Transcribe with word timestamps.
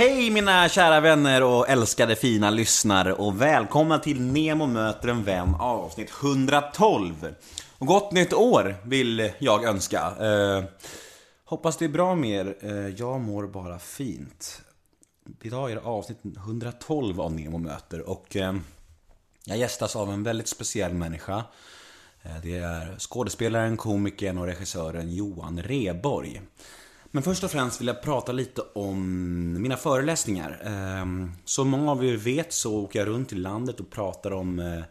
Hej 0.00 0.30
mina 0.30 0.68
kära 0.68 1.00
vänner 1.00 1.42
och 1.42 1.68
älskade 1.68 2.16
fina 2.16 2.50
lyssnare 2.50 3.12
och 3.12 3.40
välkomna 3.40 3.98
till 3.98 4.20
Nemo 4.20 4.66
möter 4.66 5.08
en 5.08 5.24
vän 5.24 5.54
avsnitt 5.60 6.10
112. 6.22 7.34
Och 7.78 7.86
gott 7.86 8.12
nytt 8.12 8.32
år 8.32 8.76
vill 8.84 9.32
jag 9.38 9.64
önska. 9.64 10.12
Eh, 10.20 10.64
hoppas 11.44 11.76
det 11.76 11.84
är 11.84 11.88
bra 11.88 12.14
med 12.14 12.46
er. 12.46 12.56
Eh, 12.60 12.88
jag 12.88 13.20
mår 13.20 13.46
bara 13.46 13.78
fint. 13.78 14.62
Idag 15.42 15.70
är 15.70 15.74
det 15.74 15.82
avsnitt 15.82 16.18
112 16.36 17.20
av 17.20 17.32
Nemo 17.32 17.58
möter 17.58 18.08
och 18.08 18.36
eh, 18.36 18.54
jag 19.44 19.58
gästas 19.58 19.96
av 19.96 20.10
en 20.10 20.22
väldigt 20.22 20.48
speciell 20.48 20.94
människa. 20.94 21.44
Eh, 22.22 22.40
det 22.42 22.58
är 22.58 22.98
skådespelaren, 22.98 23.76
komikern 23.76 24.38
och 24.38 24.46
regissören 24.46 25.14
Johan 25.14 25.62
Reborg. 25.62 26.40
Men 27.10 27.22
först 27.22 27.44
och 27.44 27.50
främst 27.50 27.80
vill 27.80 27.86
jag 27.86 28.02
prata 28.02 28.32
lite 28.32 28.62
om 28.74 29.62
mina 29.62 29.76
föreläsningar. 29.76 30.60
Ehm, 30.64 31.32
som 31.44 31.68
många 31.68 31.90
av 31.90 32.04
er 32.04 32.16
vet 32.16 32.52
så 32.52 32.74
åker 32.80 32.98
jag 32.98 33.08
runt 33.08 33.32
i 33.32 33.36
landet 33.36 33.80
och 33.80 33.90
pratar 33.90 34.30
om... 34.30 34.58
Eh, 34.58 34.82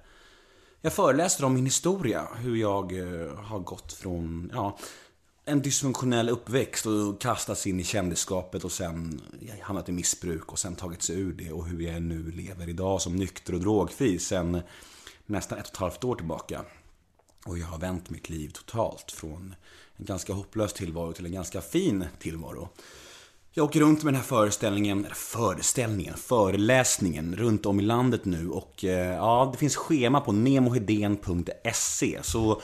jag 0.82 0.94
föreläser 0.94 1.46
om 1.46 1.54
min 1.54 1.66
historia. 1.66 2.28
Hur 2.36 2.56
jag 2.56 2.98
eh, 2.98 3.36
har 3.36 3.60
gått 3.60 3.94
från, 3.94 4.52
ja, 4.54 4.78
en 5.46 5.62
dysfunktionell 5.62 6.30
uppväxt 6.30 6.86
och 6.86 7.22
kastats 7.22 7.68
in 7.68 7.80
i 7.80 7.84
kändisskapet 7.84 8.64
och 8.64 8.72
sen 8.72 9.22
hamnat 9.62 9.90
i 9.90 9.92
missbruk 9.92 10.52
och 10.52 10.60
sen 10.60 10.76
tagit 10.76 11.02
sig 11.02 11.20
ur 11.20 11.34
det 11.34 11.52
och 11.52 11.68
hur 11.68 11.82
jag 11.82 12.02
nu 12.02 12.32
lever 12.32 12.70
idag 12.70 13.02
som 13.02 13.16
nykter 13.16 13.54
och 13.54 13.60
drogfri 13.60 14.20
sen 14.20 14.62
nästan 15.26 15.58
ett 15.58 15.68
och 15.68 15.74
ett 15.74 15.78
halvt 15.78 16.04
år 16.04 16.16
tillbaka. 16.16 16.66
Och 17.46 17.58
jag 17.58 17.68
har 17.68 17.78
vänt 17.78 18.10
mitt 18.10 18.30
liv 18.30 18.50
totalt 18.50 19.12
från 19.12 19.56
en 20.00 20.06
ganska 20.06 20.34
hopplös 20.34 20.74
tillvaro 20.74 21.14
till 21.14 21.26
en 21.26 21.32
ganska 21.32 21.62
fin 21.62 22.06
tillvaro. 22.20 22.70
Jag 23.52 23.66
åker 23.66 23.80
runt 23.80 24.04
med 24.04 24.14
den 24.14 24.22
här 24.22 24.28
föreställningen, 24.28 25.06
eller 25.06 25.16
föreställningen, 25.16 26.14
föreläsningen 26.18 27.36
runt 27.36 27.66
om 27.66 27.80
i 27.80 27.84
landet 27.84 28.26
nu 28.26 28.50
och 28.50 28.86
eh, 28.86 29.16
ja, 29.16 29.50
det 29.52 29.58
finns 29.58 29.76
schema 29.76 30.22
på 30.22 30.32
nemohedén.se 30.32 32.20
så 32.22 32.62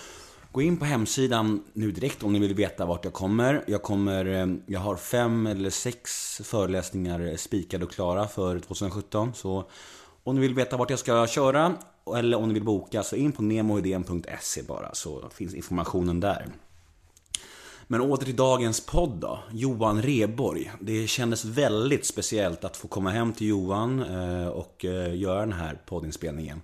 gå 0.51 0.61
in 0.61 0.77
på 0.77 0.85
hemsidan 0.85 1.63
nu 1.73 1.91
direkt 1.91 2.23
om 2.23 2.33
ni 2.33 2.39
vill 2.39 2.53
veta 2.53 2.85
vart 2.85 3.05
jag 3.05 3.13
kommer. 3.13 3.63
Jag 3.67 3.81
kommer, 3.81 4.25
eh, 4.25 4.47
jag 4.65 4.79
har 4.79 4.95
fem 4.95 5.47
eller 5.47 5.69
sex 5.69 6.11
föreläsningar 6.43 7.37
spikade 7.37 7.85
och 7.85 7.91
klara 7.91 8.27
för 8.27 8.59
2017 8.59 9.33
så 9.33 9.69
om 10.23 10.35
ni 10.35 10.41
vill 10.41 10.55
veta 10.55 10.77
vart 10.77 10.89
jag 10.89 10.99
ska 10.99 11.27
köra 11.27 11.73
eller 12.15 12.37
om 12.37 12.47
ni 12.47 12.53
vill 12.53 12.63
boka 12.63 13.03
så 13.03 13.15
in 13.15 13.31
på 13.31 13.41
nemohedén.se 13.41 14.63
bara 14.63 14.93
så 14.93 15.29
finns 15.29 15.53
informationen 15.53 16.19
där. 16.19 16.47
Men 17.87 18.01
åter 18.01 18.25
till 18.25 18.35
dagens 18.35 18.85
podd 18.85 19.09
då. 19.09 19.39
Johan 19.51 20.01
Reborg. 20.01 20.71
Det 20.79 21.07
kändes 21.07 21.45
väldigt 21.45 22.05
speciellt 22.05 22.63
att 22.63 22.77
få 22.77 22.87
komma 22.87 23.09
hem 23.09 23.33
till 23.33 23.47
Johan 23.47 24.03
eh, 24.03 24.47
och 24.47 24.85
eh, 24.85 25.17
göra 25.17 25.39
den 25.39 25.53
här 25.53 25.81
poddinspelningen. 25.85 26.61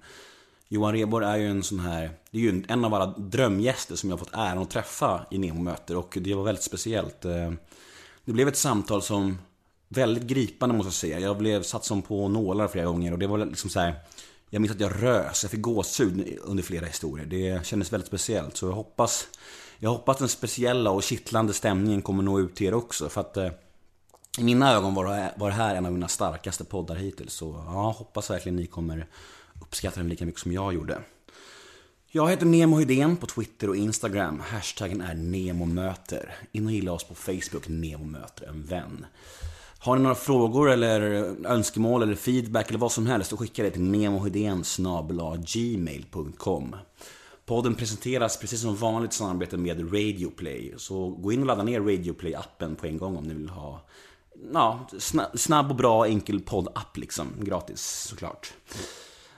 Johan 0.68 0.94
Reborg 0.94 1.26
är 1.26 1.38
ju 1.38 1.48
en 1.48 1.64
sån 1.64 1.80
här, 1.80 2.12
det 2.32 2.38
är 2.38 2.42
ju 2.42 2.64
en 2.68 2.86
av 2.86 2.94
alla 2.94 3.06
drömgäster 3.06 3.96
som 3.96 4.10
jag 4.10 4.20
fått 4.20 4.34
äran 4.34 4.58
att 4.58 4.70
träffa 4.70 5.26
i 5.32 5.38
Nemo-möter 5.38 5.98
och 5.98 6.18
det 6.22 6.34
var 6.34 6.44
väldigt 6.44 6.64
speciellt. 6.64 7.26
Eh, 7.26 7.52
det 8.26 8.32
blev 8.32 8.48
ett 8.48 8.58
samtal 8.58 9.02
som 9.02 9.38
väldigt 9.88 10.24
gripande 10.24 10.76
måste 10.76 10.88
jag 10.88 10.94
säga. 10.94 11.20
Jag 11.20 11.38
blev 11.38 11.64
satt 11.64 11.86
som 11.86 12.02
på 12.02 12.28
nålar 12.28 12.68
flera 12.68 12.86
gånger 12.86 13.12
och 13.12 13.20
det 13.20 13.28
var 13.28 13.38
liksom 13.38 13.70
så 13.70 13.80
här, 13.80 13.96
Jag 14.50 14.62
minns 14.62 14.74
att 14.74 14.80
jag 14.80 15.04
rös, 15.04 15.44
jag 15.44 15.52
fick 15.52 15.62
gåshud 15.62 16.40
under 16.44 16.64
flera 16.64 16.86
historier. 16.86 17.26
Det 17.26 17.66
kändes 17.66 17.94
väldigt 17.94 18.08
speciellt 18.08 18.58
så 18.58 18.66
jag 18.66 18.74
hoppas 18.74 19.28
jag 19.84 19.90
hoppas 19.90 20.18
den 20.18 20.30
speciella 20.30 20.92
och 20.92 21.04
kittlande 21.04 21.54
stämningen 21.54 22.02
kommer 22.02 22.24
nå 22.24 22.40
ut 22.40 22.56
till 22.56 22.68
er 22.68 22.74
också. 22.74 23.10
För 23.10 23.22
att 23.22 23.38
eh, 23.38 23.52
i 24.38 24.44
mina 24.44 24.74
ögon 24.74 24.94
var 24.94 25.06
det, 25.06 25.34
var 25.38 25.50
det 25.50 25.56
här 25.56 25.76
en 25.76 25.86
av 25.86 25.92
mina 25.92 26.08
starkaste 26.08 26.64
poddar 26.64 26.96
hittills. 26.96 27.34
Så 27.34 27.64
ja, 27.66 27.96
hoppas 27.98 28.30
verkligen 28.30 28.56
ni 28.56 28.66
kommer 28.66 29.08
uppskatta 29.62 30.00
den 30.00 30.10
lika 30.10 30.26
mycket 30.26 30.42
som 30.42 30.52
jag 30.52 30.74
gjorde. 30.74 31.02
Jag 32.08 32.30
heter 32.30 32.46
Nemo 32.46 32.80
Hedén 32.80 33.18
på 33.18 33.28
Twitter 33.28 33.70
och 33.70 33.76
Instagram. 33.76 34.40
Hashtaggen 34.40 35.02
är 35.02 35.14
NEMOMÖTER. 35.14 36.36
In 36.52 36.66
och 36.66 36.72
gilla 36.72 36.92
oss 36.92 37.04
på 37.04 37.16
Facebook, 37.16 37.68
NEMOMÖTER, 37.68 38.48
en 38.48 38.64
vän. 38.64 39.06
Har 39.80 39.96
ni 39.96 40.02
några 40.02 40.16
frågor 40.16 40.72
eller 40.72 41.02
önskemål 41.46 42.04
eller 42.04 42.16
feedback 42.16 42.70
eller 42.70 42.80
vad 42.80 42.92
som 42.92 43.08
helst, 43.08 43.30
så 43.30 43.38
skicka 43.38 43.64
det 43.64 43.72
till 43.72 43.82
nemohedén 43.82 44.64
gmail.com. 45.46 46.76
Podden 47.52 47.76
presenteras 47.76 48.38
precis 48.38 48.62
som 48.62 48.76
vanligt 48.76 49.14
samarbete 49.14 49.58
med 49.58 49.94
Radioplay. 49.94 50.74
Så 50.78 51.10
gå 51.10 51.32
in 51.32 51.40
och 51.40 51.46
ladda 51.46 51.64
ner 51.64 51.82
Radioplay-appen 51.82 52.76
på 52.76 52.88
en 52.88 52.98
gång 52.98 53.18
om 53.18 53.24
ni 53.24 53.34
vill 53.34 53.50
ha 53.50 53.82
ja, 54.54 54.88
snabb 55.34 55.70
och 55.70 55.76
bra 55.76 56.08
enkel 56.08 56.40
poddapp 56.40 56.98
liksom. 56.98 57.28
Gratis 57.40 57.82
såklart. 58.10 58.54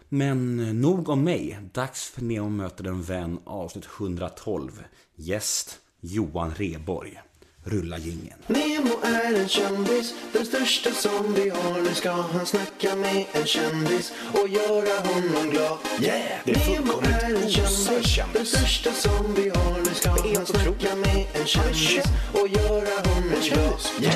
Men 0.10 0.58
nog 0.82 1.10
om 1.10 1.24
mig. 1.24 1.60
Dags 1.72 2.10
för 2.10 2.22
Neo 2.22 2.50
möter 2.50 2.88
en 2.88 3.04
vän 3.04 3.40
avsnitt 3.44 3.88
112. 4.00 4.84
Gäst 5.16 5.80
Johan 6.00 6.52
Reborg. 6.56 7.22
Rulla 7.66 7.98
gingen. 7.98 8.34
Nemo 8.48 8.96
är 9.04 9.40
en 9.42 9.50
kändis, 9.50 10.14
den 10.34 10.46
största 10.46 10.92
som 10.92 11.34
vi 11.34 11.50
har. 11.50 11.82
Nu 11.82 11.94
ska 11.94 12.12
han 12.12 12.46
snacka 12.46 12.96
med 12.96 13.26
en 13.34 13.46
kändis 13.46 14.12
och 14.34 14.50
göra 14.50 15.00
honom 15.00 15.50
glad. 15.52 15.78
Yeah! 16.02 16.22
Det 16.46 16.52
är 16.52 16.70
Nemo 16.70 16.94
är 17.02 17.36
en 17.44 17.50
kändis, 17.50 18.20
den 18.34 18.46
största 18.46 18.92
som 18.92 19.34
vi 19.36 19.50
har. 19.50 19.80
Nu 19.80 19.94
ska 19.94 20.10
han 20.10 20.46
snacka 20.46 20.96
med 20.96 21.26
en 21.34 21.46
kändis 21.46 22.04
och 22.34 22.48
göra 22.48 23.10
honom 23.10 23.34
glad. 23.44 23.80
Yeah! 24.02 24.16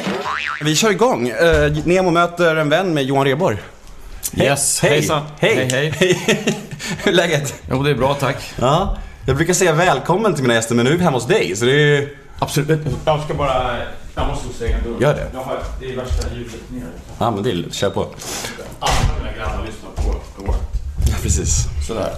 Vi 0.62 0.76
kör 0.76 0.92
igång. 0.92 1.28
Eh, 1.30 1.72
Nemo 1.86 2.12
möter 2.12 2.56
en 2.56 2.70
vän 2.70 2.94
med 2.94 3.04
Johan 3.04 3.26
Reborg. 3.26 3.58
Yes, 4.38 4.80
hej. 4.82 4.92
hejsan. 4.92 5.24
Hej. 5.40 5.68
Hej, 5.72 5.94
hej. 6.00 6.20
Hur 7.04 7.12
är 7.12 7.16
läget? 7.16 7.62
Jo, 7.70 7.84
det 7.84 7.92
är 7.92 7.96
bra, 7.96 8.14
tack. 8.14 8.54
Ja, 8.60 8.98
jag 9.28 9.36
brukar 9.36 9.54
säga 9.54 9.74
välkommen 9.74 10.34
till 10.34 10.44
mina 10.44 10.54
gäster 10.54 10.76
men 10.76 10.86
nu 10.86 10.92
är 10.92 10.98
vi 10.98 11.04
hemma 11.04 11.18
hos 11.18 11.28
dig 11.28 11.56
så 11.56 11.66
det 11.66 11.72
är 11.72 11.76
ju... 11.76 12.18
Absolut. 12.40 12.80
Jag 13.06 13.24
ska 13.24 13.34
bara... 13.34 13.78
Jag 14.16 14.28
måste 14.28 14.54
stänga 14.54 14.78
dörren. 14.82 15.02
Gör 15.02 15.14
det. 15.14 15.28
Jag 15.34 15.40
har, 15.40 15.60
det 15.80 15.92
är 15.92 15.96
värsta 15.96 16.36
ljudet 16.36 16.54
nere. 16.70 16.84
Ja 17.20 17.32
men 17.32 17.44
det 17.44 17.52
är 17.52 17.66
kör 17.72 17.90
på. 17.90 18.08
Alla 18.80 18.92
mina 19.20 19.38
grannar 19.38 19.66
lyssnar 19.66 19.90
på 19.96 20.16
då. 20.38 20.56
Ja, 21.10 21.16
precis. 21.22 21.66
Sådär. 21.88 22.12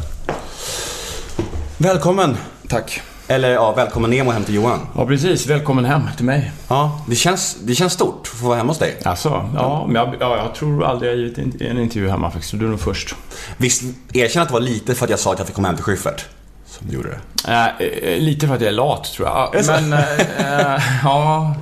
Välkommen! 1.78 2.38
Tack. 2.68 3.02
Eller 3.28 3.50
ja, 3.50 3.72
välkommen 3.72 4.09
Nemo 4.09 4.31
hem 4.31 4.44
till 4.44 4.56
Johan. 4.56 4.80
Ja, 4.96 5.06
precis. 5.06 5.47
Välkommen 5.47 5.86
hem 5.86 6.02
till 6.16 6.26
mig. 6.26 6.52
Ja, 6.68 7.02
det 7.08 7.16
känns, 7.16 7.58
det 7.64 7.76
känns 7.76 7.94
stort 7.94 8.20
att 8.22 8.28
få 8.28 8.47
vara 8.47 8.58
hemma 8.58 8.70
hos 8.70 8.80
dig. 8.80 8.97
Alltså, 9.06 9.50
ja, 9.56 9.86
men 9.88 9.96
jag, 9.96 10.16
ja, 10.20 10.38
jag 10.38 10.56
tror 10.56 10.86
aldrig 10.86 11.12
jag 11.12 11.18
givit 11.18 11.38
en, 11.38 11.53
en 11.62 11.78
intervju 11.80 12.09
hemma 12.09 12.31
faktiskt. 12.31 12.59
Du 12.59 12.66
är 12.66 12.70
nog 12.70 12.80
först. 12.80 13.16
Visst, 13.58 13.84
erkänn 14.14 14.41
att 14.41 14.47
det 14.47 14.53
var 14.53 14.62
lite 14.62 14.96
för 14.96 15.06
att 15.06 15.09
jag 15.09 15.20
sa 15.20 15.34
att 15.34 15.40
jag 15.40 15.47
fick 15.47 15.56
komma 15.56 15.68
hem 15.68 15.76
till 15.76 15.86
Schyffert. 15.86 16.26
Som 16.69 16.88
du 16.88 16.94
gjorde 16.96 17.09
det. 17.09 17.52
Äh, 17.52 17.88
eh, 18.13 18.19
lite 18.19 18.47
för 18.47 18.56
att 18.56 18.62
jag 18.62 18.68
är 18.68 18.72
lat, 18.74 19.03
tror 19.03 19.28
jag. 19.28 19.66
Men, 19.68 19.94
äh, 19.94 20.00
ja... 21.03 21.56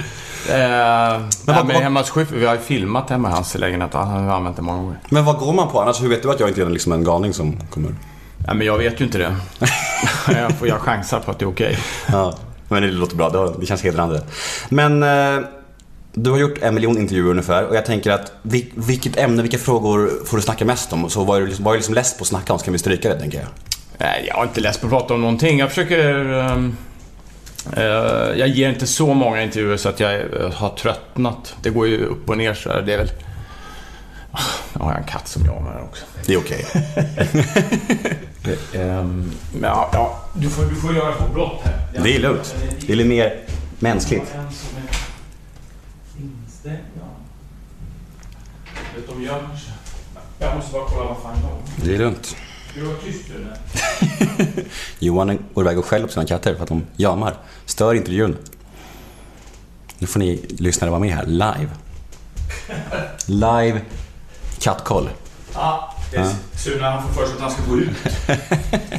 Äh, 0.50 0.56
men 0.56 1.56
vad- 1.56 1.66
men 1.66 1.75
hemma 1.81 2.00
hos 2.00 2.09
Schyffert, 2.09 2.35
vi 2.38 2.45
har 2.45 2.53
ju 2.53 2.59
filmat 2.62 3.09
hemma 3.09 3.29
i 3.29 3.31
hans 3.31 3.56
lägenhet. 3.56 3.94
Han 3.94 4.07
har 4.07 4.35
använt 4.35 4.56
det 4.56 4.62
många 4.62 4.78
gånger. 4.81 5.00
Men 5.09 5.25
vad 5.25 5.38
går 5.38 5.53
man 5.53 5.67
på 5.72 5.81
annars? 5.81 6.01
Hur 6.01 6.09
vet 6.09 6.23
du 6.23 6.31
att 6.31 6.40
jag 6.40 6.50
inte 6.50 6.62
är 6.62 6.69
liksom 6.69 6.91
en 6.91 7.03
galning 7.03 7.34
som 7.34 7.57
kommer? 7.69 7.96
Ja, 8.47 8.53
men 8.53 8.67
jag 8.67 8.78
vet 8.78 9.01
ju 9.01 9.06
inte 9.06 9.17
det. 9.17 9.35
jag, 10.28 10.51
får, 10.51 10.67
jag 10.67 10.79
chansar 10.81 11.19
på 11.19 11.31
att 11.31 11.40
det 11.40 11.46
är 11.46 11.50
okej. 11.50 11.78
Ja, 12.12 12.38
men 12.69 12.81
det 12.84 12.88
låter 12.91 13.16
bra. 13.16 13.29
Det, 13.59 13.66
känns 13.66 13.84
hedrande. 13.84 14.23
Men 14.69 15.03
du 16.13 16.29
har 16.31 16.38
gjort 16.38 16.57
en 16.62 16.73
miljon 16.75 16.97
intervjuer 16.97 17.29
ungefär 17.31 17.66
och 17.66 17.75
jag 17.75 17.85
tänker 17.85 18.12
att 18.12 18.31
vil, 18.41 18.72
vilket 18.75 19.17
ämne, 19.17 19.41
vilka 19.41 19.57
frågor 19.57 20.12
får 20.25 20.38
du 20.38 20.44
snacka 20.44 20.66
mest 20.66 20.94
om? 20.94 21.09
Så 21.09 21.23
vad 21.23 21.38
är 21.38 21.41
du 21.41 21.47
liksom, 21.47 21.66
vad 21.66 21.72
är 21.72 21.75
du 21.75 21.79
liksom 21.79 21.94
less 21.96 22.17
på 22.17 22.22
att 22.22 22.28
snacka 22.28 22.53
om 22.53 22.59
så 22.59 22.66
kan 22.66 22.72
vi 22.72 22.79
stryka 22.79 23.09
det 23.09 23.19
tänker 23.19 23.38
jag. 23.38 23.47
Nej, 23.97 24.25
jag 24.28 24.35
har 24.35 24.44
inte 24.44 24.62
läst 24.62 24.81
på 24.81 24.88
att 24.88 24.91
prata 24.91 25.13
om 25.13 25.22
någonting. 25.22 25.59
Jag 25.59 25.69
försöker... 25.69 26.16
ehm, 26.34 26.78
eh, 27.78 27.84
jag 28.40 28.47
ger 28.47 28.69
inte 28.69 28.88
så 28.88 29.13
många 29.13 29.44
intervjuer 29.44 29.78
så 29.78 29.90
att 29.90 30.00
jag 30.00 30.13
eh, 30.16 30.52
har 30.53 30.69
tröttnat. 30.69 31.56
Det 31.62 31.69
går 31.69 31.88
ju 31.88 32.06
upp 32.06 32.30
och 32.30 32.38
ner 32.38 32.53
så 32.53 32.69
här. 32.69 32.81
Det 32.81 32.94
är 32.94 32.97
väl... 32.97 33.12
Ah, 34.32 34.40
Jag 34.73 34.79
har 34.79 34.94
en 34.94 35.03
katt 35.03 35.28
som 35.28 35.46
jamar 35.46 35.82
också. 35.90 36.05
Det 36.26 36.34
är 36.34 36.38
okej. 36.38 36.66
Ehm, 38.73 39.32
men 39.53 39.70
ja, 39.70 39.90
ja, 39.94 40.20
du 40.34 40.50
får, 40.50 40.66
du 40.66 40.76
får 40.76 40.96
göra 40.96 41.11
på 41.11 41.34
brott 41.34 41.61
här. 41.64 42.03
Det 42.03 42.16
är 42.16 42.20
lugnt. 42.20 42.55
Det 42.88 42.93
är 42.93 42.96
lite 42.96 43.09
mer 43.09 43.40
mänskligt. 43.79 44.35
Är. 46.66 46.79
Jag 50.40 50.55
måste 50.55 50.73
bara 50.73 50.85
kolla 50.85 51.05
vad 51.05 51.17
fan 51.17 51.38
de... 51.41 51.85
Det 51.88 51.96
är 51.96 52.00
lugnt. 52.00 52.35
Du 52.78 52.96
tyst 53.03 53.24
nu? 53.29 53.47
Johan 55.00 55.40
går 55.53 55.64
iväg 55.64 55.79
och 55.79 55.85
skäller 55.85 56.06
på 56.06 56.12
sina 56.12 56.26
katter 56.26 56.56
för 56.56 56.64
att 56.64 56.70
de 56.70 56.85
jamar. 56.96 57.35
Stör 57.66 57.94
intervjun. 57.94 58.38
Nu 60.00 60.08
får 60.08 60.20
ni 60.20 60.46
lyssnare 60.50 60.91
vara 60.91 61.00
med 61.00 61.16
här, 61.16 61.26
live. 61.26 61.70
Live 63.26 63.82
kattkoll. 64.59 65.09
Ja, 65.53 65.96
det 66.12 66.18
är 66.18 66.35
Sune 66.58 66.84
han 66.84 67.03
får 67.03 67.14
för 67.14 67.26
sig 67.26 67.35
att 67.35 67.41
han 67.41 67.52
ska 67.52 67.62
gå 67.70 67.78
ut. 67.78 67.97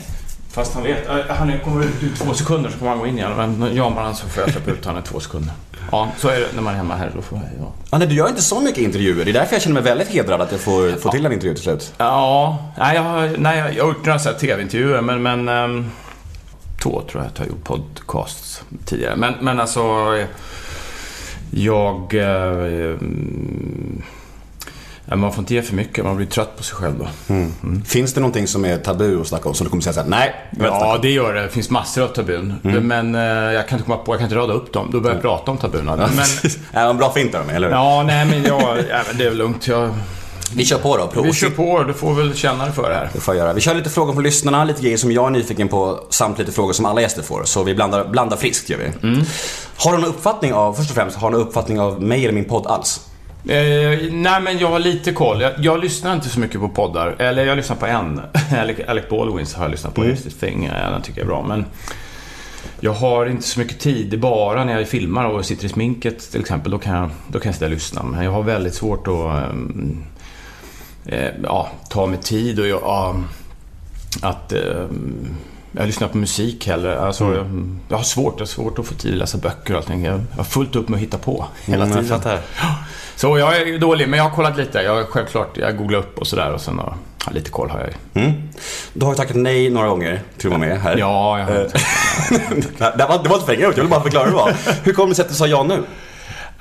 Fast 0.58 0.74
han 0.74 0.82
vet, 0.82 1.08
äh, 1.08 1.14
han 1.28 1.58
kommer 1.64 1.84
ut 1.84 2.02
i 2.02 2.08
två 2.16 2.34
sekunder 2.34 2.70
så 2.70 2.78
kommer 2.78 2.90
han 2.90 3.00
gå 3.00 3.06
in 3.06 3.18
igen. 3.18 3.56
Men 3.58 3.74
jamar 3.74 4.02
han 4.02 4.16
så 4.16 4.26
får 4.28 4.42
jag 4.42 4.52
släppa 4.52 4.70
ut 4.70 4.84
honom 4.84 5.02
i 5.02 5.06
två 5.06 5.20
sekunder. 5.20 5.52
Ja, 5.92 6.08
så 6.18 6.28
är 6.28 6.40
det 6.40 6.46
när 6.54 6.62
man 6.62 6.74
är 6.74 6.76
hemma 6.78 6.96
här. 6.96 7.12
Då 7.14 7.22
får, 7.22 7.38
ja. 7.38 7.72
Ja, 7.90 7.98
nej, 7.98 8.08
du 8.08 8.14
gör 8.14 8.28
inte 8.28 8.42
så 8.42 8.60
mycket 8.60 8.78
intervjuer. 8.78 9.24
Det 9.24 9.30
är 9.30 9.32
därför 9.32 9.54
jag 9.54 9.62
känner 9.62 9.74
mig 9.74 9.82
väldigt 9.82 10.08
hedrad 10.08 10.40
att 10.40 10.52
jag 10.52 10.60
får, 10.60 11.00
får 11.00 11.10
till 11.10 11.26
en 11.26 11.32
intervju 11.32 11.54
till 11.54 11.62
slut. 11.62 11.92
Ja, 11.98 12.58
nej, 12.78 12.96
jag, 12.96 13.38
nej, 13.38 13.58
jag 13.76 13.84
har 13.84 13.88
gjort 13.88 14.06
några 14.06 14.18
tv-intervjuer, 14.18 15.00
men, 15.00 15.22
men 15.22 15.48
ehm, 15.48 15.90
två 16.82 17.02
tror 17.10 17.22
jag 17.22 17.30
att 17.30 17.38
jag 17.38 17.44
har 17.44 17.50
gjort 17.50 17.64
podcasts 17.64 18.62
tidigare. 18.84 19.16
Men, 19.16 19.34
men 19.40 19.60
alltså, 19.60 19.80
eh, 19.80 20.26
jag... 21.50 22.14
Mm, 22.14 24.02
ja, 24.02 24.17
man 25.16 25.32
får 25.32 25.38
inte 25.42 25.54
ge 25.54 25.62
för 25.62 25.74
mycket, 25.74 26.04
man 26.04 26.16
blir 26.16 26.26
trött 26.26 26.56
på 26.56 26.62
sig 26.62 26.76
själv 26.76 26.94
då. 26.98 27.06
Finns 27.86 28.14
det 28.14 28.20
någonting 28.20 28.46
som 28.46 28.64
är 28.64 28.78
tabu 28.78 29.20
att 29.20 29.26
snacka 29.26 29.48
om 29.48 29.54
som 29.54 29.64
du 29.64 29.70
kommer 29.70 29.82
säga 29.82 29.92
såhär, 29.92 30.08
nej, 30.08 30.34
Ja, 30.60 30.98
det 31.02 31.10
gör 31.10 31.34
det. 31.34 31.42
Det 31.42 31.48
finns 31.48 31.70
massor 31.70 32.02
av 32.02 32.08
tabun. 32.08 32.54
Men 32.62 33.14
eh, 33.14 33.20
jag 33.22 33.68
kan 33.68 33.78
inte 33.78 33.86
komma 33.90 34.02
på, 34.04 34.12
jag 34.12 34.18
kan 34.18 34.26
inte 34.26 34.36
rada 34.36 34.52
upp 34.52 34.72
dem. 34.72 34.88
Då 34.92 35.00
börjar 35.00 35.16
jag 35.16 35.22
prata 35.22 35.50
om 35.50 35.56
tabuna. 35.58 35.96
Men, 35.96 36.08
Är 36.82 36.86
de 36.86 36.96
bra 36.96 37.12
fint 37.12 37.32
de, 37.32 37.50
eller 37.50 37.68
hur? 37.68 37.74
ja, 37.74 38.02
nej 38.02 38.24
men 38.26 38.42
jag, 38.44 38.78
ja, 38.90 39.00
men 39.08 39.18
det 39.18 39.24
är 39.24 39.28
väl 39.28 39.38
lugnt. 39.38 39.66
Jag, 39.66 39.90
Vi 40.54 40.64
kör 40.64 40.78
på 40.78 40.96
då. 40.96 41.06
Prov. 41.06 41.24
vi 41.24 41.32
kör 41.32 41.50
på, 41.50 41.82
du 41.82 41.94
får 41.94 42.14
väl 42.14 42.34
känna 42.34 42.66
det 42.66 42.72
för 42.72 42.88
det 42.88 42.94
här. 42.94 43.10
Det 43.12 43.20
får 43.20 43.34
jag 43.34 43.44
göra. 43.44 43.52
Vi 43.52 43.60
kör 43.60 43.74
lite 43.74 43.90
frågor 43.90 44.12
från 44.12 44.22
lyssnarna, 44.22 44.64
lite 44.64 44.82
grejer 44.82 44.96
som 44.96 45.12
jag 45.12 45.26
är 45.26 45.30
nyfiken 45.30 45.68
på, 45.68 46.00
samt 46.10 46.38
lite 46.38 46.52
frågor 46.52 46.72
som 46.72 46.84
alla 46.86 47.00
gäster 47.00 47.22
får. 47.22 47.42
Så 47.44 47.62
vi 47.62 47.74
blandar, 47.74 48.04
blandar 48.04 48.36
friskt 48.36 48.70
gör 48.70 48.78
vi. 48.78 49.24
Har 49.76 49.92
du 49.92 49.98
någon 49.98 50.08
uppfattning 50.10 50.52
av, 50.52 50.72
först 50.74 50.90
och 50.90 50.96
främst, 50.96 51.16
har 51.16 51.30
du 51.30 51.36
någon 51.38 51.46
uppfattning 51.46 51.80
av 51.80 52.02
mig 52.02 52.22
eller 52.24 52.34
min 52.34 52.44
podd 52.44 52.66
alls? 52.66 53.00
Eh, 53.48 53.98
nej, 54.12 54.40
men 54.40 54.58
jag 54.58 54.68
har 54.68 54.78
lite 54.78 55.12
koll. 55.12 55.40
Jag, 55.40 55.52
jag 55.58 55.80
lyssnar 55.80 56.14
inte 56.14 56.28
så 56.28 56.40
mycket 56.40 56.60
på 56.60 56.68
poddar. 56.68 57.16
Eller 57.18 57.46
jag 57.46 57.56
lyssnar 57.56 57.76
på 57.76 57.86
en. 57.86 58.20
Alec, 58.60 58.76
Alec 58.88 59.08
Baldwins 59.08 59.54
har 59.54 59.64
jag 59.64 59.70
lyssnat 59.70 59.94
på. 59.94 60.04
Here's 60.04 60.22
the 60.22 60.30
thing. 60.46 60.64
Ja, 60.64 60.90
Den 60.90 61.02
tycker 61.02 61.20
jag 61.20 61.24
är 61.24 61.28
bra. 61.28 61.44
Men 61.48 61.64
jag 62.80 62.92
har 62.92 63.26
inte 63.26 63.46
så 63.46 63.60
mycket 63.60 63.78
tid. 63.78 64.10
Det 64.10 64.16
är 64.16 64.18
bara 64.18 64.64
när 64.64 64.78
jag 64.78 64.88
filmar 64.88 65.24
och 65.24 65.44
sitter 65.44 65.66
i 65.66 65.68
sminket 65.68 66.30
till 66.30 66.40
exempel. 66.40 66.70
Då 66.72 66.78
kan 66.78 66.94
jag, 66.96 67.10
då 67.28 67.40
kan 67.40 67.48
jag 67.48 67.54
sitta 67.54 67.64
och 67.64 67.70
lyssna. 67.70 68.02
Men 68.02 68.24
jag 68.24 68.32
har 68.32 68.42
väldigt 68.42 68.74
svårt 68.74 69.06
att 69.08 69.50
ehm, 69.50 70.04
eh, 71.06 71.30
ja, 71.42 71.68
ta 71.90 72.06
mig 72.06 72.18
tid 72.18 72.60
och 72.60 72.66
jag, 72.68 72.80
ja, 72.82 73.16
att 74.22 74.52
ehm, 74.52 75.36
jag 75.72 75.86
lyssnar 75.86 76.08
på 76.08 76.16
musik 76.18 76.66
hellre. 76.66 77.00
Alltså, 77.00 77.24
jag, 77.34 77.68
jag 77.88 77.96
har 77.96 78.04
svårt, 78.04 78.34
jag 78.36 78.40
har 78.40 78.46
svårt 78.46 78.78
att 78.78 78.86
få 78.86 78.94
tid 78.94 79.12
att 79.12 79.18
läsa 79.18 79.38
böcker 79.38 79.74
och 79.74 79.78
allting. 79.80 80.04
Jag 80.04 80.14
jag 80.30 80.36
har 80.36 80.44
fullt 80.44 80.76
upp 80.76 80.88
med 80.88 80.96
att 80.96 81.02
hitta 81.02 81.18
på 81.18 81.46
hela 81.64 81.84
Mm, 81.84 81.96
jag 81.96 82.04
tiden. 82.04 82.18
fattar. 82.20 82.38
Så 83.16 83.38
jag 83.38 83.56
är 83.60 83.78
dålig, 83.78 84.08
men 84.08 84.16
jag 84.18 84.24
har 84.24 84.30
kollat 84.36 84.56
lite. 84.56 84.78
Jag, 84.78 85.06
självklart, 85.08 85.56
jag 85.56 85.76
googlar 85.76 85.98
upp 85.98 86.18
och 86.18 86.26
sådär 86.26 86.52
och 86.52 86.60
sen 86.60 86.78
har 86.78 86.94
ja, 87.26 87.32
lite 87.32 87.50
koll 87.50 87.70
har 87.70 87.80
jag. 87.80 88.24
Mm. 88.24 88.42
Du 88.92 89.04
har 89.04 89.12
ju 89.12 89.16
tackat 89.16 89.36
nej 89.36 89.70
några 89.70 89.88
gånger 89.88 90.22
till 90.38 90.46
att 90.46 90.50
vara 90.58 90.68
med 90.68 90.80
här. 90.80 90.96
Ja, 90.96 91.38
jag 91.38 91.46
har 91.46 91.52
det, 92.98 93.04
var, 93.08 93.22
det 93.22 93.28
var 93.28 93.38
inte 93.38 93.52
ut, 93.52 93.60
jag 93.60 93.74
vill 93.74 93.88
bara 93.88 94.02
förklara 94.02 94.24
hur 94.24 94.30
det 94.30 94.36
var. 94.36 94.54
Hur 94.84 94.92
kommer 94.92 95.08
det 95.08 95.14
sig 95.14 95.22
att 95.22 95.28
du 95.28 95.34
sa 95.34 95.46
ja 95.46 95.62
nu? 95.62 95.82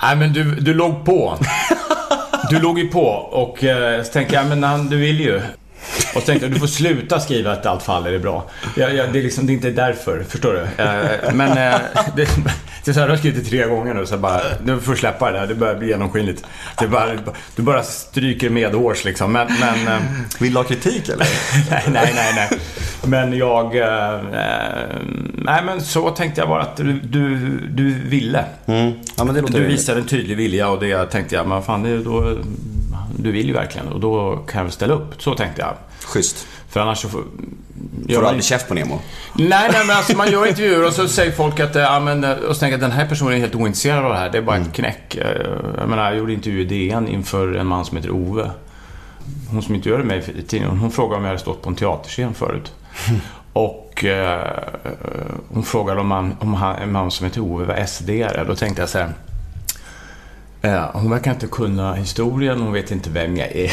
Nej, 0.01 0.15
men 0.15 0.33
du, 0.33 0.56
du 0.56 0.74
låg 0.74 1.06
på. 1.06 1.38
Du 2.50 2.59
låg 2.59 2.80
ju 2.80 2.88
på 2.88 3.06
och 3.12 3.63
eh, 3.63 4.04
så 4.04 4.12
tänkte 4.13 4.36
jag, 4.36 4.48
men 4.48 4.63
han, 4.63 4.88
du 4.89 4.98
vill 4.98 5.19
ju. 5.19 5.42
Och 6.15 6.21
så 6.21 6.25
tänkte 6.25 6.45
jag, 6.45 6.53
du 6.53 6.59
får 6.59 6.68
sluta 6.68 7.19
skriva 7.19 7.51
att 7.51 7.65
allt 7.65 7.83
faller 7.83 8.13
är 8.13 8.19
bra. 8.19 8.50
Jag, 8.75 8.95
jag, 8.95 9.13
det, 9.13 9.19
är 9.19 9.24
liksom, 9.24 9.45
det 9.45 9.51
är 9.51 9.53
inte 9.53 9.71
därför, 9.71 10.24
förstår 10.29 10.53
du? 10.53 10.83
Eh, 10.83 11.33
men 11.33 11.50
eh, 11.50 11.79
det, 12.15 12.29
det 12.88 12.91
är 12.91 12.94
så 12.94 13.00
här, 13.00 13.07
du 13.07 13.13
har 13.13 13.18
skrivit 13.18 13.44
det 13.44 13.50
tre 13.50 13.65
gånger 13.65 13.94
nu, 13.94 14.06
så 14.06 14.18
bara, 14.18 14.41
nu 14.63 14.79
får 14.79 14.91
du 14.91 14.97
släppa 14.97 15.31
det 15.31 15.39
här. 15.39 15.47
Det 15.47 15.56
börjar 15.56 15.75
bli 15.75 15.88
genomskinligt. 15.88 16.44
Det 16.79 16.88
bara, 16.88 17.09
du 17.56 17.62
bara 17.62 17.83
stryker 17.83 18.50
medhårs 18.50 19.06
liksom. 19.06 19.31
Men, 19.31 19.47
men 19.59 19.88
eh, 19.88 20.01
Vill 20.39 20.53
du 20.53 20.59
ha 20.59 20.63
kritik 20.63 21.09
eller? 21.09 21.27
nej, 21.69 21.83
nej, 21.88 22.12
nej, 22.15 22.33
nej. 22.35 22.59
Men 23.06 23.38
jag... 23.38 23.75
Eh, 23.75 24.13
eh, 24.13 25.00
nej, 25.33 25.63
men 25.63 25.81
så 25.81 26.09
tänkte 26.09 26.41
jag 26.41 26.50
bara 26.50 26.62
att 26.62 26.77
du, 26.77 26.94
du, 26.94 27.38
du 27.68 27.94
ville. 27.94 28.45
Mm. 28.65 28.94
Ja 29.18 29.23
men 29.23 29.35
det 29.35 29.41
låter 29.41 29.59
Du 29.59 29.65
visade 29.65 30.00
en 30.00 30.07
tydlig 30.07 30.38
vilja 30.38 30.69
och 30.69 30.80
det 30.80 31.06
tänkte 31.06 31.35
jag, 31.35 31.47
men 31.47 31.63
fan, 31.63 31.83
det, 31.83 31.89
är 31.89 31.97
då, 31.97 32.38
du 33.15 33.31
vill 33.31 33.48
ju 33.48 33.54
verkligen 33.54 33.88
och 33.88 34.00
då 34.00 34.38
kan 34.38 34.57
jag 34.57 34.63
väl 34.63 34.71
ställa 34.71 34.94
upp. 34.94 35.21
Så 35.21 35.36
tänkte 35.36 35.62
jag. 35.62 35.74
Schysst. 36.06 36.48
För 36.69 36.80
annars 36.80 37.01
så 37.01 37.09
får... 37.09 37.24
Får 38.13 38.21
du 38.21 38.27
aldrig 38.27 38.44
käft 38.44 38.68
på 38.68 38.74
Nemo? 38.74 39.00
Nej, 39.36 39.69
nej, 39.71 39.86
men 39.88 39.98
alltså 39.98 40.18
man 40.18 40.31
gör 40.31 40.45
intervjuer 40.48 40.88
och 40.88 40.94
så 40.94 41.07
säger 41.07 41.31
folk 41.31 41.59
att, 41.59 41.75
ja, 41.75 42.00
men, 42.00 42.24
och 42.24 42.56
så 42.56 42.59
tänker 42.59 42.75
att 42.75 42.81
den 42.81 42.92
här 42.92 43.07
personen 43.07 43.33
är 43.33 43.38
helt 43.38 43.56
ointresserad 43.56 44.06
av 44.06 44.12
det 44.12 44.18
här. 44.18 44.30
Det 44.30 44.38
är 44.38 44.42
bara 44.42 44.57
ett 44.57 44.74
knäck. 44.74 45.18
Jag 45.77 45.89
menar, 45.89 46.06
jag 46.06 46.18
gjorde 46.18 46.33
intervju 46.33 46.62
i 46.62 46.65
DN 46.65 47.07
inför 47.07 47.54
en 47.54 47.68
man 47.68 47.86
som 47.86 47.98
heter 47.98 48.12
Ove. 48.12 48.51
Hon 49.50 49.62
som 49.62 49.75
intervjuade 49.75 50.04
mig 50.04 50.24
i 50.36 50.42
tidningen, 50.42 50.77
hon 50.77 50.92
frågade 50.92 51.18
om 51.18 51.24
jag 51.24 51.30
hade 51.30 51.39
stått 51.39 51.62
på 51.62 51.69
en 51.69 51.75
teaterscen 51.75 52.33
förut. 52.33 52.71
Och 53.54 54.06
eh, 54.06 54.48
hon 55.54 55.63
frågade 55.63 56.00
om, 56.01 56.07
man, 56.07 56.36
om 56.39 56.54
han, 56.54 56.75
en 56.75 56.92
man 56.92 57.12
som 57.12 57.25
heter 57.25 57.42
Ove 57.42 57.65
var 57.65 57.75
SD-are. 57.75 58.45
Då 58.48 58.56
tänkte 58.56 58.81
jag 58.81 58.89
så 58.89 58.98
här. 58.98 59.13
Eh, 60.62 60.86
hon 60.94 61.12
verkar 61.12 61.31
inte 61.31 61.48
kunna 61.48 61.94
historien, 61.94 62.62
hon 62.62 62.74
vet 62.74 62.92
inte 62.92 63.09
vem 63.09 63.38
jag 63.38 63.51
är. 63.51 63.71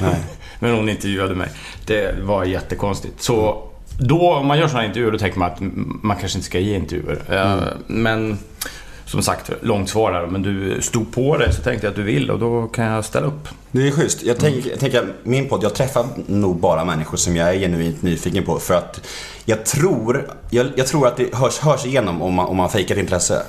Men 0.58 0.74
hon 0.74 0.88
intervjuade 0.88 1.34
mig. 1.34 1.48
Det 1.86 2.14
var 2.22 2.44
jättekonstigt. 2.44 3.22
Så 3.22 3.62
då, 3.98 4.34
om 4.34 4.46
man 4.46 4.58
gör 4.58 4.68
sådana 4.68 4.86
intervjuer, 4.86 5.12
då 5.12 5.18
tänker 5.18 5.38
man 5.38 5.50
att 5.50 5.60
man 6.02 6.16
kanske 6.16 6.38
inte 6.38 6.46
ska 6.46 6.58
ge 6.58 6.74
intervjuer. 6.74 7.22
Eh, 7.28 7.62
Men 7.86 8.38
som 9.04 9.22
sagt, 9.22 9.50
långt 9.60 9.88
svar 9.88 10.12
här. 10.12 10.26
Men 10.26 10.42
du 10.42 10.82
stod 10.82 11.12
på 11.12 11.36
det, 11.36 11.52
så 11.52 11.62
tänkte 11.62 11.86
jag 11.86 11.90
att 11.90 11.96
du 11.96 12.02
vill 12.02 12.30
och 12.30 12.38
då 12.38 12.66
kan 12.66 12.84
jag 12.84 13.04
ställa 13.04 13.26
upp. 13.26 13.48
Det 13.70 13.88
är 13.88 13.90
schysst. 13.90 14.22
Jag 14.22 14.38
tänker, 14.38 14.70
jag 14.70 14.80
tänker 14.80 15.04
min 15.22 15.48
podd, 15.48 15.64
jag 15.64 15.74
träffar 15.74 16.06
nog 16.26 16.60
bara 16.60 16.84
människor 16.84 17.16
som 17.16 17.36
jag 17.36 17.48
är 17.54 17.58
genuint 17.58 18.02
nyfiken 18.02 18.44
på. 18.44 18.58
För 18.58 18.74
att 18.74 19.00
jag 19.44 19.64
tror, 19.66 20.30
jag, 20.50 20.66
jag 20.76 20.86
tror 20.86 21.06
att 21.06 21.16
det 21.16 21.34
hörs, 21.34 21.58
hörs 21.58 21.86
igenom 21.86 22.22
om 22.22 22.34
man, 22.34 22.46
om 22.46 22.56
man 22.56 22.70
fejkar 22.70 22.98
intresse. 22.98 23.42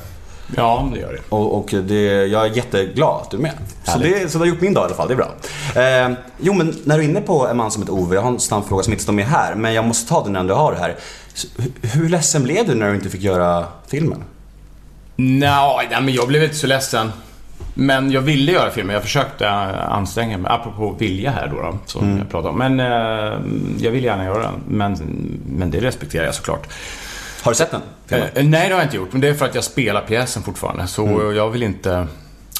Ja, 0.55 0.89
det 0.93 0.99
gör 0.99 1.13
det. 1.13 1.19
Och, 1.29 1.57
och 1.57 1.69
det, 1.83 2.25
jag 2.25 2.45
är 2.45 2.49
jätteglad 2.55 3.21
att 3.21 3.31
du 3.31 3.37
är 3.37 3.41
med. 3.41 3.51
Så 3.83 3.91
Härligt. 3.91 4.21
det, 4.23 4.29
så 4.29 4.37
det 4.37 4.41
har 4.41 4.49
gjort 4.49 4.61
min 4.61 4.73
dag 4.73 4.83
i 4.83 4.85
alla 4.85 4.95
fall, 4.95 5.07
det 5.07 5.13
är 5.13 5.15
bra. 5.15 5.31
Eh, 5.81 6.17
jo 6.39 6.53
men 6.53 6.75
när 6.83 6.97
du 6.97 7.03
är 7.03 7.07
inne 7.09 7.21
på 7.21 7.47
en 7.47 7.57
man 7.57 7.71
som 7.71 7.81
heter 7.81 7.93
Ove, 7.93 8.15
jag 8.15 8.21
har 8.21 8.29
en 8.29 8.39
snabb 8.39 8.67
fråga 8.67 8.83
som 8.83 8.93
inte 8.93 9.03
står 9.03 9.13
med 9.13 9.25
här, 9.25 9.55
men 9.55 9.73
jag 9.73 9.85
måste 9.85 10.09
ta 10.09 10.23
den 10.23 10.33
när 10.33 10.43
du 10.43 10.53
har 10.53 10.71
det 10.71 10.77
här. 10.79 10.95
Så, 11.33 11.47
hur- 11.81 12.09
ledsen 12.09 12.43
blev 12.43 12.67
du 12.67 12.75
när 12.75 12.89
du 12.89 12.95
inte 12.95 13.09
fick 13.09 13.21
göra 13.21 13.65
filmen? 13.87 14.23
Nej, 15.15 15.87
men 16.01 16.13
jag 16.13 16.27
blev 16.27 16.43
inte 16.43 16.55
så 16.55 16.67
ledsen. 16.67 17.11
Men 17.73 18.11
jag 18.11 18.21
ville 18.21 18.51
göra 18.51 18.69
filmen. 18.71 18.93
Jag 18.93 19.03
försökte 19.03 19.49
anstränga 19.49 20.37
mig. 20.37 20.51
Apropå 20.51 20.95
vilja 20.99 21.31
här 21.31 21.47
då, 21.47 21.61
då 21.61 21.77
som 21.85 22.17
jag 22.17 22.29
pratade 22.29 22.49
om. 22.49 22.57
Men 22.57 22.79
eh, 22.79 23.39
jag 23.79 23.91
vill 23.91 24.03
gärna 24.03 24.25
göra 24.25 24.41
den. 24.43 24.53
Men, 24.67 24.97
men 25.57 25.71
det 25.71 25.79
respekterar 25.79 26.25
jag 26.25 26.35
såklart. 26.35 26.67
Har 27.41 27.51
du 27.51 27.55
sett 27.55 27.71
den? 27.71 27.81
Eh, 28.09 28.43
nej, 28.43 28.49
det 28.49 28.57
har 28.57 28.69
jag 28.69 28.83
inte 28.83 28.95
gjort. 28.95 29.11
Men 29.11 29.21
det 29.21 29.27
är 29.27 29.33
för 29.33 29.45
att 29.45 29.55
jag 29.55 29.63
spelar 29.63 30.01
pjäsen 30.01 30.43
fortfarande. 30.43 30.87
Så 30.87 31.33
jag 31.35 31.49
vill 31.49 31.63
inte 31.63 32.07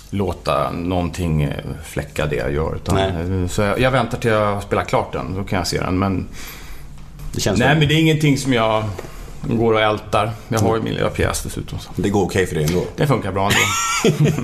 låta 0.10 0.72
någonting 0.72 1.44
eh, 1.44 1.52
fläcka 1.86 2.26
det 2.26 2.36
jag 2.36 2.54
gör. 2.54 2.76
Utan, 2.76 2.98
eh, 2.98 3.48
så 3.48 3.62
jag, 3.62 3.80
jag 3.80 3.92
väntar 3.92 4.18
till 4.18 4.32
jag 4.32 4.54
har 4.54 4.62
spelat 4.62 4.88
klart 4.88 5.14
den. 5.14 5.36
Då 5.36 5.44
kan 5.44 5.58
jag 5.58 5.68
se 5.68 5.80
den. 5.80 6.00
Men, 6.00 6.28
Det 7.32 7.42
känns 7.42 7.60
nej, 7.60 7.76
men 7.76 7.88
det 7.88 7.94
är 7.94 8.00
ingenting 8.00 8.38
som 8.38 8.54
jag 8.54 8.84
går 9.44 9.74
och 9.74 9.82
ältar. 9.82 10.32
Jag 10.48 10.60
har 10.60 10.76
ju 10.76 10.82
min 10.82 10.94
lilla 10.94 11.10
pjäs 11.10 11.44
dessutom. 11.44 11.80
Så. 11.80 11.90
Det 11.96 12.10
går 12.10 12.24
okej 12.24 12.48
för 12.48 12.56
dig 12.56 12.64
ändå. 12.64 12.84
Det 12.96 13.08
funkar 13.08 13.32
bra 13.32 13.50
ändå. 13.50 14.18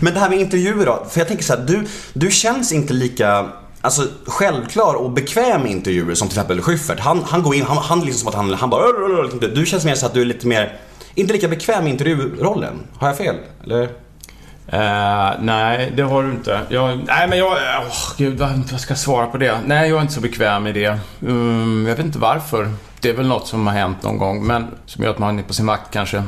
Men 0.00 0.14
det 0.14 0.20
här 0.20 0.30
med 0.30 0.38
intervjuer 0.38 0.86
då? 0.86 1.06
För 1.10 1.20
jag 1.20 1.28
tänker 1.28 1.44
så 1.44 1.56
här, 1.56 1.64
du, 1.66 1.86
du 2.12 2.30
känns 2.30 2.72
inte 2.72 2.92
lika 2.92 3.48
Alltså 3.84 4.08
självklar 4.26 4.94
och 4.94 5.10
bekväm 5.10 5.66
i 5.66 5.70
intervjuer 5.70 6.14
som 6.14 6.28
till 6.28 6.38
exempel 6.38 6.62
Schyffert. 6.62 7.00
Han, 7.00 7.22
han 7.26 7.42
går 7.42 7.54
in, 7.54 7.62
han, 7.62 7.76
han 7.76 8.00
är 8.00 8.04
liksom 8.04 8.20
som 8.20 8.28
att 8.28 8.34
han, 8.34 8.54
han 8.54 8.70
bara 8.70 9.22
liksom, 9.22 9.54
Du 9.54 9.66
känns 9.66 9.84
mer 9.84 9.94
så 9.94 10.06
att 10.06 10.14
du 10.14 10.20
är 10.20 10.24
lite 10.24 10.46
mer, 10.46 10.78
inte 11.14 11.32
lika 11.32 11.48
bekväm 11.48 11.86
i 11.86 11.90
intervjurollen. 11.90 12.80
Har 12.98 13.08
jag 13.08 13.16
fel? 13.16 13.36
Eller? 13.64 13.82
Uh, 13.82 15.40
nej, 15.40 15.92
det 15.96 16.02
har 16.02 16.22
du 16.22 16.30
inte. 16.30 16.60
Jag, 16.68 16.98
nej, 17.06 17.28
men 17.28 17.38
jag... 17.38 17.52
Oh, 17.52 18.16
gud, 18.16 18.38
vad, 18.38 18.70
vad 18.70 18.80
ska 18.80 18.90
jag 18.90 18.98
svara 18.98 19.26
på 19.26 19.38
det? 19.38 19.60
Nej, 19.66 19.88
jag 19.88 19.98
är 19.98 20.02
inte 20.02 20.14
så 20.14 20.20
bekväm 20.20 20.66
i 20.66 20.72
det. 20.72 20.98
Um, 21.20 21.86
jag 21.88 21.96
vet 21.96 22.06
inte 22.06 22.18
varför. 22.18 22.72
Det 23.00 23.08
är 23.08 23.14
väl 23.14 23.26
något 23.26 23.46
som 23.46 23.66
har 23.66 23.74
hänt 23.74 24.02
någon 24.02 24.18
gång, 24.18 24.46
men 24.46 24.66
som 24.86 25.04
gör 25.04 25.10
att 25.10 25.18
man 25.18 25.38
är 25.38 25.42
på 25.42 25.54
sin 25.54 25.66
vakt 25.66 25.92
kanske. 25.92 26.22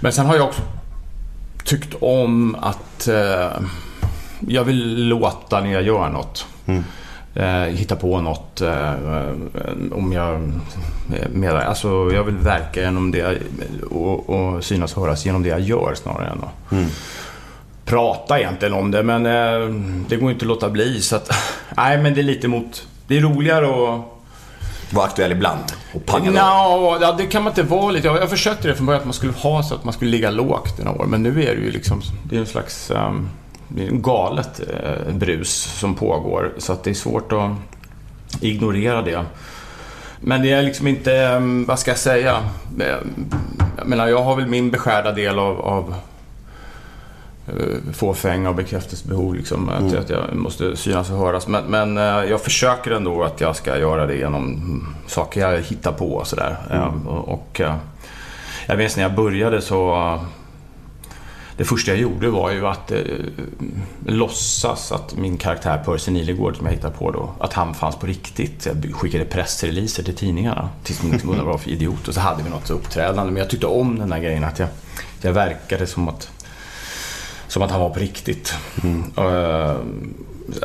Men 0.00 0.12
sen 0.12 0.26
har 0.26 0.36
jag 0.36 0.46
också 0.46 0.62
tyckt 1.64 1.94
om 2.00 2.54
att 2.54 3.08
uh, 3.08 3.66
jag 4.48 4.64
vill 4.64 5.08
låta 5.08 5.60
när 5.60 5.72
jag 5.72 5.82
gör 5.82 6.08
något. 6.08 6.46
Eh, 7.34 7.62
hitta 7.62 7.96
på 7.96 8.20
något. 8.20 8.60
Eh, 8.60 8.92
om 9.92 10.12
jag... 10.12 10.52
Med, 11.32 11.54
alltså, 11.54 12.10
jag 12.12 12.24
vill 12.24 12.36
verka 12.36 12.80
genom 12.80 13.10
det 13.10 13.38
och, 13.90 14.30
och 14.30 14.64
synas 14.64 14.96
och 14.96 15.02
höras 15.02 15.26
genom 15.26 15.42
det 15.42 15.48
jag 15.48 15.60
gör 15.60 15.94
snarare 15.94 16.26
än 16.26 16.38
att 16.44 16.90
prata 17.86 18.38
egentligen 18.38 18.74
om 18.74 18.90
det. 18.90 19.02
Men 19.02 19.26
eh, 19.26 19.74
det 20.08 20.16
går 20.16 20.30
inte 20.30 20.42
att 20.42 20.48
låta 20.48 20.70
bli. 20.70 21.00
Så 21.00 21.16
att, 21.16 21.30
nej, 21.76 21.98
men 21.98 22.14
det 22.14 22.20
är 22.20 22.22
lite 22.22 22.48
mot... 22.48 22.86
Det 23.06 23.16
är 23.16 23.20
roligare 23.20 23.66
att... 23.66 24.12
Var 24.90 25.04
aktuell 25.04 25.32
ibland 25.32 25.72
och 25.92 26.06
panga. 26.06 26.30
Nå, 26.30 26.98
ja, 27.00 27.14
det 27.18 27.26
kan 27.26 27.42
man 27.42 27.50
inte 27.50 27.62
vara 27.62 27.90
lite. 27.90 28.06
Jag, 28.06 28.16
jag 28.16 28.30
försökte 28.30 28.68
det 28.68 28.74
från 28.74 28.86
början 28.86 29.00
att 29.00 29.06
man 29.06 29.14
skulle 29.14 29.32
ha 29.32 29.62
så 29.62 29.74
att 29.74 29.84
man 29.84 29.92
skulle 29.92 30.10
ligga 30.10 30.30
lågt 30.30 30.80
i 30.80 30.84
några 30.84 31.02
år. 31.02 31.06
Men 31.06 31.22
nu 31.22 31.28
är 31.28 31.56
det 31.56 31.62
ju 31.62 31.70
liksom... 31.70 32.02
Det 32.24 32.36
är 32.36 32.40
en 32.40 32.46
slags... 32.46 32.90
Um, 32.90 33.28
galet 33.90 34.60
eh, 34.60 35.12
brus 35.14 35.50
som 35.80 35.94
pågår. 35.94 36.52
Så 36.58 36.72
att 36.72 36.84
det 36.84 36.90
är 36.90 36.94
svårt 36.94 37.32
att 37.32 37.50
ignorera 38.40 39.02
det. 39.02 39.24
Men 40.20 40.42
det 40.42 40.52
är 40.52 40.62
liksom 40.62 40.86
inte... 40.86 41.16
eh, 41.16 41.40
Vad 41.66 41.78
ska 41.78 41.90
jag 41.90 41.98
säga? 41.98 42.36
Eh, 42.80 42.96
Jag 43.78 43.86
menar, 43.86 44.06
jag 44.06 44.22
har 44.22 44.36
väl 44.36 44.46
min 44.46 44.70
beskärda 44.70 45.12
del 45.12 45.38
av, 45.38 45.60
av 45.60 45.94
fåfänga 47.92 48.48
och 48.48 48.54
bekräftelsebehov. 48.54 49.34
Liksom, 49.34 49.68
att, 49.68 49.94
att 49.94 50.10
jag 50.10 50.34
måste 50.34 50.76
synas 50.76 51.10
och 51.10 51.18
höras. 51.18 51.46
Men, 51.48 51.64
men 51.64 51.96
jag 52.28 52.40
försöker 52.40 52.90
ändå 52.90 53.22
att 53.24 53.40
jag 53.40 53.56
ska 53.56 53.78
göra 53.78 54.06
det 54.06 54.14
genom 54.16 54.44
mm, 54.44 54.86
saker 55.06 55.40
jag 55.40 55.60
hittar 55.60 55.92
på 55.92 56.14
och 56.14 56.26
sådär. 56.26 56.56
Eh, 56.70 57.06
och, 57.06 57.28
och, 57.28 57.60
jag 58.66 58.78
minns 58.78 58.96
när 58.96 59.02
jag 59.02 59.14
började 59.14 59.60
så 59.60 60.18
det 61.56 61.64
första 61.64 61.90
jag 61.90 62.00
gjorde 62.00 62.30
var 62.30 62.50
ju 62.50 62.66
att 62.66 62.92
eh, 62.92 63.00
låtsas 64.06 64.92
att 64.92 65.16
min 65.16 65.36
karaktär 65.36 65.82
Percy 65.84 66.10
Nilegård 66.10 66.56
som 66.56 66.66
jag 66.66 66.72
hittade 66.72 66.94
på 66.94 67.10
då, 67.10 67.34
att 67.40 67.52
han 67.52 67.74
fanns 67.74 67.96
på 67.96 68.06
riktigt. 68.06 68.66
Jag 68.66 68.94
skickade 68.94 69.24
pressreleaser 69.24 70.02
till 70.02 70.16
tidningarna 70.16 70.68
tills 70.84 71.00
de 71.00 71.28
undrade 71.28 71.42
vad 71.42 71.60
för 71.60 71.70
idiot. 71.70 72.08
Och 72.08 72.14
så 72.14 72.20
hade 72.20 72.42
vi 72.42 72.50
något 72.50 72.70
uppträdande. 72.70 73.32
Men 73.32 73.36
jag 73.40 73.50
tyckte 73.50 73.66
om 73.66 73.98
den 73.98 74.10
där 74.10 74.18
grejen 74.18 74.44
att 74.44 74.58
jag, 74.58 74.68
jag 75.20 75.32
verkade 75.32 75.86
som 75.86 76.08
att, 76.08 76.30
som 77.48 77.62
att 77.62 77.70
han 77.70 77.80
var 77.80 77.90
på 77.90 78.00
riktigt. 78.00 78.54
Och, 79.14 79.32
eh, 79.32 79.76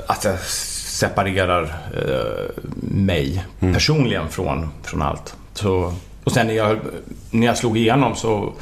att 0.07 0.25
jag 0.25 0.39
separerar 0.39 1.63
eh, 1.93 2.63
mig 2.83 3.45
personligen 3.59 4.29
från, 4.29 4.69
från 4.83 5.01
allt. 5.01 5.35
Så, 5.53 5.93
och 6.23 6.31
sen 6.31 6.47
när 6.47 6.53
jag, 6.53 6.79
när 7.31 7.47
jag 7.47 7.57
slog 7.57 7.77
igenom 7.77 8.15
så 8.15 8.53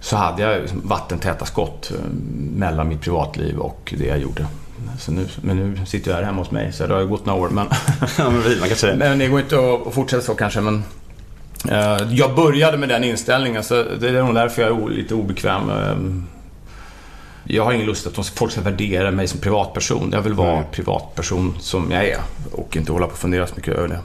så 0.00 0.16
hade 0.16 0.42
jag 0.42 0.60
liksom 0.62 0.80
vattentäta 0.84 1.44
skott 1.44 1.90
eh, 1.94 2.10
mellan 2.56 2.88
mitt 2.88 3.00
privatliv 3.00 3.58
och 3.58 3.94
det 3.98 4.06
jag 4.06 4.18
gjorde. 4.18 4.46
Så 4.98 5.12
nu, 5.12 5.26
men 5.42 5.56
nu 5.56 5.86
sitter 5.86 6.10
jag 6.10 6.16
här 6.16 6.24
hemma 6.24 6.38
hos 6.38 6.50
mig, 6.50 6.72
så 6.72 6.86
det 6.86 6.94
har 6.94 7.00
ju 7.00 7.06
gått 7.08 7.26
några 7.26 7.40
år. 7.40 7.48
Men, 7.48 7.66
Ja, 8.18 8.30
men 8.30 8.42
vi- 8.42 8.60
man 8.60 8.68
kan 8.68 8.76
säga 8.78 8.92
det. 8.92 8.98
men 8.98 9.18
det 9.18 9.26
går 9.28 9.40
inte 9.40 9.56
att 9.88 9.94
fortsätta 9.94 10.22
så 10.22 10.34
kanske. 10.34 10.60
Men, 10.60 10.82
eh, 11.70 11.98
jag 12.10 12.34
började 12.34 12.78
med 12.78 12.88
den 12.88 13.04
inställningen, 13.04 13.62
så 13.64 13.74
det 14.00 14.08
är 14.08 14.22
nog 14.22 14.34
därför 14.34 14.62
jag 14.62 14.82
är 14.82 14.88
lite 14.90 15.14
obekväm. 15.14 15.70
Eh, 15.70 15.96
jag 17.44 17.64
har 17.64 17.72
ingen 17.72 17.86
lust 17.86 18.06
att 18.06 18.14
de- 18.14 18.24
folk 18.24 18.52
ska 18.52 18.60
värdera 18.60 19.10
mig 19.10 19.26
som 19.28 19.40
privatperson. 19.40 20.10
Jag 20.12 20.22
vill 20.22 20.32
vara 20.34 20.54
Nej. 20.54 20.64
privatperson 20.72 21.54
som 21.60 21.90
jag 21.90 22.04
är 22.06 22.18
och 22.52 22.76
inte 22.76 22.92
hålla 22.92 23.06
på 23.06 23.12
och 23.12 23.18
fundera 23.18 23.46
så 23.46 23.54
mycket 23.56 23.74
över 23.74 23.88
det. 23.88 23.98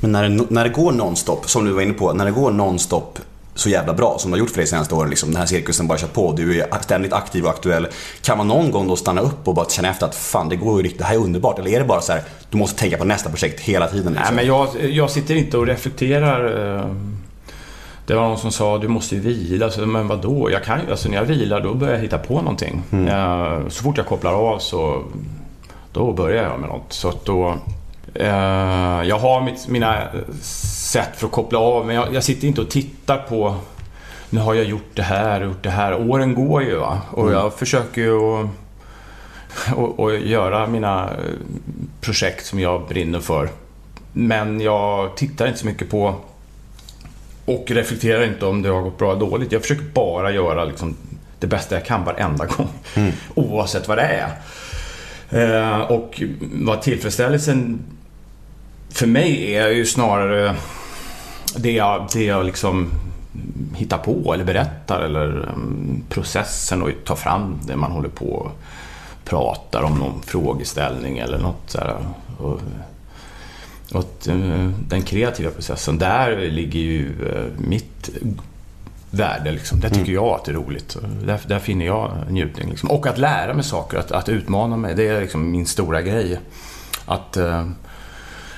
Men 0.00 0.12
när 0.12 0.28
det, 0.28 0.44
när 0.50 0.64
det 0.64 0.70
går 0.70 0.92
nonstop, 0.92 1.50
som 1.50 1.64
du 1.64 1.72
var 1.72 1.82
inne 1.82 1.92
på, 1.92 2.12
när 2.12 2.24
det 2.24 2.30
går 2.30 2.50
nonstop 2.52 3.18
så 3.54 3.68
jävla 3.68 3.92
bra 3.94 4.16
som 4.18 4.30
det 4.30 4.34
har 4.34 4.38
gjort 4.40 4.50
för 4.50 4.56
dig 4.56 4.66
senaste 4.66 4.94
åren, 4.94 5.10
liksom, 5.10 5.30
den 5.30 5.38
här 5.38 5.46
cirkusen 5.46 5.86
bara 5.86 5.98
kört 5.98 6.12
på, 6.12 6.32
du 6.32 6.60
är 6.60 6.82
ständigt 6.82 7.12
aktiv 7.12 7.44
och 7.44 7.50
aktuell. 7.50 7.86
Kan 8.22 8.38
man 8.38 8.48
någon 8.48 8.70
gång 8.70 8.88
då 8.88 8.96
stanna 8.96 9.20
upp 9.20 9.48
och 9.48 9.54
bara 9.54 9.68
känna 9.68 9.88
efter 9.90 10.06
att 10.06 10.14
fan 10.14 10.48
det 10.48 10.56
går 10.56 10.76
ju 10.76 10.82
riktigt, 10.82 10.98
det 10.98 11.04
här 11.04 11.14
är 11.14 11.18
underbart? 11.18 11.58
Eller 11.58 11.70
är 11.70 11.78
det 11.78 11.84
bara 11.86 12.00
så 12.00 12.12
här, 12.12 12.22
du 12.50 12.56
måste 12.58 12.78
tänka 12.80 12.96
på 12.96 13.04
nästa 13.04 13.30
projekt 13.30 13.60
hela 13.60 13.86
tiden? 13.88 14.12
Liksom? 14.12 14.34
Nej, 14.36 14.44
men 14.44 14.46
jag, 14.46 14.90
jag 14.90 15.10
sitter 15.10 15.34
inte 15.34 15.58
och 15.58 15.66
reflekterar. 15.66 16.74
eh, 16.78 16.86
Det 18.06 18.14
var 18.14 18.22
någon 18.28 18.38
som 18.38 18.52
sa 18.52 18.78
du 18.78 18.88
måste 18.88 19.14
ju 19.14 19.20
vila. 19.20 19.70
Så, 19.70 19.86
men 19.86 20.08
vadå? 20.08 20.50
Jag 20.50 20.64
kan, 20.64 20.80
ju- 20.80 20.90
alltså, 20.90 21.08
när 21.08 21.16
jag 21.16 21.24
vilar 21.24 21.60
då 21.60 21.74
börjar 21.74 21.94
jag 21.94 22.00
hitta 22.02 22.18
på 22.18 22.34
någonting. 22.34 22.82
Eh, 23.08 23.68
Så 23.68 23.82
fort 23.82 23.96
jag 23.96 24.06
kopplar 24.06 24.32
av 24.32 24.58
så 24.58 25.02
då 25.92 26.12
börjar 26.12 26.42
jag 26.42 26.60
med 26.60 26.68
något. 26.68 26.92
Så 26.92 27.12
då, 27.24 27.54
jag 28.14 29.18
har 29.18 29.40
mitt, 29.40 29.68
mina 29.68 30.08
sätt 30.42 31.10
för 31.16 31.26
att 31.26 31.32
koppla 31.32 31.58
av 31.58 31.86
men 31.86 31.96
jag, 31.96 32.14
jag 32.14 32.24
sitter 32.24 32.48
inte 32.48 32.60
och 32.60 32.70
tittar 32.70 33.18
på 33.18 33.56
nu 34.30 34.40
har 34.40 34.54
jag 34.54 34.64
gjort 34.64 34.90
det 34.94 35.02
här 35.02 35.40
och 35.40 35.46
gjort 35.46 35.62
det 35.62 35.70
här. 35.70 36.10
Åren 36.10 36.34
går 36.34 36.62
ju 36.62 36.76
va. 36.76 37.00
Och 37.10 37.32
jag 37.32 37.54
försöker 37.54 38.02
ju 38.02 38.40
att 38.40 38.46
och, 39.76 40.00
och 40.00 40.16
göra 40.16 40.66
mina 40.66 41.02
eh, 41.04 41.34
projekt 42.00 42.46
som 42.46 42.60
jag 42.60 42.88
brinner 42.88 43.20
för. 43.20 43.48
Men 44.12 44.60
jag 44.60 45.16
tittar 45.16 45.46
inte 45.46 45.58
så 45.58 45.66
mycket 45.66 45.90
på 45.90 46.14
och 47.44 47.70
reflekterar 47.70 48.24
inte 48.24 48.46
om 48.46 48.62
det 48.62 48.68
har 48.68 48.82
gått 48.82 48.98
bra 48.98 49.10
eller 49.10 49.20
dåligt. 49.20 49.52
Jag 49.52 49.62
försöker 49.62 49.84
bara 49.84 50.30
göra 50.32 50.64
liksom 50.64 50.96
det 51.38 51.46
bästa 51.46 51.74
jag 51.74 51.84
kan 51.84 52.04
varenda 52.04 52.46
gång. 52.46 52.68
Oavsett 53.34 53.88
vad 53.88 53.98
det 53.98 54.02
är. 54.02 54.30
Eh, 55.30 55.80
och 55.80 56.22
vad 56.40 56.82
tillfredsställelsen 56.82 57.84
för 58.94 59.06
mig 59.06 59.56
är 59.56 59.68
ju 59.68 59.86
snarare 59.86 60.56
det 61.56 61.72
jag, 61.72 62.08
det 62.12 62.24
jag 62.24 62.46
liksom 62.46 62.90
hittar 63.74 63.98
på 63.98 64.34
eller 64.34 64.44
berättar 64.44 65.00
eller 65.00 65.48
um, 65.48 66.02
processen 66.08 66.82
och 66.82 66.90
ta 67.04 67.16
fram 67.16 67.60
det 67.66 67.76
man 67.76 67.92
håller 67.92 68.08
på 68.08 68.26
och 68.26 68.50
pratar 69.24 69.82
om 69.82 69.98
någon 69.98 70.22
frågeställning 70.22 71.18
eller 71.18 71.38
något 71.38 71.70
så 71.70 71.78
här. 71.78 71.96
Och, 72.38 72.60
och 73.92 74.28
eh, 74.28 74.70
den 74.88 75.02
kreativa 75.02 75.50
processen, 75.50 75.98
där 75.98 76.36
ligger 76.36 76.80
ju 76.80 77.28
eh, 77.28 77.60
mitt 77.68 78.10
värde. 79.10 79.52
Liksom. 79.52 79.80
Där 79.80 79.88
tycker 79.88 80.12
jag 80.12 80.24
att 80.24 80.44
det 80.44 80.50
är 80.50 80.54
roligt. 80.54 80.96
Där, 81.26 81.40
där 81.46 81.58
finner 81.58 81.86
jag 81.86 82.12
njutning. 82.30 82.70
Liksom. 82.70 82.90
Och 82.90 83.06
att 83.06 83.18
lära 83.18 83.54
mig 83.54 83.64
saker, 83.64 83.98
att, 83.98 84.12
att 84.12 84.28
utmana 84.28 84.76
mig. 84.76 84.94
Det 84.94 85.08
är 85.08 85.20
liksom 85.20 85.50
min 85.50 85.66
stora 85.66 86.02
grej. 86.02 86.38
Att 87.06 87.36
eh, 87.36 87.68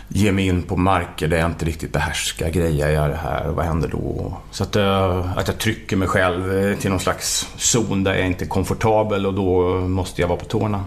ge 0.08 0.32
mig 0.32 0.46
in 0.46 0.62
på 0.62 0.76
marker 0.76 1.28
där 1.28 1.36
jag 1.36 1.46
inte 1.50 1.64
riktigt 1.64 1.92
behärskar. 1.92 2.48
Grejer 2.50 2.88
jag 2.90 3.10
det 3.10 3.16
här? 3.16 3.44
Vad 3.48 3.64
händer 3.64 3.88
då? 3.88 4.36
Så 4.50 4.62
att, 4.62 4.76
eh, 4.76 5.38
att 5.38 5.48
jag 5.48 5.58
trycker 5.58 5.96
mig 5.96 6.08
själv 6.08 6.58
eh, 6.58 6.76
till 6.78 6.90
någon 6.90 7.00
slags 7.00 7.48
zon 7.58 8.04
där 8.04 8.14
jag 8.14 8.26
inte 8.26 8.44
är 8.44 8.48
komfortabel 8.48 9.26
och 9.26 9.34
då 9.34 9.70
måste 9.80 10.20
jag 10.20 10.28
vara 10.28 10.38
på 10.38 10.44
tårna. 10.44 10.84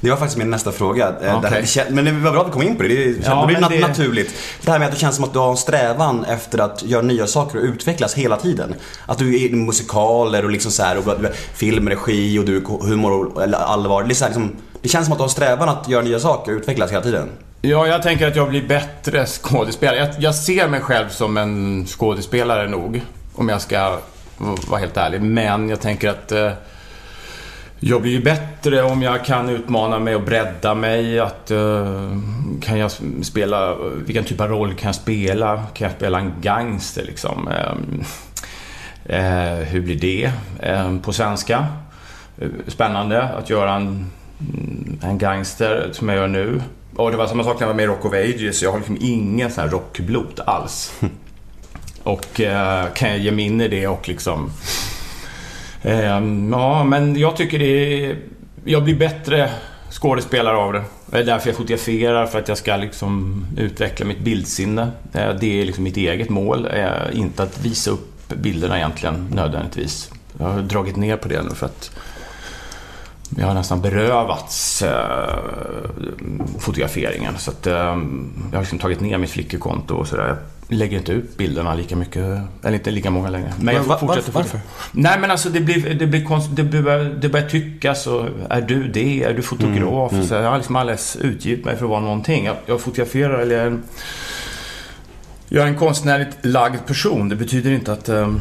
Det 0.00 0.10
var 0.10 0.16
faktiskt 0.16 0.38
min 0.38 0.50
nästa 0.50 0.72
fråga. 0.72 1.08
Eh, 1.22 1.40
det 1.42 1.48
kän- 1.62 1.90
Men 1.90 2.04
det 2.04 2.12
var 2.12 2.32
bra 2.32 2.40
att 2.40 2.46
vi 2.48 2.52
kom 2.52 2.62
in 2.62 2.76
på 2.76 2.82
det. 2.82 2.88
Det, 2.88 3.04
är- 3.04 3.16
Ja, 3.24 3.40
det 3.40 3.46
blir 3.46 3.56
nat- 3.56 3.68
det- 3.70 3.88
naturligt. 3.88 4.34
Det 4.62 4.70
här 4.70 4.78
med 4.78 4.86
att 4.88 4.94
det 4.94 5.00
känns 5.00 5.14
som 5.16 5.24
att 5.24 5.32
du 5.32 5.38
har 5.38 5.50
en 5.50 5.56
strävan 5.56 6.24
efter 6.24 6.58
att 6.58 6.82
göra 6.82 7.02
nya 7.02 7.26
saker 7.26 7.58
och 7.58 7.64
utvecklas 7.64 8.14
hela 8.14 8.36
tiden. 8.36 8.74
Att 9.06 9.18
du 9.18 9.34
är 9.34 9.38
i 9.38 9.52
musikaler 9.54 10.44
och 10.44 10.50
liksom 10.50 10.72
så 10.72 10.82
här, 10.82 10.98
och 10.98 11.04
du- 11.22 11.32
film, 11.54 11.88
regi 11.88 12.38
och 12.38 12.44
du 12.44 12.64
humor 12.80 13.26
och 13.26 13.42
allvar. 13.56 14.02
Det, 14.02 14.12
är 14.12 14.14
så 14.14 14.24
här, 14.24 14.30
liksom, 14.30 14.56
det 14.82 14.88
känns 14.88 15.06
som 15.06 15.12
att 15.12 15.18
du 15.18 15.22
har 15.22 15.28
en 15.28 15.30
strävan 15.32 15.68
att 15.68 15.88
göra 15.88 16.02
nya 16.02 16.18
saker 16.20 16.52
och 16.52 16.58
utvecklas 16.58 16.90
hela 16.90 17.02
tiden. 17.02 17.28
Ja, 17.68 17.86
jag 17.86 18.02
tänker 18.02 18.28
att 18.28 18.36
jag 18.36 18.48
blir 18.48 18.68
bättre 18.68 19.26
skådespelare. 19.26 19.98
Jag, 19.98 20.08
jag 20.18 20.34
ser 20.34 20.68
mig 20.68 20.80
själv 20.80 21.08
som 21.08 21.36
en 21.36 21.86
skådespelare 21.86 22.68
nog, 22.68 23.00
om 23.34 23.48
jag 23.48 23.60
ska 23.60 23.98
vara 24.68 24.80
helt 24.80 24.96
ärlig. 24.96 25.22
Men 25.22 25.68
jag 25.68 25.80
tänker 25.80 26.10
att 26.10 26.32
eh, 26.32 26.52
jag 27.80 28.02
blir 28.02 28.12
ju 28.12 28.22
bättre 28.22 28.82
om 28.82 29.02
jag 29.02 29.24
kan 29.24 29.48
utmana 29.48 29.98
mig 29.98 30.14
och 30.14 30.22
bredda 30.22 30.74
mig. 30.74 31.20
Att, 31.20 31.50
eh, 31.50 32.18
kan 32.62 32.78
jag 32.78 32.90
spela, 33.22 33.74
vilken 34.06 34.24
typ 34.24 34.40
av 34.40 34.48
roll 34.48 34.74
kan 34.74 34.88
jag 34.88 34.94
spela? 34.94 35.56
Kan 35.74 35.88
jag 35.88 35.96
spela 35.96 36.18
en 36.18 36.32
gangster 36.40 37.04
liksom? 37.04 37.48
Eh, 37.48 39.16
eh, 39.16 39.58
hur 39.58 39.80
blir 39.80 39.96
det 40.00 40.30
eh, 40.60 40.98
på 40.98 41.12
svenska? 41.12 41.66
Eh, 42.38 42.48
spännande 42.66 43.22
att 43.22 43.50
göra 43.50 43.74
en, 43.74 44.10
en 45.02 45.18
gangster 45.18 45.88
som 45.92 46.08
jag 46.08 46.18
gör 46.18 46.28
nu. 46.28 46.60
Och 46.96 47.10
det 47.10 47.16
var 47.16 47.26
samma 47.26 47.44
sak 47.44 47.54
när 47.54 47.62
jag 47.62 47.68
var 47.68 47.74
med 47.74 47.82
i 47.82 47.86
Rock 47.86 48.04
of 48.04 48.12
Ages. 48.12 48.62
Jag 48.62 48.70
har 48.70 48.78
liksom 48.78 48.98
ingen 49.00 49.50
sån 49.50 49.64
här 49.64 49.70
rockblod 49.70 50.40
alls. 50.46 50.92
Och 52.02 52.40
eh, 52.40 52.86
kan 52.94 53.08
jag 53.08 53.18
ge 53.18 53.30
mig 53.30 53.44
in 53.44 53.60
i 53.60 53.68
det 53.68 53.86
och 53.86 54.08
liksom... 54.08 54.50
Eh, 55.82 56.00
ja, 56.50 56.84
men 56.84 57.16
jag 57.16 57.36
tycker 57.36 57.58
det 57.58 58.04
är... 58.04 58.16
Jag 58.64 58.84
blir 58.84 58.94
bättre 58.94 59.50
skådespelare 59.90 60.56
av 60.56 60.72
det. 60.72 60.82
Det 61.06 61.18
är 61.18 61.24
därför 61.24 61.48
jag 61.48 61.56
fotograferar, 61.56 62.26
för 62.26 62.38
att 62.38 62.48
jag 62.48 62.58
ska 62.58 62.76
liksom 62.76 63.44
utveckla 63.56 64.06
mitt 64.06 64.18
bildsinne. 64.20 64.90
Eh, 65.12 65.34
Det 65.40 65.60
är 65.60 65.64
liksom 65.64 65.84
mitt 65.84 65.96
eget 65.96 66.28
mål, 66.28 66.68
eh, 66.74 67.18
inte 67.18 67.42
att 67.42 67.58
visa 67.64 67.90
upp 67.90 68.28
bilderna 68.28 68.76
egentligen 68.76 69.28
nödvändigtvis. 69.32 70.10
Jag 70.38 70.46
har 70.46 70.62
dragit 70.62 70.96
ner 70.96 71.16
på 71.16 71.28
det 71.28 71.42
nu 71.42 71.50
för 71.54 71.66
att 71.66 71.90
jag 73.38 73.46
har 73.46 73.54
nästan 73.54 73.80
berövats 73.80 74.82
eh, 74.82 75.38
fotograferingen. 76.58 77.34
Så 77.38 77.50
att, 77.50 77.66
eh, 77.66 77.72
jag 77.74 78.52
har 78.52 78.60
liksom 78.60 78.78
tagit 78.78 79.00
ner 79.00 79.18
mitt 79.18 79.30
flickekonto 79.30 79.94
och 79.94 80.08
sådär. 80.08 80.36
Jag 80.68 80.78
lägger 80.78 80.98
inte 80.98 81.12
ut 81.12 81.36
bilderna 81.36 81.74
lika 81.74 81.96
mycket, 81.96 82.22
eller 82.62 82.72
inte 82.72 82.90
lika 82.90 83.10
många 83.10 83.30
längre. 83.30 83.52
Men 83.60 83.74
jag 83.74 83.80
Men 83.82 83.88
va- 83.88 83.98
fortsätter 83.98 84.32
varför- 84.32 84.48
fotografera. 84.50 84.72
Nej 84.92 85.18
men 85.20 85.30
alltså 85.30 85.48
det 85.50 85.60
blir, 85.60 85.94
det 85.94 86.06
blir 86.06 86.24
konst, 86.24 86.48
det, 86.52 86.62
börjar, 86.64 87.04
det 87.04 87.28
börjar 87.28 87.48
tyckas 87.48 88.06
och 88.06 88.28
är 88.50 88.60
du 88.60 88.88
det? 88.88 89.22
Är 89.22 89.32
du 89.34 89.42
fotograf? 89.42 90.12
Så 90.28 90.34
jag 90.34 90.50
har 90.50 90.56
liksom 90.56 90.76
alldeles 90.76 91.16
utgivit 91.16 91.64
mig 91.64 91.76
för 91.76 91.84
att 91.84 91.90
vara 91.90 92.00
någonting. 92.00 92.44
Jag, 92.44 92.56
jag 92.66 92.80
fotograferar 92.80 93.38
eller 93.38 93.54
jag 93.56 93.62
är 93.62 93.66
en, 93.70 93.82
jag 95.48 95.62
är 95.64 95.68
en 95.68 95.76
konstnärligt 95.78 96.36
lagd 96.42 96.86
person. 96.86 97.28
Det 97.28 97.36
betyder 97.36 97.70
inte 97.70 97.92
att 97.92 98.08
eh, 98.08 98.34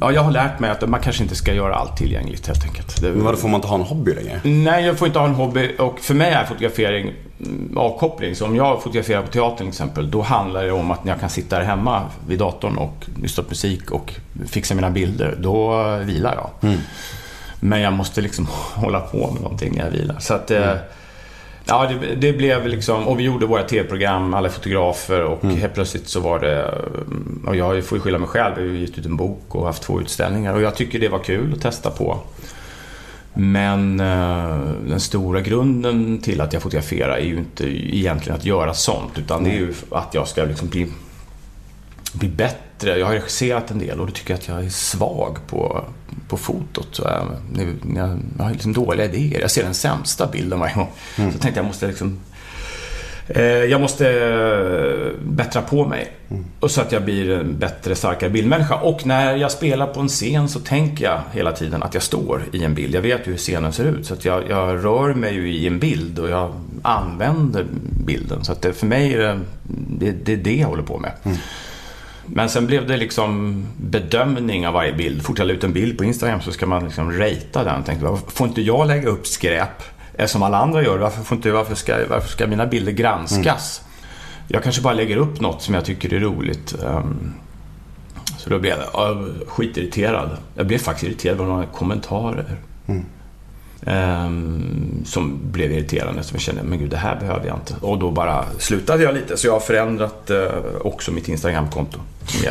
Ja, 0.00 0.12
jag 0.12 0.22
har 0.22 0.30
lärt 0.30 0.60
mig 0.60 0.70
att 0.70 0.88
man 0.88 1.00
kanske 1.00 1.22
inte 1.22 1.34
ska 1.34 1.54
göra 1.54 1.74
allt 1.74 1.96
tillgängligt 1.96 2.46
helt 2.46 2.64
enkelt. 2.64 3.02
Men 3.02 3.24
vadå, 3.24 3.36
får 3.36 3.48
man 3.48 3.58
inte 3.58 3.68
ha 3.68 3.74
en 3.74 3.82
hobby 3.82 4.14
längre? 4.14 4.40
Nej, 4.44 4.84
jag 4.84 4.98
får 4.98 5.06
inte 5.06 5.18
ha 5.18 5.26
en 5.26 5.34
hobby 5.34 5.70
och 5.78 6.00
för 6.00 6.14
mig 6.14 6.32
är 6.32 6.44
fotografering 6.44 7.12
mm, 7.40 7.78
avkoppling. 7.78 8.36
Så 8.36 8.44
om 8.44 8.56
jag 8.56 8.82
fotograferar 8.82 9.22
på 9.22 9.28
teatern 9.28 9.56
till 9.56 9.68
exempel, 9.68 10.10
då 10.10 10.22
handlar 10.22 10.64
det 10.64 10.72
om 10.72 10.90
att 10.90 11.04
när 11.04 11.12
jag 11.12 11.20
kan 11.20 11.30
sitta 11.30 11.58
där 11.58 11.64
hemma 11.64 12.02
vid 12.26 12.38
datorn 12.38 12.76
och 12.76 13.06
lyssna 13.22 13.42
på 13.42 13.48
musik 13.48 13.90
och 13.90 14.14
fixa 14.46 14.74
mina 14.74 14.90
bilder, 14.90 15.36
då 15.38 15.84
vilar 15.96 16.34
jag. 16.34 16.74
Men 17.60 17.80
jag 17.80 17.92
måste 17.92 18.20
liksom 18.20 18.46
hålla 18.74 19.00
på 19.00 19.30
med 19.32 19.42
någonting 19.42 19.76
när 19.76 19.84
jag 19.84 19.90
vilar. 19.90 20.16
Så 20.18 20.34
att, 20.34 20.50
eh, 20.50 20.74
Ja, 21.72 21.86
det, 21.86 22.14
det 22.14 22.32
blev 22.32 22.66
liksom... 22.66 23.08
Och 23.08 23.18
vi 23.18 23.22
gjorde 23.24 23.46
våra 23.46 23.62
tv-program, 23.62 24.34
alla 24.34 24.48
fotografer 24.48 25.24
och 25.24 25.44
helt 25.44 25.74
plötsligt 25.74 26.08
så 26.08 26.20
var 26.20 26.40
det... 26.40 26.74
Och 27.46 27.56
jag 27.56 27.84
får 27.84 27.98
ju 27.98 28.02
skylla 28.02 28.18
mig 28.18 28.28
själv. 28.28 28.54
Jag 28.56 28.62
har 28.62 28.72
ju 28.72 28.80
gett 28.80 28.98
ut 28.98 29.06
en 29.06 29.16
bok 29.16 29.54
och 29.54 29.66
haft 29.66 29.82
två 29.82 30.00
utställningar. 30.00 30.54
Och 30.54 30.62
jag 30.62 30.76
tycker 30.76 30.98
det 30.98 31.08
var 31.08 31.18
kul 31.18 31.52
att 31.52 31.60
testa 31.60 31.90
på. 31.90 32.18
Men 33.34 34.00
eh, 34.00 34.60
den 34.86 35.00
stora 35.00 35.40
grunden 35.40 36.18
till 36.18 36.40
att 36.40 36.52
jag 36.52 36.62
fotograferar 36.62 37.16
är 37.16 37.24
ju 37.24 37.36
inte 37.36 37.64
egentligen 37.96 38.38
att 38.38 38.44
göra 38.44 38.74
sånt. 38.74 39.18
Utan 39.18 39.44
det 39.44 39.50
är 39.50 39.58
ju 39.58 39.74
att 39.90 40.14
jag 40.14 40.28
ska 40.28 40.44
liksom 40.44 40.68
bli, 40.68 40.88
bli 42.12 42.28
bättre. 42.28 42.98
Jag 42.98 43.06
har 43.06 43.14
regisserat 43.14 43.70
en 43.70 43.78
del 43.78 44.00
och 44.00 44.06
då 44.06 44.12
tycker 44.12 44.30
jag 44.30 44.38
att 44.38 44.48
jag 44.48 44.64
är 44.64 44.70
svag 44.70 45.38
på, 45.46 45.84
på 46.32 46.36
fotot. 46.36 46.88
Så 46.92 47.02
jag, 47.02 47.36
jag, 47.96 48.18
jag 48.38 48.44
har 48.44 48.52
liksom 48.52 48.72
dåliga 48.72 49.06
idéer. 49.06 49.40
Jag 49.40 49.50
ser 49.50 49.62
den 49.62 49.74
sämsta 49.74 50.26
bilden 50.26 50.60
varje 50.60 50.74
gång. 50.74 50.90
Så 51.16 51.22
jag 51.22 51.40
tänkte 51.40 51.60
jag 51.60 51.66
måste 51.66 51.86
liksom 51.86 52.18
eh, 53.28 53.42
jag 53.44 53.80
måste 53.80 54.08
eh, 54.08 55.26
bättra 55.28 55.62
på 55.62 55.86
mig. 55.86 56.12
Och 56.60 56.70
så 56.70 56.80
att 56.80 56.92
jag 56.92 57.04
blir 57.04 57.30
en 57.30 57.58
bättre, 57.58 57.94
starkare 57.94 58.30
bildmänniska. 58.30 58.74
Och 58.74 59.06
när 59.06 59.36
jag 59.36 59.50
spelar 59.50 59.86
på 59.86 60.00
en 60.00 60.08
scen 60.08 60.48
så 60.48 60.60
tänker 60.60 61.04
jag 61.04 61.20
hela 61.32 61.52
tiden 61.52 61.82
att 61.82 61.94
jag 61.94 62.02
står 62.02 62.42
i 62.52 62.64
en 62.64 62.74
bild. 62.74 62.94
Jag 62.94 63.02
vet 63.02 63.26
ju 63.26 63.30
hur 63.30 63.38
scenen 63.38 63.72
ser 63.72 63.84
ut. 63.84 64.06
Så 64.06 64.14
att 64.14 64.24
jag, 64.24 64.50
jag 64.50 64.84
rör 64.84 65.14
mig 65.14 65.34
ju 65.34 65.52
i 65.52 65.66
en 65.66 65.78
bild 65.78 66.18
och 66.18 66.30
jag 66.30 66.52
använder 66.82 67.66
bilden. 68.06 68.44
Så 68.44 68.52
att 68.52 68.62
det, 68.62 68.72
för 68.72 68.86
mig 68.86 69.14
är 69.14 69.18
det, 69.18 69.40
det, 69.98 70.10
det 70.10 70.32
är 70.32 70.36
det 70.36 70.56
jag 70.56 70.68
håller 70.68 70.82
på 70.82 70.98
med. 70.98 71.12
Men 72.26 72.48
sen 72.48 72.66
blev 72.66 72.86
det 72.86 72.96
liksom 72.96 73.64
bedömning 73.76 74.66
av 74.66 74.74
varje 74.74 74.92
bild. 74.92 75.22
Fort 75.22 75.38
jag 75.38 75.46
la 75.46 75.52
ut 75.52 75.64
en 75.64 75.72
bild 75.72 75.98
på 75.98 76.04
Instagram 76.04 76.40
så 76.40 76.52
ska 76.52 76.66
man 76.66 76.84
liksom 76.84 77.12
ratea 77.12 77.64
den. 77.64 77.82
Tänkte, 77.82 78.04
varför 78.06 78.30
får 78.30 78.46
inte 78.48 78.62
jag 78.62 78.86
lägga 78.86 79.08
upp 79.08 79.26
skräp 79.26 79.82
som 80.26 80.42
alla 80.42 80.58
andra 80.58 80.82
gör? 80.82 80.98
Varför, 80.98 81.22
får 81.22 81.36
inte, 81.36 81.52
varför, 81.52 81.74
ska, 81.74 81.96
varför 82.10 82.28
ska 82.28 82.46
mina 82.46 82.66
bilder 82.66 82.92
granskas? 82.92 83.82
Jag 84.48 84.62
kanske 84.62 84.82
bara 84.82 84.94
lägger 84.94 85.16
upp 85.16 85.40
något 85.40 85.62
som 85.62 85.74
jag 85.74 85.84
tycker 85.84 86.14
är 86.14 86.20
roligt. 86.20 86.74
Ehm, 86.84 87.32
Så 88.38 88.50
då 88.50 88.58
blev 88.58 88.72
jag 88.78 88.86
ja, 88.92 89.24
skitirriterad. 89.46 90.36
Jag 90.54 90.66
blev 90.66 90.78
faktiskt 90.78 91.06
irriterad 91.08 91.38
på 91.38 91.44
några 91.44 91.66
kommentarer. 91.66 92.56
Ehm, 93.86 95.02
som 95.04 95.38
blev 95.42 95.72
irriterande. 95.72 96.22
Som 96.22 96.34
jag 96.34 96.42
kände, 96.42 96.62
men 96.62 96.78
gud, 96.78 96.90
det 96.90 96.96
här 96.96 97.20
behöver 97.20 97.46
jag 97.46 97.56
inte. 97.56 97.74
Och 97.80 97.98
då 97.98 98.10
bara 98.10 98.44
slutade 98.58 99.02
jag 99.02 99.14
lite. 99.14 99.36
Så 99.36 99.46
jag 99.46 99.52
har 99.52 99.60
förändrat 99.60 100.30
eh, 100.30 100.38
också 100.84 101.12
mitt 101.12 101.28
Instagramkonto. 101.28 101.98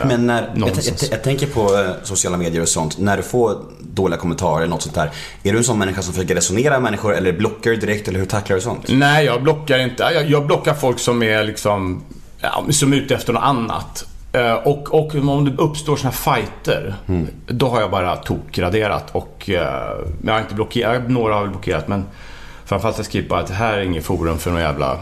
Men 0.06 0.28
när, 0.28 0.52
jag, 0.56 0.70
jag, 0.70 0.96
jag 1.12 1.24
tänker 1.24 1.48
på 1.48 1.62
eh, 1.62 1.92
sociala 2.04 2.38
medier 2.38 2.62
och 2.62 2.68
sånt. 2.68 2.98
När 2.98 3.18
du 3.18 3.24
får 3.24 3.58
dåliga 3.80 4.20
kommentarer 4.20 4.58
eller 4.58 4.70
något 4.70 4.82
sånt 4.82 4.96
där. 4.96 5.12
Är 5.44 5.52
du 5.52 5.58
en 5.58 5.64
sån 5.64 5.80
människa 5.80 6.02
som 6.02 6.14
försöker 6.14 6.36
resonera 6.36 6.74
med 6.74 6.82
människor 6.82 7.16
eller 7.16 7.34
blockar 7.34 7.72
du 7.72 7.78
direkt 7.78 8.08
eller 8.08 8.20
hur 8.20 8.26
tacklar 8.26 8.56
du 8.56 8.62
sånt? 8.62 8.86
Nej, 8.88 9.26
jag 9.26 9.44
blockar 9.44 9.80
inte. 9.80 10.04
Jag, 10.04 10.30
jag 10.30 10.48
blockar 10.48 10.74
folk 10.74 11.00
som 11.00 11.24
är 11.24 11.44
liksom... 11.44 12.04
Ja, 12.42 12.66
som 12.70 12.94
är 12.94 12.98
ute 12.98 13.16
efter 13.16 13.34
något 13.34 13.44
annat. 13.44 14.06
Eh, 14.34 14.54
Och, 14.54 14.94
och 14.94 15.16
om 15.16 15.46
det 15.46 15.64
uppstår 15.64 15.96
såna 15.96 16.14
här 16.26 16.36
fighter, 16.36 16.96
då 17.48 17.68
har 17.70 17.82
jag 17.82 17.92
bara 17.92 18.16
tokraderat 18.16 19.10
och... 19.16 19.50
eh, 19.50 19.98
Jag 20.26 20.34
har 20.34 20.40
inte 20.40 20.56
blockerat, 20.56 21.10
några 21.10 21.34
har 21.34 21.42
väl 21.42 21.50
blockerat 21.50 21.88
men 21.88 22.06
framförallt 22.66 22.96
har 22.96 23.00
jag 23.02 23.06
skrivit 23.06 23.30
bara 23.30 23.40
att 23.40 23.48
det 23.48 23.54
här 23.54 23.78
är 23.78 23.82
inget 23.84 24.06
forum 24.06 24.38
för 24.38 24.52
någon 24.52 24.62
jävla... 24.62 24.98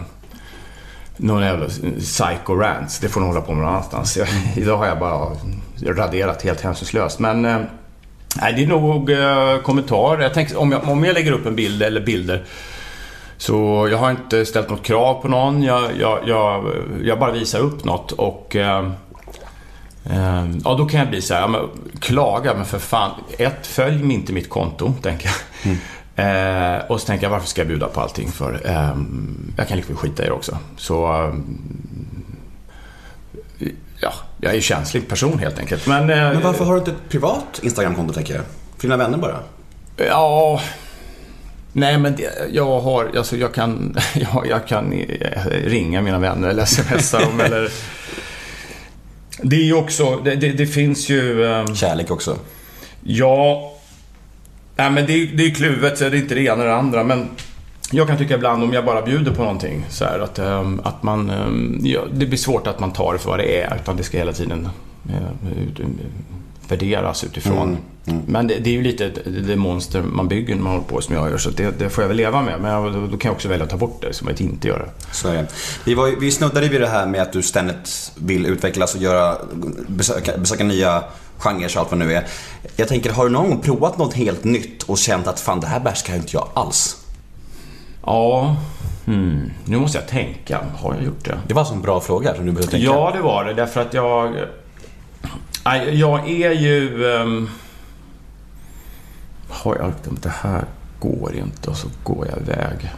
Någon 1.18 1.42
jävla 1.44 1.66
psycho 2.00 2.56
rants. 2.56 3.00
Det 3.00 3.10
får 3.10 3.22
de 3.22 3.28
hålla 3.28 3.42
på 3.42 3.52
med 3.54 3.62
någon 3.64 3.70
annanstans. 3.74 4.18
Jag, 4.18 4.28
idag 4.56 4.78
har 4.78 4.86
jag 4.86 5.00
bara 5.00 5.28
raderat 5.86 6.42
helt 6.42 6.62
hänsynslöst. 6.62 7.20
Men... 7.20 7.46
eh, 7.46 7.58
Nej, 8.42 8.54
det 8.54 8.64
är 8.64 8.68
nog 8.68 9.12
eh, 9.12 9.58
kommentarer. 9.64 10.22
Jag 10.22 10.34
tänker, 10.34 10.58
om, 10.60 10.72
jag, 10.72 10.90
om 10.90 11.04
jag 11.04 11.14
lägger 11.14 11.32
upp 11.32 11.46
en 11.46 11.56
bild 11.56 11.84
eller 11.84 12.02
bilder 12.02 12.44
så 13.38 13.88
jag 13.92 13.98
har 13.98 14.12
inte 14.12 14.46
ställt 14.46 14.70
något 14.70 14.84
krav 14.84 15.22
på 15.22 15.28
någon. 15.28 15.64
Jag, 15.64 15.84
jag, 16.00 16.20
jag, 17.04 17.20
bara 17.20 17.32
visar 17.32 17.60
upp 17.60 17.84
något 17.86 18.12
och... 18.12 18.56
Eh, 18.56 18.90
ja, 20.64 20.76
då 20.78 20.86
kan 20.86 21.00
jag 21.00 21.10
bli 21.10 21.22
så 21.22 21.34
här, 21.34 21.42
ja, 21.42 21.48
men, 21.48 21.62
klaga, 22.00 22.54
men 22.54 22.66
för 22.66 22.80
fan. 22.80 23.12
Ett, 23.38 23.68
följ 23.68 24.14
inte 24.14 24.34
mitt 24.34 24.50
konto, 24.50 24.94
tänker 25.02 25.30
jag. 25.64 25.76
Eh, 26.20 26.78
och 26.88 27.02
så 27.02 27.08
tänker 27.08 27.26
jag, 27.26 27.32
varför 27.32 27.48
ska 27.48 27.62
jag 27.62 27.68
bjuda 27.68 27.88
på 27.88 28.02
allting 28.02 28.32
för? 28.32 28.62
Eh, 28.66 28.98
jag 29.58 29.68
kan 29.68 29.78
liksom 29.78 29.96
skita 29.96 30.24
i 30.24 30.26
det 30.26 30.32
också. 30.32 30.58
Så... 30.78 31.24
Eh, 33.60 33.68
ja, 34.00 34.14
jag 34.42 34.52
är 34.52 34.56
ju 34.56 34.62
känslig 34.62 35.08
person 35.08 35.40
helt 35.40 35.60
enkelt. 35.60 35.88
Men, 35.88 36.10
eh, 36.10 36.16
Men 36.16 36.42
varför 36.42 36.66
har 36.66 36.74
du 36.74 36.80
inte 36.80 36.92
ett 36.92 37.10
privat 37.10 37.60
Instagramkonto 37.62 38.14
tänker 38.14 38.36
jag? 38.36 38.44
För 38.78 38.82
dina 38.82 38.98
vänner 38.98 39.18
bara? 39.18 39.40
Ja... 39.98 40.62
Nej, 41.74 41.98
men 41.98 42.16
det, 42.16 42.32
jag 42.52 42.80
har... 42.80 43.12
Alltså 43.18 43.38
jag 43.38 43.54
kan, 43.54 43.98
jag, 44.16 44.48
jag 44.48 44.68
kan 44.68 44.94
eh, 44.94 45.44
ringa 45.52 46.02
mina 46.02 46.20
vänner 46.20 46.50
eller 46.50 46.66
smsa 46.66 47.20
dem 47.20 47.40
eller... 47.40 47.72
Det 49.42 49.56
är 49.56 49.64
ju 49.64 49.74
också... 49.74 50.16
Det, 50.24 50.36
det, 50.36 50.50
det 50.52 50.66
finns 50.68 51.10
ju... 51.10 51.46
eh, 51.46 51.74
Kärlek 51.74 52.12
också. 52.12 52.38
Ja... 53.04 53.74
Nej, 54.76 54.92
men 54.92 55.06
det, 55.06 55.14
är- 55.14 55.30
det 55.34 55.44
är 55.46 55.50
kluvet, 55.50 55.98
så 55.98 56.04
det 56.10 56.18
är 56.18 56.22
inte 56.22 56.36
det 56.36 56.42
ena 56.42 56.54
eller 56.54 56.66
det 56.66 56.76
andra. 56.76 57.04
Men 57.04 57.28
jag 57.92 58.08
kan 58.08 58.18
tycka 58.18 58.36
ibland 58.36 58.64
om 58.64 58.74
jag 58.74 58.86
bara 58.86 59.02
bjuder 59.02 59.32
på 59.32 59.42
någonting 59.44 59.86
så 59.90 60.06
här, 60.06 60.20
att, 60.20 60.40
ehm, 60.40 60.82
att 60.84 61.04
man... 61.04 61.30
ehm, 61.30 61.80
ja, 61.84 62.02
det 62.14 62.26
blir 62.26 62.38
svårt 62.38 62.68
att 62.68 62.80
man 62.80 62.92
tar 62.94 63.14
det 63.14 63.20
för 63.20 63.30
vad 63.30 63.40
det 63.40 63.62
är. 63.62 63.76
Utan 63.82 63.98
det 63.98 64.04
ska 64.04 64.18
hela 64.18 64.34
tiden 64.34 64.70
ut- 65.68 65.80
värderas 66.72 67.24
utifrån. 67.24 67.78
Men 68.26 68.48
det, 68.48 68.56
det 68.56 68.70
är 68.70 68.74
ju 68.74 68.84
lite 68.84 69.10
det, 69.26 69.56
monster 69.56 70.02
man 70.02 70.28
bygger 70.28 70.56
när 70.56 70.62
man 70.62 70.72
håller 70.72 70.86
på 70.86 71.02
som 71.02 71.16
jag 71.16 71.30
gör. 71.30 71.38
Så 71.38 71.50
det, 71.50 71.80
det 71.80 71.90
får 71.90 72.04
jag 72.04 72.08
väl 72.08 72.18
leva 72.18 72.42
med. 72.42 72.62
Men 72.62 72.72
jag, 72.72 72.94
då, 72.94 73.08
då 73.08 73.18
kan 73.18 73.30
jag 73.30 73.36
också 73.36 73.48
välja 73.48 73.64
att 73.64 73.70
ta 73.70 73.78
bort 73.78 74.02
det, 74.02 74.14
som 74.14 74.28
att 74.28 74.42
inte 74.42 74.68
göra. 74.68 74.86
Så 75.12 75.28
är 75.28 75.34
det. 75.34 75.48
Vi, 75.86 75.94
var, 75.94 76.08
vi 76.20 76.32
snuddade 76.32 76.68
vid 76.68 76.82
det 76.82 76.88
här 76.88 77.06
med 77.06 77.22
att 77.22 77.34
du 77.34 77.42
ständigt 77.42 78.12
vill 78.16 78.46
utvecklas 78.46 78.96
och 78.96 79.02
göra, 79.02 79.38
besöka, 79.88 80.38
besöka 80.38 80.64
nya 80.64 81.04
genrer 81.38 81.72
och 81.76 81.82
allt 81.82 81.92
vad 81.92 82.00
det 82.00 82.06
nu 82.06 82.14
är. 82.14 82.28
Jag 82.76 82.88
tänker, 82.88 83.12
har 83.12 83.24
du 83.24 83.32
någon 83.32 83.50
gång 83.50 83.62
provat 83.62 83.98
något 83.98 84.14
helt 84.14 84.44
nytt 84.44 84.84
och 84.84 84.98
känt 84.98 85.28
att 85.28 85.40
fan 85.40 85.60
det 85.60 85.68
här 85.68 85.80
behärskar 85.80 86.16
inte 86.16 86.30
jag 86.34 86.50
alls? 86.54 87.06
Ja, 88.06 88.56
hmm. 89.06 89.52
nu 89.66 89.78
måste 89.78 89.98
jag 89.98 90.08
tänka. 90.08 90.60
Har 90.78 90.96
jag 90.96 91.04
gjort 91.04 91.26
det? 91.26 91.40
Det 91.48 91.54
var 91.54 91.62
alltså 91.62 91.76
en 91.76 91.82
bra 91.82 92.00
fråga 92.00 92.36
som 92.36 92.46
du 92.46 92.52
behövde 92.52 92.72
tänka. 92.72 92.86
Ja, 92.86 93.12
det 93.16 93.22
var 93.22 93.46
det. 93.46 93.54
Därför 93.54 93.82
att 93.82 93.94
jag... 93.94 94.36
Nej, 95.70 96.00
Jag 96.00 96.30
är 96.30 96.52
ju... 96.52 97.04
Um... 97.04 97.50
Har 99.50 99.76
jag 99.76 99.94
det 100.22 100.34
här 100.42 100.66
går 101.00 101.36
inte 101.36 101.70
och 101.70 101.78
så 101.78 101.88
går 102.04 102.28
jag 102.30 102.38
iväg. 102.42 102.92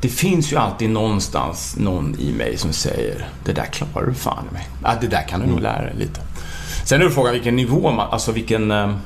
Det 0.00 0.08
finns 0.08 0.52
ju 0.52 0.56
alltid 0.56 0.90
någonstans 0.90 1.76
någon 1.78 2.16
i 2.18 2.32
mig 2.32 2.56
som 2.56 2.72
säger 2.72 3.28
det 3.44 3.52
där 3.52 3.64
klarar 3.64 4.06
du 4.06 4.14
fan 4.14 4.44
i 4.50 4.54
mig. 4.54 4.68
Ja, 4.84 4.94
det 5.00 5.06
där 5.06 5.28
kan 5.28 5.40
du 5.40 5.46
nog 5.46 5.60
lära 5.60 5.82
dig 5.82 5.94
lite. 5.96 6.20
Sen 6.84 7.00
är 7.00 7.04
det 7.04 7.10
frågan 7.10 7.32
vilken 7.32 7.56
nivå 7.56 7.90
man, 7.90 8.10
alltså 8.10 8.32
vilken... 8.32 8.70
ehm, 8.70 8.96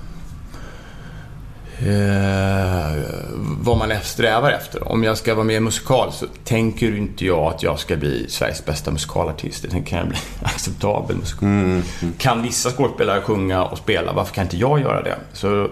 Eh, 1.86 3.02
vad 3.60 3.78
man 3.78 3.92
strävar 4.02 4.50
efter. 4.50 4.88
Om 4.88 5.04
jag 5.04 5.18
ska 5.18 5.34
vara 5.34 5.44
med 5.44 5.56
i 5.56 5.60
musikal 5.60 6.12
så 6.12 6.26
tänker 6.44 6.96
inte 6.96 7.24
jag 7.24 7.52
att 7.54 7.62
jag 7.62 7.78
ska 7.78 7.96
bli 7.96 8.26
Sveriges 8.28 8.64
bästa 8.64 8.90
musikalartist. 8.90 9.70
Tänker, 9.70 9.90
kan 9.90 9.98
jag 9.98 10.08
bli 10.08 10.18
acceptabel 10.42 11.16
musikal? 11.16 11.82
Kan 12.18 12.42
vissa 12.42 12.70
skådespelare 12.70 13.20
sjunga 13.20 13.64
och 13.64 13.78
spela, 13.78 14.12
varför 14.12 14.34
kan 14.34 14.44
inte 14.44 14.56
jag 14.56 14.80
göra 14.80 15.02
det? 15.02 15.16
Så 15.32 15.68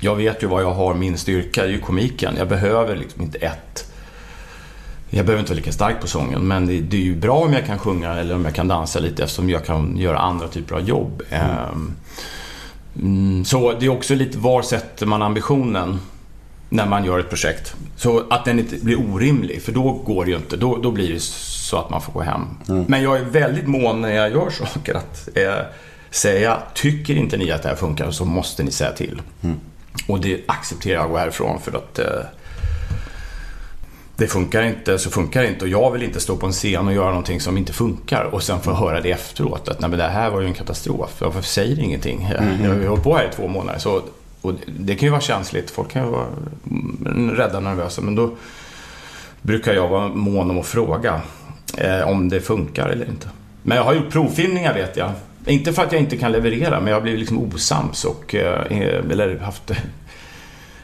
jag 0.00 0.16
vet 0.16 0.42
ju 0.42 0.46
vad 0.46 0.62
jag 0.62 0.74
har 0.74 0.94
min 0.94 1.18
styrka, 1.18 1.62
det 1.62 1.68
är 1.68 1.72
ju 1.72 1.80
komiken. 1.80 2.34
Jag 2.38 2.48
behöver 2.48 2.96
liksom 2.96 3.22
inte 3.22 3.38
ett... 3.38 3.92
Jag 5.10 5.26
behöver 5.26 5.40
inte 5.40 5.52
vara 5.52 5.58
lika 5.58 5.72
stark 5.72 6.00
på 6.00 6.06
sången, 6.06 6.48
men 6.48 6.66
det, 6.66 6.80
det 6.80 6.96
är 6.96 7.00
ju 7.00 7.16
bra 7.16 7.36
om 7.36 7.52
jag 7.52 7.66
kan 7.66 7.78
sjunga 7.78 8.14
eller 8.14 8.34
om 8.34 8.44
jag 8.44 8.54
kan 8.54 8.68
dansa 8.68 8.98
lite 8.98 9.22
eftersom 9.22 9.50
jag 9.50 9.64
kan 9.64 9.96
göra 9.96 10.18
andra 10.18 10.48
typer 10.48 10.74
av 10.74 10.88
jobb. 10.88 11.22
Ehm, 11.30 11.96
Mm, 12.98 13.44
så 13.44 13.72
det 13.72 13.86
är 13.86 13.90
också 13.90 14.14
lite 14.14 14.38
var 14.38 14.62
sätter 14.62 15.06
man 15.06 15.22
ambitionen 15.22 16.00
när 16.68 16.86
man 16.86 17.04
gör 17.04 17.18
ett 17.18 17.28
projekt. 17.28 17.74
Så 17.96 18.24
att 18.30 18.44
den 18.44 18.58
inte 18.58 18.76
blir 18.76 19.00
orimlig, 19.00 19.62
för 19.62 19.72
då 19.72 19.92
går 19.92 20.24
det 20.24 20.30
ju 20.30 20.36
inte. 20.36 20.56
Då, 20.56 20.76
då 20.76 20.90
blir 20.90 21.12
det 21.12 21.20
så 21.20 21.76
att 21.76 21.90
man 21.90 22.02
får 22.02 22.12
gå 22.12 22.20
hem. 22.20 22.46
Men 22.86 23.02
jag 23.02 23.16
är 23.16 23.24
väldigt 23.24 23.66
mån 23.66 24.00
när 24.00 24.10
jag 24.10 24.30
gör 24.30 24.50
saker 24.74 24.94
att 24.94 25.28
eh, 25.34 25.54
säga, 26.10 26.62
tycker 26.74 27.14
inte 27.14 27.36
ni 27.36 27.50
att 27.50 27.62
det 27.62 27.68
här 27.68 27.76
funkar 27.76 28.10
så 28.10 28.24
måste 28.24 28.62
ni 28.62 28.70
säga 28.70 28.92
till. 28.92 29.22
Och 30.08 30.20
det 30.20 30.40
accepterar 30.46 30.94
jag 30.94 31.04
att 31.04 31.10
gå 31.10 31.16
härifrån 31.16 31.60
för 31.60 31.76
att 31.76 31.98
eh, 31.98 32.06
det 34.18 34.26
funkar 34.26 34.62
inte 34.62 34.98
så 34.98 35.10
funkar 35.10 35.42
det 35.42 35.48
inte 35.48 35.64
och 35.64 35.68
jag 35.68 35.90
vill 35.90 36.02
inte 36.02 36.20
stå 36.20 36.36
på 36.36 36.46
en 36.46 36.52
scen 36.52 36.86
och 36.86 36.92
göra 36.92 37.08
någonting 37.08 37.40
som 37.40 37.58
inte 37.58 37.72
funkar 37.72 38.24
och 38.24 38.42
sen 38.42 38.60
få 38.60 38.72
höra 38.72 39.00
det 39.00 39.10
efteråt 39.10 39.68
att 39.68 39.80
nej 39.80 39.90
men 39.90 39.98
det 39.98 40.04
här 40.04 40.30
var 40.30 40.40
ju 40.40 40.46
en 40.46 40.54
katastrof. 40.54 41.16
Varför 41.20 41.42
säger 41.42 41.76
ni 41.76 41.82
ingenting? 41.82 42.28
Jag 42.30 42.44
jag 42.64 42.74
har 42.74 42.86
hållit 42.86 43.04
på 43.04 43.16
här 43.16 43.28
i 43.28 43.36
två 43.36 43.48
månader 43.48 43.78
så 43.78 44.02
och 44.40 44.54
det 44.66 44.94
kan 44.94 45.06
ju 45.06 45.10
vara 45.10 45.20
känsligt. 45.20 45.70
Folk 45.70 45.90
kan 45.90 46.04
ju 46.04 46.10
vara 46.10 46.26
mm, 46.70 47.30
rädda 47.30 47.56
och 47.56 47.62
nervösa 47.62 48.02
men 48.02 48.14
då 48.14 48.30
brukar 49.42 49.74
jag 49.74 49.88
vara 49.88 50.08
mån 50.08 50.50
om 50.50 50.58
att 50.58 50.66
fråga 50.66 51.20
eh, 51.76 52.08
om 52.08 52.28
det 52.28 52.40
funkar 52.40 52.88
eller 52.88 53.06
inte. 53.08 53.28
Men 53.62 53.76
jag 53.76 53.84
har 53.84 53.94
gjort 53.94 54.10
provfilmningar 54.10 54.74
vet 54.74 54.96
jag. 54.96 55.10
Inte 55.46 55.72
för 55.72 55.82
att 55.82 55.92
jag 55.92 56.00
inte 56.00 56.16
kan 56.16 56.32
leverera 56.32 56.80
men 56.80 56.88
jag 56.88 56.96
har 56.96 57.02
blivit 57.02 57.20
liksom 57.20 57.38
osams 57.38 58.04
och 58.04 58.34
eh, 58.34 59.10
eller 59.10 59.38
haft 59.38 59.72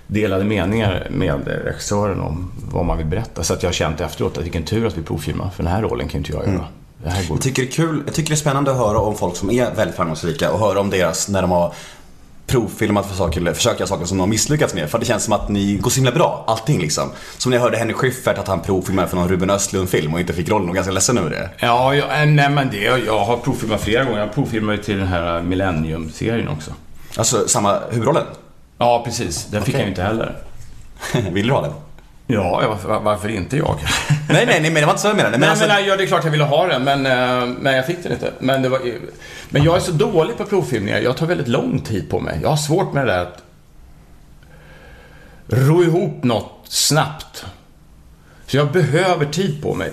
delade 0.06 0.44
meningar 0.44 1.06
med 1.10 1.46
regissören 1.64 2.20
om 2.20 2.52
vad 2.72 2.84
man 2.84 2.98
vill 2.98 3.06
berätta. 3.06 3.42
Så 3.44 3.52
att 3.54 3.62
jag 3.62 3.68
har 3.68 3.74
känt 3.74 4.00
efteråt 4.00 4.38
att 4.38 4.44
vilken 4.44 4.62
tur 4.62 4.86
att 4.86 4.98
vi 4.98 5.02
provfilmar, 5.02 5.50
för 5.50 5.62
den 5.62 5.72
här 5.72 5.82
rollen 5.82 6.08
kan 6.08 6.18
inte 6.18 6.32
jag 6.32 6.46
göra. 6.46 6.66
Det 7.02 7.10
här 7.10 7.28
går 7.28 7.36
Jag 7.36 7.42
tycker, 7.42 7.62
det 7.62 7.68
är 7.68 7.72
kul, 7.72 8.02
jag 8.06 8.14
tycker 8.14 8.28
det 8.28 8.34
är 8.34 8.36
spännande 8.36 8.70
att 8.70 8.76
höra 8.76 8.98
om 8.98 9.16
folk 9.16 9.36
som 9.36 9.50
är 9.50 9.74
väldigt 9.74 9.96
framgångsrika 9.96 10.52
och 10.52 10.58
höra 10.58 10.80
om 10.80 10.90
deras, 10.90 11.28
när 11.28 11.42
de 11.42 11.50
har 11.50 11.72
provfilmat 12.46 13.06
för 13.06 13.16
saker, 13.16 13.40
eller 13.40 13.52
försökt 13.52 13.80
göra 13.80 13.88
saker 13.88 14.04
som 14.04 14.18
de 14.18 14.20
har 14.20 14.26
misslyckats 14.26 14.74
med. 14.74 14.90
För 14.90 14.98
det 14.98 15.04
känns 15.04 15.24
som 15.24 15.32
att 15.32 15.48
ni 15.48 15.76
går 15.76 15.90
så 15.90 15.96
himla 15.96 16.12
bra, 16.12 16.44
allting 16.46 16.80
liksom. 16.80 17.10
Som 17.38 17.50
när 17.50 17.56
jag 17.56 17.62
hörde 17.62 17.76
Henrik 17.76 17.96
Schyffert 17.96 18.38
att 18.38 18.48
han 18.48 18.60
provfilmade 18.60 19.08
för 19.08 19.16
någon 19.16 19.28
Ruben 19.28 19.50
Östlund-film 19.50 20.14
och 20.14 20.20
inte 20.20 20.32
fick 20.32 20.48
rollen 20.48 20.68
och 20.68 20.74
ganska 20.74 20.92
ledsen 20.92 21.18
över 21.18 21.30
det. 21.30 21.50
Ja, 21.58 21.94
jag, 21.94 22.22
äh, 22.22 22.26
nej 22.26 22.50
men 22.50 22.70
det, 22.70 22.82
jag 23.06 23.24
har 23.24 23.36
provfilmat 23.36 23.80
flera 23.80 24.04
gånger. 24.04 24.18
Jag 24.18 24.34
provfilmade 24.34 24.78
till 24.78 24.98
den 24.98 25.06
här 25.06 25.42
Millennium-serien 25.42 26.48
också. 26.48 26.70
Alltså 27.16 27.48
samma 27.48 27.78
huvudrollen. 27.90 28.24
Ja, 28.78 29.02
precis. 29.04 29.44
Den 29.46 29.62
fick 29.62 29.74
Okej. 29.74 29.80
jag 29.82 29.90
inte 29.90 30.02
heller. 30.02 30.36
Vill 31.32 31.46
du 31.46 31.52
ha 31.52 31.62
den? 31.62 31.72
Ja, 32.26 32.62
varför, 32.68 33.00
varför 33.00 33.28
inte 33.28 33.56
jag? 33.56 33.78
Nej, 34.28 34.46
nej, 34.46 34.60
nej, 34.60 34.70
men 34.70 34.74
det 34.74 34.84
var 34.86 34.90
inte 34.92 35.02
så 35.02 35.08
jag 35.08 35.16
menade. 35.16 35.30
Men 35.30 35.40
Nej, 35.40 35.50
alltså, 35.50 35.66
men, 35.66 35.76
nej, 35.76 35.86
ja, 35.88 35.96
det 35.96 36.02
är 36.02 36.06
klart 36.06 36.24
jag 36.24 36.30
ville 36.30 36.44
ha 36.44 36.66
den, 36.66 36.84
men, 36.84 37.06
eh, 37.06 37.54
men 37.60 37.74
jag 37.74 37.86
fick 37.86 38.02
den 38.02 38.12
inte. 38.12 38.32
Men, 38.38 38.62
det 38.62 38.68
var, 38.68 38.80
men 39.48 39.62
jag 39.64 39.76
är 39.76 39.80
så 39.80 39.92
dålig 39.92 40.36
på 40.36 40.44
provfilmningar. 40.44 40.98
Jag 40.98 41.16
tar 41.16 41.26
väldigt 41.26 41.48
lång 41.48 41.80
tid 41.80 42.10
på 42.10 42.20
mig. 42.20 42.38
Jag 42.42 42.48
har 42.48 42.56
svårt 42.56 42.92
med 42.92 43.06
det 43.06 43.12
där 43.12 43.22
att 43.22 43.42
ro 45.48 45.82
ihop 45.82 46.24
något 46.24 46.60
snabbt. 46.68 47.44
Så 48.46 48.56
jag 48.56 48.72
behöver 48.72 49.26
tid 49.26 49.62
på 49.62 49.74
mig. 49.74 49.92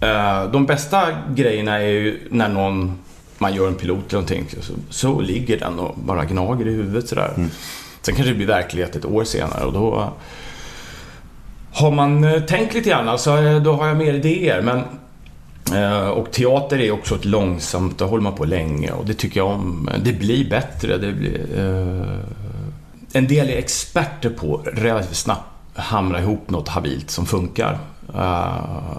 Eh, 0.00 0.44
De 0.52 0.66
bästa 0.66 1.08
grejerna 1.34 1.76
är 1.78 1.88
ju 1.88 2.20
när 2.30 2.48
någon, 2.48 2.98
man 3.38 3.54
gör 3.54 3.68
en 3.68 3.74
pilot 3.74 4.04
eller 4.08 4.12
någonting, 4.12 4.46
så, 4.60 4.72
så 4.90 5.20
ligger 5.20 5.58
den 5.58 5.78
och 5.78 5.94
bara 5.98 6.24
gnager 6.24 6.68
i 6.68 6.70
huvudet 6.74 7.08
sådär. 7.08 7.48
Sen 8.02 8.14
kanske 8.14 8.32
det 8.32 8.36
blir 8.36 8.46
verklighet 8.46 8.96
ett 8.96 9.04
år 9.04 9.24
senare 9.24 9.64
och 9.64 9.72
då 9.72 10.12
har 11.72 11.90
man 11.90 12.24
eh, 12.24 12.40
tänkt 12.40 12.74
lite 12.74 12.90
grann, 12.90 13.08
alltså, 13.08 13.38
eh, 13.38 13.62
då 13.62 13.72
har 13.72 13.88
jag 13.88 13.96
mer 13.96 14.14
idéer. 14.14 14.62
Men, 14.62 14.82
eh, 15.82 16.08
och 16.08 16.32
teater 16.32 16.80
är 16.80 16.90
också 16.90 17.14
ett 17.14 17.24
långsamt, 17.24 17.98
då 17.98 18.04
håller 18.04 18.22
man 18.22 18.34
på 18.34 18.44
länge 18.44 18.90
och 18.90 19.06
det 19.06 19.14
tycker 19.14 19.40
jag 19.40 19.48
om. 19.48 19.90
Det 20.04 20.12
blir 20.12 20.50
bättre. 20.50 20.98
Det 20.98 21.12
blir, 21.12 21.58
eh, 21.58 22.18
en 23.12 23.28
del 23.28 23.50
är 23.50 23.56
experter 23.56 24.30
på 24.30 24.62
relativt 24.72 25.16
snabbt 25.16 25.48
hamra 25.74 26.20
ihop 26.20 26.50
något 26.50 26.68
habilt 26.68 27.10
som 27.10 27.26
funkar. 27.26 27.78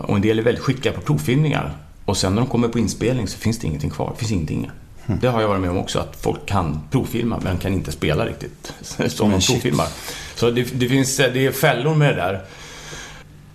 Och 0.02 0.16
en 0.16 0.22
del 0.22 0.40
är 0.40 0.44
väldigt 0.44 0.64
skickliga 0.64 0.94
på 0.94 1.02
provfilmningar. 1.02 1.74
Och 2.06 2.18
sen 2.18 2.36
när 2.36 2.42
de 2.42 2.50
kommer 2.50 2.68
på 2.68 2.80
inspelning 2.80 3.28
så 3.28 3.38
finns 3.38 3.60
det 3.60 3.68
ingenting 3.68 3.90
kvar. 3.90 4.12
Det 4.14 4.20
finns 4.20 4.32
ingenting. 4.32 4.72
Det 5.08 5.28
har 5.28 5.42
jag 5.42 5.48
varit 5.48 5.62
med 5.62 5.70
om 5.70 5.78
också, 5.78 6.00
att 6.00 6.16
folk 6.22 6.46
kan 6.46 6.82
provfilma 6.92 7.40
men 7.44 7.58
kan 7.58 7.74
inte 7.74 7.92
spela 7.92 8.26
riktigt 8.26 8.74
som 9.08 9.32
de 9.32 9.40
provfilmar. 9.42 9.88
Så 10.36 10.52
det, 10.52 10.64
det 10.80 10.90
finns 10.90 11.18
det 11.18 11.46
är 11.46 11.52
fällor 11.52 11.96
med 11.96 12.10
det 12.10 12.16
där. 12.22 12.42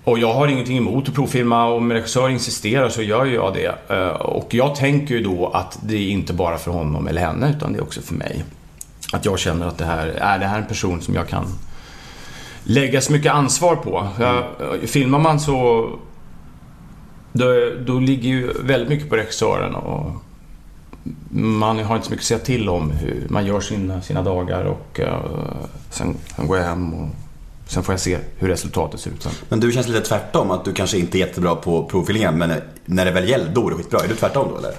Och 0.04 0.18
jag 0.18 0.34
har 0.34 0.48
ingenting 0.48 0.76
emot 0.76 1.08
att 1.08 1.14
provfilma. 1.14 1.66
Om 1.66 1.92
regissör 1.92 2.28
insisterar 2.28 2.88
så 2.88 3.02
gör 3.02 3.24
jag 3.24 3.54
det. 3.54 3.94
Eh, 3.96 4.08
Och 4.08 4.54
jag 4.54 4.74
tänker 4.74 5.14
ju 5.14 5.22
då 5.22 5.46
att 5.54 5.78
det 5.82 5.96
är 5.96 6.08
inte 6.10 6.32
bara 6.32 6.58
för 6.58 6.70
honom 6.70 7.08
eller 7.08 7.20
henne, 7.20 7.54
utan 7.56 7.72
det 7.72 7.78
är 7.78 7.82
också 7.82 8.00
för 8.02 8.14
mig. 8.14 8.44
Att 9.12 9.24
jag 9.24 9.38
känner 9.38 9.66
att 9.66 9.78
det 9.78 9.84
här 9.84 10.06
är 10.06 10.38
det 10.38 10.46
här 10.46 10.58
en 10.58 10.66
person 10.66 11.00
som 11.02 11.14
jag 11.14 11.28
kan 11.28 11.44
lägga 12.62 13.00
så 13.00 13.12
mycket 13.12 13.32
ansvar 13.32 13.76
på. 13.76 14.08
Jag, 14.20 14.44
filmar 14.88 15.18
man 15.18 15.40
så... 15.40 15.88
Då, 17.32 17.46
då 17.86 17.98
ligger 17.98 18.28
ju 18.28 18.52
väldigt 18.62 18.88
mycket 18.88 19.08
på 19.08 19.16
regissören 19.16 19.74
och 19.74 20.22
man 21.30 21.78
har 21.78 21.96
inte 21.96 22.06
så 22.06 22.10
mycket 22.10 22.22
att 22.22 22.26
säga 22.26 22.38
till 22.38 22.68
om 22.68 22.90
hur 22.90 23.26
man 23.28 23.46
gör 23.46 23.60
sina, 23.60 24.02
sina 24.02 24.22
dagar 24.22 24.64
och 24.64 25.00
eh, 25.00 25.20
sen, 25.90 26.16
sen 26.36 26.46
går 26.46 26.56
jag 26.56 26.64
hem 26.64 26.94
och 26.94 27.08
sen 27.66 27.82
får 27.82 27.92
jag 27.92 28.00
se 28.00 28.18
hur 28.38 28.48
resultatet 28.48 29.00
ser 29.00 29.10
ut 29.10 29.22
sen. 29.22 29.32
Men 29.48 29.60
du 29.60 29.72
känns 29.72 29.88
lite 29.88 30.00
tvärtom, 30.00 30.50
att 30.50 30.64
du 30.64 30.72
kanske 30.72 30.98
inte 30.98 31.18
är 31.18 31.20
jättebra 31.20 31.54
på 31.54 31.84
provfilmningen 31.84 32.38
men 32.38 32.60
när 32.84 33.04
det 33.04 33.10
väl 33.10 33.28
gäller, 33.28 33.50
då 33.54 33.66
är 33.66 33.70
du 33.70 33.76
skitbra. 33.76 34.00
Är 34.00 34.08
du 34.08 34.14
tvärtom 34.14 34.48
då 34.50 34.58
eller? 34.58 34.72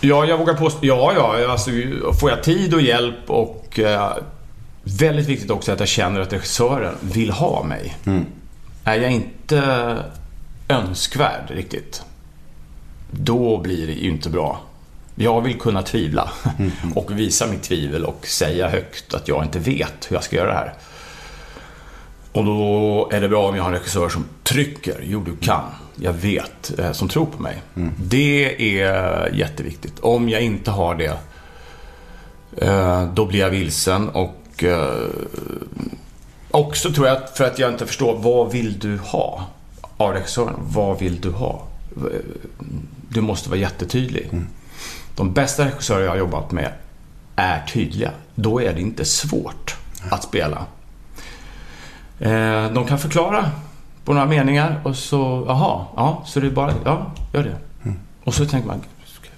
Ja, 0.00 0.24
jag 0.24 0.38
vågar 0.38 0.54
påstå... 0.54 0.78
Ja, 0.82 1.12
ja. 1.16 1.50
Alltså, 1.52 1.70
får 2.20 2.30
jag 2.30 2.42
tid 2.42 2.74
och 2.74 2.80
hjälp 2.80 3.30
och... 3.30 3.78
Eh, 3.78 4.12
väldigt 4.82 5.26
viktigt 5.26 5.50
också 5.50 5.72
att 5.72 5.80
jag 5.80 5.88
känner 5.88 6.20
att 6.20 6.32
regissören 6.32 6.94
vill 7.00 7.30
ha 7.30 7.64
mig. 7.64 7.96
Är 8.84 9.00
jag 9.00 9.12
inte 9.12 9.96
önskvärd 10.68 11.50
riktigt, 11.50 12.02
då 13.10 13.58
blir 13.58 13.86
det 13.86 13.92
ju 13.92 14.10
inte 14.10 14.30
bra. 14.30 14.60
Jag 15.18 15.40
vill 15.40 15.58
kunna 15.60 15.82
tvivla 15.82 16.30
och 16.94 17.18
visa 17.18 17.46
mitt 17.46 17.62
tvivel 17.62 18.04
och 18.04 18.26
säga 18.26 18.68
högt 18.68 19.14
att 19.14 19.28
jag 19.28 19.44
inte 19.44 19.58
vet 19.58 19.92
hur 20.10 20.16
jag 20.16 20.24
ska 20.24 20.36
göra 20.36 20.48
det 20.48 20.54
här. 20.54 20.74
Och 22.32 22.44
då 22.44 23.08
är 23.12 23.20
det 23.20 23.28
bra 23.28 23.48
om 23.48 23.56
jag 23.56 23.62
har 23.62 23.70
en 23.72 23.76
regissör 23.78 24.08
som 24.08 24.24
trycker. 24.42 25.00
Jo, 25.02 25.22
du 25.26 25.36
kan. 25.36 25.64
Jag 25.96 26.12
vet. 26.12 26.78
eh, 26.78 26.92
Som 26.92 27.08
tror 27.08 27.26
på 27.26 27.42
mig. 27.42 27.62
Det 27.98 28.78
är 28.80 29.30
jätteviktigt. 29.34 29.98
Om 30.00 30.28
jag 30.28 30.40
inte 30.42 30.70
har 30.70 30.94
det, 30.94 31.18
eh, 32.66 33.04
då 33.14 33.24
blir 33.26 33.40
jag 33.40 33.50
vilsen 33.50 34.08
och 34.08 34.64
eh, 34.64 35.08
också 36.50 36.92
tror 36.92 37.06
jag 37.06 37.18
för 37.34 37.44
att 37.44 37.58
jag 37.58 37.72
inte 37.72 37.86
förstår, 37.86 38.18
vad 38.18 38.52
vill 38.52 38.78
du 38.78 38.98
ha 38.98 39.46
av 39.96 40.12
regissören? 40.12 40.54
Vad 40.60 40.98
vill 40.98 41.20
du 41.20 41.30
ha? 41.30 41.62
Du 43.08 43.20
måste 43.20 43.48
vara 43.50 43.58
jättetydlig. 43.60 44.30
De 45.16 45.32
bästa 45.32 45.64
regissörer 45.64 46.04
jag 46.04 46.10
har 46.10 46.16
jobbat 46.18 46.52
med 46.52 46.72
är 47.36 47.66
tydliga. 47.66 48.10
Då 48.34 48.62
är 48.62 48.74
det 48.74 48.80
inte 48.80 49.04
svårt 49.04 49.76
att 50.10 50.22
spela. 50.22 50.66
Eh, 52.18 52.72
de 52.72 52.86
kan 52.86 52.98
förklara 52.98 53.50
på 54.04 54.12
några 54.12 54.26
meningar 54.26 54.80
och 54.84 54.96
så, 54.96 55.44
jaha, 55.48 55.84
ja, 55.96 56.22
så 56.26 56.40
det 56.40 56.46
är 56.46 56.50
bara, 56.50 56.72
ja, 56.84 57.10
gör 57.32 57.42
det. 57.42 57.56
Och 58.24 58.34
så 58.34 58.46
tänker 58.46 58.68
man, 58.68 58.80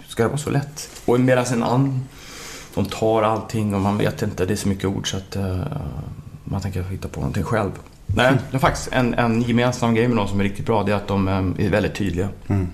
ska- 0.07 0.23
det 0.23 0.29
vara 0.29 0.39
så 0.39 0.51
lätt? 0.51 1.03
Och 1.05 1.21
medan 1.21 1.45
en 1.45 1.63
annan, 1.63 2.09
de 2.75 2.85
tar 2.87 3.23
allting 3.23 3.75
och 3.75 3.81
man 3.81 3.99
vet 3.99 4.23
inte, 4.23 4.47
det 4.47 4.55
är 4.55 4.57
så 4.57 4.69
mycket 4.69 4.85
ord 4.85 5.11
så 5.11 5.17
att 5.17 5.37
uh, 5.37 5.63
man 6.45 6.61
tänker 6.61 6.83
hitta 6.83 7.09
på 7.09 7.21
någonting 7.21 7.43
själv. 7.43 7.71
Nej, 8.07 8.35
det 8.51 8.57
är 8.57 8.59
faktiskt 8.61 8.89
en, 8.93 9.15
en 9.15 9.43
gemensam 9.43 9.95
grej 9.95 10.09
med 10.09 10.17
de 10.17 10.29
som 10.29 10.41
är 10.41 10.45
riktigt 10.45 10.67
bra, 10.67 10.83
det 10.83 10.93
är 10.93 10.97
att 10.97 11.09
de 11.09 11.29
um, 11.29 11.55
är 11.59 11.71
väldigt 11.71 11.95
tydliga. 11.95 12.29
Mm. 12.47 12.69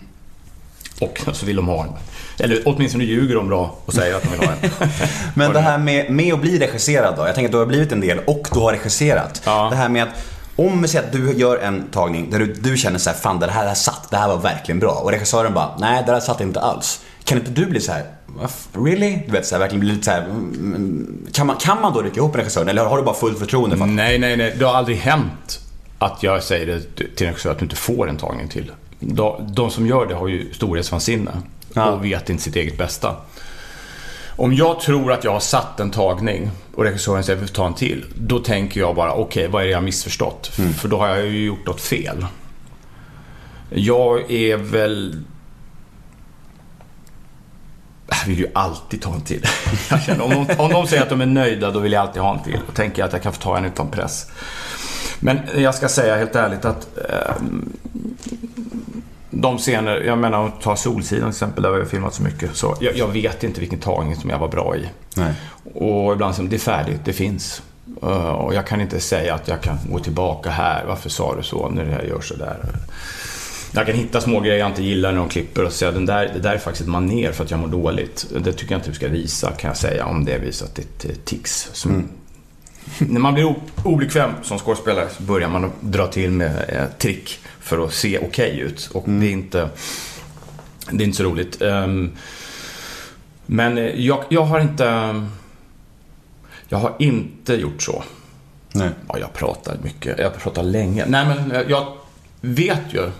Och 1.00 1.20
så 1.32 1.46
vill 1.46 1.56
de 1.56 1.68
ha 1.68 1.82
en. 1.84 1.90
Eller 2.38 2.62
åtminstone 2.64 3.04
ljuger 3.04 3.34
de 3.34 3.48
bra 3.48 3.76
och 3.84 3.92
säger 3.94 4.14
att 4.16 4.22
de 4.22 4.28
vill 4.28 4.40
ha 4.40 4.52
en. 4.62 4.88
Men 5.34 5.52
det 5.52 5.60
här 5.60 5.78
med, 5.78 6.10
med 6.10 6.34
att 6.34 6.40
bli 6.40 6.58
regisserad 6.58 7.14
då. 7.16 7.26
Jag 7.26 7.34
tänker 7.34 7.48
att 7.48 7.52
du 7.52 7.58
har 7.58 7.66
blivit 7.66 7.92
en 7.92 8.00
del 8.00 8.18
och 8.18 8.48
du 8.52 8.58
har 8.60 8.72
regisserat. 8.72 9.42
Ja. 9.44 9.66
Det 9.70 9.76
här 9.76 9.88
med 9.88 10.02
att 10.02 10.08
om 10.56 10.82
vi 10.82 10.88
säger 10.88 11.04
att 11.06 11.12
du 11.12 11.32
gör 11.32 11.56
en 11.58 11.84
tagning 11.90 12.30
där 12.30 12.38
du, 12.38 12.52
du 12.52 12.76
känner 12.76 12.98
så 12.98 13.10
här, 13.10 13.16
fan 13.16 13.38
det 13.40 13.50
här 13.50 13.66
har 13.66 13.74
satt, 13.74 14.10
det 14.10 14.16
här 14.16 14.28
var 14.28 14.36
verkligen 14.38 14.78
bra. 14.78 14.92
Och 14.92 15.10
regissören 15.10 15.54
bara, 15.54 15.70
nej 15.78 16.02
det 16.06 16.12
här 16.12 16.20
satt 16.20 16.40
inte 16.40 16.60
alls. 16.60 17.00
Kan 17.24 17.38
inte 17.38 17.50
du 17.50 17.66
bli 17.66 17.80
så 17.80 17.92
här, 17.92 18.02
"Va 18.26 18.42
f- 18.44 18.68
really? 18.74 19.18
Du 19.26 19.32
vet 19.32 19.46
så 19.46 19.54
här, 19.54 19.60
verkligen 19.60 19.80
bli 19.80 19.88
lite 19.90 20.04
så 20.04 20.10
här, 20.10 20.20
mm, 20.20 20.54
mm, 20.54 21.26
kan 21.32 21.46
man, 21.46 21.56
kan 21.56 21.80
man 21.80 21.92
då 21.92 22.02
rycka 22.02 22.16
ihop 22.16 22.36
regissören 22.36 22.68
eller 22.68 22.84
har 22.84 22.96
du 22.96 23.02
bara 23.02 23.14
fullt 23.14 23.38
förtroende 23.38 23.76
för 23.76 23.84
att 23.84 23.90
Nej, 23.90 24.18
nej, 24.18 24.36
nej. 24.36 24.54
Det 24.58 24.64
har 24.64 24.74
aldrig 24.74 24.96
hänt 24.96 25.60
att 25.98 26.22
jag 26.22 26.42
säger 26.42 26.66
det 26.66 26.80
till 27.16 27.26
en 27.26 27.32
regissör 27.32 27.50
att 27.50 27.58
du 27.58 27.64
inte 27.64 27.76
får 27.76 28.08
en 28.08 28.16
tagning 28.16 28.48
till. 28.48 28.72
De, 29.08 29.70
som 29.70 29.86
gör 29.86 30.06
det 30.06 30.14
har 30.14 30.28
ju 30.28 30.54
storhetsvansinne 30.54 31.32
Ja. 31.72 31.90
och 31.90 32.04
vet 32.04 32.30
inte 32.30 32.42
sitt 32.42 32.56
eget 32.56 32.78
bästa. 32.78 33.16
Om 34.36 34.54
jag 34.54 34.80
tror 34.80 35.12
att 35.12 35.24
jag 35.24 35.32
har 35.32 35.40
satt 35.40 35.80
en 35.80 35.90
tagning 35.90 36.50
och 36.74 36.84
regissören 36.84 37.24
säger 37.24 37.46
ta 37.46 37.66
en 37.66 37.74
till. 37.74 38.04
Då 38.16 38.38
tänker 38.38 38.80
jag 38.80 38.94
bara, 38.94 39.14
okej, 39.14 39.48
vad 39.48 39.62
är 39.62 39.66
det 39.66 39.72
jag 39.72 39.84
missförstått? 39.84 40.46
För 40.78 40.88
då 40.88 40.98
har 40.98 41.08
jag 41.08 41.26
ju 41.26 41.44
gjort 41.44 41.66
något 41.66 41.80
fel. 41.80 42.26
Jag 43.70 44.30
är 44.30 44.56
väl... 44.56 45.22
Jag 48.08 48.26
vill 48.26 48.38
ju 48.38 48.46
alltid 48.54 49.02
ta 49.02 49.14
en 49.14 49.20
till. 49.20 49.44
Känner, 50.06 50.24
om, 50.24 50.30
de, 50.30 50.54
om 50.58 50.70
de 50.72 50.86
säger 50.86 51.02
att 51.02 51.08
de 51.10 51.20
är 51.20 51.26
nöjda, 51.26 51.70
då 51.70 51.78
vill 51.78 51.92
jag 51.92 52.02
alltid 52.02 52.22
ha 52.22 52.34
en 52.38 52.42
till. 52.42 52.60
Då 52.66 52.72
tänker 52.72 52.98
jag 53.02 53.06
att 53.06 53.12
jag 53.12 53.22
kan 53.22 53.32
få 53.32 53.42
ta 53.42 53.58
en 53.58 53.64
utan 53.64 53.90
press. 53.90 54.26
Men 55.20 55.38
jag 55.56 55.74
ska 55.74 55.88
säga 55.88 56.16
helt 56.16 56.36
ärligt 56.36 56.64
att 56.64 56.88
eh, 57.10 57.34
de 59.34 59.58
scener, 59.58 60.00
jag 60.00 60.18
menar 60.18 60.38
om 60.38 60.52
ta 60.62 60.76
Solsidan 60.76 61.22
till 61.22 61.28
exempel, 61.28 61.62
där 61.62 61.70
vi 61.70 61.78
har 61.78 61.84
filmat 61.84 62.14
så 62.14 62.22
mycket. 62.22 62.56
Så 62.56 62.76
jag, 62.80 62.96
jag 62.96 63.08
vet 63.08 63.44
inte 63.44 63.60
vilken 63.60 63.78
tagning 63.78 64.16
som 64.16 64.30
jag 64.30 64.38
var 64.38 64.48
bra 64.48 64.76
i. 64.76 64.88
Nej. 65.16 65.32
Och 65.74 66.12
ibland 66.12 66.36
de, 66.36 66.48
det 66.48 66.56
är 66.56 66.58
färdigt, 66.58 67.00
det 67.04 67.12
finns. 67.12 67.62
Eh, 68.02 68.28
och 68.28 68.54
jag 68.54 68.66
kan 68.66 68.80
inte 68.80 69.00
säga 69.00 69.34
att 69.34 69.48
jag 69.48 69.60
kan 69.60 69.78
gå 69.90 69.98
tillbaka 69.98 70.50
här, 70.50 70.84
varför 70.84 71.10
sa 71.10 71.36
du 71.36 71.42
så 71.42 71.68
när 71.68 71.84
det 71.84 71.90
här 71.90 72.02
gör 72.02 72.20
så 72.20 72.34
där. 72.34 72.58
Jag 73.72 73.86
kan 73.86 73.94
hitta 73.94 74.20
små 74.20 74.40
grejer 74.40 74.58
jag 74.58 74.68
inte 74.68 74.82
gillar 74.82 75.12
när 75.12 75.18
de 75.18 75.28
klipper 75.28 75.64
och 75.64 75.72
säga 75.72 75.90
den 75.90 76.06
där, 76.06 76.30
det 76.34 76.40
där 76.40 76.54
är 76.54 76.58
faktiskt 76.58 76.82
ett 76.82 76.88
maner 76.88 77.32
för 77.32 77.44
att 77.44 77.50
jag 77.50 77.60
mår 77.60 77.68
dåligt. 77.68 78.26
Det 78.40 78.52
tycker 78.52 78.72
jag 78.72 78.78
inte 78.78 78.90
du 78.90 78.94
ska 78.94 79.08
visa, 79.08 79.50
kan 79.50 79.68
jag 79.68 79.76
säga, 79.76 80.06
om 80.06 80.24
det 80.24 80.32
är 80.32 80.48
ett 80.48 81.04
eh, 81.04 81.10
tics. 81.24 81.70
Som, 81.72 82.08
När 82.98 83.20
man 83.20 83.34
blir 83.34 83.54
obekväm 83.84 84.30
som 84.42 84.58
skådespelare 84.58 85.08
så 85.16 85.22
börjar 85.22 85.48
man 85.48 85.72
dra 85.80 86.06
till 86.06 86.30
med 86.30 86.64
eh, 86.68 86.98
trick 86.98 87.38
för 87.60 87.84
att 87.84 87.92
se 87.92 88.18
okej 88.18 88.60
ut. 88.60 88.90
Och 88.92 89.04
det, 89.06 89.26
är 89.26 89.30
inte, 89.30 89.68
det 90.90 91.04
är 91.04 91.06
inte 91.06 91.16
så 91.16 91.24
roligt. 91.24 91.62
Ehm, 91.62 92.12
men 93.46 93.78
eh, 93.78 93.84
jag, 93.84 94.24
jag 94.28 94.44
har 94.44 94.60
inte... 94.60 95.26
Jag 96.68 96.78
har 96.78 96.94
inte 96.98 97.54
gjort 97.54 97.82
så. 97.82 98.04
Nej. 98.72 98.88
Ja, 99.08 99.18
jag 99.18 99.32
pratar 99.32 99.76
mycket. 99.82 100.18
Jag 100.18 100.38
pratar 100.38 100.62
länge. 100.62 101.04
Nej, 101.06 101.26
men 101.26 101.52
eh, 101.52 101.62
jag 101.68 101.86
vet 102.40 102.82
ju. 102.90 103.10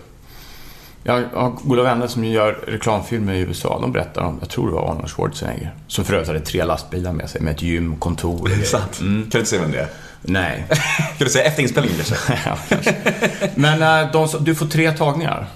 Jag 1.07 1.23
har 1.33 1.49
goda 1.63 1.83
vänner 1.83 2.07
som 2.07 2.23
gör 2.25 2.51
reklamfilmer 2.67 3.33
i 3.33 3.39
USA. 3.39 3.79
De 3.81 3.91
berättar 3.91 4.21
om, 4.21 4.37
jag 4.39 4.49
tror 4.49 4.67
det 4.67 4.73
var 4.73 4.91
Arnold 4.91 5.09
Schwarzenegger. 5.09 5.75
Som 5.87 6.05
för 6.05 6.13
övrigt 6.13 6.27
hade 6.27 6.39
tre 6.39 6.63
lastbilar 6.63 7.13
med 7.13 7.29
sig 7.29 7.41
med 7.41 7.55
ett 7.55 7.61
gym, 7.61 7.95
kontor 7.95 8.41
och 8.41 8.65
sant. 8.67 8.97
Kan 8.97 9.29
du 9.29 9.37
inte 9.39 9.45
säga 9.45 9.61
vem 9.61 9.71
det 9.71 9.79
är? 9.79 9.87
Nej. 10.21 10.65
Kan 11.17 11.25
du 11.25 11.29
säga 11.29 11.45
efter 11.45 11.63
inspelningen 11.63 11.97
kanske? 11.97 12.39
Ja, 12.45 12.57
kanske. 12.69 12.95
Men 13.55 14.03
eh, 14.03 14.11
de, 14.11 14.27
du 14.39 14.55
får 14.55 14.65
tre 14.65 14.91
tagningar. 14.91 15.47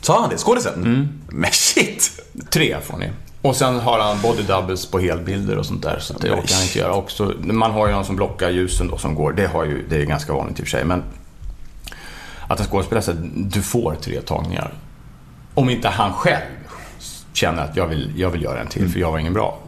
Sa 0.00 0.20
han 0.20 0.30
det? 0.30 0.38
Skådisen? 0.38 1.08
Men 1.28 1.50
shit! 1.50 2.10
Tre 2.50 2.76
får 2.82 2.98
ni. 2.98 3.10
Och 3.42 3.56
sen 3.56 3.80
har 3.80 3.98
han 3.98 4.20
body 4.22 4.42
doubles 4.42 4.86
på 4.86 4.98
helbilder 4.98 5.58
och 5.58 5.66
sånt 5.66 5.82
där. 5.82 5.98
Så 6.00 6.14
det 6.18 6.30
orkar 6.30 6.54
han 6.54 6.62
inte 6.62 6.78
göra 6.78 6.94
också. 6.94 7.32
Man 7.42 7.70
har 7.70 7.86
ju 7.86 7.92
någon 7.92 8.04
som 8.04 8.16
blockar 8.16 8.50
ljusen 8.50 8.88
då 8.88 8.98
som 8.98 9.14
går. 9.14 9.32
Det, 9.32 9.46
har 9.46 9.64
ju, 9.64 9.86
det 9.88 9.96
är 9.96 10.04
ganska 10.04 10.32
vanligt 10.32 10.58
i 10.58 10.62
och 10.62 10.66
för 10.66 10.70
sig. 10.70 10.84
Men 10.84 11.02
att 12.54 12.60
en 12.60 12.66
skådespelare 12.66 13.02
säger 13.04 13.20
du 13.34 13.62
får 13.62 13.94
tre 13.94 14.20
tagningar. 14.20 14.72
Om 15.54 15.70
inte 15.70 15.88
han 15.88 16.12
själv 16.12 16.42
känner 17.32 17.64
att 17.64 17.76
jag 17.76 17.86
vill, 17.86 18.12
jag 18.16 18.30
vill 18.30 18.42
göra 18.42 18.60
en 18.60 18.66
till 18.66 18.88
för 18.88 19.00
jag 19.00 19.10
var 19.10 19.18
ingen 19.18 19.32
bra. 19.32 19.58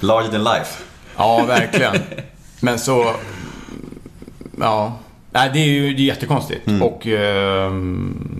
Larger 0.00 0.30
than 0.30 0.44
life. 0.44 0.82
Ja, 1.16 1.44
verkligen. 1.44 1.96
Men 2.60 2.78
så... 2.78 3.14
Ja. 4.58 4.98
Nej, 5.30 5.50
det 5.52 5.58
är 5.58 5.66
ju 5.66 5.94
det 5.94 6.02
är 6.02 6.06
jättekonstigt. 6.06 6.68
Och... 6.82 7.06
ehm, 7.06 8.39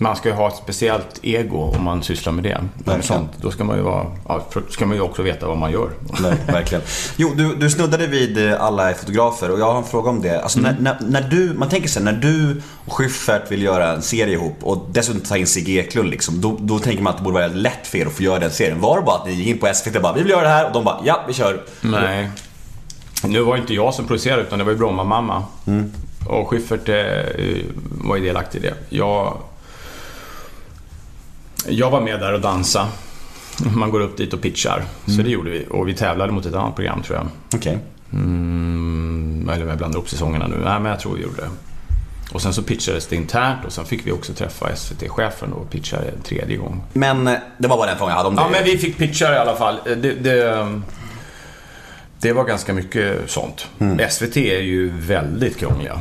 man 0.00 0.16
ska 0.16 0.28
ju 0.28 0.34
ha 0.34 0.48
ett 0.48 0.56
speciellt 0.56 1.20
ego 1.22 1.58
om 1.58 1.84
man 1.84 2.02
sysslar 2.02 2.32
med 2.32 2.44
det. 2.44 2.60
Verkligen. 2.74 3.02
Sånt. 3.02 3.30
Då 3.36 3.50
ska 3.50 3.64
man 3.64 3.76
ju 3.76 3.82
vara... 3.82 4.06
Ja, 4.28 4.44
ska 4.68 4.86
man 4.86 4.96
ju 4.96 5.02
också 5.02 5.22
veta 5.22 5.46
vad 5.46 5.58
man 5.58 5.72
gör. 5.72 5.90
Nej, 6.22 6.36
verkligen. 6.46 6.84
Jo, 7.16 7.30
du, 7.36 7.54
du 7.54 7.70
snuddade 7.70 8.06
vid 8.06 8.48
eh, 8.48 8.62
alla 8.62 8.90
är 8.90 8.94
fotografer 8.94 9.50
och 9.50 9.60
jag 9.60 9.72
har 9.72 9.78
en 9.78 9.84
fråga 9.84 10.10
om 10.10 10.22
det. 10.22 10.42
Alltså, 10.42 10.60
när, 10.60 10.76
när, 10.80 10.96
när 11.00 11.22
du, 11.22 11.54
man 11.54 11.68
tänker 11.68 11.88
sig 11.88 12.02
när 12.02 12.12
du 12.12 12.62
och 12.86 12.92
Schyffert 12.92 13.50
vill 13.50 13.62
göra 13.62 13.92
en 13.92 14.02
serie 14.02 14.34
ihop 14.34 14.56
och 14.62 14.86
dessutom 14.92 15.20
ta 15.20 15.36
in 15.36 15.46
Sigge 15.46 15.72
Eklund 15.72 16.10
liksom, 16.10 16.40
då, 16.40 16.56
då 16.60 16.78
tänker 16.78 17.02
man 17.02 17.10
att 17.10 17.18
det 17.18 17.24
borde 17.24 17.34
vara 17.34 17.46
lätt 17.46 17.86
för 17.86 17.98
er 17.98 18.06
att 18.06 18.12
få 18.12 18.22
göra 18.22 18.38
den 18.38 18.50
serien. 18.50 18.80
Var 18.80 18.96
det 18.96 19.02
bara 19.02 19.16
att 19.16 19.26
ni 19.26 19.32
gick 19.32 19.48
in 19.48 19.58
på 19.58 19.70
SVT 19.74 19.96
och 19.96 20.02
bara 20.02 20.12
vi 20.12 20.22
vill 20.22 20.30
göra 20.30 20.42
det 20.42 20.48
här 20.48 20.66
och 20.66 20.72
de 20.72 20.84
bara 20.84 21.00
ja, 21.04 21.24
vi 21.28 21.32
kör. 21.32 21.62
Nej. 21.80 22.30
Nu 23.24 23.40
var 23.42 23.54
det 23.54 23.60
inte 23.60 23.74
jag 23.74 23.94
som 23.94 24.06
producerade 24.06 24.42
utan 24.42 24.58
det 24.58 24.64
var 24.64 24.72
ju 24.72 24.78
Bromma-mamma. 24.78 25.44
Och 26.28 26.48
Schyffert 26.48 26.88
eh, 26.88 26.94
var 28.04 28.16
ju 28.16 28.24
delaktig 28.24 28.58
i 28.58 28.62
det. 28.62 28.74
Jag, 28.88 29.36
jag 31.68 31.90
var 31.90 32.00
med 32.00 32.20
där 32.20 32.32
och 32.32 32.40
dansa. 32.40 32.88
Man 33.76 33.90
går 33.90 34.00
upp 34.00 34.16
dit 34.16 34.32
och 34.32 34.42
pitchar. 34.42 34.84
Så 35.06 35.22
det 35.22 35.30
gjorde 35.30 35.50
vi. 35.50 35.66
Och 35.70 35.88
vi 35.88 35.94
tävlade 35.94 36.32
mot 36.32 36.46
ett 36.46 36.54
annat 36.54 36.74
program 36.76 37.02
tror 37.02 37.18
jag. 37.18 37.26
Okej. 37.54 37.78
Mm, 38.12 39.50
eller 39.52 39.66
jag 39.66 39.78
blandar 39.78 39.98
upp 39.98 40.10
säsongerna 40.10 40.46
nu. 40.46 40.56
Nej, 40.64 40.80
men 40.80 40.90
jag 40.90 41.00
tror 41.00 41.14
vi 41.14 41.22
gjorde 41.22 41.36
det. 41.36 41.50
Och 42.32 42.42
sen 42.42 42.52
så 42.52 42.62
pitchades 42.62 43.06
det 43.06 43.16
internt 43.16 43.64
och 43.66 43.72
sen 43.72 43.84
fick 43.84 44.06
vi 44.06 44.12
också 44.12 44.32
träffa 44.32 44.76
SVT-chefen 44.76 45.52
och 45.52 45.70
pitcha 45.70 45.96
en 45.96 46.22
tredje 46.22 46.56
gång. 46.56 46.82
Men 46.92 47.26
eh, 47.26 47.34
det 47.58 47.68
var 47.68 47.76
bara 47.76 47.86
den 47.86 47.98
frågan 47.98 48.10
jag 48.10 48.16
hade 48.16 48.28
om 48.28 48.36
det. 48.36 48.42
Ja, 48.42 48.48
men 48.52 48.64
vi 48.64 48.78
fick 48.78 48.98
pitcha 48.98 49.34
i 49.34 49.38
alla 49.38 49.56
fall. 49.56 49.80
Det, 49.84 49.96
det, 49.96 50.80
det 52.20 52.32
var 52.32 52.44
ganska 52.44 52.74
mycket 52.74 53.30
sånt. 53.30 53.68
SVT 54.10 54.36
är 54.36 54.60
ju 54.60 54.92
väldigt 54.96 55.58
krångliga. 55.58 56.00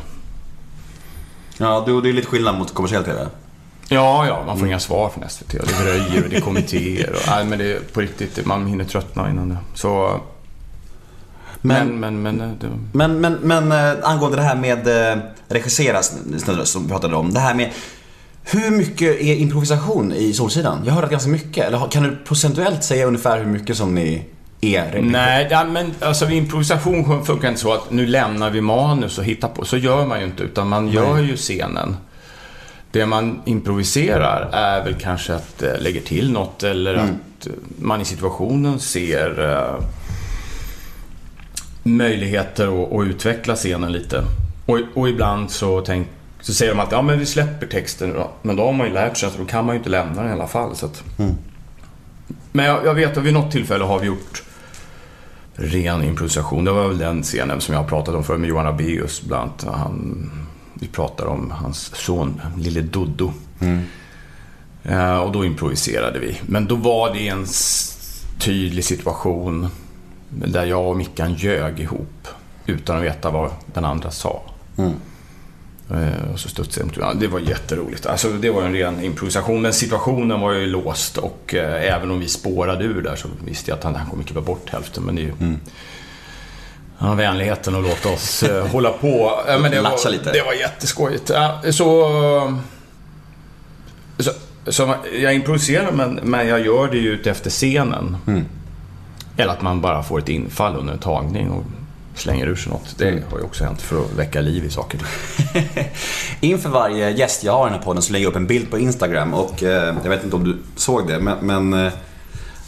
Ja, 1.57 1.83
det, 1.87 2.01
det 2.01 2.09
är 2.09 2.13
lite 2.13 2.27
skillnad 2.27 2.57
mot 2.57 2.73
kommersiell 2.73 3.03
TV. 3.03 3.27
Ja, 3.89 4.27
ja, 4.27 4.43
man 4.45 4.59
får 4.59 4.67
inga 4.67 4.79
svar 4.79 5.09
från 5.09 5.29
SVT 5.29 5.53
och 5.53 5.67
det 5.67 5.83
dröjer 5.83 6.23
och 6.23 6.29
det 6.29 6.35
är 6.35 6.41
kommittéer. 6.41 7.09
Och, 7.09 7.21
nej, 7.27 7.45
men 7.45 7.59
det 7.59 7.73
är 7.73 7.79
på 7.79 8.01
riktigt, 8.01 8.45
man 8.45 8.67
hinner 8.67 8.85
tröttna 8.85 9.29
innan 9.29 9.49
det. 9.49 9.57
Så... 9.73 10.19
Men, 11.61 11.99
men, 11.99 12.21
men... 12.21 12.41
eh, 12.41 12.49
det, 12.61 12.67
Men, 12.91 13.21
men, 13.21 13.33
men 13.33 13.71
eh, 13.71 14.09
angående 14.09 14.37
det 14.37 14.43
här 14.43 14.55
med 14.55 15.11
eh, 15.11 15.17
regissera 15.47 16.03
som 16.63 16.83
vi 16.83 16.89
pratade 16.89 17.15
om. 17.15 17.33
Det 17.33 17.39
här 17.39 17.53
med 17.53 17.71
hur 18.43 18.71
mycket 18.71 19.21
är 19.21 19.35
improvisation 19.35 20.13
i 20.13 20.33
Solsidan? 20.33 20.81
Jag 20.85 20.93
har 20.93 21.01
hört 21.01 21.11
ganska 21.11 21.29
mycket. 21.29 21.65
Eller 21.65 21.87
kan 21.91 22.03
du 22.03 22.17
procentuellt 22.25 22.83
säga 22.83 23.05
ungefär 23.05 23.37
hur 23.37 23.45
mycket 23.45 23.77
som 23.77 23.95
ni 23.95 24.25
är? 24.61 25.01
Nej, 25.01 25.47
ja, 25.51 25.63
men 25.63 25.93
alltså 26.01 26.29
improvisation 26.29 27.25
funkar 27.25 27.49
inte 27.49 27.61
så 27.61 27.73
att 27.73 27.91
nu 27.91 28.05
lämnar 28.05 28.49
vi 28.49 28.61
manus 28.61 29.17
och 29.17 29.23
hittar 29.23 29.47
på. 29.47 29.65
Så 29.65 29.77
gör 29.77 30.05
man 30.05 30.19
ju 30.19 30.25
inte, 30.25 30.43
utan 30.43 30.67
man 30.67 30.87
gör 30.87 31.19
ju 31.19 31.35
scenen. 31.35 31.95
Det 32.91 33.05
man 33.05 33.41
improviserar 33.45 34.49
är 34.51 34.83
väl 34.83 34.93
kanske 34.93 35.35
att 35.35 35.61
äh, 35.61 35.79
lägger 35.79 36.01
till 36.01 36.31
något 36.31 36.63
eller 36.63 36.95
att 36.95 37.47
eh, 37.47 37.53
man 37.79 38.01
i 38.01 38.05
situationen 38.05 38.79
ser 38.79 39.51
eh, 39.51 39.83
möjligheter 41.83 42.83
att, 42.83 42.93
att 42.93 43.07
utveckla 43.07 43.55
scenen 43.55 43.91
lite. 43.91 44.23
Och, 44.65 44.79
och 44.93 45.09
ibland 45.09 45.51
så, 45.51 45.81
tänk, 45.81 46.07
så 46.41 46.53
säger 46.53 46.71
de 46.71 46.79
att 46.79 46.91
ja, 46.91 47.01
men 47.01 47.19
vi 47.19 47.25
släpper 47.25 47.67
texten 47.67 48.13
då. 48.13 48.31
Men 48.41 48.55
då 48.55 48.65
har 48.65 48.73
man 48.73 48.87
ju 48.87 48.93
lärt 48.93 49.17
sig 49.17 49.27
att 49.27 49.37
då 49.37 49.45
kan 49.45 49.65
man 49.65 49.75
ju 49.75 49.77
inte 49.77 49.89
lämna 49.89 50.21
den 50.21 50.31
i 50.31 50.33
alla 50.33 50.47
fall. 50.47 50.75
Så 50.75 50.85
att... 50.85 51.03
Men 52.51 52.65
jag, 52.65 52.85
jag 52.85 52.93
vet 52.93 53.17
att 53.17 53.23
vid 53.23 53.33
något 53.33 53.51
tillfälle 53.51 53.83
har 53.83 53.99
vi 53.99 54.07
gjort 54.07 54.43
ren 55.53 56.03
improvisation. 56.03 56.65
Det 56.65 56.71
var 56.71 56.87
väl 56.87 56.97
den 56.97 57.23
scenen 57.23 57.61
som 57.61 57.75
jag 57.75 57.87
pratat 57.87 58.15
om 58.15 58.23
förr 58.23 58.37
med 58.37 58.49
Johan 58.49 58.67
Abeus 58.67 59.21
bland 59.21 59.43
annat. 59.43 59.77
Han, 59.77 60.31
vi 60.79 60.87
pratar 60.87 61.25
om 61.25 61.51
hans 61.51 61.95
son, 61.95 62.41
lille 62.57 62.81
Doddo. 62.81 63.33
Eh, 64.83 65.17
och 65.17 65.31
då 65.31 65.45
improviserade 65.45 66.19
vi. 66.19 66.41
Men 66.45 66.65
då 66.67 66.75
var 66.75 67.13
det 67.13 67.27
en 67.27 67.45
tydlig 68.39 68.83
situation 68.85 69.67
där 70.29 70.65
jag 70.65 70.87
och 70.89 70.97
Mickan 70.97 71.33
ljög 71.33 71.79
ihop 71.79 72.27
utan 72.65 72.97
att 72.97 73.03
veta 73.03 73.29
vad 73.31 73.51
den 73.73 73.85
andra 73.85 74.11
sa. 74.11 74.41
Eh, 75.91 76.31
Och 76.33 76.39
så 76.39 76.49
studsade 76.49 76.87
jag 76.95 77.05
mot- 77.07 77.19
Det 77.19 77.27
var 77.27 77.39
jätteroligt. 77.39 78.05
Alltså, 78.05 78.29
det 78.31 78.49
var 78.51 78.61
en 78.63 78.73
ren 78.73 79.03
improvisation. 79.03 79.61
Men 79.61 79.73
situationen 79.73 80.39
var 80.39 80.51
ju 80.53 80.65
låst 80.67 81.17
och 81.17 81.53
eh, 81.55 81.95
även 81.95 82.11
om 82.11 82.19
vi 82.19 82.27
spårade 82.27 82.83
ur 82.85 83.01
där 83.01 83.15
så 83.15 83.27
visste 83.45 83.71
jag 83.71 83.77
att 83.77 83.83
han, 83.83 83.95
han 83.95 84.09
kommer 84.09 84.23
klippa 84.23 84.41
bort 84.41 84.69
hälften. 84.69 85.03
Men 85.03 85.15
det 85.15 85.21
är 85.21 85.23
ju... 85.23 85.33
Han 85.39 85.59
har 87.07 87.15
vänligheten 87.15 87.75
att 87.75 87.83
låta 87.83 88.09
oss 88.09 88.43
eh, 88.43 88.67
hålla 88.71 88.91
på. 88.91 89.41
Ja, 89.47 89.57
men 89.57 89.71
det, 89.71 89.81
var, 89.81 90.11
lite. 90.11 90.31
det 90.31 90.43
var 90.43 90.53
jätteskojigt. 90.53 91.29
Ja, 91.29 91.61
så, 91.71 92.59
så, 94.19 94.31
så 94.67 94.95
jag 95.21 95.33
improviserar 95.33 95.91
men, 95.91 96.19
men 96.23 96.47
jag 96.47 96.65
gör 96.65 96.87
det 96.87 96.97
ju 96.97 97.21
efter 97.21 97.49
scenen. 97.49 98.17
Eller 99.37 99.53
att 99.53 99.61
man 99.61 99.81
bara 99.81 100.03
får 100.03 100.19
ett 100.19 100.29
infall 100.29 100.75
under 100.75 100.93
en 100.93 100.99
tagning 100.99 101.51
och 101.51 101.63
slänger 102.15 102.47
ur 102.47 102.55
sig 102.55 102.71
något. 102.71 102.95
Det 102.97 103.23
har 103.31 103.37
ju 103.37 103.43
också 103.43 103.63
hänt 103.63 103.81
för 103.81 104.01
att 104.01 104.13
väcka 104.13 104.41
liv 104.41 104.65
i 104.65 104.69
saker. 104.69 104.99
Inför 106.41 106.69
varje 106.69 107.09
gäst 107.09 107.43
jag 107.43 107.53
har 107.53 107.67
i 107.67 107.69
den 107.69 107.79
här 107.79 107.85
podden 107.85 108.01
så 108.01 108.13
lägger 108.13 108.25
jag 108.25 108.31
upp 108.31 108.37
en 108.37 108.47
bild 108.47 108.71
på 108.71 108.79
Instagram 108.79 109.33
och 109.33 109.63
eh, 109.63 109.95
jag 110.03 110.09
vet 110.09 110.23
inte 110.23 110.35
om 110.35 110.43
du 110.43 110.57
såg 110.75 111.07
det 111.07 111.19
men, 111.19 111.37
men 111.41 111.85
eh, 111.85 111.93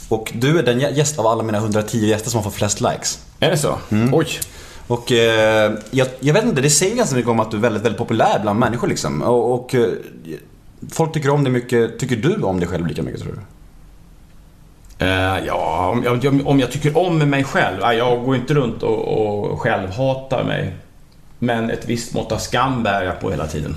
och 0.09 0.31
du 0.35 0.59
är 0.59 0.63
den 0.63 0.79
gäst 0.79 1.19
av 1.19 1.27
alla 1.27 1.43
mina 1.43 1.57
110 1.57 1.97
gäster 1.97 2.29
som 2.29 2.37
har 2.37 2.43
fått 2.43 2.53
flest 2.53 2.81
likes. 2.81 3.19
Är 3.43 3.51
det 3.51 3.57
så? 3.57 3.79
Oj. 4.11 4.27
Och 4.87 5.11
eh, 5.11 5.73
jag, 5.91 6.07
jag 6.19 6.33
vet 6.33 6.43
inte, 6.43 6.61
det 6.61 6.69
säger 6.69 6.95
ganska 6.95 7.15
mycket 7.15 7.31
om 7.31 7.39
att 7.39 7.51
du 7.51 7.57
är 7.57 7.61
väldigt, 7.61 7.83
väldigt 7.83 7.97
populär 7.97 8.39
bland 8.41 8.59
människor 8.59 8.87
liksom. 8.87 9.21
Och, 9.21 9.53
och 9.53 9.75
eh, 9.75 9.89
folk 10.91 11.13
tycker 11.13 11.29
om 11.29 11.43
dig 11.43 11.53
mycket. 11.53 11.99
Tycker 11.99 12.15
du 12.15 12.41
om 12.41 12.59
dig 12.59 12.69
själv 12.69 12.87
lika 12.87 13.03
mycket 13.03 13.21
tror 13.21 13.33
du? 13.33 13.39
Eh, 15.05 15.45
ja, 15.45 15.89
om 15.89 16.19
jag, 16.21 16.47
om 16.47 16.59
jag 16.59 16.71
tycker 16.71 16.97
om 16.97 17.17
mig 17.17 17.43
själv. 17.43 17.77
Ja, 17.81 17.93
jag 17.93 18.23
går 18.23 18.35
inte 18.35 18.53
runt 18.53 18.83
och, 18.83 19.51
och 19.51 19.61
självhatar 19.61 20.43
mig. 20.43 20.75
Men 21.39 21.69
ett 21.69 21.85
visst 21.85 22.13
mått 22.13 22.31
av 22.31 22.37
skam 22.37 22.83
bär 22.83 23.03
jag 23.03 23.19
på 23.19 23.31
hela 23.31 23.47
tiden. 23.47 23.75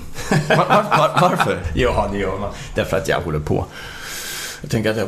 Var, 0.49 0.55
var, 0.57 0.83
var, 0.97 1.29
varför? 1.29 1.59
ja, 1.75 2.09
det 2.11 2.17
gör 2.17 2.37
man. 2.39 2.49
Därför 2.75 2.97
att 2.97 3.07
jag 3.07 3.21
håller 3.21 3.39
på. 3.39 3.65
Jag 4.61 4.71
tänker 4.71 4.91
att 4.91 4.97
jag... 4.97 5.07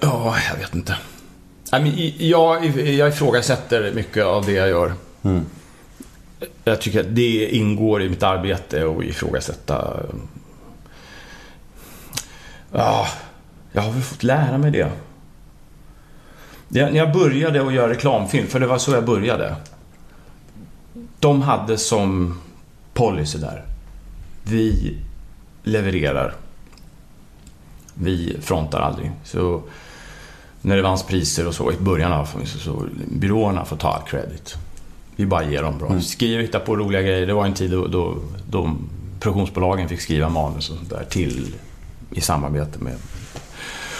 Ja, 0.00 0.36
jag 0.50 0.58
vet 0.58 0.74
inte. 0.74 0.96
Jag, 2.18 2.66
jag 2.76 3.08
ifrågasätter 3.08 3.92
mycket 3.94 4.24
av 4.24 4.46
det 4.46 4.52
jag 4.52 4.68
gör. 4.68 4.92
Jag 6.64 6.80
tycker 6.80 7.00
att 7.00 7.14
det 7.14 7.48
ingår 7.48 8.02
i 8.02 8.08
mitt 8.08 8.22
arbete 8.22 8.86
att 8.86 9.04
ifrågasätta... 9.04 10.00
Ja, 12.72 13.06
jag 13.72 13.82
har 13.82 13.92
väl 13.92 14.02
fått 14.02 14.22
lära 14.22 14.58
mig 14.58 14.70
det. 14.70 14.90
det. 16.68 16.90
När 16.90 16.98
jag 16.98 17.12
började 17.12 17.66
att 17.66 17.74
göra 17.74 17.90
reklamfilm, 17.90 18.46
för 18.46 18.60
det 18.60 18.66
var 18.66 18.78
så 18.78 18.92
jag 18.92 19.04
började. 19.04 19.56
De 21.18 21.42
hade 21.42 21.78
som 21.78 22.40
policy 22.94 23.38
där. 23.38 23.64
Vi 24.42 24.96
levererar. 25.62 26.34
Vi 27.94 28.36
frontar 28.42 28.80
aldrig. 28.80 29.10
Så 29.24 29.62
när 30.62 30.76
det 30.76 30.82
vanns 30.82 31.02
priser 31.02 31.46
och 31.46 31.54
så 31.54 31.72
i 31.72 31.76
början 31.76 32.12
av 32.12 32.28
så, 32.44 32.58
så 32.58 32.84
byråerna 33.08 33.64
får 33.64 33.76
ta 33.76 33.88
all 33.88 34.02
credit. 34.08 34.54
Vi 35.16 35.26
bara 35.26 35.44
ger 35.44 35.62
dem 35.62 35.78
bra. 35.78 36.00
Skriv, 36.00 36.40
hitta 36.40 36.60
på 36.60 36.76
roliga 36.76 37.02
grejer. 37.02 37.26
Det 37.26 37.34
var 37.34 37.46
en 37.46 37.54
tid 37.54 37.70
då, 37.70 37.86
då, 37.86 38.16
då 38.50 38.76
produktionsbolagen 39.20 39.88
fick 39.88 40.00
skriva 40.00 40.28
manus 40.28 40.70
och 40.70 40.76
sånt 40.76 40.90
där 40.90 41.04
till 41.04 41.54
i 42.10 42.20
samarbete 42.20 42.78
med 42.78 42.94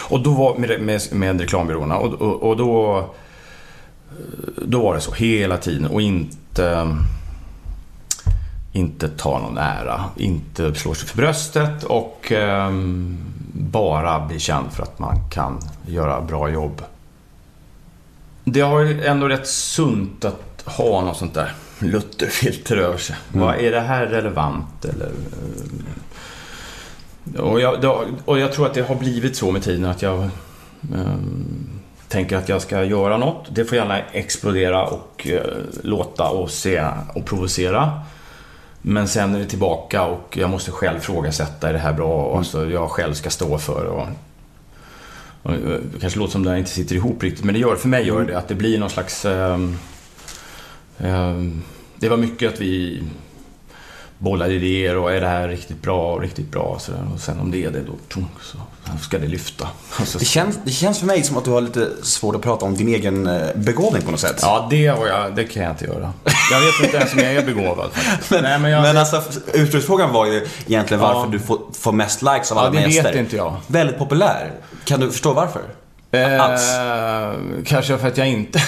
och 0.09 0.21
då 0.21 0.31
var 0.31 0.59
med, 0.59 0.81
med, 0.81 1.01
med 1.13 1.41
reklambyråerna 1.41 1.97
och, 1.97 2.13
och, 2.13 2.43
och 2.43 2.57
då 2.57 3.05
då 4.63 4.83
var 4.83 4.95
det 4.95 5.01
så 5.01 5.13
hela 5.13 5.57
tiden 5.57 5.87
och 5.87 6.03
inte 6.03 6.97
inte 8.73 9.09
ta 9.09 9.39
någon 9.39 9.59
ära, 9.59 10.05
inte 10.17 10.75
slå 10.75 10.95
sig 10.95 11.09
för 11.09 11.17
bröstet 11.17 11.85
och 11.85 12.33
eh, 12.33 12.71
bara 13.53 14.27
bli 14.27 14.39
känd 14.39 14.73
för 14.73 14.83
att 14.83 14.99
man 14.99 15.29
kan 15.31 15.61
göra 15.87 16.21
bra 16.21 16.51
jobb. 16.51 16.83
Det 18.45 18.61
har 18.61 18.81
ju 18.81 19.05
ändå 19.05 19.29
rätt 19.29 19.47
sunt 19.49 20.25
att 20.25 20.63
ha 20.67 21.01
något 21.01 21.17
sånt 21.17 21.35
där 21.35 21.53
Lutherfilter 21.79 22.77
över 22.77 22.99
sig. 22.99 23.17
Mm. 23.33 23.47
Vad, 23.47 23.57
är 23.57 23.71
det 23.71 23.81
här 23.81 24.07
relevant 24.07 24.85
eller? 24.85 25.11
eh, 27.35 27.41
Och 27.41 27.61
jag, 27.61 28.05
och 28.25 28.39
jag 28.39 28.53
tror 28.53 28.67
att 28.67 28.75
det 28.75 28.83
har 28.89 28.95
blivit 28.95 29.37
så 29.37 29.51
med 29.51 29.63
tiden 29.63 29.85
att 29.85 30.03
jag 30.03 30.23
ehm, 30.95 31.69
tänker 32.09 32.37
att 32.37 32.49
jag 32.49 32.63
ska 32.63 32.85
göra 32.85 33.17
något. 33.17 33.47
Det 33.51 33.65
får 33.65 33.79
gärna 33.79 33.99
explodera 34.01 34.87
och 34.87 35.27
eh, 35.27 35.41
låta 35.83 36.29
och 36.29 36.51
se 36.51 36.85
och 37.15 37.25
provocera. 37.27 38.01
Men 38.83 39.09
sen 39.09 39.35
är 39.35 39.39
det 39.39 39.47
tillbaka 39.47 40.05
och 40.05 40.37
jag 40.37 40.51
måste 40.51 40.71
själv 40.71 41.01
frågasätta, 41.01 41.69
är 41.69 41.73
det 41.73 41.79
här 41.79 41.93
bra? 41.93 42.25
Och 42.25 42.39
Alltså, 42.39 42.71
jag 42.71 42.91
själv 42.91 43.15
ska 43.15 43.31
stå 43.31 43.59
för 43.59 43.85
och, 43.85 44.09
och 45.43 45.53
eh, 45.53 45.59
det 45.93 46.01
kanske 46.01 46.19
låter 46.19 46.33
som 46.33 46.45
det 46.45 46.59
inte 46.59 46.71
sitter 46.71 46.95
ihop 46.95 47.23
riktigt, 47.23 47.45
men 47.45 47.55
det 47.55 47.61
gör, 47.61 47.77
för 47.77 47.89
mig 47.89 48.07
gör 48.07 48.25
det 48.25 48.39
att 48.39 48.49
det 48.49 48.55
blir 48.55 48.79
någon 48.79 48.91
slags... 48.91 49.25
ehm, 49.25 49.77
ehm, 50.99 51.63
det 51.97 52.09
var 52.09 52.17
mycket 52.17 52.53
att 52.53 52.61
vi 52.61 53.03
bollade 54.23 54.55
idéer 54.55 54.97
och 54.97 55.13
är 55.13 55.21
det 55.21 55.29
här 55.29 55.49
riktigt 55.49 55.83
bra 55.83 56.15
och 56.15 56.21
riktigt 56.21 56.51
bra? 56.51 56.77
Så 56.81 56.93
där. 56.93 57.01
Och 57.15 57.21
sen 57.21 57.41
om 57.41 57.51
det 57.51 57.65
är 57.65 57.71
det, 57.71 57.81
då 57.81 57.93
tung, 58.09 58.29
så 58.43 58.59
ska 59.03 59.19
det 59.19 59.27
lyfta. 59.27 59.69
Och 60.01 60.07
så, 60.09 60.19
Det 60.19 60.25
känns, 60.25 60.59
det 60.65 60.71
känns 60.71 60.99
för 60.99 61.07
mig 61.07 61.23
som 61.23 61.37
att 61.37 61.45
du 61.45 61.51
har 61.51 61.61
lite 61.61 61.89
svårt 62.03 62.35
att 62.35 62.43
prata 62.43 62.65
om 62.65 62.75
din 62.77 62.89
egen 62.89 63.27
eh, 63.27 63.43
begåvning 63.55 64.03
på 64.03 64.11
något 64.11 64.21
sätt. 64.21 64.39
Ja, 64.43 64.67
det, 64.71 64.87
har 64.87 65.07
jag, 65.07 65.37
det 65.37 65.45
kan 65.45 65.63
jag 65.63 65.73
inte 65.73 65.85
göra. 65.85 66.13
Jag 66.51 66.61
vet 66.61 66.85
inte 66.85 66.97
ens 66.97 67.13
om 67.13 67.19
jag 67.19 67.35
är 67.35 67.45
begåvad 67.47 67.91
faktiskt. 67.93 68.31
Nej, 68.31 68.59
men 68.59 68.71
jag, 68.71 68.83
Men 68.83 68.97
alltså, 68.97 69.23
ursprungsfrågan 69.55 70.13
var 70.13 70.27
ju 70.27 70.47
egentligen 70.67 71.03
Ja. 71.03 71.13
varför 71.15 71.33
du 71.33 71.39
får, 71.39 71.61
får 71.73 71.93
mest 71.93 72.23
likes 72.23 72.53
av 72.53 72.59
alla 72.59 72.81
Ja, 72.81 72.89
det 72.89 73.03
vet 73.03 73.15
inte 73.15 73.37
jag. 73.37 73.57
Väldigt 73.67 73.99
populär. 73.99 74.53
Kan 74.85 75.01
du 75.01 75.11
förstå 75.11 75.33
varför? 75.33 75.63
Alls? 76.41 76.75
Eh, 76.75 77.33
kanske 77.67 77.99
för 77.99 78.09
att 78.09 78.19
jag 78.19 78.29
inte... 78.29 78.63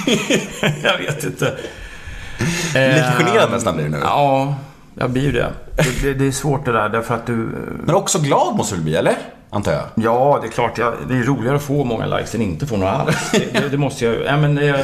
jag 0.82 0.98
vet 0.98 1.24
inte. 1.24 1.54
Lite 2.44 2.80
Eh, 2.80 3.18
generad 3.18 3.50
nästan 3.50 3.74
blir 3.74 3.84
du 3.84 3.90
nu. 3.90 3.98
Ja, 4.02 4.54
jag 4.94 5.10
blir 5.10 5.22
ju 5.22 5.32
det. 5.32 5.52
det. 5.76 6.02
Det, 6.02 6.14
det 6.14 6.26
är 6.26 6.32
svårt 6.32 6.64
det 6.64 6.72
där, 6.72 6.88
därför 6.88 7.14
att 7.14 7.26
du... 7.26 7.48
Men 7.84 7.94
också 7.94 8.18
glad 8.18 8.56
måste 8.56 8.76
du 8.76 8.82
bli, 8.82 8.96
eller? 8.96 9.16
Antar 9.50 9.72
jag. 9.72 9.82
Ja, 9.94 10.38
det 10.42 10.48
är 10.48 10.50
klart. 10.50 10.78
Jag, 10.78 10.94
det 11.08 11.14
är 11.14 11.22
roligare 11.22 11.56
att 11.56 11.62
få 11.62 11.84
många 11.84 12.06
likes 12.06 12.34
än 12.34 12.42
inte 12.42 12.66
få 12.66 12.76
några 12.76 12.92
alls. 12.92 13.30
Det, 13.32 13.68
det, 13.70 13.76
måste 13.76 14.04
jag... 14.04 14.16
Ja, 14.26 14.36
men, 14.36 14.56
jag, 14.56 14.80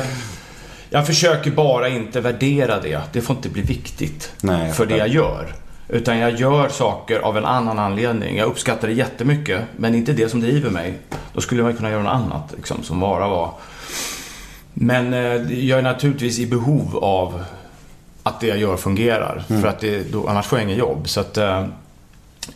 jag 0.91 1.07
försöker 1.07 1.51
bara 1.51 1.89
inte 1.89 2.21
värdera 2.21 2.81
det. 2.81 3.01
Det 3.13 3.21
får 3.21 3.37
inte 3.37 3.49
bli 3.49 3.63
viktigt 3.63 4.33
Nej, 4.41 4.73
för 4.73 4.87
det 4.87 4.97
jag 4.97 5.09
gör. 5.09 5.47
Utan 5.89 6.19
jag 6.19 6.41
gör 6.41 6.69
saker 6.69 7.21
av 7.21 7.39
en 7.39 7.45
annan 7.45 7.79
anledning. 7.79 8.37
Jag 8.37 8.47
uppskattar 8.47 8.89
det 8.89 8.95
jättemycket, 8.95 9.63
men 9.77 9.95
inte 9.95 10.13
det 10.13 10.29
som 10.29 10.41
driver 10.41 10.71
mig. 10.71 10.99
Då 11.33 11.41
skulle 11.41 11.63
man 11.63 11.77
kunna 11.77 11.91
göra 11.91 12.03
något 12.03 12.13
annat 12.13 12.53
liksom, 12.57 12.83
som 12.83 13.01
bara 13.01 13.29
var... 13.29 13.51
Men 14.75 15.15
eh, 15.15 15.65
jag 15.67 15.79
är 15.79 15.83
naturligtvis 15.83 16.39
i 16.39 16.47
behov 16.47 16.97
av 16.97 17.45
att 18.23 18.41
det 18.41 18.47
jag 18.47 18.59
gör 18.59 18.77
fungerar. 18.77 19.45
För 19.49 19.67
att 19.67 19.81
det, 19.81 20.13
då, 20.13 20.29
annars 20.29 20.47
får 20.47 20.59
jag 20.59 20.67
inget 20.67 20.79
jobb. 20.79 21.09
Så 21.09 21.21
att, 21.21 21.37
eh, 21.37 21.67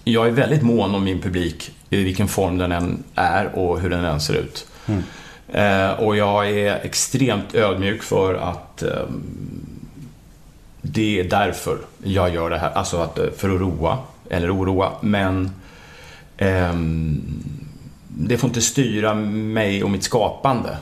jag 0.05 0.27
är 0.27 0.31
väldigt 0.31 0.63
mån 0.63 0.95
om 0.95 1.05
min 1.05 1.21
publik, 1.21 1.71
i 1.91 2.03
vilken 2.05 2.29
form 2.29 2.59
den 2.59 2.73
än 2.73 3.05
är 3.15 3.59
och 3.59 3.81
hur 3.81 3.91
den 3.91 4.05
än 4.05 4.21
ser 4.21 4.35
ut. 4.35 4.67
Eh, 5.49 5.91
och 5.91 6.17
jag 6.17 6.51
är 6.51 6.75
extremt 6.85 7.55
ödmjuk 7.55 8.03
för 8.03 8.35
att 8.35 8.83
eh, 8.83 9.07
det 10.83 11.21
är 11.21 11.25
därför 11.25 11.79
jag 12.03 12.35
gör 12.35 12.51
det 12.51 12.59
här. 12.59 12.71
Alltså 12.71 12.97
att, 12.97 13.19
eh, 13.19 13.27
för 13.37 13.55
att 13.55 13.61
roa, 13.61 13.99
eller 14.31 14.57
oroa. 14.57 14.93
Men 15.01 15.51
ehm, 16.37 17.23
det 18.09 18.39
får 18.39 18.49
inte 18.49 18.61
styra 18.61 19.15
mig 19.15 19.85
och 19.85 19.91
mitt 19.91 20.03
skapande. 20.03 20.77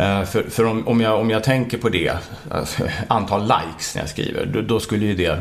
Eh, 0.00 0.24
För, 0.24 0.42
för 0.42 0.64
om, 0.64 0.88
om, 0.88 1.00
jag, 1.00 1.20
om 1.20 1.30
jag 1.30 1.44
tänker 1.44 1.78
på 1.78 1.88
det, 1.88 2.12
alltså, 2.50 2.82
antal 3.08 3.42
likes 3.42 3.94
när 3.94 4.02
jag 4.02 4.08
skriver, 4.08 4.46
då, 4.46 4.60
då 4.60 4.80
skulle 4.80 5.06
ju 5.06 5.14
det 5.14 5.38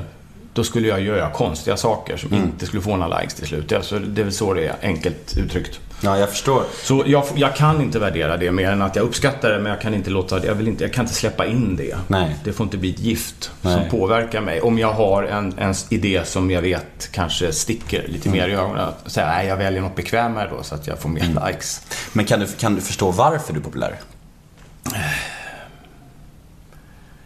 då 0.53 0.63
skulle 0.63 0.87
jag 0.87 1.01
göra 1.01 1.29
konstiga 1.29 1.77
saker 1.77 2.17
som 2.17 2.33
inte 2.33 2.65
skulle 2.65 2.81
få 2.81 2.95
några 2.95 3.19
likes 3.19 3.33
till 3.33 3.47
slut. 3.47 3.71
Alltså, 3.71 3.99
det 3.99 4.21
är 4.21 4.23
väl 4.23 4.33
så 4.33 4.53
det 4.53 4.65
är, 4.65 4.75
enkelt 4.81 5.37
uttryckt. 5.37 5.79
Ja, 6.01 6.17
jag 6.17 6.29
förstår. 6.29 6.63
Så 6.83 7.03
jag, 7.05 7.23
jag 7.35 7.55
kan 7.55 7.81
inte 7.81 7.99
värdera 7.99 8.37
det 8.37 8.51
mer 8.51 8.71
än 8.71 8.81
att 8.81 8.95
jag 8.95 9.03
uppskattar 9.03 9.49
det, 9.49 9.59
men 9.59 9.71
jag 9.71 9.81
kan 9.81 9.93
inte 9.93 10.09
låta 10.09 10.39
det, 10.39 10.47
jag, 10.47 10.55
vill 10.55 10.67
inte, 10.67 10.83
jag 10.83 10.93
kan 10.93 11.05
inte 11.05 11.15
släppa 11.15 11.45
in 11.45 11.75
det. 11.75 11.97
Nej. 12.07 12.35
Det 12.43 12.53
får 12.53 12.63
inte 12.63 12.77
bli 12.77 12.89
ett 12.89 12.99
gift 12.99 13.51
Nej. 13.61 13.73
som 13.73 13.99
påverkar 13.99 14.41
mig. 14.41 14.61
Om 14.61 14.79
jag 14.79 14.93
har 14.93 15.23
en, 15.23 15.53
en 15.57 15.73
idé 15.89 16.21
som 16.25 16.51
jag 16.51 16.61
vet 16.61 17.09
kanske 17.11 17.51
sticker 17.53 18.07
lite 18.07 18.29
mer 18.29 18.47
i 18.47 18.53
ögonen. 18.53 18.79
Att 18.79 19.11
säga, 19.11 19.27
nej, 19.27 19.47
jag 19.47 19.57
väljer 19.57 19.81
något 19.81 19.95
bekvämare 19.95 20.49
då 20.57 20.63
så 20.63 20.75
att 20.75 20.87
jag 20.87 20.99
får 20.99 21.09
mer 21.09 21.47
likes. 21.47 21.81
Men 22.13 22.25
kan 22.25 22.39
du, 22.39 22.47
kan 22.47 22.75
du 22.75 22.81
förstå 22.81 23.11
varför 23.11 23.53
du 23.53 23.59
är 23.59 23.63
populär? 23.63 23.95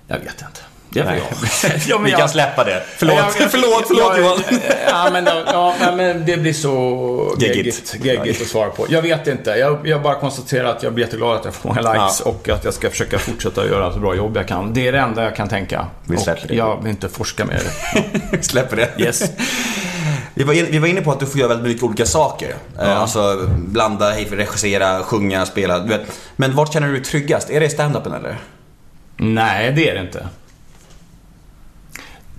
Jag 0.07 0.15
vet 0.19 0.25
inte. 0.27 0.61
Det 0.89 1.03
Nej. 1.03 1.21
jag. 1.63 1.71
ja, 1.87 1.97
Vi 1.97 2.09
jag- 2.11 2.19
kan 2.19 2.29
släppa 2.29 2.63
det. 2.63 2.83
Förlåt, 2.97 3.15
Ja, 3.17 3.31
jag- 3.39 3.51
förlåt, 3.51 3.83
förlåt 3.87 4.13
ja, 4.15 4.17
Johan. 4.17 4.39
Ja, 4.87 5.09
men, 5.13 5.25
ja, 5.25 5.73
ja, 5.81 5.91
men 5.95 6.25
det 6.25 6.37
blir 6.37 6.53
så 6.53 7.35
Geggigt. 7.39 7.95
geggigt, 8.03 8.41
att 8.41 8.47
svara 8.47 8.69
på. 8.69 8.85
Jag 8.89 9.01
vet 9.01 9.27
inte. 9.27 9.49
Jag, 9.51 9.87
jag 9.87 10.01
bara 10.01 10.15
konstaterar 10.15 10.69
att 10.69 10.83
jag 10.83 10.93
blir 10.93 11.05
jätteglad 11.05 11.37
att 11.37 11.45
jag 11.45 11.53
får 11.53 11.69
många 11.69 11.93
likes 11.93 12.19
och 12.21 12.49
att 12.49 12.63
jag 12.65 12.73
ska 12.73 12.89
försöka 12.89 13.19
fortsätta 13.19 13.65
göra 13.67 13.93
så 13.93 13.99
bra 13.99 14.15
jobb 14.15 14.37
jag 14.37 14.47
kan. 14.47 14.73
Det 14.73 14.87
är 14.87 14.91
det 14.91 14.99
enda 14.99 15.23
jag 15.23 15.35
kan 15.35 15.49
tänka. 15.49 15.87
Vi 16.05 16.15
och 16.17 16.21
släpper 16.21 16.47
det. 16.47 16.55
jag 16.55 16.81
vill 16.83 16.89
inte 16.91 17.09
forska 17.09 17.45
mer 17.45 17.55
i 17.95 18.19
det. 18.31 18.43
Släpper 18.43 18.75
det. 18.75 18.89
Yes. 18.97 19.23
Vi 20.33 20.43
var, 20.43 20.53
in, 20.53 20.65
vi 20.71 20.79
var 20.79 20.87
inne 20.87 21.01
på 21.01 21.11
att 21.11 21.19
du 21.19 21.25
får 21.25 21.39
göra 21.39 21.49
väldigt 21.49 21.67
mycket 21.67 21.83
olika 21.83 22.05
saker. 22.05 22.55
Eh, 22.79 22.97
Alltså 23.01 23.49
blanda, 23.57 24.11
regissera, 24.11 25.03
sjunga, 25.03 25.45
spela. 25.45 25.79
Du 25.79 25.87
vet. 25.87 26.19
Men 26.35 26.55
vart 26.55 26.73
känner 26.73 26.87
du 26.87 26.93
dig 26.93 27.03
tryggast? 27.03 27.49
Är 27.49 27.59
det 27.59 27.65
i 27.65 27.69
stand-upen 27.69 28.13
eller? 28.13 28.37
Nej, 29.17 29.71
det 29.75 29.89
är 29.89 29.95
det 29.95 30.01
inte. 30.01 30.27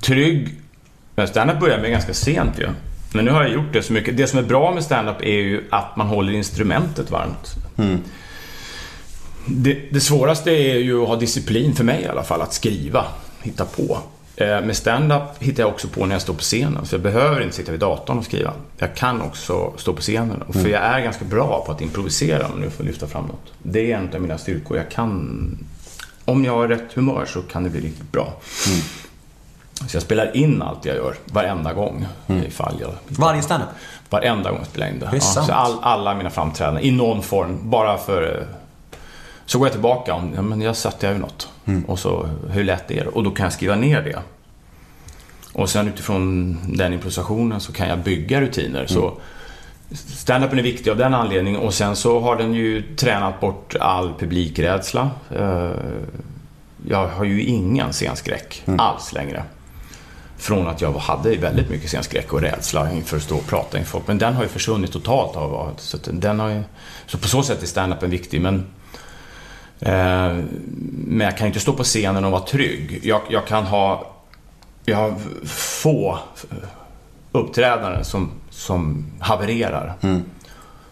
Trygg. 0.00 0.48
Men 1.16 1.28
stand-up 1.28 1.60
började 1.60 1.82
med 1.82 1.90
ganska 1.90 2.14
sent 2.14 2.58
ju. 2.58 2.68
Men 3.12 3.24
nu 3.24 3.30
har 3.30 3.42
jag 3.42 3.52
gjort 3.52 3.72
det 3.72 3.82
så 3.82 3.92
mycket. 3.92 4.16
Det 4.16 4.26
som 4.26 4.38
är 4.38 4.42
bra 4.42 4.74
med 4.74 4.84
stand-up 4.84 5.20
är 5.22 5.26
ju 5.40 5.64
att 5.70 5.96
man 5.96 6.06
håller 6.06 6.32
instrumentet 6.32 7.10
varmt. 7.10 7.54
Det, 9.46 9.78
det 9.90 10.00
svåraste 10.00 10.50
är 10.50 10.76
ju 10.78 11.02
att 11.02 11.08
ha 11.08 11.16
disciplin, 11.16 11.74
för 11.74 11.84
mig 11.84 12.02
i 12.02 12.08
alla 12.08 12.22
fall, 12.22 12.42
att 12.42 12.52
skriva, 12.54 13.04
hitta 13.42 13.64
på. 13.64 13.98
Eh, 14.36 14.60
med 14.60 14.76
stand-up 14.76 15.22
hittar 15.38 15.62
jag 15.62 15.70
också 15.70 15.88
på 15.88 16.06
när 16.06 16.14
jag 16.14 16.22
står 16.22 16.34
på 16.34 16.40
scenen, 16.40 16.86
så 16.86 16.94
jag 16.94 17.02
behöver 17.02 17.40
inte 17.40 17.56
sitta 17.56 17.72
vid 17.72 17.80
datorn 17.80 18.18
och 18.18 18.24
skriva. 18.24 18.52
Jag 18.78 18.94
kan 18.94 19.22
också 19.22 19.72
stå 19.76 19.92
på 19.92 20.00
scenen, 20.00 20.42
och 20.42 20.54
för 20.54 20.68
jag 20.68 20.82
är 20.82 21.00
ganska 21.00 21.24
bra 21.24 21.62
på 21.66 21.72
att 21.72 21.80
improvisera, 21.80 22.46
om 22.46 22.60
nu 22.60 22.70
får 22.70 22.84
lyfta 22.84 23.06
fram 23.06 23.26
något. 23.26 23.52
Det 23.62 23.92
är 23.92 23.96
en 23.96 24.14
av 24.14 24.20
mina 24.20 24.38
styrkor. 24.38 24.76
Jag 24.76 24.90
kan... 24.90 25.58
Om 26.24 26.44
jag 26.44 26.52
har 26.52 26.68
rätt 26.68 26.92
humör 26.92 27.24
så 27.26 27.42
kan 27.42 27.64
det 27.64 27.70
bli 27.70 27.80
riktigt 27.80 28.12
bra. 28.12 28.32
Så 29.88 29.96
jag 29.96 30.02
spelar 30.02 30.36
in 30.36 30.62
allt 30.62 30.84
jag 30.84 30.96
gör, 30.96 31.14
varenda 31.24 31.72
gång. 31.72 32.06
Ifall 32.46 32.76
jag 32.80 32.90
Varje 33.08 33.42
stand-up? 33.42 33.68
Varenda 34.10 34.50
gång 34.50 34.58
jag 34.58 34.68
spelar 34.68 34.88
in 34.88 34.98
det. 34.98 35.08
Det 35.12 35.20
sant. 35.20 35.46
så 35.46 35.52
all, 35.52 35.78
alla 35.82 36.14
mina 36.14 36.30
framträdanden, 36.30 36.82
i 36.82 36.90
någon 36.90 37.22
form, 37.22 37.58
bara 37.62 37.98
för... 37.98 38.46
Så 39.46 39.58
går 39.58 39.66
jag 39.66 39.72
tillbaka, 39.72 40.14
om, 40.14 40.32
ja, 40.36 40.42
men 40.42 40.60
jag 40.60 40.76
satte 40.76 41.06
ju 41.06 41.18
något. 41.18 41.48
Mm. 41.64 41.84
Och 41.84 41.98
så, 41.98 42.28
hur 42.50 42.64
lätt 42.64 42.90
är 42.90 43.04
det? 43.04 43.10
Och 43.10 43.24
då 43.24 43.30
kan 43.30 43.44
jag 43.44 43.52
skriva 43.52 43.74
ner 43.76 44.02
det. 44.02 44.18
Och 45.52 45.70
sen 45.70 45.88
utifrån 45.88 46.58
den 46.76 46.92
improvisationen 46.92 47.60
så 47.60 47.72
kan 47.72 47.88
jag 47.88 47.98
bygga 47.98 48.40
rutiner. 48.40 48.78
Mm. 48.78 48.88
Så 48.88 49.14
Stand-upen 49.92 50.58
är 50.58 50.62
viktig 50.62 50.90
av 50.90 50.96
den 50.96 51.14
anledningen 51.14 51.60
och 51.60 51.74
sen 51.74 51.96
så 51.96 52.20
har 52.20 52.36
den 52.36 52.54
ju 52.54 52.96
tränat 52.96 53.40
bort 53.40 53.74
all 53.80 54.14
publikrädsla. 54.18 55.10
Eh, 55.36 55.70
Jag 56.88 57.08
har 57.08 57.24
ju 57.24 57.42
ingen 57.44 57.92
scenskräck 57.92 58.62
Mm. 58.66 58.80
alls 58.80 59.12
längre. 59.12 59.42
Från 60.36 60.66
att 60.68 60.80
jag 60.80 60.92
hade 60.92 61.36
väldigt 61.36 61.70
mycket 61.70 61.88
scenskräck 61.90 62.32
och 62.32 62.40
rädsla 62.40 62.92
inför 62.92 63.16
att 63.16 63.22
stå 63.22 63.36
och 63.36 63.46
prata 63.46 63.78
inför 63.78 63.90
folk. 63.90 64.06
Men 64.06 64.18
den 64.18 64.34
har 64.34 64.42
ju 64.42 64.48
försvunnit 64.48 64.92
totalt 64.92 65.36
av 65.36 65.70
så, 65.76 65.98
den 66.10 66.40
har 66.40 66.48
ju, 66.48 66.62
så 67.06 67.18
på 67.18 67.28
så 67.28 67.42
sätt 67.42 67.62
är 67.62 67.66
stand-upen 67.66 68.10
viktig. 68.10 68.40
Men, 68.40 68.66
men 69.84 71.20
jag 71.20 71.36
kan 71.36 71.46
inte 71.46 71.60
stå 71.60 71.72
på 71.72 71.84
scenen 71.84 72.24
och 72.24 72.30
vara 72.30 72.42
trygg. 72.42 73.00
Jag, 73.02 73.20
jag 73.28 73.46
kan 73.46 73.64
ha... 73.64 74.10
Jag 74.84 74.96
har 74.96 75.14
få 75.46 76.18
uppträdanden 77.32 78.04
som, 78.04 78.30
som 78.50 79.06
havererar. 79.20 79.94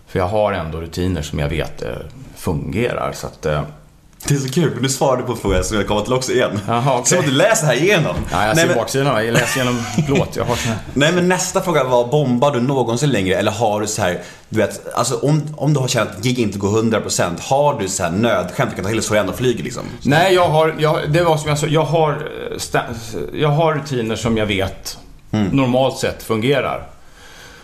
För 0.07 0.19
jag 0.19 0.27
har 0.27 0.53
ändå 0.53 0.81
rutiner 0.81 1.23
som 1.23 1.39
jag 1.39 1.49
vet 1.49 1.83
eh, 1.83 1.97
fungerar. 2.37 3.13
Så 3.13 3.27
att, 3.27 3.47
eh, 3.47 3.63
Det 4.29 4.35
är 4.35 4.39
så 4.39 4.49
kul, 4.49 4.75
för 4.75 4.81
du 4.83 4.89
svarade 4.89 5.23
på 5.23 5.33
en 5.33 5.39
fråga 5.39 5.63
som 5.63 5.77
jag 5.77 5.87
kommer 5.89 6.01
till 6.03 6.13
också 6.13 6.33
igen. 6.33 6.61
Jaha, 6.69 6.95
okej. 6.95 7.07
Som 7.07 7.19
att 7.19 7.25
du 7.25 7.31
läser 7.31 7.67
här 7.67 7.75
igenom. 7.75 8.17
Ja, 8.33 8.47
jag 8.47 8.57
ser 8.59 8.67
men- 8.67 8.77
baksidan. 8.77 9.25
Jag 9.27 9.33
läser 9.33 9.59
genom 9.59 9.79
plåt. 10.07 10.37
Jag 10.37 10.45
har 10.45 10.57
sån 10.57 10.69
här. 10.73 10.79
Nej 10.95 11.13
men 11.13 11.29
nästa 11.29 11.61
fråga 11.61 11.85
var, 11.85 12.07
bombar 12.07 12.51
du 12.51 12.61
någonsin 12.61 13.11
längre 13.11 13.35
eller 13.35 13.53
har 13.53 13.81
du 13.81 13.87
så 13.87 14.03
här, 14.03 14.19
du 14.49 14.59
vet, 14.59 14.95
alltså 14.95 15.17
om, 15.19 15.43
om 15.57 15.75
du 15.75 15.81
har 15.81 15.89
känt 15.89 16.11
att 16.11 16.23
gig 16.23 16.39
inte 16.39 16.59
går 16.59 16.69
100% 16.83 17.31
har 17.41 17.81
du 17.81 17.89
så 17.89 18.03
här 18.03 18.11
nödskämt 18.11 18.71
du 18.71 18.77
kan 18.77 18.85
ta 18.85 18.91
till 18.91 19.03
så 19.03 19.15
du 19.15 19.21
ändå 19.21 19.33
flyger 19.33 19.65
liksom? 19.65 19.83
Nej, 20.05 20.35
jag 20.35 20.49
har, 20.49 20.75
jag, 20.79 20.99
det 21.13 21.23
var 21.23 21.37
som 21.37 21.49
jag 21.49 21.59
sa, 21.59 21.67
jag 21.67 21.85
har, 21.85 22.11
eh, 22.13 22.81
jag 23.41 23.49
har 23.49 23.75
rutiner 23.75 24.17
som 24.17 24.37
jag 24.37 24.47
vet 24.47 24.99
normalt 25.31 25.99
sett 25.99 26.23
fungerar. 26.23 26.87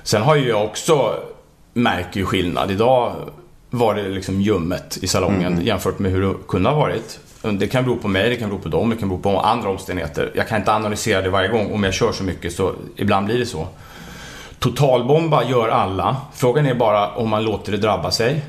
Sen 0.03 0.23
har 0.23 0.35
ju 0.37 0.49
jag 0.49 0.65
också, 0.65 1.15
märker 1.75 2.21
ju 2.21 2.27
skillnad. 2.27 2.71
Idag 2.71 3.13
var 3.71 3.95
det 3.95 4.09
liksom 4.09 4.41
ljummet 4.41 4.99
i 5.03 5.07
salongen 5.07 5.61
jämfört 5.63 5.99
med 5.99 6.13
hur 6.13 6.23
det 6.23 6.35
kunde 6.49 6.69
ha 6.69 6.77
varit. 6.77 7.21
Det 7.43 7.67
kan 7.67 7.85
bero 7.85 7.97
på 7.97 8.09
mig, 8.09 8.31
det 8.31 8.37
kan 8.37 8.49
bero 8.49 8.59
på 8.59 8.69
dem, 8.69 8.91
det 8.91 8.97
kan 8.97 9.09
bero 9.09 9.19
på 9.19 9.41
andra 9.41 9.71
omständigheter. 9.71 10.31
Jag 10.35 10.49
kan 10.49 10.59
inte 10.59 10.73
analysera 10.73 11.23
det 11.23 11.31
varje 11.31 11.49
gång. 11.49 11.73
Om 11.73 11.85
jag 11.85 11.95
kör 11.95 12.13
så 12.13 12.25
mycket 12.25 12.53
så 12.53 12.73
ibland 12.97 13.27
blir 13.27 13.39
det 13.39 13.47
så. 13.47 13.69
Totalbomba 14.59 15.45
gör 15.45 15.69
alla. 15.69 16.17
Frågan 16.35 16.67
är 16.67 16.75
bara 16.75 17.09
om 17.09 17.29
man 17.29 17.45
låter 17.45 17.73
det 17.73 17.79
drabba 17.79 18.11
sig. 18.11 18.43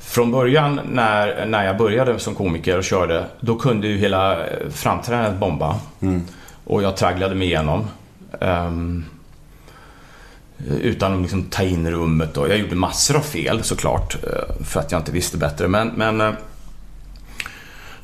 Från 0.00 0.32
början 0.32 0.80
när, 0.84 1.46
när 1.46 1.64
jag 1.64 1.76
började 1.76 2.18
som 2.18 2.34
komiker 2.34 2.78
och 2.78 2.84
körde, 2.84 3.24
då 3.40 3.56
kunde 3.56 3.88
ju 3.88 3.96
hela 3.98 4.46
eh, 4.46 4.68
framträdandet 4.70 5.40
bomba. 5.40 5.76
Och 6.64 6.82
jag 6.82 6.96
tragglade 6.96 7.34
mig 7.34 7.46
igenom. 7.46 7.86
Ehm, 8.40 9.04
utan 10.82 11.14
att 11.14 11.20
liksom 11.20 11.42
ta 11.42 11.62
in 11.62 11.90
rummet. 11.90 12.36
Och 12.36 12.48
jag 12.48 12.58
gjorde 12.58 12.76
massor 12.76 13.16
av 13.16 13.20
fel 13.20 13.62
såklart, 13.62 14.16
eh, 14.24 14.64
för 14.64 14.80
att 14.80 14.92
jag 14.92 15.00
inte 15.00 15.12
visste 15.12 15.36
bättre. 15.38 15.68
Men, 15.68 15.88
men, 15.88 16.20
eh, 16.20 16.32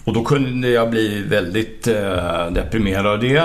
och 0.05 0.12
då 0.12 0.24
kunde 0.24 0.68
jag 0.68 0.90
bli 0.90 1.22
väldigt 1.22 1.86
eh, 1.86 2.46
deprimerad 2.50 3.07
av 3.07 3.20
det. 3.20 3.44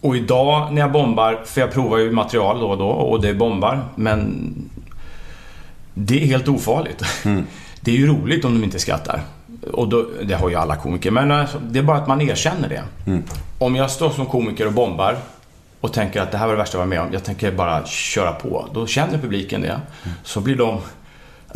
Och 0.00 0.16
idag 0.16 0.72
när 0.72 0.80
jag 0.80 0.92
bombar, 0.92 1.42
för 1.44 1.60
jag 1.60 1.72
provar 1.72 1.98
ju 1.98 2.10
material 2.10 2.60
då 2.60 2.66
och 2.66 2.78
då 2.78 2.88
och 2.88 3.20
det 3.20 3.34
bombar, 3.34 3.84
men 3.94 4.54
det 5.94 6.22
är 6.22 6.26
helt 6.26 6.48
ofarligt. 6.48 7.04
Det 7.82 7.90
är 7.90 7.96
ju 7.96 8.06
roligt 8.06 8.44
om 8.44 8.54
de 8.54 8.64
inte 8.64 8.78
skrattar. 8.78 9.20
Och 9.72 9.88
då, 9.88 10.06
det 10.22 10.34
har 10.34 10.48
ju 10.48 10.56
alla 10.56 10.76
komiker, 10.76 11.10
men 11.10 11.28
det 11.70 11.78
är 11.78 11.82
bara 11.82 11.96
att 11.96 12.08
man 12.08 12.20
erkänner 12.20 12.68
det. 12.68 12.82
Om 13.58 13.76
jag 13.76 13.90
står 13.90 14.10
som 14.10 14.26
komiker 14.26 14.66
och 14.66 14.72
bombar 14.72 15.16
och 15.80 15.92
tänker 15.92 16.20
att 16.20 16.32
det 16.32 16.38
här 16.38 16.46
var 16.46 16.52
det 16.54 16.58
värsta 16.58 16.78
jag 16.78 16.80
var 16.80 16.86
med 16.86 17.00
om, 17.00 17.12
jag 17.12 17.24
tänker 17.24 17.52
bara 17.52 17.86
köra 17.86 18.32
på. 18.32 18.68
Då 18.74 18.86
känner 18.86 19.18
publiken 19.18 19.60
det. 19.60 19.80
Så 20.22 20.40
blir 20.40 20.56
de... 20.56 20.78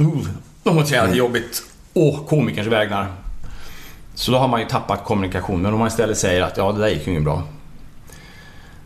Uh, 0.00 0.26
de 0.62 0.74
måste 0.74 0.90
säga 0.90 1.02
att 1.02 1.08
det 1.08 1.14
är 1.14 1.18
jobbigt 1.18 1.62
å 1.94 2.16
komikerns 2.28 2.68
vägnar. 2.68 3.06
Så 4.14 4.32
då 4.32 4.38
har 4.38 4.48
man 4.48 4.60
ju 4.60 4.66
tappat 4.66 5.04
kommunikation. 5.04 5.62
Men 5.62 5.72
om 5.72 5.78
man 5.78 5.88
istället 5.88 6.18
säger 6.18 6.42
att 6.42 6.56
ja, 6.56 6.72
det 6.72 6.78
där 6.78 6.88
gick 6.88 7.06
ju 7.06 7.12
inget 7.12 7.24
bra. 7.24 7.42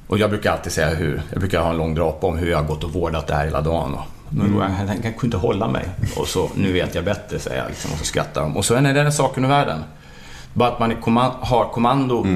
Och 0.06 0.18
jag 0.18 0.30
brukar 0.30 0.52
alltid 0.52 0.72
säga 0.72 0.88
hur, 0.88 1.22
jag 1.30 1.40
brukar 1.40 1.60
ha 1.60 1.70
en 1.70 1.76
lång 1.76 1.94
drapa 1.94 2.26
om 2.26 2.38
hur 2.38 2.50
jag 2.50 2.58
har 2.58 2.64
gått 2.64 2.84
och 2.84 2.92
vårdat 2.92 3.26
det 3.26 3.34
här 3.34 3.44
hela 3.44 3.60
dagen. 3.60 3.96
Men 4.28 4.54
då, 4.54 4.60
jag, 4.60 4.70
jag 4.88 5.02
kunde 5.02 5.24
inte 5.24 5.36
hålla 5.36 5.68
mig. 5.68 5.88
Och 6.16 6.28
så, 6.28 6.50
nu 6.54 6.72
vet 6.72 6.94
jag 6.94 7.04
bättre, 7.04 7.38
säger 7.38 7.58
jag 7.58 7.68
liksom, 7.68 7.92
och 7.92 7.98
så 7.98 8.04
skrattar 8.04 8.40
de. 8.42 8.56
Och 8.56 8.64
så 8.64 8.74
är 8.74 8.80
det 8.80 8.92
den 8.92 9.12
saken 9.12 9.44
i 9.44 9.48
världen. 9.48 9.84
Bara 10.52 10.68
att 10.68 10.78
man 10.78 10.90
är 10.90 10.94
komma- 11.00 11.34
har 11.40 11.64
kommando 11.64 12.26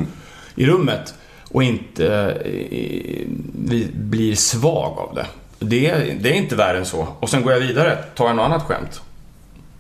i 0.55 0.66
rummet 0.66 1.14
och 1.53 1.62
inte 1.62 2.07
eh, 2.44 3.26
bli- 3.53 3.90
blir 3.94 4.34
svag 4.34 4.98
av 4.98 5.14
det. 5.14 5.26
Det 5.59 5.90
är, 5.90 6.16
det 6.20 6.28
är 6.30 6.34
inte 6.34 6.57
värre 6.57 6.78
än 6.78 6.86
så. 6.86 7.09
Och 7.20 7.30
sen 7.30 7.42
går 7.42 7.53
jag 7.53 7.61
vidare, 7.61 7.96
tar 8.14 8.26
jag 8.26 8.36
något 8.36 8.44
annat 8.44 8.62
skämt. 8.62 9.00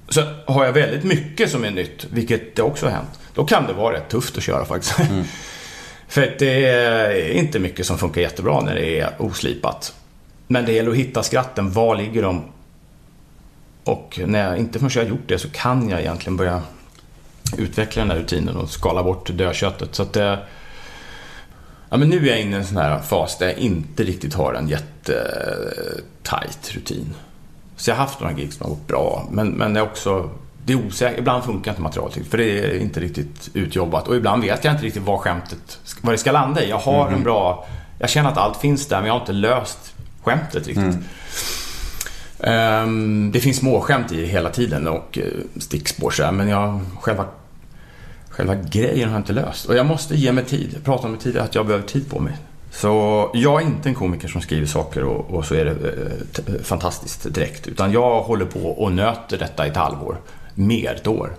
Så 0.08 0.22
har 0.46 0.64
jag 0.64 0.72
väldigt 0.72 1.04
mycket 1.04 1.50
som 1.50 1.64
är 1.64 1.70
nytt, 1.70 2.06
vilket 2.10 2.56
det 2.56 2.62
också 2.62 2.86
har 2.86 2.92
hänt. 2.92 3.20
Då 3.34 3.44
kan 3.44 3.66
det 3.66 3.72
vara 3.72 3.94
rätt 3.94 4.08
tufft 4.08 4.36
att 4.36 4.42
köra 4.42 4.64
faktiskt. 4.64 4.94
För 6.08 6.22
att 6.22 6.38
det 6.38 6.64
är 6.68 7.30
inte 7.32 7.58
mycket 7.58 7.86
som 7.86 7.98
funkar 7.98 8.20
jättebra 8.20 8.60
när 8.60 8.74
det 8.74 9.00
är 9.00 9.14
oslipat. 9.18 9.94
Men 10.46 10.64
det 10.64 10.72
gäller 10.72 10.90
att 10.90 10.96
hitta 10.96 11.22
skratten. 11.22 11.72
Var 11.72 11.96
ligger 11.96 12.22
de? 12.22 12.42
Och 13.84 14.20
när 14.26 14.48
jag 14.48 14.58
inte 14.58 14.78
förrän 14.78 14.90
jag 14.94 15.02
har 15.02 15.08
gjort 15.08 15.28
det 15.28 15.38
så 15.38 15.48
kan 15.50 15.88
jag 15.88 16.00
egentligen 16.00 16.36
börja 16.36 16.62
utveckla 17.58 18.02
den 18.02 18.10
här 18.10 18.18
rutinen 18.18 18.56
och 18.56 18.70
skala 18.70 19.02
bort 19.02 19.30
dödköttet. 19.32 19.94
Så 19.94 20.02
att 20.02 20.12
det... 20.12 20.38
Ja, 21.92 21.98
men 21.98 22.08
nu 22.08 22.16
är 22.16 22.30
jag 22.30 22.40
inne 22.40 22.56
i 22.56 22.58
en 22.58 22.66
sån 22.66 22.76
här 22.76 22.98
fas 22.98 23.38
där 23.38 23.46
jag 23.46 23.58
inte 23.58 24.04
riktigt 24.04 24.34
har 24.34 24.54
en 24.54 24.68
jättetajt 24.68 26.74
rutin. 26.74 27.14
Så 27.76 27.90
jag 27.90 27.96
har 27.96 28.04
haft 28.04 28.20
några 28.20 28.32
gig 28.32 28.52
som 28.52 28.64
har 28.64 28.70
gått 28.70 28.86
bra, 28.86 29.28
men, 29.30 29.48
men 29.48 29.74
det 29.74 29.80
är 29.80 29.84
också... 29.84 30.30
Det 30.64 30.72
är 30.72 30.86
osäkert. 30.86 31.18
Ibland 31.18 31.44
funkar 31.44 31.70
inte 31.70 31.82
materialet, 31.82 32.26
för 32.30 32.38
det 32.38 32.44
är 32.44 32.78
inte 32.78 33.00
riktigt 33.00 33.50
utjobbat. 33.54 34.08
Och 34.08 34.16
ibland 34.16 34.42
vet 34.42 34.64
jag 34.64 34.74
inte 34.74 34.84
riktigt 34.84 35.02
var 35.02 35.18
skämtet, 35.18 35.78
var 36.00 36.12
det 36.12 36.18
ska 36.18 36.32
landa 36.32 36.64
i. 36.64 36.70
Jag 36.70 36.78
har 36.78 37.10
en 37.10 37.22
bra... 37.22 37.66
Jag 37.98 38.10
känner 38.10 38.30
att 38.30 38.38
allt 38.38 38.56
finns 38.56 38.86
där, 38.86 38.96
men 38.96 39.06
jag 39.06 39.14
har 39.14 39.20
inte 39.20 39.32
löst 39.32 39.94
skämtet 40.22 40.66
riktigt. 40.66 40.96
Ehm, 42.40 43.30
det 43.32 43.40
finns 43.40 43.56
småskämt 43.56 44.12
i 44.12 44.20
det 44.20 44.26
hela 44.26 44.50
tiden 44.50 44.88
och 44.88 45.18
uh, 45.18 45.60
stickspår 45.60 46.10
så 46.10 46.24
här, 46.24 46.32
men 46.32 46.48
jag, 46.48 46.80
själva, 47.00 47.24
själva 48.32 48.54
grejen 48.54 49.08
har 49.08 49.16
jag 49.16 49.20
inte 49.20 49.32
löst. 49.32 49.66
Och 49.66 49.74
jag 49.76 49.86
måste 49.86 50.14
ge 50.16 50.32
mig 50.32 50.44
tid. 50.44 50.70
Jag 50.74 50.84
pratade 50.84 51.08
om 51.08 51.14
det 51.14 51.22
tidigare, 51.22 51.44
att 51.44 51.54
jag 51.54 51.66
behöver 51.66 51.86
tid 51.86 52.10
på 52.10 52.20
mig. 52.20 52.36
Så 52.70 53.30
jag 53.34 53.62
är 53.62 53.66
inte 53.66 53.88
en 53.88 53.94
komiker 53.94 54.28
som 54.28 54.40
skriver 54.40 54.66
saker 54.66 55.04
och, 55.04 55.30
och 55.30 55.44
så 55.44 55.54
är 55.54 55.64
det 55.64 55.70
eh, 55.70 56.26
t- 56.32 56.62
fantastiskt 56.64 57.34
direkt. 57.34 57.66
Utan 57.66 57.92
jag 57.92 58.22
håller 58.22 58.44
på 58.44 58.58
och 58.58 58.92
nöter 58.92 59.38
detta 59.38 59.66
i 59.66 59.70
ett 59.70 59.76
halvår. 59.76 60.16
Mer 60.54 60.94
ett 60.94 61.06
år. 61.06 61.32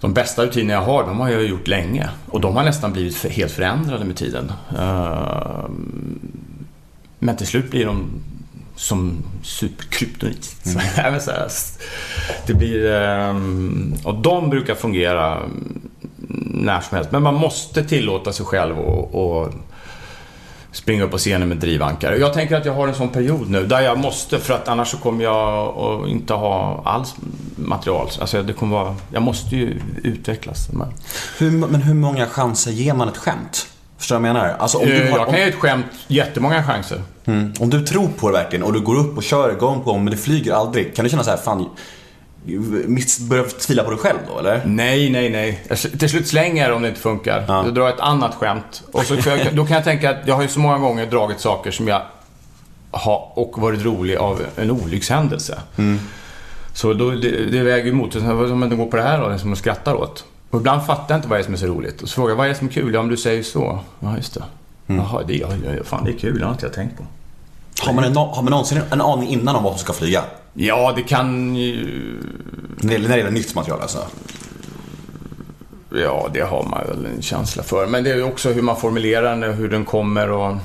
De 0.00 0.12
bästa 0.14 0.44
rutiner 0.46 0.74
jag 0.74 0.82
har, 0.82 1.02
de 1.06 1.20
har 1.20 1.28
jag 1.28 1.44
gjort 1.44 1.68
länge. 1.68 2.08
Och 2.26 2.40
de 2.40 2.56
har 2.56 2.64
nästan 2.64 2.92
blivit 2.92 3.16
för, 3.16 3.28
helt 3.28 3.52
förändrade 3.52 4.04
med 4.04 4.16
tiden. 4.16 4.52
Ehm, 4.78 6.18
men 7.18 7.36
till 7.36 7.46
slut 7.46 7.70
blir 7.70 7.86
de 7.86 8.10
som 8.78 9.22
superkryptonit. 9.42 10.56
S- 11.46 11.78
det 12.46 12.54
blir... 12.54 12.92
ehm, 12.92 13.94
och 14.04 14.14
de 14.14 14.50
brukar 14.50 14.74
fungera 14.74 15.34
mm, 15.36 15.80
när 16.54 16.80
som 16.80 16.96
helst. 16.96 17.12
Men 17.12 17.22
man 17.22 17.34
måste 17.34 17.84
tillåta 17.84 18.32
sig 18.32 18.46
själv 18.46 18.78
och, 18.78 19.14
och 19.42 19.52
springa 20.72 21.04
upp 21.04 21.10
på 21.10 21.18
scenen 21.18 21.48
med 21.48 21.56
drivankare. 21.56 22.16
Jag 22.18 22.32
tänker 22.34 22.56
att 22.56 22.64
jag 22.64 22.72
har 22.74 22.88
en 22.88 22.94
sån 22.94 23.08
period 23.08 23.50
nu 23.50 23.66
där 23.66 23.80
jag 23.80 23.98
måste 23.98 24.38
för 24.38 24.54
att 24.54 24.68
annars 24.68 24.88
så 24.88 24.96
kommer 24.96 25.24
jag 25.24 25.68
att 25.78 26.08
inte 26.08 26.34
ha 26.34 26.82
alls 26.84 27.14
material. 27.56 28.08
Alltså 28.20 28.42
det 28.42 28.52
kommer 28.52 28.76
vara, 28.76 28.96
jag 29.12 29.22
måste 29.22 29.56
ju 29.56 29.80
utvecklas. 30.04 30.68
Men, 30.72 30.88
Hur, 31.38 31.50
men 31.50 31.82
hur 31.82 31.94
många 31.94 32.26
chanser 32.26 32.70
ger 32.70 32.94
man 32.94 33.08
ett 33.08 33.16
skämt? 33.16 33.66
Förstår 33.98 34.16
du 34.16 34.22
vad 34.22 34.28
jag 34.28 34.34
menar? 34.34 34.56
Alltså 34.58 34.78
om 34.78 34.86
du, 34.86 34.94
Eh, 35.06 35.10
har, 35.10 35.18
jag 35.18 35.26
kan 35.26 35.34
om, 35.34 35.40
ge 35.40 35.48
ett 35.48 35.54
skämt 35.54 35.86
jättemånga 36.08 36.62
chanser. 36.62 37.02
mm, 37.24 37.52
om 37.60 37.70
du 37.70 37.84
tror 37.86 38.08
på 38.08 38.30
det 38.30 38.36
verkligen 38.38 38.62
och 38.62 38.72
du 38.72 38.80
går 38.80 38.96
upp 38.98 39.16
och 39.16 39.22
kör 39.22 39.54
gång 39.54 39.78
på 39.84 39.90
gång 39.92 40.04
men 40.04 40.10
det 40.10 40.16
flyger 40.16 40.52
aldrig. 40.52 40.96
Kan 40.96 41.04
du 41.04 41.10
känna 41.10 41.24
så 41.24 41.30
här, 41.30 41.36
fan, 41.36 41.68
miss- 42.86 43.20
börja 43.20 43.44
tvivla 43.44 43.84
på 43.84 43.90
dig 43.90 43.98
själv 43.98 44.18
då 44.32 44.38
eller? 44.38 44.62
Nej, 44.66 45.10
nej, 45.10 45.30
nej. 45.30 45.64
Till 45.98 46.08
slut 46.10 46.28
slänger 46.28 46.66
jag 46.68 46.76
om 46.76 46.82
det 46.82 46.88
inte 46.88 47.00
funkar. 47.00 47.44
Ja. 47.48 47.62
Då 47.66 47.70
drar 47.70 47.82
jag 47.84 47.94
ett 47.94 48.00
annat 48.00 48.34
skämt. 48.34 48.82
Och 48.92 49.02
så, 49.04 49.14
jag, 49.14 49.54
då 49.54 49.66
kan 49.66 49.74
jag 49.74 49.84
tänka 49.84 50.10
att 50.10 50.16
jag 50.26 50.34
har 50.34 50.42
ju 50.42 50.48
så 50.48 50.60
många 50.60 50.78
gånger 50.78 51.06
dragit 51.06 51.40
saker 51.40 51.70
som 51.70 51.88
jag 51.88 52.02
har 52.90 53.32
och 53.38 53.58
varit 53.62 53.84
rolig 53.84 54.16
av 54.16 54.42
en 54.56 54.70
olyckshändelse. 54.70 55.58
Så 56.74 56.92
då, 56.94 57.10
det, 57.10 57.46
det 57.50 57.62
väger 57.62 57.90
emot. 57.90 58.12
Så, 58.12 58.20
Vad 58.20 58.56
men 58.56 58.70
det 58.70 58.76
går 58.76 58.86
på 58.86 58.96
det 58.96 59.02
här 59.02 59.20
då, 59.20 59.28
det 59.28 59.38
som 59.38 59.48
man 59.50 59.56
skrattar 59.56 59.94
åt. 59.94 60.24
Och 60.50 60.60
ibland 60.60 60.86
fattar 60.86 61.14
jag 61.14 61.18
inte 61.18 61.28
vad 61.28 61.38
det 61.38 61.42
är 61.42 61.44
som 61.44 61.54
är 61.54 61.58
så 61.58 61.66
roligt. 61.66 62.02
Och 62.02 62.08
så 62.08 62.14
frågar 62.14 62.30
jag, 62.30 62.36
vad 62.36 62.46
är 62.46 62.50
det 62.50 62.54
som 62.54 62.68
är 62.68 62.72
kul? 62.72 62.94
Ja, 62.94 63.00
om 63.00 63.08
du 63.08 63.16
säger 63.16 63.42
så. 63.42 63.78
Ja, 64.00 64.16
just 64.16 64.34
det. 64.34 64.44
Jaha, 64.86 65.22
det, 65.26 65.36
ja, 65.36 65.48
ja, 65.64 65.84
fan, 65.84 66.04
det 66.04 66.10
är 66.10 66.18
kul. 66.18 66.38
Det 66.38 66.44
har 66.44 66.52
inte 66.52 66.66
jag 66.66 66.72
tänkt 66.72 66.96
på. 66.96 67.04
Har 67.80 67.92
man, 67.92 68.04
en, 68.04 68.16
har 68.16 68.42
man 68.42 68.50
någonsin 68.50 68.80
en 68.90 69.00
aning 69.00 69.28
innan 69.28 69.56
om 69.56 69.64
vad 69.64 69.72
som 69.72 69.78
ska 69.78 69.92
flyga? 69.92 70.24
Ja, 70.54 70.92
det 70.96 71.02
kan 71.02 71.56
ju... 71.56 71.84
När 72.76 72.88
det 72.88 72.92
gäller, 72.92 73.08
när 73.08 73.16
det 73.16 73.20
gäller 73.20 73.30
nytt 73.30 73.54
material 73.54 73.80
alltså. 73.80 74.06
Ja, 75.94 76.28
det 76.32 76.40
har 76.40 76.64
man 76.64 76.86
väl 76.86 77.06
en 77.06 77.22
känsla 77.22 77.62
för. 77.62 77.86
Men 77.86 78.04
det 78.04 78.10
är 78.10 78.22
också 78.22 78.52
hur 78.52 78.62
man 78.62 78.76
formulerar 78.76 79.36
den 79.36 79.50
och 79.50 79.54
hur 79.54 79.68
den 79.68 79.84
kommer 79.84 80.30
och... 80.30 80.56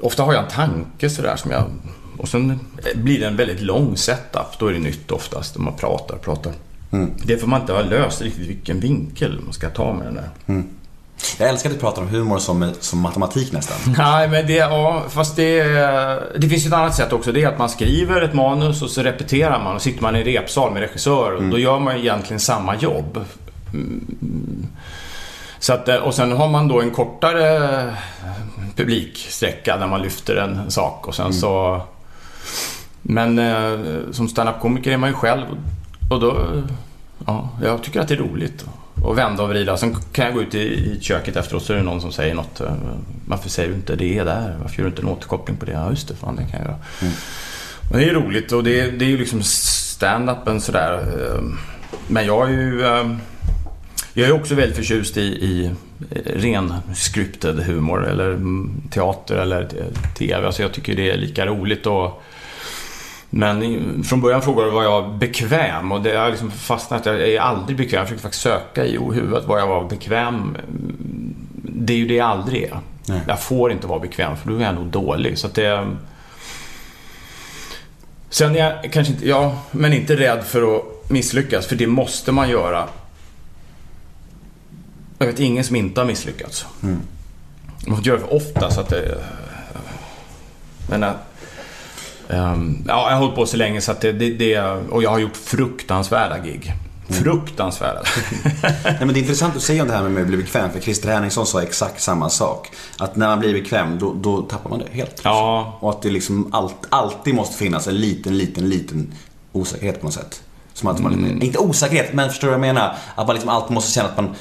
Ofta 0.00 0.22
har 0.22 0.32
jag 0.32 0.44
en 0.44 0.50
tanke 0.50 1.10
sådär 1.10 1.36
som 1.36 1.50
jag... 1.50 1.64
Och 2.18 2.28
sen 2.28 2.60
blir 2.94 3.20
det 3.20 3.26
en 3.26 3.36
väldigt 3.36 3.60
lång 3.60 3.96
setup. 3.96 4.58
Då 4.58 4.66
är 4.66 4.72
det 4.72 4.78
nytt 4.78 5.10
oftast. 5.10 5.58
Man 5.58 5.76
pratar, 5.76 6.16
pratar. 6.16 6.52
Det 7.24 7.36
får 7.36 7.46
man 7.46 7.60
inte 7.60 7.72
ha 7.72 7.82
löst 7.82 8.22
riktigt 8.22 8.48
vilken 8.48 8.80
vinkel 8.80 9.40
man 9.44 9.52
ska 9.52 9.68
ta 9.68 9.92
med 9.92 10.06
den 10.06 10.14
där. 10.14 10.62
Jag 11.38 11.48
älskar 11.48 11.70
att 11.70 11.76
du 11.76 11.80
pratar 11.80 12.02
om 12.02 12.08
humor 12.08 12.38
som, 12.38 12.72
som 12.80 13.00
matematik 13.00 13.52
nästan. 13.52 13.94
Nej, 13.98 14.28
men 14.28 14.46
det... 14.46 14.52
Ja, 14.52 15.04
fast 15.08 15.36
det... 15.36 15.62
Det 16.38 16.48
finns 16.48 16.64
ju 16.64 16.68
ett 16.68 16.74
annat 16.74 16.94
sätt 16.94 17.12
också. 17.12 17.32
Det 17.32 17.42
är 17.42 17.48
att 17.48 17.58
man 17.58 17.68
skriver 17.68 18.22
ett 18.22 18.34
manus 18.34 18.82
och 18.82 18.90
så 18.90 19.02
repeterar 19.02 19.64
man. 19.64 19.76
Och 19.76 19.82
sitter 19.82 20.02
man 20.02 20.16
i 20.16 20.24
repsal 20.24 20.72
med 20.72 20.82
regissör. 20.82 21.32
Och 21.32 21.42
då 21.42 21.58
gör 21.58 21.78
man 21.78 21.96
egentligen 21.96 22.40
samma 22.40 22.76
jobb. 22.76 23.24
Mm. 23.72 24.66
Så 25.58 25.72
att, 25.72 25.88
och 25.88 26.14
sen 26.14 26.32
har 26.32 26.48
man 26.48 26.68
då 26.68 26.80
en 26.80 26.90
kortare 26.90 27.94
publiksträcka 28.76 29.76
där 29.76 29.86
man 29.86 30.02
lyfter 30.02 30.36
en 30.36 30.70
sak 30.70 31.08
och 31.08 31.14
sen 31.14 31.32
så... 31.32 31.80
Men 33.02 33.38
eh, 33.38 33.78
som 34.12 34.28
standup-komiker 34.28 34.92
är 34.92 34.96
man 34.96 35.10
ju 35.10 35.14
själv 35.14 35.44
och 36.10 36.20
då 36.20 36.62
ja, 37.26 37.50
jag 37.62 37.82
tycker 37.82 38.00
att 38.00 38.08
det 38.08 38.14
är 38.14 38.18
roligt 38.18 38.64
att 39.10 39.16
vända 39.18 39.42
och 39.42 39.48
vrida. 39.48 39.76
Sen 39.76 39.96
kan 40.12 40.24
jag 40.24 40.34
gå 40.34 40.42
ut 40.42 40.54
i, 40.54 40.58
i 40.58 40.98
köket 41.00 41.36
efteråt 41.36 41.62
så 41.62 41.72
är 41.72 41.76
det 41.76 41.82
någon 41.82 42.00
som 42.00 42.12
säger 42.12 42.34
något. 42.34 42.60
eh, 42.60 42.72
Varför 43.26 43.48
säger 43.48 43.68
du 43.68 43.74
inte 43.74 43.96
det 43.96 44.24
där? 44.24 44.56
Varför 44.62 44.76
gör 44.78 44.84
du 44.84 44.90
inte 44.90 45.02
en 45.02 45.08
återkoppling 45.08 45.56
på 45.56 45.64
det? 45.66 45.72
Ja, 45.72 45.90
just 45.90 46.08
det. 46.08 46.14
Fan, 46.14 46.36
det 46.36 46.42
kan 46.42 46.60
jag 46.60 46.64
göra. 46.68 46.76
Men 47.90 48.00
det 48.00 48.08
är 48.08 48.14
roligt 48.14 48.52
och 48.52 48.64
det, 48.64 48.90
det 48.90 49.04
är 49.04 49.08
ju 49.08 49.18
liksom 49.18 49.40
stand-upen 49.42 50.58
sådär. 50.60 50.92
eh, 50.94 51.42
Men 52.08 52.26
jag 52.26 52.48
är 52.48 52.52
ju... 52.52 52.84
eh, 52.86 53.16
Jag 54.14 54.28
är 54.28 54.32
också 54.32 54.54
väldigt 54.54 54.76
förtjust 54.76 55.16
i, 55.16 55.20
i 55.22 55.70
ren 56.26 56.74
scripted 56.94 57.58
humor 57.60 58.06
eller 58.08 58.30
mm, 58.30 58.82
teater 58.90 59.36
eller 59.36 59.68
TV. 60.18 60.46
Alltså 60.46 60.62
jag 60.62 60.72
tycker 60.72 60.96
det 60.96 61.10
är 61.10 61.16
lika 61.16 61.46
roligt 61.46 61.86
och 61.86 62.22
men 63.30 64.04
från 64.04 64.20
början 64.20 64.42
frågade 64.42 64.70
du 64.70 64.74
var 64.74 64.82
jag 64.82 65.14
bekväm 65.14 65.92
och 65.92 66.02
det 66.02 66.16
har 66.16 66.30
liksom 66.30 66.50
fastnat. 66.50 67.06
Jag 67.06 67.20
är 67.20 67.40
aldrig 67.40 67.76
bekväm. 67.76 67.98
Jag 67.98 68.06
försöker 68.06 68.22
faktiskt 68.22 68.42
söka 68.42 68.84
i 68.84 68.98
huvudet 68.98 69.44
var 69.44 69.58
jag 69.58 69.66
var 69.66 69.88
bekväm. 69.88 70.56
Det 71.62 71.92
är 71.92 71.96
ju 71.96 72.06
det 72.06 72.14
jag 72.14 72.28
aldrig 72.28 72.62
är. 72.62 72.80
Nej. 73.08 73.20
Jag 73.28 73.42
får 73.42 73.72
inte 73.72 73.86
vara 73.86 73.98
bekväm 73.98 74.36
för 74.36 74.48
då 74.48 74.56
är 74.56 74.60
jag 74.60 74.74
nog 74.74 74.86
dålig. 74.86 75.38
Så 75.38 75.46
att 75.46 75.54
det... 75.54 75.96
Sen 78.30 78.56
är 78.56 78.58
jag 78.58 78.92
kanske 78.92 79.12
inte, 79.12 79.28
ja, 79.28 79.58
men 79.70 79.92
inte 79.92 80.16
rädd 80.16 80.44
för 80.44 80.76
att 80.76 81.10
misslyckas. 81.10 81.66
För 81.66 81.76
det 81.76 81.86
måste 81.86 82.32
man 82.32 82.50
göra. 82.50 82.88
Jag 85.18 85.26
vet 85.26 85.40
ingen 85.40 85.64
som 85.64 85.76
inte 85.76 86.00
har 86.00 86.06
misslyckats. 86.06 86.66
Man 87.86 87.96
får 87.96 88.06
göra 88.06 88.18
det 88.18 88.26
för 88.26 88.34
ofta 88.34 88.70
så 88.70 88.80
att 88.80 88.88
det... 88.88 89.18
Men... 90.88 91.02
äh, 91.02 91.10
ehm, 92.28 92.84
ja, 92.88 93.06
jag 93.10 93.16
har 93.16 93.20
hållit 93.20 93.34
på 93.34 93.46
så 93.46 93.56
länge 93.56 93.80
så 93.80 93.92
att 93.92 94.00
det, 94.00 94.12
det, 94.12 94.30
det... 94.30 94.58
Och 94.90 95.02
jag 95.02 95.10
har 95.10 95.18
gjort 95.18 95.36
fruktansvärda 95.36 96.38
gig. 96.38 96.72
Fruktansvärda. 97.08 98.02
Nej, 98.84 98.96
men 98.98 99.08
det 99.08 99.14
är 99.14 99.20
intressant 99.20 99.56
att 99.56 99.62
säga 99.62 99.82
om 99.82 99.88
det 99.88 99.94
här 99.94 100.02
med 100.02 100.22
att 100.22 100.28
bli 100.28 100.36
bekväm, 100.36 100.70
för 100.70 100.80
Christer 100.80 101.12
Henriksson 101.12 101.46
sa 101.46 101.62
exakt 101.62 102.02
samma 102.02 102.30
sak. 102.30 102.70
Att 102.98 103.16
när 103.16 103.26
man 103.28 103.40
blir 103.40 103.52
bekväm, 103.52 103.98
då, 103.98 104.14
då 104.14 104.42
tappar 104.42 104.70
man 104.70 104.78
det 104.78 104.86
helt. 104.92 105.20
Ja. 105.24 105.78
Och 105.80 105.90
att 105.90 106.02
det 106.02 106.10
liksom 106.10 106.50
allt, 106.52 106.74
alltid 106.88 107.34
måste 107.34 107.56
finnas 107.58 107.86
en 107.86 107.96
liten, 107.96 108.38
liten, 108.38 108.68
liten 108.68 109.12
osäkerhet 109.52 110.00
på 110.00 110.06
något 110.06 110.14
sätt. 110.14 110.42
Som 110.72 110.88
att 110.88 110.98
man, 111.00 111.12
Mm. 111.14 111.42
inte 111.42 111.58
osäkerhet, 111.58 112.12
men 112.12 112.28
förstår 112.28 112.48
du 112.48 112.54
vad 112.54 112.66
jag 112.68 112.74
menar? 112.74 112.96
Att 113.14 113.26
man 113.26 113.34
liksom 113.36 113.50
alltid 113.50 113.74
måste 113.74 113.92
känna 113.92 114.08
att 114.08 114.16
man 114.16 114.34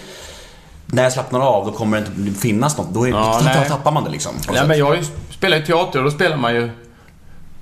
när 0.86 1.03
jag 1.03 1.13
slappnar 1.13 1.39
av, 1.39 1.65
då 1.65 1.71
kommer 1.71 2.01
det 2.01 2.21
inte 2.27 2.39
finnas 2.39 2.77
något. 2.77 2.89
Då, 2.93 3.03
är, 3.03 3.09
Ja, 3.09 3.41
då 3.63 3.69
tappar 3.69 3.91
man 3.91 4.03
det 4.03 4.09
liksom. 4.09 4.31
Nej, 4.51 4.67
men 4.67 4.77
jag 4.77 4.86
har 4.86 4.95
ju 4.95 5.61
teater 5.61 5.99
och 5.99 6.05
då 6.05 6.11
spelar 6.11 6.38
man 6.38 6.55
ju 6.55 6.69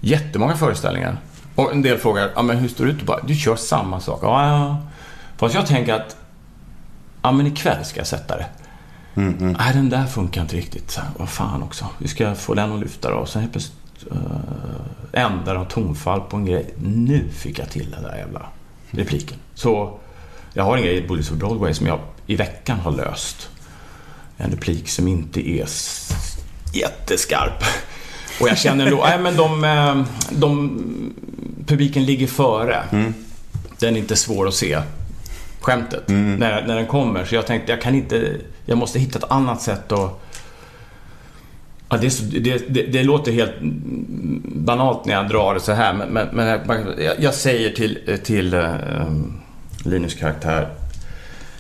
jättemånga 0.03 0.55
föreställningar. 0.55 1.17
Och 1.55 1.71
en 1.71 1.81
del 1.81 1.97
frågar, 1.97 2.31
ja 2.35 2.41
men 2.41 2.57
hur 2.57 2.67
står 2.67 2.85
det 2.85 2.91
ut? 2.91 2.99
Du 2.99 3.05
bara, 3.05 3.21
du 3.21 3.35
kör 3.35 3.55
samma 3.55 3.99
sak. 3.99 4.19
Ja, 4.23 4.47
ja. 4.47 4.77
Fast 5.37 5.55
jag 5.55 5.67
tänker 5.67 5.93
att, 5.93 6.15
ja 7.21 7.31
men 7.31 7.47
ikväll 7.47 7.85
ska 7.85 7.99
jag 7.99 8.07
sätta 8.07 8.37
det. 8.37 8.45
Nej, 9.13 9.73
den 9.73 9.89
där 9.89 10.05
funkar 10.05 10.41
inte 10.41 10.55
riktigt. 10.55 10.91
Så 10.91 11.01
Vad 11.17 11.29
fan 11.29 11.63
också. 11.63 11.85
Vi 11.97 12.07
ska 12.07 12.35
få 12.35 12.53
den 12.53 12.71
att 12.71 12.79
lyfta 12.79 13.09
då. 13.09 13.15
Och 13.15 13.29
sen 13.29 13.41
helt 13.41 13.53
plötsligt 13.53 13.77
uh, 14.11 14.17
ändrar 15.11 15.55
de 15.55 15.65
tonfall 15.65 16.21
på 16.21 16.37
en 16.37 16.45
grej. 16.45 16.73
Nu 16.77 17.29
fick 17.29 17.59
jag 17.59 17.69
till 17.69 17.91
den 17.91 18.03
där 18.03 18.17
jävla 18.17 18.45
repliken. 18.91 19.37
Så 19.53 19.99
jag 20.53 20.63
har 20.63 20.77
en 20.77 20.83
grej 20.83 20.97
i 20.97 21.07
Bullies 21.07 21.31
of 21.31 21.37
Broadway 21.37 21.73
som 21.73 21.87
jag 21.87 21.99
i 22.27 22.35
veckan 22.35 22.79
har 22.79 22.91
löst. 22.91 23.49
En 24.37 24.51
replik 24.51 24.89
som 24.89 25.07
inte 25.07 25.49
är 25.49 25.67
jätteskarp. 26.73 27.63
Och 28.41 28.49
jag 28.49 28.57
känner 28.57 28.91
då, 28.91 28.97
nej 28.97 29.19
men 29.19 29.37
de, 29.37 29.63
eh, 29.63 30.03
de, 30.29 30.81
publiken 31.65 32.05
ligger 32.05 32.27
före. 32.27 32.83
Den 33.79 33.95
är 33.95 33.99
inte 33.99 34.15
svår 34.15 34.47
att 34.47 34.53
se. 34.53 34.81
Skämtet. 35.61 36.03
När, 36.07 36.67
när 36.67 36.75
den 36.75 36.87
kommer. 36.87 37.25
Så 37.25 37.35
jag 37.35 37.47
tänkte, 37.47 37.71
jag 37.71 37.81
kan 37.81 37.95
inte, 37.95 38.37
jag 38.65 38.77
måste 38.77 38.99
hitta 38.99 39.19
ett 39.19 39.31
annat 39.31 39.61
sätt 39.61 39.91
att 39.91 40.23
Ja, 41.93 41.99
det, 41.99 42.09
så, 42.09 42.23
det, 42.23 42.73
det, 42.73 42.81
det 42.83 43.03
låter 43.03 43.31
helt 43.31 43.61
mm, 43.61 44.41
banalt 44.45 45.05
när 45.05 45.13
jag 45.13 45.29
drar 45.29 45.53
det 45.53 45.59
så 45.59 45.71
här, 45.71 45.93
men, 45.93 46.27
men, 46.31 46.61
jag, 46.97 47.19
jag 47.19 47.33
säger 47.33 47.69
till, 47.69 48.19
till 48.23 48.53
uh, 48.53 48.75
Linus 49.85 50.13
karaktär, 50.13 50.67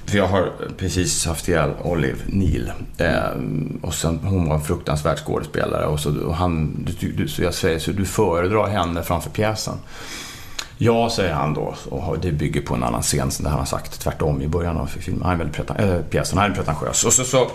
för 0.05 0.17
jag 0.17 0.27
har 0.27 0.51
precis 0.77 1.25
haft 1.25 1.47
ihjäl 1.47 1.69
Olive 1.83 2.17
Neal. 2.25 2.71
Eh, 2.97 3.41
och 3.81 3.93
sen, 3.93 4.19
hon 4.23 4.49
var 4.49 4.55
en 4.55 4.61
fruktansvärd 4.61 5.17
skådespelare. 5.17 5.85
Och 5.85 5.99
så, 5.99 6.19
och 6.19 6.35
han, 6.35 6.85
du, 6.99 7.11
du, 7.11 7.27
så 7.27 7.43
jag 7.43 7.53
säger 7.53 7.79
så 7.79 7.91
du 7.91 8.05
föredrar 8.05 8.67
henne 8.67 9.03
framför 9.03 9.29
pjäsen. 9.29 9.75
Ja, 10.77 11.09
säger 11.09 11.33
han 11.33 11.53
då. 11.53 11.75
Och 11.89 12.19
det 12.19 12.31
bygger 12.31 12.61
på 12.61 12.73
en 12.75 12.83
annan 12.83 13.01
scen 13.01 13.29
det 13.39 13.49
han 13.49 13.59
har 13.59 13.65
sagt 13.65 13.99
tvärtom 13.99 14.41
i 14.41 14.47
början 14.47 14.77
av 14.77 14.85
filmen. 14.85 15.23
Han 15.23 15.33
är 15.33 15.37
väldigt 15.37 15.55
pretan- 15.55 15.79
äh, 15.79 15.89
eh, 15.89 16.01
pjäsen. 16.01 16.37
Han 16.37 16.51
är 16.51 16.55
pretentiös. 16.55 17.05
Och 17.05 17.13
så, 17.13 17.23
så 17.23 17.51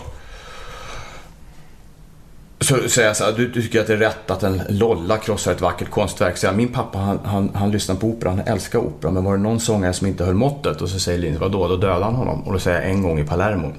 så 2.61 2.89
säger 2.89 3.07
jag 3.07 3.17
så 3.17 3.23
här, 3.23 3.31
du, 3.31 3.47
du 3.47 3.61
tycker 3.61 3.81
att 3.81 3.87
det 3.87 3.93
är 3.93 3.97
rätt 3.97 4.31
att 4.31 4.43
en 4.43 4.61
lolla 4.69 5.17
krossar 5.17 5.51
ett 5.51 5.61
vackert 5.61 5.89
konstverk. 5.89 6.37
Så 6.37 6.45
jag, 6.45 6.55
min 6.55 6.67
pappa 6.67 6.97
han, 6.97 7.19
han, 7.23 7.51
han 7.53 7.71
lyssnar 7.71 7.95
på 7.95 8.07
opera, 8.07 8.29
han 8.29 8.39
älskar 8.39 8.79
opera. 8.79 9.11
Men 9.11 9.23
var 9.23 9.37
det 9.37 9.43
någon 9.43 9.59
sångare 9.59 9.93
som 9.93 10.07
inte 10.07 10.25
höll 10.25 10.35
måttet? 10.35 10.81
Och 10.81 10.89
så 10.89 10.99
säger 10.99 11.19
Linus, 11.19 11.39
vadå? 11.39 11.67
Då 11.67 11.77
dödade 11.77 12.05
han 12.05 12.15
honom. 12.15 12.41
Och 12.41 12.53
då 12.53 12.59
säger 12.59 12.81
jag 12.81 12.89
en 12.89 13.03
gång 13.03 13.19
i 13.19 13.23
Palermo. 13.23 13.73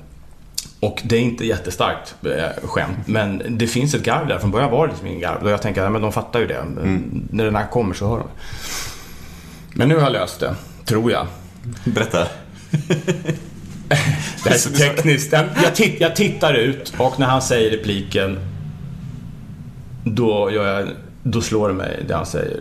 Och 0.81 1.01
det 1.05 1.17
är 1.17 1.21
inte 1.21 1.47
jättestarkt 1.47 2.15
eh, 2.25 2.69
skämt, 2.69 2.99
men 3.07 3.43
det 3.59 3.67
finns 3.67 3.95
ett 3.95 4.03
garv 4.03 4.27
där. 4.27 4.39
Från 4.39 4.51
början 4.51 4.71
var 4.71 4.87
det 4.87 4.93
liksom 4.93 5.09
ingen 5.09 5.21
garv. 5.21 5.43
Och 5.43 5.51
jag 5.51 5.63
tänker, 5.63 5.83
ja, 5.83 5.91
men 5.91 6.03
de 6.03 6.13
fattar 6.13 6.41
ju 6.41 6.47
det. 6.47 6.65
När 7.31 7.45
den 7.45 7.57
här 7.57 7.67
kommer 7.67 7.95
så 7.95 8.09
hör 8.09 8.19
de. 8.19 8.29
Men 9.75 9.89
nu 9.89 9.95
har 9.95 10.03
jag 10.03 10.13
löst 10.13 10.41
det, 10.41 10.55
tror 10.85 11.13
jag. 11.13 11.27
Berätta. 11.85 12.27
Det 14.45 14.49
här 14.49 14.55
är 14.55 14.59
så 14.59 14.71
tekniskt. 14.79 15.33
Jag, 15.63 15.75
titt, 15.75 16.01
jag 16.01 16.17
tittar 16.17 16.55
ut 16.55 16.95
och 16.99 17.19
när 17.19 17.27
han 17.27 17.43
säger 17.43 17.71
repliken 17.71 18.39
då, 20.15 20.51
jag, 20.53 20.89
då 21.23 21.41
slår 21.41 21.69
det 21.69 21.75
mig 21.75 22.05
det 22.09 22.15
han 22.15 22.27
säger. 22.27 22.61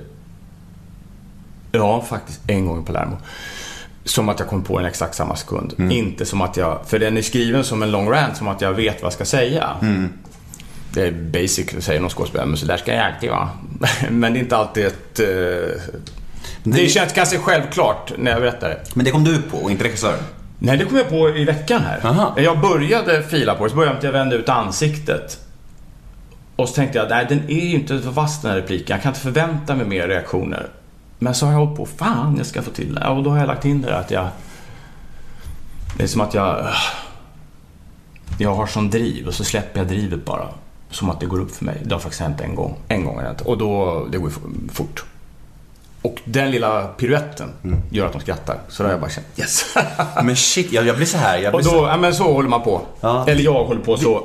Ja, 1.71 2.01
faktiskt 2.09 2.41
en 2.47 2.65
gång 2.65 2.83
i 2.83 2.85
Palermo. 2.85 3.17
Som 4.03 4.29
att 4.29 4.39
jag 4.39 4.47
kom 4.47 4.63
på 4.63 4.77
den 4.77 4.87
exakt 4.87 5.15
samma 5.15 5.35
sekund. 5.35 5.73
Inte 5.91 6.25
som 6.25 6.41
att 6.41 6.57
jag... 6.57 6.79
För 6.87 6.99
den 6.99 7.17
är 7.17 7.21
skriven 7.21 7.63
som 7.63 7.83
en 7.83 7.91
lång 7.91 8.09
rant, 8.09 8.37
som 8.37 8.47
att 8.47 8.61
jag 8.61 8.73
vet 8.73 8.95
vad 9.01 9.05
jag 9.05 9.13
ska 9.13 9.25
säga. 9.25 9.69
Det 10.93 11.01
är 11.07 11.11
basic, 11.11 11.75
säger 11.79 11.99
någon 11.99 12.09
skådespelare, 12.09 12.47
men 12.47 12.57
så 12.57 12.65
där 12.65 12.77
ska 12.77 12.93
jag 12.93 13.05
alltid 13.05 13.29
vara. 13.29 13.49
men 14.09 14.33
det 14.33 14.39
är 14.39 14.41
inte 14.41 14.57
alltid 14.57 14.85
ett... 14.85 15.19
eh, 15.19 15.81
det 16.63 16.87
känns 16.87 17.13
ganska 17.13 17.39
självklart 17.39 18.13
när 18.17 18.31
jag 18.31 18.41
berättar 18.41 18.69
det. 18.69 18.79
Men 18.93 19.05
det 19.05 19.11
kom 19.11 19.23
du 19.23 19.41
på 19.41 19.57
och 19.57 19.71
inte 19.71 19.83
regissören? 19.83 20.19
Nej, 20.59 20.77
det 20.77 20.85
kom 20.85 20.97
jag 20.97 21.09
på 21.09 21.29
i 21.29 21.45
veckan 21.45 21.81
här. 21.81 21.99
Aha. 22.03 22.33
Jag 22.37 22.59
började 22.59 23.23
fila 23.23 23.55
på 23.55 23.63
det, 23.63 23.69
så 23.69 23.75
började 23.75 23.89
jag 23.89 23.93
med 23.93 23.97
att 23.97 24.03
jag 24.03 24.11
vände 24.11 24.35
ut 24.35 24.49
ansiktet. 24.49 25.39
Och 26.59 26.69
så 26.69 26.75
tänkte 26.75 26.97
jag, 26.97 27.09
nej 27.09 27.25
den 27.29 27.49
är 27.49 27.65
ju 27.65 27.75
inte 27.75 28.01
så 28.01 28.09
vass 28.11 28.41
den 28.41 28.51
här 28.51 28.57
repliken. 28.57 28.95
Jag 28.95 29.01
kan 29.01 29.09
inte 29.09 29.21
förvänta 29.21 29.75
mig 29.75 29.85
mer 29.85 30.07
reaktioner. 30.07 30.69
Men 31.19 31.35
så 31.35 31.45
har 31.45 31.53
jag 31.53 31.59
hållit 31.59 31.77
på, 31.77 31.85
fan 31.85 32.35
jag 32.37 32.45
ska 32.45 32.61
få 32.61 32.71
till 32.71 32.95
det. 32.95 33.07
Och 33.07 33.23
då 33.23 33.29
har 33.29 33.37
jag 33.37 33.47
lagt 33.47 33.65
in 33.65 33.81
det 33.81 33.87
där 33.87 33.99
att 33.99 34.11
jag... 34.11 34.27
Det 35.97 36.03
är 36.03 36.07
som 36.07 36.21
att 36.21 36.33
jag... 36.33 36.67
Jag 38.37 38.55
har 38.55 38.67
sån 38.67 38.89
driv 38.89 39.27
och 39.27 39.33
så 39.33 39.43
släpper 39.43 39.79
jag 39.79 39.87
drivet 39.87 40.25
bara. 40.25 40.47
Som 40.89 41.09
att 41.09 41.19
det 41.19 41.25
går 41.25 41.39
upp 41.39 41.55
för 41.55 41.65
mig. 41.65 41.81
Det 41.83 41.95
har 41.95 41.99
faktiskt 41.99 42.21
hänt 42.21 42.41
en 42.41 42.55
gång. 42.55 42.77
En 42.87 43.05
gång 43.05 43.15
har 43.15 43.21
det 43.21 43.27
hänt. 43.27 43.41
Och 43.41 43.57
då, 43.57 44.05
det 44.11 44.17
går 44.17 44.29
ju 44.29 44.35
fort. 44.73 45.03
Och 46.01 46.21
den 46.25 46.51
lilla 46.51 46.87
piruetten 46.87 47.49
gör 47.89 48.05
att 48.05 48.13
de 48.13 48.21
skrattar. 48.21 48.59
Så 48.67 48.83
då 48.83 48.87
har 48.87 48.93
jag 48.93 49.01
bara 49.01 49.11
känt, 49.11 49.27
yes! 49.37 49.75
Men 50.23 50.35
shit, 50.35 50.71
jag, 50.71 50.85
jag 50.85 50.95
blir 50.95 51.05
så 51.05 51.17
här. 51.17 51.37
Jag 51.37 51.53
Och 51.53 51.59
blir 51.59 51.71
då, 51.71 51.79
så, 51.79 51.87
ja 51.87 51.97
men 51.97 52.13
så 52.13 52.33
håller 52.33 52.49
man 52.49 52.61
på. 52.61 52.81
Ja. 53.01 53.25
Eller 53.27 53.43
jag 53.43 53.63
håller 53.63 53.81
på 53.81 53.97
så. 53.97 54.23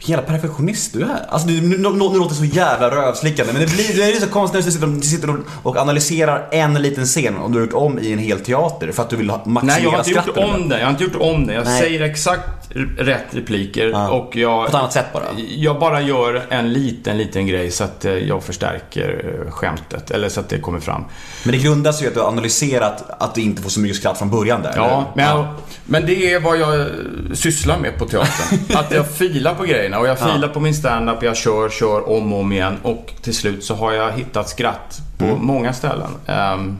Vilken 0.00 0.16
jävla 0.16 0.32
perfektionist 0.32 0.92
du 0.92 1.02
är. 1.02 1.26
Alltså, 1.28 1.48
du, 1.48 1.60
nu, 1.60 1.78
nu, 1.78 1.90
nu 1.90 1.98
låter 1.98 2.28
det 2.28 2.34
så 2.34 2.44
jävla 2.44 2.90
rövslickande, 2.90 3.52
men 3.52 3.62
det 3.62 3.72
blir 3.72 3.96
det 3.96 4.16
är 4.16 4.20
så 4.20 4.28
konstigt 4.28 4.80
när 4.80 4.86
du 4.86 5.02
sitter, 5.02 5.30
och, 5.30 5.36
och 5.62 5.76
analyserar 5.76 6.48
en 6.50 6.74
liten 6.74 7.04
scen 7.04 7.36
och 7.36 7.50
du 7.50 7.58
har 7.58 7.66
gjort 7.66 7.74
om 7.74 7.98
i 7.98 8.12
en 8.12 8.18
hel 8.18 8.40
teater 8.40 8.92
för 8.92 9.02
att 9.02 9.10
du 9.10 9.16
vill 9.16 9.26
maximera 9.26 9.62
Nej, 9.62 9.82
jag 9.82 9.90
har 9.90 9.98
inte 9.98 10.10
gjort 10.10 10.36
om 10.36 10.68
den. 10.68 10.78
Jag 10.78 10.86
har 10.86 10.90
inte 10.90 11.04
gjort 11.04 11.16
om 11.16 11.46
den. 11.46 11.56
Jag 11.56 11.64
Nej. 11.64 11.80
säger 11.80 12.00
exakt 12.00 12.60
rätt 12.98 13.26
repliker 13.30 13.88
Ja. 13.88 14.08
och 14.10 14.36
jag... 14.36 14.62
På 14.62 14.68
ett 14.68 14.74
annat 14.74 14.92
sätt 14.92 15.12
bara. 15.12 15.22
Jag 15.56 15.78
bara 15.78 16.00
gör 16.00 16.42
en 16.48 16.72
liten, 16.72 17.18
liten 17.18 17.46
grej 17.46 17.70
så 17.70 17.84
att 17.84 18.04
eh, 18.04 18.12
jag 18.12 18.44
förstärker 18.44 19.40
eh, 19.44 19.50
skämtet. 19.50 20.10
Eller 20.10 20.28
så 20.28 20.40
att 20.40 20.48
det 20.48 20.60
kommer 20.60 20.80
fram. 20.80 21.04
Men 21.44 21.52
det 21.52 21.58
grundar 21.58 21.92
sig 21.92 22.02
ju 22.02 22.08
att 22.08 22.14
du 22.14 22.20
har 22.20 22.28
analyserat 22.28 23.04
att 23.18 23.34
du 23.34 23.40
inte 23.40 23.62
får 23.62 23.70
så 23.70 23.80
mycket 23.80 23.96
skratt 23.96 24.18
från 24.18 24.30
början 24.30 24.62
där. 24.62 24.72
Ja, 24.76 24.84
eller? 24.84 25.04
men, 25.14 25.36
jag, 25.36 25.46
men 25.84 26.06
det 26.06 26.32
är 26.32 26.40
vad 26.40 26.58
jag 26.58 26.80
eh, 26.80 26.86
sysslar 27.34 27.78
med 27.78 27.98
på 27.98 28.06
teatern. 28.06 28.58
att 28.74 28.90
jag 28.94 29.10
filar 29.10 29.54
på 29.54 29.66
grejerna 29.90 29.98
och 29.98 30.08
jag 30.08 30.32
filar 30.34 30.48
på 30.48 30.60
min 30.60 30.74
standup, 30.74 31.22
jag 31.22 31.36
kör, 31.36 31.68
kör 31.68 32.08
om 32.08 32.32
och 32.32 32.40
om 32.40 32.52
igen 32.52 32.76
och 32.82 33.12
till 33.22 33.34
slut 33.34 33.64
så 33.64 33.74
har 33.74 33.92
jag 33.92 34.12
hittat 34.12 34.48
skratt 34.48 34.98
på 35.18 35.24
många 35.36 35.72
ställen. 35.72 36.10
Ehm, 36.26 36.78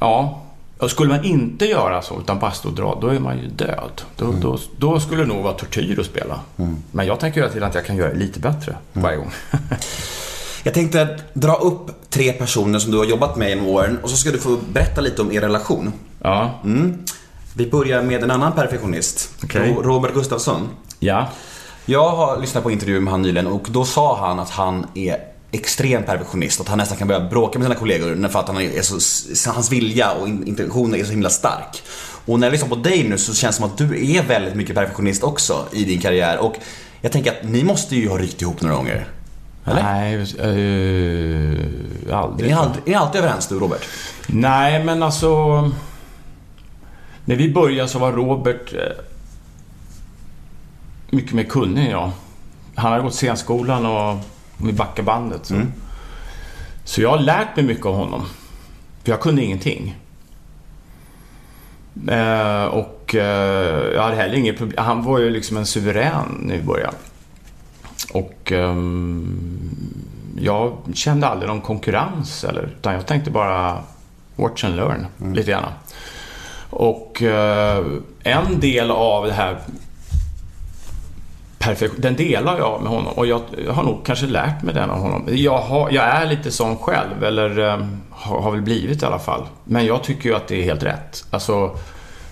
ja, 0.00 0.42
och 0.78 0.90
skulle 0.90 1.08
man 1.16 1.24
inte 1.24 1.64
göra 1.64 2.02
så 2.02 2.20
utan 2.20 2.38
bara 2.38 2.52
dra, 2.76 2.98
då 3.00 3.08
är 3.08 3.18
man 3.18 3.38
ju 3.38 3.46
död. 3.46 4.02
Då, 4.16 4.32
då, 4.32 4.58
då 4.78 5.00
skulle 5.00 5.22
det 5.22 5.28
nog 5.28 5.42
vara 5.42 5.52
tortyr 5.54 6.00
att 6.00 6.06
spela. 6.06 6.40
Men 6.92 7.06
jag 7.06 7.20
tänker 7.20 7.40
göra 7.40 7.50
till 7.50 7.62
att 7.64 7.74
jag 7.74 7.86
kan 7.86 7.96
göra 7.96 8.12
det 8.12 8.18
lite 8.18 8.40
bättre 8.40 8.76
varje 8.92 9.16
gång. 9.16 9.30
Jag 10.62 10.74
tänkte 10.74 11.18
dra 11.32 11.54
upp 11.54 12.10
tre 12.10 12.32
personer 12.32 12.78
som 12.78 12.92
du 12.92 12.98
har 12.98 13.04
jobbat 13.04 13.36
med 13.36 13.48
genom 13.48 13.66
åren 13.66 13.98
och 14.02 14.10
så 14.10 14.16
ska 14.16 14.30
du 14.30 14.38
få 14.38 14.56
berätta 14.72 15.00
lite 15.00 15.22
om 15.22 15.32
er 15.32 15.40
relation. 15.40 15.92
Ja. 16.22 16.50
Vi 17.54 17.70
börjar 17.70 18.02
med 18.02 18.22
en 18.24 18.30
annan 18.30 18.52
perfektionist. 18.52 19.30
Ro- 19.74 19.82
Robert 19.82 20.14
Gustafsson. 20.14 20.68
Ja. 20.98 21.28
Jag 21.90 22.10
har 22.10 22.40
lyssnat 22.40 22.62
på 22.62 22.70
intervju 22.70 23.00
med 23.00 23.10
han 23.10 23.22
nyligen 23.22 23.46
och 23.46 23.68
då 23.70 23.84
sa 23.84 24.18
han 24.26 24.38
att 24.40 24.50
han 24.50 24.86
är 24.94 25.16
extrem 25.52 26.02
perfektionist. 26.02 26.60
Att 26.60 26.68
han 26.68 26.78
nästan 26.78 26.98
kan 26.98 27.08
börja 27.08 27.28
bråka 27.28 27.58
med 27.58 27.66
sina 27.66 27.74
kollegor 27.78 28.28
för 28.28 28.40
att 28.40 28.48
han 28.48 28.60
är 28.60 28.82
så, 28.82 29.50
hans 29.50 29.72
vilja 29.72 30.12
och 30.12 30.28
in- 30.28 30.48
intention 30.48 30.94
är 30.94 31.04
så 31.04 31.10
himla 31.10 31.30
stark. 31.30 31.82
Och 32.26 32.40
när 32.40 32.46
jag 32.46 32.52
lyssnar 32.52 32.68
på 32.68 32.74
dig 32.74 33.08
nu 33.08 33.18
så 33.18 33.34
känns 33.34 33.56
det 33.56 33.62
som 33.62 33.70
att 33.70 33.78
du 33.78 34.14
är 34.16 34.22
väldigt 34.22 34.54
mycket 34.54 34.74
perfektionist 34.74 35.22
också 35.22 35.66
i 35.72 35.84
din 35.84 36.00
karriär. 36.00 36.38
Och 36.38 36.54
jag 37.00 37.12
tänker 37.12 37.30
att 37.30 37.48
ni 37.48 37.64
måste 37.64 37.96
ju 37.96 38.08
ha 38.08 38.18
ryckt 38.18 38.42
ihop 38.42 38.60
några 38.60 38.76
gånger. 38.76 39.08
Eller? 39.64 39.82
Nej, 39.82 40.16
uh, 40.16 40.26
Är 42.08 42.14
aldrig. 42.14 42.50
ni, 42.50 42.52
aldrig, 42.52 42.84
är 42.84 42.90
ni 42.90 42.94
alltid 42.94 43.18
överens 43.20 43.46
du 43.46 43.58
Robert? 43.58 43.88
Nej, 44.26 44.84
men 44.84 45.02
alltså... 45.02 45.70
När 47.24 47.36
vi 47.36 47.52
började 47.52 47.88
så 47.88 47.98
var 47.98 48.12
Robert 48.12 48.74
eh, 48.74 48.80
mycket 51.10 51.32
mer 51.32 51.44
kunnig 51.44 51.84
än 51.84 51.90
jag. 51.90 52.10
Han 52.74 52.92
hade 52.92 53.04
gått 53.04 53.14
scenskolan 53.14 53.86
och 53.86 54.10
om 54.60 54.66
vi 54.66 54.72
backar 54.72 55.02
bandet. 55.02 55.46
Så. 55.46 55.54
så 56.84 57.02
jag 57.02 57.10
har 57.10 57.18
lärt 57.18 57.56
mig 57.56 57.64
mycket 57.64 57.86
av 57.86 57.94
honom. 57.94 58.26
För 59.04 59.10
jag 59.10 59.20
kunde 59.20 59.42
ingenting. 59.42 59.96
Eh, 62.08 62.64
och 62.64 63.14
eh, 63.14 63.94
jag 63.94 64.02
hade 64.02 64.16
heller 64.16 64.34
inget 64.34 64.58
problem. 64.58 64.84
Han 64.84 65.02
var 65.02 65.18
ju 65.18 65.30
liksom 65.30 65.56
en 65.56 65.66
suverän 65.66 66.62
började. 66.66 66.96
Och 68.12 68.52
ehm, 68.52 69.40
jag 70.38 70.76
kände 70.94 71.26
aldrig 71.26 71.48
någon 71.48 71.60
konkurrens 71.60 72.44
eller, 72.44 72.62
utan 72.62 72.94
jag 72.94 73.06
tänkte 73.06 73.30
bara 73.30 73.78
watch 74.36 74.64
and 74.64 74.76
learn 74.76 75.06
lite 75.34 75.50
grann. 75.50 75.64
Och 76.70 77.22
eh, 77.22 77.84
en 78.22 78.60
del 78.60 78.90
av 78.90 79.26
det 79.26 79.32
här 79.32 79.58
perfekt, 81.60 81.94
den 81.98 82.16
delar 82.16 82.58
jag 82.58 82.82
med 82.82 82.92
honom 82.92 83.12
och 83.12 83.26
jag, 83.26 83.42
har 83.68 83.82
nog 83.82 84.06
kanske 84.06 84.26
lärt 84.26 84.62
mig 84.62 84.74
den 84.74 84.90
av 84.90 84.98
honom. 84.98 85.28
Jag, 85.28 85.58
har, 85.58 85.90
jag 85.90 86.04
är 86.04 86.26
lite 86.26 86.50
sån 86.50 86.76
själv, 86.76 87.24
eller 87.24 87.58
eh, 87.58 87.86
har, 88.10 88.40
har 88.40 88.50
väl 88.50 88.62
blivit 88.62 89.02
i 89.02 89.06
alla 89.06 89.18
fall. 89.18 89.46
Men 89.64 89.86
jag 89.86 90.04
tycker 90.04 90.28
ju 90.28 90.34
att 90.36 90.48
det 90.48 90.56
är 90.56 90.62
helt 90.62 90.82
rätt. 90.82 91.24
Alltså, 91.30 91.76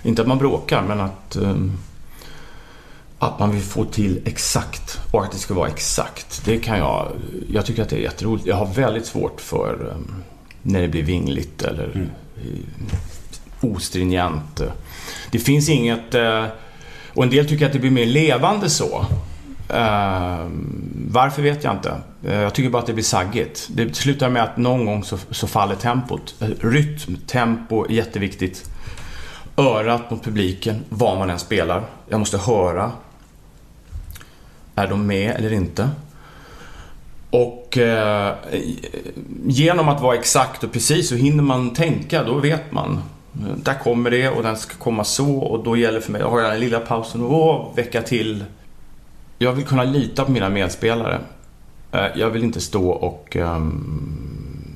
inte 0.03 0.22
att 0.22 0.29
man 0.29 0.39
bråkar, 0.39 0.83
men 0.83 1.01
att 1.01 1.37
ehm, 1.37 1.79
att 3.18 3.39
man 3.39 3.51
vill 3.51 3.62
få 3.62 3.85
till 3.85 4.20
exakt 4.24 5.01
och 5.11 5.24
att 5.24 5.33
det 5.33 5.39
ska 5.39 5.55
vara 5.55 5.68
exakt. 5.68 6.45
Det 6.45 6.59
kan 6.59 6.79
jag... 6.79 7.09
Jag 7.53 7.66
tycker 7.66 7.83
att 7.83 7.89
det 7.89 7.97
är 7.97 8.01
jätteroligt. 8.01 8.47
Jag 8.47 8.57
har 8.57 8.66
väldigt 8.66 9.07
svårt 9.07 9.41
för 9.41 9.93
um, 9.95 10.14
när 10.62 10.83
det 10.83 10.89
blir 10.89 11.03
vingligt 11.03 11.62
eller 11.62 12.09
eh, 12.37 13.70
ostringent. 13.70 14.62
Det 15.31 15.39
finns 15.39 15.68
inget... 15.68 16.14
eh, 16.14 16.45
och 17.18 17.24
en 17.24 17.30
del 17.30 17.48
tycker 17.48 17.66
att 17.66 17.72
det 17.72 17.78
blir 17.78 17.90
mer 17.90 18.06
levande 18.06 18.70
så. 18.70 19.06
Uh, 19.70 20.48
varför 21.08 21.42
vet 21.42 21.64
jag 21.64 21.74
inte. 21.74 21.96
Uh, 22.26 22.34
jag 22.34 22.54
tycker 22.54 22.70
bara 22.70 22.78
att 22.78 22.86
det 22.86 22.92
blir 22.92 23.04
saggigt. 23.04 23.68
Det 23.70 23.96
slutar 23.96 24.28
med 24.28 24.42
att 24.42 24.56
någon 24.56 24.84
gång 24.84 25.04
så, 25.04 25.18
så 25.30 25.46
faller 25.46 25.74
tempot. 25.74 26.34
Eh, 26.40 26.48
rytm, 26.60 27.16
tempo 27.26 27.84
är 27.84 27.92
jätteviktigt. 27.92 28.70
Örat 29.56 30.10
mot 30.10 30.24
publiken, 30.24 30.84
vad 30.88 31.18
man 31.18 31.30
än 31.30 31.38
spelar. 31.38 31.82
Jag 32.08 32.18
måste 32.18 32.38
höra. 32.38 32.92
Är 34.74 34.86
de 34.86 35.06
med 35.06 35.36
eller 35.36 35.52
inte? 35.52 35.90
Och 37.30 37.78
eh, 37.78 38.28
eh 38.50 38.60
genom 39.46 39.88
att 39.88 40.00
vara 40.00 40.16
exakt 40.16 40.64
och 40.64 40.72
precis 40.72 41.08
så 41.08 41.14
hinner 41.14 41.42
man 41.42 41.74
tänka, 41.74 42.24
då 42.24 42.34
vet 42.34 42.72
man. 42.72 43.02
Där 43.57 43.74
kommer 43.74 44.11
det 44.11 44.29
och 44.29 44.43
den 44.43 44.57
ska 44.57 44.76
komma 44.79 45.05
så 45.05 45.39
och 45.39 45.64
då 45.64 45.76
gäller 45.76 46.01
för 46.01 46.12
mig, 46.12 46.20
då 46.20 46.29
har 46.29 46.41
jag 46.41 46.51
den 46.53 46.61
lilla 46.61 46.81
pausen 46.81 47.22
och 47.22 47.79
väcka 47.79 48.03
till. 48.03 48.45
Jag 49.39 49.53
vill 49.53 49.64
kunna 49.64 49.85
lita 49.85 50.24
på 50.24 50.31
mina 50.31 50.49
medspelare. 50.49 51.18
Eh, 51.93 52.07
Jag 52.14 52.31
vill 52.31 52.43
inte 52.45 52.61
stå 52.61 52.89
och 52.91 53.37
ehm, 53.37 54.74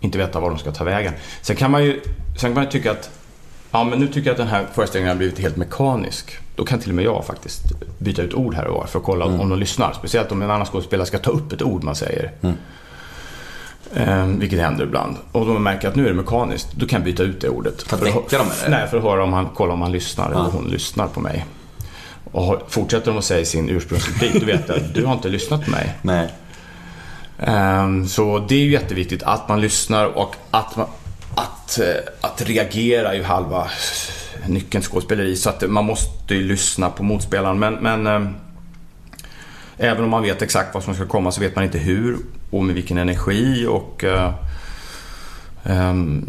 inte 0.00 0.18
veta 0.18 0.40
var 0.40 0.50
de 0.50 0.58
ska 0.58 0.72
ta 0.72 0.84
vägen. 0.84 1.12
Sen 1.42 1.56
kan 1.56 1.70
man 1.70 1.84
ju, 1.84 2.00
sen 2.40 2.40
kan 2.50 2.54
man 2.54 2.64
ju 2.64 2.70
tycka 2.70 2.90
att 2.90 3.10
Ja, 3.74 3.84
men 3.84 3.98
nu 3.98 4.06
tycker 4.06 4.20
jag 4.26 4.30
att 4.30 4.36
den 4.38 4.46
här 4.46 4.66
föreställningen 4.72 5.08
har 5.08 5.18
blivit 5.18 5.38
helt 5.38 5.56
mekanisk. 5.56 6.38
Då 6.56 6.64
kan 6.64 6.78
till 6.78 6.88
och 6.90 6.94
med 6.96 7.04
jag 7.04 7.24
faktiskt 7.26 7.62
byta 7.98 8.22
ut 8.22 8.34
ord 8.34 8.54
här 8.54 8.66
och 8.66 8.74
var 8.74 8.86
för 8.86 8.98
att 8.98 9.04
kolla 9.04 9.24
om 9.24 9.48
de 9.50 9.58
lyssnar. 9.58 9.92
Speciellt 9.92 10.32
om 10.32 10.42
en 10.42 10.50
annan 10.50 10.66
skådespelare 10.66 11.06
ska 11.06 11.18
ta 11.18 11.30
upp 11.30 11.52
ett 11.52 11.62
ord 11.62 11.84
man 11.84 11.94
säger. 11.96 12.32
Ehm, 13.96 14.38
vilket 14.38 14.60
händer 14.60 14.84
ibland. 14.84 15.16
Och 15.32 15.46
då 15.46 15.58
märker 15.58 15.88
att 15.88 15.94
nu 15.96 16.04
är 16.04 16.08
det 16.08 16.14
mekaniskt. 16.14 16.72
Då 16.72 16.86
kan 16.86 16.96
jag 16.96 17.04
byta 17.04 17.22
ut 17.22 17.40
det 17.40 17.48
ordet. 17.48 17.82
För 17.82 17.96
att 17.96 18.02
väcka 18.02 18.38
dem, 18.38 18.46
eller? 18.64 18.78
Nej, 18.78 18.88
för 18.88 18.96
att 18.96 19.02
höra 19.02 19.22
om 19.24 19.32
han, 19.32 19.48
kolla 19.54 19.72
om 19.72 19.82
han 19.82 19.92
lyssnar 19.92 20.26
eller 20.30 20.40
hon 20.40 20.64
lyssnar 20.68 21.06
på 21.06 21.20
mig. 21.20 21.46
Och 22.32 22.62
fortsätter 22.68 23.06
de 23.10 23.18
att 23.18 23.24
säga 23.24 23.44
sin 23.44 23.68
ursprungsreplik, 23.68 24.40
då 24.40 24.46
vet 24.46 24.68
jag 24.68 24.76
att 24.76 24.94
du 24.94 25.04
har 25.04 25.12
inte 25.12 25.28
lyssnat 25.28 25.64
på 25.64 25.70
mig. 25.70 25.94
Nej. 26.02 26.28
Ehm, 27.38 28.06
Så 28.08 28.38
det 28.48 28.54
är 28.54 28.58
ju 28.58 28.70
jätteviktigt 28.70 29.22
att 29.22 29.48
man 29.48 29.60
lyssnar 29.60 30.06
och 30.06 30.34
att, 30.50 30.76
man, 30.76 30.86
att, 31.34 31.78
eh, 31.78 31.86
att 32.20 32.42
reagera 32.42 33.08
är 33.12 33.14
ju 33.14 33.22
halva 33.22 33.66
nyckeln 34.46 34.82
till 34.82 34.90
skådespeleri. 34.90 35.36
Så 35.36 35.48
att 35.50 35.70
man 35.70 35.84
måste 35.84 36.34
ju 36.34 36.42
lyssna 36.42 36.90
på 36.90 37.02
motspelaren. 37.02 37.58
Men, 37.58 37.74
men 37.74 38.06
ehm, 38.06 38.28
även 39.78 40.04
om 40.04 40.10
man 40.10 40.22
vet 40.22 40.42
exakt 40.42 40.74
vad 40.74 40.82
som 40.82 40.94
ska 40.94 41.06
komma 41.06 41.32
så 41.32 41.40
vet 41.40 41.54
man 41.56 41.64
inte 41.64 41.78
hur 41.78 42.16
och 42.52 42.64
med 42.64 42.74
vilken 42.74 42.98
energi 42.98 43.66
och 43.66 44.04
eh, 44.04 44.34
ehm, 45.64 46.24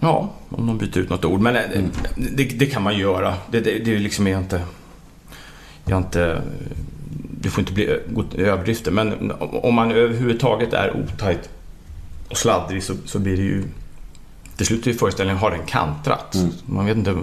ja, 0.00 0.32
om 0.48 0.66
de 0.66 0.78
byter 0.78 0.98
ut 0.98 1.10
något 1.10 1.24
ord. 1.24 1.40
Men 1.40 1.56
eh, 1.56 1.62
det, 2.16 2.44
det 2.44 2.66
kan 2.66 2.82
man 2.82 2.98
göra. 2.98 3.34
Det, 3.50 3.60
det, 3.60 3.78
det 3.78 3.98
liksom 3.98 4.26
är 4.26 4.38
inte... 4.38 4.62
Jag 5.84 5.98
inte 5.98 6.42
det 7.42 7.50
får 7.50 7.60
inte 7.60 7.72
bli 7.72 7.98
överdrifter, 8.34 8.90
men 8.90 9.32
om 9.40 9.74
man 9.74 9.92
överhuvudtaget 9.92 10.72
är 10.72 10.96
otajt 10.96 11.50
och 12.28 12.36
sladdrig 12.36 12.82
så, 12.82 12.94
så 13.04 13.18
blir 13.18 13.36
det 13.36 13.42
ju... 13.42 13.64
Till 14.56 14.66
slut 14.66 14.86
i 14.86 14.94
föreställningen 14.94 15.38
har 15.38 15.50
den 15.50 15.66
kantrat. 15.66 16.36
Man 16.66 16.86
vet 16.86 16.96
inte... 16.96 17.16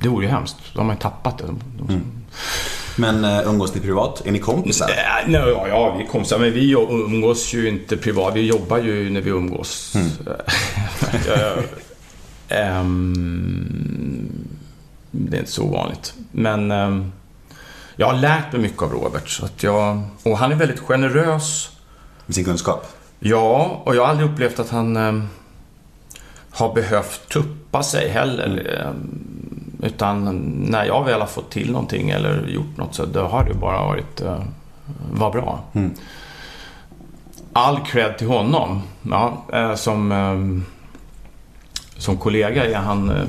Det 0.00 0.08
vore 0.08 0.24
ju 0.24 0.30
hemskt. 0.30 0.56
Då 0.74 0.80
har 0.80 0.86
man 0.86 0.96
ju 0.96 1.00
tappat 1.00 1.38
det. 1.38 1.44
Men 2.98 3.24
uh, 3.24 3.48
umgås 3.48 3.74
ni 3.74 3.80
privat? 3.80 4.26
Är 4.26 4.32
ni 4.32 4.38
kompisar? 4.38 4.90
Nej, 5.26 5.40
ja, 5.40 5.68
ja, 5.68 5.94
vi 5.98 6.04
är 6.04 6.08
kompisar, 6.08 6.38
men 6.38 6.52
vi 6.52 6.72
umgås 6.72 7.54
ju 7.54 7.68
inte 7.68 7.96
privat. 7.96 8.34
Vi 8.34 8.46
jobbar 8.46 8.78
ju 8.78 9.10
när 9.10 9.20
vi 9.20 9.30
umgås. 9.30 9.94
Ja. 11.28 11.62
Ehm, 12.48 14.28
det 15.10 15.36
är 15.36 15.40
inte 15.40 15.52
så 15.52 15.66
vanligt. 15.66 16.14
Men 16.32 16.70
ehm, 16.70 17.12
jag 17.96 18.06
har 18.06 18.18
lärt 18.18 18.52
mig 18.52 18.60
mycket 18.60 18.82
av 18.82 18.92
Robert. 18.92 19.28
Så 19.28 19.44
att 19.44 19.62
jag, 19.62 20.02
och 20.22 20.38
han 20.38 20.52
är 20.52 20.56
väldigt 20.56 20.80
generös. 20.80 21.70
Med 22.26 22.34
sin 22.34 22.44
kunskap? 22.44 22.86
Ja, 23.18 23.82
och 23.84 23.96
jag 23.96 24.02
har 24.02 24.08
aldrig 24.08 24.30
upplevt 24.30 24.58
att 24.58 24.70
han 24.70 24.96
ehm, 24.96 25.28
har 26.50 26.74
behövt 26.74 27.28
tuppa 27.28 27.82
sig 27.82 28.08
heller. 28.08 28.80
Ehm, 28.86 29.37
utan 29.82 30.24
när 30.68 30.84
jag 30.84 31.04
väl 31.04 31.20
har 31.20 31.26
fått 31.26 31.50
till 31.50 31.72
någonting 31.72 32.10
eller 32.10 32.46
gjort 32.46 32.76
något 32.76 32.94
så 32.94 33.06
då 33.06 33.20
har 33.20 33.44
det 33.44 33.54
bara 33.54 33.84
varit 33.84 34.20
uh, 34.22 34.42
var 35.12 35.32
bra. 35.32 35.64
All 37.52 37.80
cred 37.86 38.18
till 38.18 38.26
honom. 38.26 38.82
Ja, 39.02 39.44
eh, 39.52 39.74
som, 39.74 40.12
ehm, 40.12 40.64
som 41.96 42.16
kollega 42.16 42.64
är 42.64 42.74
han 42.74 43.10
eh, 43.10 43.24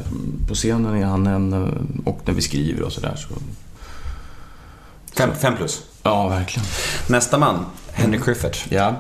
på 0.48 0.54
scenen 0.56 0.96
är 0.96 1.06
han 1.06 1.28
en, 1.28 1.54
eh, 1.54 1.70
och 2.06 2.20
när 2.26 2.34
vi 2.34 2.42
skriver 2.42 2.84
och 2.84 2.92
sådär. 2.92 3.16
Så, 3.16 3.34
Fem, 5.18 5.30
fem 5.36 5.56
plus. 5.56 5.84
ja, 6.04 6.28
verkligen. 6.28 6.66
Nästa 7.10 7.38
man, 7.38 7.66
Henry 7.92 8.20
Schyffert. 8.20 8.66
Ja. 8.72 8.96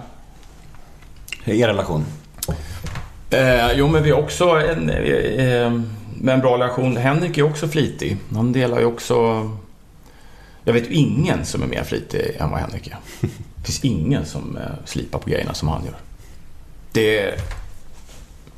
Hur 1.43 1.53
är 1.53 1.57
er 1.57 1.67
relation? 1.67 2.05
Eh, 3.29 3.71
jo, 3.73 3.87
men 3.87 4.03
vi 4.03 4.11
har 4.11 4.19
också 4.19 4.49
en, 4.49 4.89
eh, 4.89 4.97
eh, 5.45 5.81
med 6.21 6.33
en 6.33 6.39
bra 6.41 6.53
relation. 6.53 6.97
Henrik 6.97 7.37
är 7.37 7.43
också 7.43 7.67
flitig. 7.67 8.17
Han 8.33 8.51
delar 8.51 8.79
ju 8.79 8.85
också... 8.85 9.49
Jag 10.63 10.73
vet 10.73 10.89
ju 10.89 10.93
ingen 10.93 11.45
som 11.45 11.63
är 11.63 11.67
mer 11.67 11.83
flitig 11.83 12.35
än 12.39 12.49
vad 12.49 12.59
Henrik 12.59 12.87
är. 12.87 12.97
Det 13.55 13.65
finns 13.65 13.83
ingen 13.85 14.25
som 14.25 14.57
eh, 14.57 14.63
slipar 14.85 15.19
på 15.19 15.29
grejerna 15.29 15.53
som 15.53 15.67
han 15.67 15.85
gör. 15.85 15.95
Det... 16.91 17.41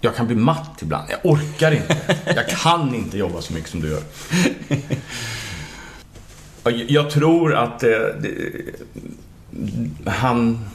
Jag 0.01 0.15
kan 0.15 0.27
bli 0.27 0.35
matt 0.35 0.79
ibland. 0.81 1.09
Jag 1.09 1.31
orkar 1.31 1.71
inte. 1.71 1.97
Jag 2.35 2.49
kan 2.49 2.95
inte 2.95 3.17
jobba 3.17 3.41
så 3.41 3.53
mycket 3.53 3.69
som 3.69 3.81
du 3.81 3.89
gör. 3.89 4.03
Jag- 6.87 7.09
tror 7.11 7.55
att 7.55 7.79
det, 7.79 8.15
det, 8.21 10.09
han... 10.11 10.65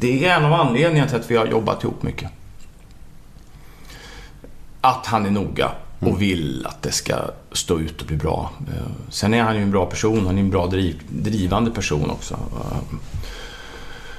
Det 0.00 0.26
är 0.26 0.36
en 0.36 0.44
av 0.44 0.52
anledningarna 0.52 1.08
till 1.08 1.18
att 1.20 1.30
vi 1.30 1.36
har 1.36 1.46
jobbat 1.46 1.84
ihop 1.84 2.02
mycket 2.02 2.30
att 4.80 5.06
han 5.06 5.26
är 5.26 5.30
noga 5.30 5.70
och 6.00 6.22
vill 6.22 6.66
att 6.66 6.82
det 6.82 6.92
ska 6.92 7.14
stå 7.52 7.78
ut 7.80 8.00
och 8.00 8.06
bli 8.06 8.16
bra. 8.16 8.50
Eh, 8.68 8.82
Sen 9.10 9.34
är 9.34 9.42
han 9.42 9.56
ju 9.56 9.62
en 9.62 9.70
bra 9.70 9.86
person, 9.86 10.26
han 10.26 10.38
är 10.38 10.42
en 10.42 10.50
bra 10.50 10.66
driv, 10.66 11.00
drivande 11.08 11.70
person 11.70 12.10
också. 12.10 12.34
Eh, 12.34 12.98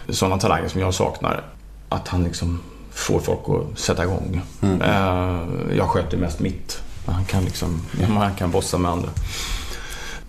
Sådana 0.10 0.38
talanger 0.38 0.68
som 0.68 0.82
jag 0.82 0.94
saknar. 0.94 1.44
Att 1.90 2.08
han 2.08 2.24
liksom 2.24 2.60
får 2.92 3.20
folk 3.20 3.40
att 3.48 3.80
sätta 3.80 4.04
igång. 4.04 4.42
Eh, 4.62 5.42
jag 5.78 5.88
sköter 5.90 6.18
mest 6.18 6.40
mitt. 6.40 6.82
Han 7.06 7.26
kan 7.26 7.44
liksom, 7.44 7.82
han 8.18 8.36
kan 8.36 8.52
bossa 8.52 8.78
med 8.78 8.92
andra. 8.92 9.10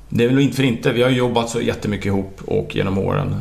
Det 0.09 0.25
är 0.25 0.29
väl 0.29 0.39
inte 0.39 0.57
för 0.57 0.63
inte. 0.63 0.93
Vi 0.93 1.03
har 1.03 1.11
jobbat 1.11 1.51
så 1.51 1.61
jättemycket 1.61 2.07
ihop 2.07 2.41
och 2.47 2.77
genom 2.77 2.99
åren. 2.99 3.37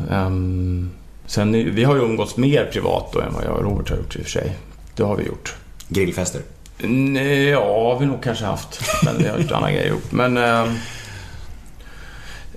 Sen, 1.25 1.51
vi 1.51 1.83
har 1.83 1.95
ju 1.95 2.01
umgåtts 2.01 2.37
mer 2.37 2.65
privat 2.65 3.09
då 3.13 3.19
än 3.21 3.33
vad 3.33 3.43
jag 3.45 3.51
och 3.57 3.63
Robert 3.63 3.89
har 3.89 3.97
gjort 3.97 4.15
i 4.15 4.19
och 4.19 4.23
för 4.23 4.29
sig. 4.31 4.57
Det 4.95 5.03
har 5.03 5.15
vi 5.15 5.25
gjort. 5.25 5.55
Grillfester. 5.87 6.41
Nej, 6.79 7.43
ja, 7.43 7.91
har 7.91 7.99
vi 7.99 8.05
nog 8.05 8.23
kanske 8.23 8.45
haft. 8.45 8.81
Men 9.05 9.17
vi 9.17 9.27
har 9.27 9.37
gjort 9.37 9.51
andra 9.51 9.71
grejer 9.71 9.87
ihop. 9.87 10.11
Men 10.11 10.37
ehm, 10.37 10.75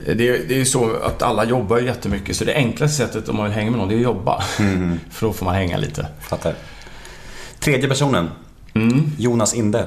det, 0.07 0.15
det 0.15 0.55
är 0.55 0.59
ju 0.59 0.65
så 0.65 0.97
att 0.97 1.23
alla 1.23 1.45
jobbar 1.45 1.79
ju 1.79 1.87
jättemycket. 1.87 2.37
Så 2.37 2.45
det 2.45 2.55
enklaste 2.55 2.97
sättet 2.97 3.29
om 3.29 3.37
man 3.37 3.45
vill 3.45 3.55
hänga 3.55 3.71
med 3.71 3.79
någon, 3.79 3.89
det 3.89 3.95
är 3.95 3.97
att 3.97 4.03
jobba. 4.03 4.41
För 5.11 5.27
då 5.27 5.33
får 5.33 5.45
man 5.45 5.55
hänga 5.55 5.77
lite. 5.77 6.07
Fattar. 6.21 6.55
Tredje 7.59 7.89
personen. 7.89 8.31
Jonas 9.19 9.55
Inde. 9.55 9.87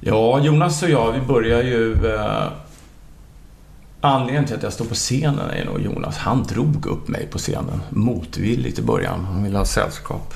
Ja, 0.00 0.40
Jonas 0.40 0.82
och 0.82 0.90
jag, 0.90 1.12
vi 1.12 1.20
börjar 1.20 1.62
ju... 1.62 2.14
Eh, 2.14 2.48
anledningen 4.00 4.46
till 4.46 4.56
att 4.56 4.62
jag 4.62 4.72
står 4.72 4.84
på 4.84 4.94
scenen 4.94 5.50
är 5.50 5.64
nog 5.64 5.80
Jonas. 5.80 6.16
Han 6.16 6.42
drog 6.42 6.86
upp 6.86 7.08
mig 7.08 7.26
på 7.26 7.38
scenen 7.38 7.82
motvilligt 7.90 8.78
i 8.78 8.82
början. 8.82 9.24
Han 9.24 9.42
ville 9.42 9.58
ha 9.58 9.64
sällskap. 9.64 10.34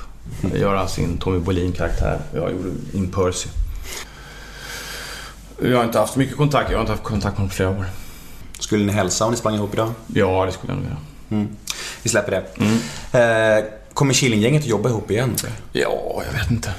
Göra 0.55 0.87
sin 0.87 1.17
Tommy 1.17 1.39
Bolin-karaktär. 1.39 2.19
Jag 2.33 2.51
gjorde 2.51 2.69
In 2.93 3.11
Percy. 3.11 3.49
Jag 5.61 5.77
har 5.77 5.83
inte 5.83 5.99
haft 5.99 6.15
mycket 6.15 6.37
kontakt. 6.37 6.69
Jag 6.71 6.77
har 6.77 6.81
inte 6.81 6.91
haft 6.93 7.03
kontakt 7.03 7.23
med 7.23 7.37
honom 7.37 7.49
på 7.49 7.55
flera 7.55 7.69
år. 7.69 7.85
Skulle 8.59 8.85
ni 8.85 8.91
hälsa 8.93 9.25
om 9.25 9.31
ni 9.31 9.37
sprang 9.37 9.55
ihop 9.55 9.73
idag? 9.73 9.91
Ja, 10.13 10.45
det 10.45 10.51
skulle 10.51 10.73
jag 10.73 10.77
nog 10.77 10.85
göra. 10.85 10.97
Mm. 11.41 11.47
Vi 12.03 12.09
släpper 12.09 12.31
det. 12.31 12.43
Eh, 13.19 13.65
kommer 13.93 14.13
Killinggänget 14.13 14.61
att 14.61 14.67
jobba 14.67 14.89
ihop 14.89 15.11
igen? 15.11 15.35
Ja, 15.71 16.21
jag 16.25 16.39
vet 16.39 16.51
inte. 16.51 16.71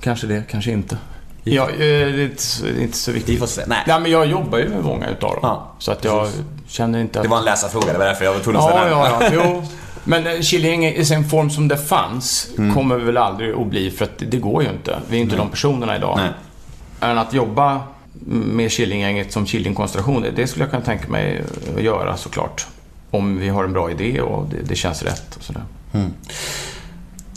Kanske 0.00 0.26
det, 0.26 0.42
kanske 0.50 0.70
inte. 0.70 0.98
Ja, 1.44 1.70
eh, 1.70 1.76
det 1.78 1.84
är 1.84 2.20
inte 2.24 2.42
så, 2.42 2.64
det 2.64 2.70
är 2.70 2.82
inte 2.82 2.96
så 2.98 3.12
viktigt. 3.12 3.34
Vi 3.34 3.38
får 3.38 3.46
se. 3.46 3.62
Nej. 3.66 3.84
Nej, 3.86 4.00
men 4.00 4.10
jag 4.10 4.26
jobbar 4.26 4.58
ju 4.58 4.68
med 4.68 4.84
många 4.84 5.08
utav 5.08 5.30
dem. 5.30 5.40
Ja, 5.42 5.72
så 5.78 5.92
att 5.92 6.04
jag 6.04 6.28
känner 6.68 6.98
inte 7.00 7.18
att... 7.18 7.22
Det 7.22 7.28
var 7.28 7.38
en 7.38 7.44
läsarfråga, 7.44 7.92
det 7.92 7.98
var 7.98 8.04
därför 8.06 8.24
jag 8.24 8.32
var 8.32 8.40
tvungen 8.40 8.60
att 8.62 8.70
ställa 8.70 8.88
Ja, 8.90 9.18
den. 9.20 9.32
ja, 9.32 9.40
ja. 9.42 9.44
Jo. 9.44 9.62
Men 10.08 10.26
eh, 10.26 10.40
Killinggänget 10.40 10.96
i 10.96 11.04
sin 11.04 11.24
form 11.28 11.50
som 11.50 11.68
det 11.68 11.76
fanns 11.76 12.48
Mm. 12.58 12.74
kommer 12.74 12.96
väl 12.96 13.16
aldrig 13.16 13.54
att 13.54 13.66
bli 13.66 13.90
för 13.90 14.04
att 14.04 14.18
det, 14.18 14.26
det 14.26 14.36
går 14.36 14.62
ju 14.62 14.68
inte. 14.68 14.98
Vi 15.08 15.16
är 15.16 15.20
inte 15.20 15.36
de 15.36 15.48
personerna 15.50 15.96
idag. 15.96 16.14
Nej. 16.16 16.30
Än 17.10 17.18
att 17.18 17.32
jobba 17.34 17.80
med 18.26 18.72
Killinggänget 18.72 19.32
som 19.32 19.46
Killing-konstellation, 19.46 20.22
det, 20.22 20.30
det 20.30 20.46
skulle 20.46 20.64
jag 20.64 20.70
kunna 20.70 20.82
tänka 20.84 21.08
mig 21.08 21.42
att 21.76 21.82
göra 21.82 22.16
såklart. 22.16 22.66
Om 23.10 23.38
vi 23.38 23.48
har 23.48 23.64
en 23.64 23.72
bra 23.72 23.90
idé 23.90 24.20
och 24.20 24.46
det, 24.50 24.56
det 24.68 24.74
känns 24.74 25.02
rätt 25.02 25.36
och 25.36 25.42
sådär. 25.42 25.62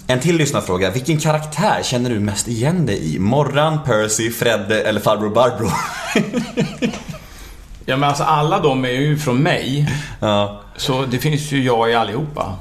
En 0.07 0.19
till 0.19 0.37
lyssnarfråga. 0.37 0.89
Vilken 0.91 1.17
karaktär 1.17 1.79
känner 1.83 2.09
du 2.09 2.19
mest 2.19 2.47
igen 2.47 2.85
dig 2.85 3.15
i? 3.15 3.19
Morran, 3.19 3.79
Percy, 3.85 4.31
Fredde 4.31 4.81
eller 4.83 4.99
farbror 4.99 5.29
Barbro? 5.29 5.69
Ja 7.91 7.97
men 7.97 8.09
alltså 8.09 8.23
alla 8.23 8.59
de 8.59 8.85
är 8.85 8.89
ju 8.89 9.17
från 9.17 9.43
mig. 9.43 9.87
ja. 10.19 10.61
Så 10.75 11.05
det 11.05 11.17
finns 11.17 11.51
ju 11.51 11.63
jag 11.63 11.91
i 11.91 11.93
allihopa. 11.93 12.55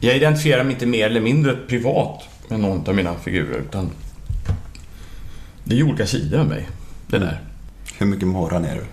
Jag 0.00 0.16
identifierar 0.16 0.64
mig 0.64 0.72
inte 0.72 0.86
mer 0.86 1.06
eller 1.06 1.20
mindre 1.20 1.52
privat 1.52 2.22
med 2.48 2.60
någon 2.60 2.88
av 2.88 2.94
mina 2.94 3.14
figurer. 3.14 3.58
Utan 3.58 3.90
det 5.64 5.74
är 5.74 5.78
ju 5.78 5.84
olika 5.84 6.06
sidor 6.06 6.40
av 6.40 6.46
mig. 6.46 6.68
Det 7.06 7.18
där. 7.18 7.40
Hur 7.98 8.06
mycket 8.06 8.28
Morran 8.28 8.64
är 8.64 8.74
du? 8.74 8.84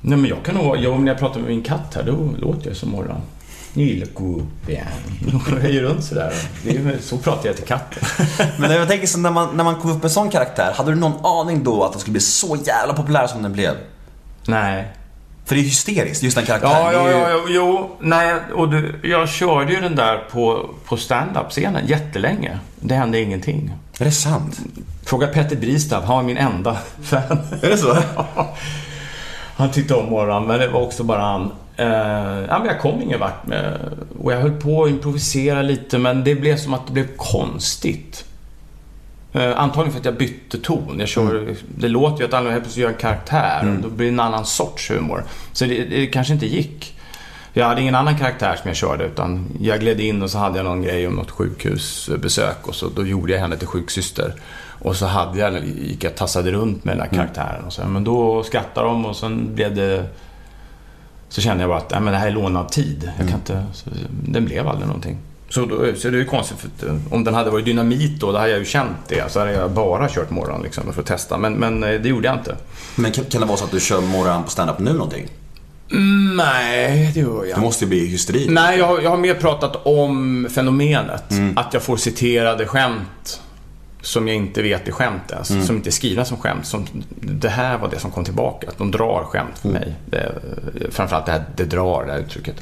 Nej 0.00 0.18
men 0.18 0.30
jag 0.30 0.44
kan 0.44 0.54
nog, 0.54 0.76
jag, 0.76 1.00
när 1.00 1.12
jag 1.12 1.18
pratar 1.18 1.40
med 1.40 1.48
min 1.48 1.62
katt 1.62 1.94
här, 1.94 2.02
då 2.02 2.30
låter 2.38 2.68
jag 2.68 2.76
som 2.76 2.90
morgon. 2.90 3.20
Nyllegubben. 3.72 4.48
Jag 5.32 5.38
höjer 5.60 5.82
runt 5.82 6.04
sådär. 6.04 6.32
Det 6.64 6.70
är, 6.70 6.74
ju- 6.74 6.98
så 7.02 7.18
pratar 7.18 7.46
jag 7.46 7.56
till 7.56 7.64
katten. 7.66 8.02
Men 8.58 8.70
jag 8.72 8.88
tänker 8.88 9.06
så 9.06 9.18
när 9.18 9.30
man, 9.30 9.56
när 9.56 9.64
man 9.64 9.74
kom 9.74 9.90
upp 9.90 9.96
med 9.96 10.04
en 10.04 10.10
sån 10.10 10.30
karaktär, 10.30 10.72
hade 10.76 10.90
du 10.90 10.96
någon 10.96 11.26
aning 11.26 11.64
då 11.64 11.84
att 11.84 11.92
den 11.92 12.00
skulle 12.00 12.12
bli 12.12 12.20
så 12.20 12.56
jävla 12.66 12.94
populär 12.94 13.26
som 13.26 13.42
den 13.42 13.52
blev? 13.52 13.74
Nej. 14.46 14.88
För 15.44 15.54
det 15.54 15.60
är 15.60 15.64
hysteriskt, 15.64 16.22
just 16.22 16.36
den 16.36 16.46
karaktären. 16.46 16.72
Ja, 16.74 16.92
ja, 16.92 17.10
ja, 17.10 17.30
ja, 17.30 17.40
jo, 17.48 17.96
nej, 18.00 18.34
och 18.54 18.68
du, 18.70 19.00
jag 19.02 19.28
körde 19.28 19.72
ju 19.72 19.80
den 19.80 19.96
där 19.96 20.18
på, 20.30 20.70
på 20.84 20.96
stand-up-scenen 20.96 21.86
jättelänge. 21.86 22.58
Det 22.80 22.94
hände 22.94 23.20
ingenting. 23.20 23.72
Är 23.98 24.04
det 24.04 24.10
sant? 24.12 24.60
Fråga 25.04 25.26
Petter 25.26 25.56
Bristav, 25.56 26.04
han 26.04 26.16
var 26.16 26.22
min 26.22 26.36
enda 26.36 26.76
fan. 27.02 27.38
Är 27.62 27.68
det 27.70 27.76
så? 27.78 27.96
Han 29.56 29.70
tyckte 29.70 29.94
om 29.94 30.10
morgon, 30.10 30.46
men 30.46 30.58
det 30.60 30.68
var 30.68 30.80
också 30.80 31.04
bara 31.04 31.20
han. 31.22 31.50
Eh, 31.76 31.86
ja, 32.48 32.58
men 32.58 32.66
jag 32.66 32.80
kom 32.80 33.02
ingen 33.02 33.20
vart 33.20 33.46
med... 33.46 33.78
Och 34.18 34.32
jag 34.32 34.40
höll 34.40 34.60
på 34.60 34.84
att 34.84 34.90
improvisera 34.90 35.62
lite, 35.62 35.98
men 35.98 36.24
det 36.24 36.34
blev 36.34 36.56
som 36.56 36.74
att 36.74 36.86
det 36.86 36.92
blev 36.92 37.16
konstigt. 37.16 38.24
Eh, 39.32 39.58
antagligen 39.58 39.92
för 39.92 39.98
att 39.98 40.04
jag 40.04 40.16
bytte 40.16 40.58
ton. 40.58 40.96
Jag 40.98 41.08
kör, 41.08 41.54
Det 41.78 41.88
låter 41.88 42.18
ju 42.20 42.24
att 42.28 42.34
alla 42.34 42.50
helt 42.50 42.62
plötsligt 42.62 42.82
gör 42.82 42.90
en 42.90 42.98
karaktär. 42.98 43.76
och 43.76 43.82
Då 43.82 43.88
blir 43.88 44.06
det 44.06 44.12
en 44.12 44.20
annan 44.20 44.44
sorts 44.44 44.90
humor. 44.90 45.24
Så 45.52 45.64
det, 45.64 45.84
det 45.84 46.06
kanske 46.06 46.32
inte 46.32 46.46
gick. 46.46 46.98
Jag 47.54 47.66
hade 47.66 47.80
ingen 47.80 47.94
annan 47.94 48.18
karaktär 48.18 48.56
som 48.62 48.68
jag 48.68 48.76
körde 48.76 49.04
utan 49.04 49.48
jag 49.60 49.80
gled 49.80 50.00
in 50.00 50.22
och 50.22 50.30
så 50.30 50.38
hade 50.38 50.56
jag 50.56 50.64
någon 50.64 50.82
grej 50.82 51.06
om 51.06 51.14
något 51.14 51.30
sjukhusbesök 51.30 52.68
och 52.68 52.74
så 52.74 52.88
då 52.88 53.06
gjorde 53.06 53.32
jag 53.32 53.40
henne 53.40 53.56
till 53.56 53.66
sjuksyster. 53.66 54.34
Och 54.78 54.96
så 54.96 55.06
hade 55.06 55.38
jag, 55.38 55.64
gick 55.64 56.04
jag 56.04 56.14
tassade 56.14 56.50
runt 56.52 56.84
med 56.84 56.96
den 56.96 57.00
här 57.00 57.08
karaktären 57.08 57.64
och 57.64 57.72
så, 57.72 57.86
men 57.86 58.04
då 58.04 58.42
skrattade 58.42 58.86
de 58.86 59.06
och 59.06 59.16
sen 59.16 59.54
blev 59.54 59.74
det 59.74 60.06
så 61.32 61.40
kände 61.40 61.62
jag 61.62 61.70
bara 61.70 61.78
att 61.78 61.90
nej, 61.90 62.00
men 62.00 62.12
det 62.12 62.18
här 62.18 62.26
är 62.26 62.30
lånad 62.30 62.68
tid. 62.68 63.10
Jag 63.18 63.28
kan 63.28 63.38
inte, 63.38 63.64
så, 63.72 63.90
den 64.28 64.44
blev 64.44 64.68
aldrig 64.68 64.86
någonting. 64.86 65.18
Så, 65.48 65.64
då, 65.64 65.76
så 65.96 66.10
det 66.10 66.16
är 66.16 66.18
ju 66.18 66.24
konstigt 66.24 66.58
för 66.58 66.68
att, 66.68 67.12
om 67.12 67.24
den 67.24 67.34
hade 67.34 67.50
varit 67.50 67.64
dynamit 67.64 68.20
då, 68.20 68.32
då 68.32 68.38
hade 68.38 68.50
jag 68.50 68.58
ju 68.58 68.64
känt 68.64 68.96
det. 69.08 69.32
Så 69.32 69.38
hade 69.38 69.52
jag 69.52 69.70
bara 69.70 70.08
kört 70.08 70.30
morgon 70.30 70.62
liksom 70.62 70.92
för 70.92 71.00
att 71.00 71.06
testa. 71.06 71.38
Men, 71.38 71.54
men 71.54 71.82
eh, 71.84 72.00
det 72.00 72.08
gjorde 72.08 72.28
jag 72.28 72.36
inte. 72.36 72.56
Men 72.94 73.12
kan, 73.12 73.24
kan 73.24 73.40
det 73.40 73.46
vara 73.46 73.56
så 73.56 73.64
att 73.64 73.70
du 73.70 73.80
kör 73.80 74.00
Morran 74.00 74.44
på 74.44 74.50
stand-up 74.50 74.78
nu 74.78 74.92
någonting? 74.92 75.28
Nej, 76.36 77.10
det 77.14 77.20
gör 77.20 77.44
jag 77.44 77.58
Det 77.58 77.60
måste 77.60 77.84
ju 77.84 77.88
bli 77.88 78.06
hysteri. 78.06 78.46
Nej, 78.48 78.78
jag 78.78 78.86
har, 78.86 79.00
jag 79.00 79.10
har 79.10 79.16
mer 79.16 79.34
pratat 79.34 79.86
om 79.86 80.48
fenomenet. 80.54 81.24
Att 81.56 81.74
jag 81.74 81.82
får 81.82 81.96
citerade 81.96 82.66
skämt 82.66 83.40
som 84.02 84.28
jag 84.28 84.36
inte 84.36 84.62
vet 84.62 84.88
är 84.88 84.92
skämt 84.92 85.30
ens. 85.32 85.66
Som 85.66 85.76
inte 85.76 85.88
är 85.88 85.92
skrivna 85.92 86.24
som 86.24 86.36
skämt. 86.36 86.66
Som, 86.66 86.86
det 87.20 87.48
här 87.48 87.78
var 87.78 87.88
det 87.90 87.98
som 87.98 88.10
kom 88.10 88.24
tillbaka. 88.24 88.68
Att 88.68 88.78
de 88.78 88.90
drar 88.90 89.24
skämt 89.24 89.58
för 89.58 89.68
mig. 89.68 89.94
Det, 90.06 90.32
framförallt 90.90 91.26
det 91.26 91.32
här 91.32 91.44
det 91.56 91.64
drar, 91.64 92.04
det 92.06 92.12
här 92.12 92.18
uttrycket. 92.18 92.56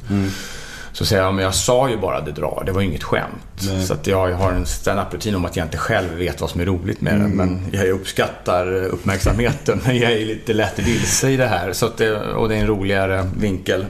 Så 0.92 1.04
säger 1.04 1.22
jag, 1.22 1.34
men 1.34 1.44
jag 1.44 1.54
sa 1.54 1.88
ju 1.90 1.96
bara 1.96 2.20
det 2.20 2.32
drar. 2.32 2.62
Det 2.66 2.72
var 2.72 2.80
ju 2.80 2.86
inget 2.88 3.02
skämt. 3.02 3.86
Så 3.86 3.92
att 3.94 4.06
jag 4.06 4.32
har 4.32 4.52
en 4.52 4.66
stand-up-rutin 4.66 5.34
om 5.34 5.44
att 5.44 5.56
jag 5.56 5.66
inte 5.66 5.76
själv 5.78 6.14
vet 6.14 6.40
vad 6.40 6.50
som 6.50 6.60
är 6.60 6.64
roligt 6.64 7.00
med 7.00 7.20
det. 7.20 7.28
Men 7.28 7.66
jag 7.72 7.88
uppskattar 7.88 8.72
uppmärksamheten. 8.84 9.80
Men 9.86 9.96
jag 9.98 10.12
är 10.12 10.26
lite 10.26 10.52
lätt 10.52 10.78
vilse 10.78 11.30
i 11.30 11.36
det 11.36 11.46
här. 11.46 11.72
Så 11.72 11.86
att 11.86 11.96
det, 11.96 12.16
och 12.20 12.48
det 12.48 12.54
är 12.56 12.60
en 12.60 12.66
roligare 12.66 13.30
vinkel. 13.38 13.86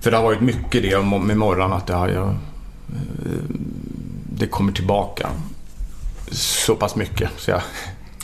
För 0.00 0.10
det 0.10 0.16
har 0.16 0.24
varit 0.24 0.40
mycket 0.40 0.82
det 0.82 1.02
med 1.20 1.36
morgon 1.36 1.72
att 1.72 1.86
det 1.86 1.94
har 1.94 2.08
ju... 2.08 2.14
eh, 2.16 2.32
Det 4.38 4.46
kommer 4.46 4.72
tillbaka 4.72 5.28
så 6.32 6.74
pass 6.76 6.96
mycket. 6.96 7.30
Så 7.36 7.50
jag, 7.50 7.60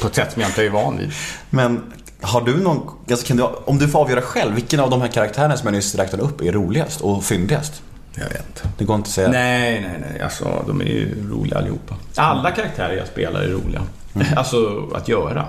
på 0.00 0.06
ett 0.06 0.14
sätt 0.14 0.32
som 0.32 0.42
jag 0.42 0.50
inte 0.50 0.64
är 0.66 0.70
van 0.70 0.98
vid. 0.98 1.12
Men 1.50 1.92
har 2.20 2.40
du 2.40 2.56
någon, 2.56 2.90
alltså 3.10 3.34
du, 3.34 3.42
om 3.42 3.78
du 3.78 3.88
får 3.88 4.00
avgöra 4.00 4.22
själv, 4.22 4.54
vilken 4.54 4.80
av 4.80 4.90
de 4.90 5.00
här 5.00 5.08
karaktärerna 5.08 5.56
som 5.56 5.66
jag 5.66 5.74
nyss 5.74 5.94
räknade 5.94 6.22
upp 6.22 6.40
är 6.40 6.52
roligast 6.52 7.00
och 7.00 7.24
fyndigast? 7.24 7.82
Jag 8.14 8.24
vet 8.24 8.46
inte. 8.48 8.68
Det 8.78 8.84
går 8.84 8.96
inte 8.96 9.08
att 9.08 9.12
säga. 9.12 9.28
Nej, 9.28 9.80
nej, 9.80 10.04
nej. 10.10 10.20
Alltså, 10.20 10.64
de 10.66 10.80
är 10.80 10.84
ju 10.84 11.30
roliga 11.30 11.58
allihopa. 11.58 11.94
Alla 12.16 12.50
karaktärer 12.50 12.96
jag 12.96 13.06
spelar 13.06 13.40
är 13.40 13.48
roliga. 13.48 13.82
Alltså, 14.36 14.90
att 14.94 15.08
göra. 15.08 15.46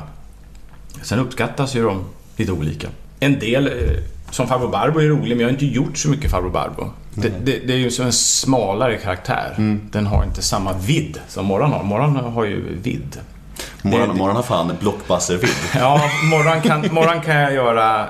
Sen 1.01 1.19
uppskattas 1.19 1.75
ju 1.75 1.83
de 1.83 2.05
lite 2.37 2.51
olika. 2.51 2.87
En 3.19 3.39
del, 3.39 3.67
eh, 3.67 3.73
som 4.29 4.47
Farbror 4.47 4.69
Barbro 4.69 4.99
är 5.01 5.07
rolig, 5.07 5.29
men 5.29 5.39
jag 5.39 5.45
har 5.47 5.51
inte 5.53 5.65
gjort 5.65 5.97
så 5.97 6.09
mycket 6.09 6.31
Farbror 6.31 6.49
Barbro. 6.49 6.91
Det, 7.13 7.29
det, 7.29 7.59
det 7.67 7.73
är 7.73 7.77
ju 7.77 7.91
en 8.05 8.11
smalare 8.13 8.97
karaktär. 8.97 9.53
Den 9.91 10.05
har 10.07 10.23
inte 10.23 10.41
samma 10.41 10.73
vidd 10.73 11.19
som 11.27 11.45
Morran 11.45 11.71
har. 11.71 11.83
Morran 11.83 12.15
har 12.15 12.45
ju 12.45 12.75
vidd. 12.81 13.19
Morgon, 13.81 14.07
det- 14.09 14.13
morgon 14.15 14.35
har 14.35 14.43
fan 14.43 14.71
blockbuster-vidd. 14.79 15.49
Ja, 15.79 16.01
morgon 16.31 16.61
kan, 16.61 16.93
morgon 16.93 17.21
kan 17.21 17.35
jag 17.35 17.53
göra 17.53 18.05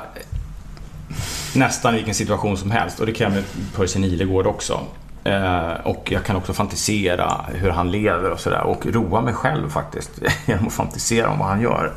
nästan 1.55 1.93
vilken 1.93 2.13
situation 2.13 2.57
som 2.57 2.71
helst. 2.71 2.99
Och 2.99 3.05
det 3.05 3.11
kan 3.11 3.23
jag 3.25 3.33
med 3.33 3.43
Percy 3.75 3.99
Nilegård 3.99 4.47
också. 4.47 4.79
Eh, 5.23 5.71
och 5.83 6.11
jag 6.11 6.23
kan 6.23 6.35
också 6.35 6.53
fantisera 6.53 7.45
hur 7.53 7.69
han 7.69 7.91
lever 7.91 8.29
och 8.31 8.39
sådär. 8.39 8.61
Och 8.63 8.85
roa 8.85 9.21
mig 9.21 9.33
själv 9.33 9.69
faktiskt 9.69 10.11
genom 10.45 10.67
att 10.67 10.73
fantisera 10.73 11.29
om 11.29 11.39
vad 11.39 11.47
han 11.47 11.61
gör. 11.61 11.93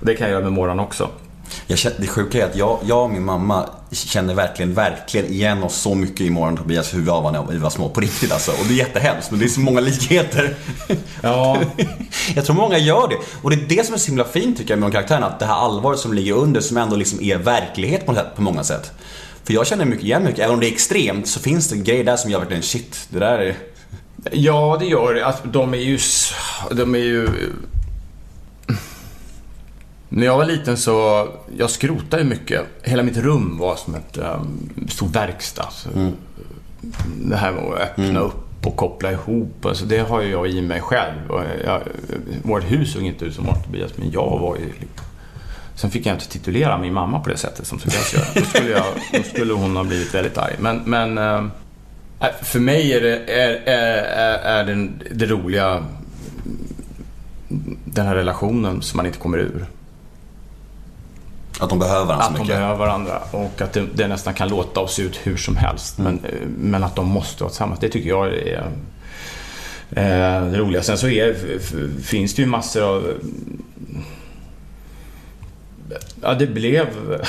Och 0.00 0.06
det 0.06 0.14
kan 0.14 0.26
jag 0.26 0.32
göra 0.32 0.42
med 0.44 0.52
morgon 0.52 0.80
också. 0.80 1.08
Jag 1.66 1.78
känner, 1.78 1.96
det 1.98 2.06
sjuka 2.06 2.38
är 2.42 2.50
att 2.50 2.56
jag, 2.56 2.78
jag 2.84 3.04
och 3.04 3.10
min 3.10 3.24
mamma 3.24 3.68
känner 3.92 4.34
verkligen, 4.34 4.74
verkligen 4.74 5.26
igen 5.26 5.62
oss 5.62 5.76
så 5.76 5.94
mycket 5.94 6.20
i 6.20 6.30
morgon 6.30 6.56
Tobias 6.56 6.94
hur 6.94 6.98
vi 6.98 7.06
var 7.06 7.32
när 7.32 7.46
vi 7.50 7.58
var 7.58 7.70
små. 7.70 7.88
På 7.88 8.00
riktigt 8.00 8.32
alltså. 8.32 8.50
Och 8.50 8.66
det 8.68 8.74
är 8.74 8.78
jättehemskt 8.78 9.30
men 9.30 9.40
det 9.40 9.46
är 9.46 9.48
så 9.48 9.60
många 9.60 9.80
likheter. 9.80 10.56
Ja, 11.22 11.58
Jag 12.34 12.44
tror 12.44 12.56
många 12.56 12.78
gör 12.78 13.08
det. 13.08 13.16
Och 13.42 13.50
det 13.50 13.56
är 13.56 13.76
det 13.76 13.86
som 13.86 13.94
är 13.94 13.98
så 13.98 14.06
himla 14.06 14.24
fint 14.24 14.58
tycker 14.58 14.70
jag 14.70 14.80
med 14.80 14.88
de 14.88 14.92
karaktärerna. 14.92 15.26
Att 15.26 15.38
det 15.38 15.46
här 15.46 15.54
allvaret 15.54 15.98
som 15.98 16.14
ligger 16.14 16.32
under 16.32 16.60
som 16.60 16.76
ändå 16.76 16.96
liksom 16.96 17.20
är 17.20 17.36
verklighet 17.36 18.06
på, 18.06 18.16
på 18.36 18.42
många 18.42 18.64
sätt. 18.64 18.92
För 19.44 19.54
jag 19.54 19.66
känner 19.66 19.84
mycket 19.84 20.04
igen 20.04 20.24
mycket. 20.24 20.38
Även 20.38 20.54
om 20.54 20.60
det 20.60 20.66
är 20.66 20.72
extremt 20.72 21.28
så 21.28 21.40
finns 21.40 21.68
det 21.68 21.76
grejer 21.76 22.04
där 22.04 22.16
som 22.16 22.30
jag 22.30 22.38
verkligen 22.38 22.62
shit, 22.62 23.06
det 23.10 23.18
där 23.18 23.38
är... 23.38 23.56
Ja, 24.32 24.76
det 24.80 24.86
gör 24.86 25.14
det. 25.14 25.26
Alltså, 25.26 25.48
de 25.48 25.74
är 25.74 25.78
ju... 25.78 25.98
De 26.72 26.94
är 26.94 26.98
ju... 26.98 27.28
När 30.16 30.26
jag 30.26 30.36
var 30.36 30.44
liten 30.44 30.76
så... 30.76 31.28
Jag 31.56 31.70
skrotade 31.70 32.24
mycket. 32.24 32.62
Hela 32.82 33.02
mitt 33.02 33.16
rum 33.16 33.58
var 33.58 33.76
som 33.76 33.94
ett 33.94 34.18
um, 34.18 34.70
stor 34.88 35.08
verkstad. 35.08 35.68
Så, 35.70 35.88
Det 37.24 37.36
här 37.36 37.52
med 37.52 37.64
att 37.64 37.80
öppna 37.80 38.20
upp 38.20 38.66
och 38.66 38.76
koppla 38.76 39.12
ihop. 39.12 39.66
Alltså, 39.66 39.84
det 39.84 39.98
har 39.98 40.22
ju 40.22 40.30
jag 40.30 40.48
i 40.48 40.62
mig 40.62 40.80
själv. 40.80 41.30
Och 41.30 41.42
jag, 41.64 41.80
vårt 42.42 42.62
hus 42.62 42.92
såg 42.92 43.02
inte 43.02 43.24
ut 43.24 43.34
som 43.34 43.44
vårt 43.44 43.64
Tobias, 43.64 43.92
men 43.96 44.10
jag 44.10 44.38
var 44.38 44.56
ju... 44.56 44.72
Sen 45.74 45.90
fick 45.90 46.06
jag 46.06 46.14
inte 46.14 46.28
titulera 46.28 46.78
min 46.78 46.92
mamma 46.92 47.20
på 47.20 47.30
det 47.30 47.36
sättet 47.36 47.66
som 47.66 47.78
Tobias 47.78 48.14
gör. 48.14 48.26
Då 48.34 48.40
skulle, 48.40 48.70
jag, 48.70 48.84
då 49.12 49.22
skulle 49.22 49.52
hon 49.52 49.76
ha 49.76 49.84
blivit 49.84 50.14
väldigt 50.14 50.38
arg. 50.38 50.54
Men, 50.58 50.82
men 50.84 51.18
eh, 51.18 51.44
för 52.42 52.60
mig 52.60 52.92
är 52.92 53.00
det, 53.00 53.16
är, 53.16 53.62
är, 53.66 54.38
är, 54.38 54.64
den, 54.64 55.02
det 55.10 55.26
roliga 55.26 55.84
den 57.84 58.06
här 58.06 58.14
relationen 58.14 58.82
som 58.82 58.96
man 58.96 59.06
inte 59.06 59.18
kommer 59.18 59.38
ur. 59.38 59.66
Att 61.60 61.68
de 61.68 61.78
behöver 61.78 62.04
varandra 62.04 62.24
så 62.24 62.30
Att 62.30 62.36
de 62.36 62.42
mycket. 62.42 62.56
behöver 62.56 62.76
varandra 62.76 63.22
och 63.30 63.60
att 63.60 63.72
det, 63.72 63.86
det 63.94 64.08
nästan 64.08 64.34
kan 64.34 64.48
låta 64.48 64.80
och 64.80 64.90
se 64.90 65.02
ut 65.02 65.16
hur 65.22 65.36
som 65.36 65.56
helst. 65.56 65.98
Men, 65.98 66.18
eh, 66.24 66.30
men 66.58 66.84
att 66.84 66.96
de 66.96 67.06
måste 67.06 67.42
vara 67.42 67.50
tillsammans, 67.50 67.80
det 67.80 67.88
tycker 67.88 68.08
jag 68.08 68.26
är 68.34 68.66
eh, 69.90 70.46
det 70.50 70.58
roliga. 70.58 70.82
Sen 70.82 70.98
så 70.98 71.08
är, 71.08 71.36
finns 72.02 72.34
det 72.34 72.42
ju 72.42 72.48
massor 72.48 72.82
av... 72.82 73.12
Ja, 76.22 76.34
det 76.34 76.46
blev... 76.46 76.86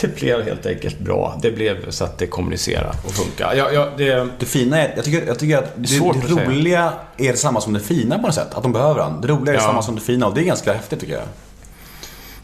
Det 0.00 0.16
blev 0.16 0.42
helt 0.42 0.66
enkelt 0.66 0.98
bra. 0.98 1.38
Det 1.42 1.50
blev 1.50 1.90
så 1.90 2.04
att 2.04 2.18
det 2.18 2.26
kommunicerar 2.26 2.94
och 3.04 3.10
funkar. 3.12 3.54
Ja, 3.54 3.70
ja, 3.72 3.88
det, 3.96 4.28
Det 4.38 4.46
fina 4.46 4.78
är, 4.82 4.92
jag 4.96 5.04
tycker, 5.04 5.26
jag 5.26 5.38
tycker 5.38 5.58
att 5.58 5.74
det, 5.76 5.80
det 5.82 5.88
säga. 5.88 6.48
roliga 6.48 6.92
är 7.16 7.30
detsamma 7.32 7.60
som 7.60 7.72
det 7.72 7.80
fina 7.80 8.18
på 8.18 8.26
något 8.26 8.34
sätt. 8.34 8.54
Att 8.54 8.62
de 8.62 8.72
behöver 8.72 8.94
varandra. 8.94 9.20
Det 9.20 9.28
roliga 9.28 9.48
är 9.54 9.54
Ja. 9.54 9.60
detsamma 9.60 9.82
som 9.82 9.94
det 9.94 10.00
fina 10.00 10.26
och 10.26 10.34
det 10.34 10.40
är 10.40 10.44
ganska 10.44 10.72
häftigt 10.72 11.00
tycker 11.00 11.12
jag. 11.14 11.22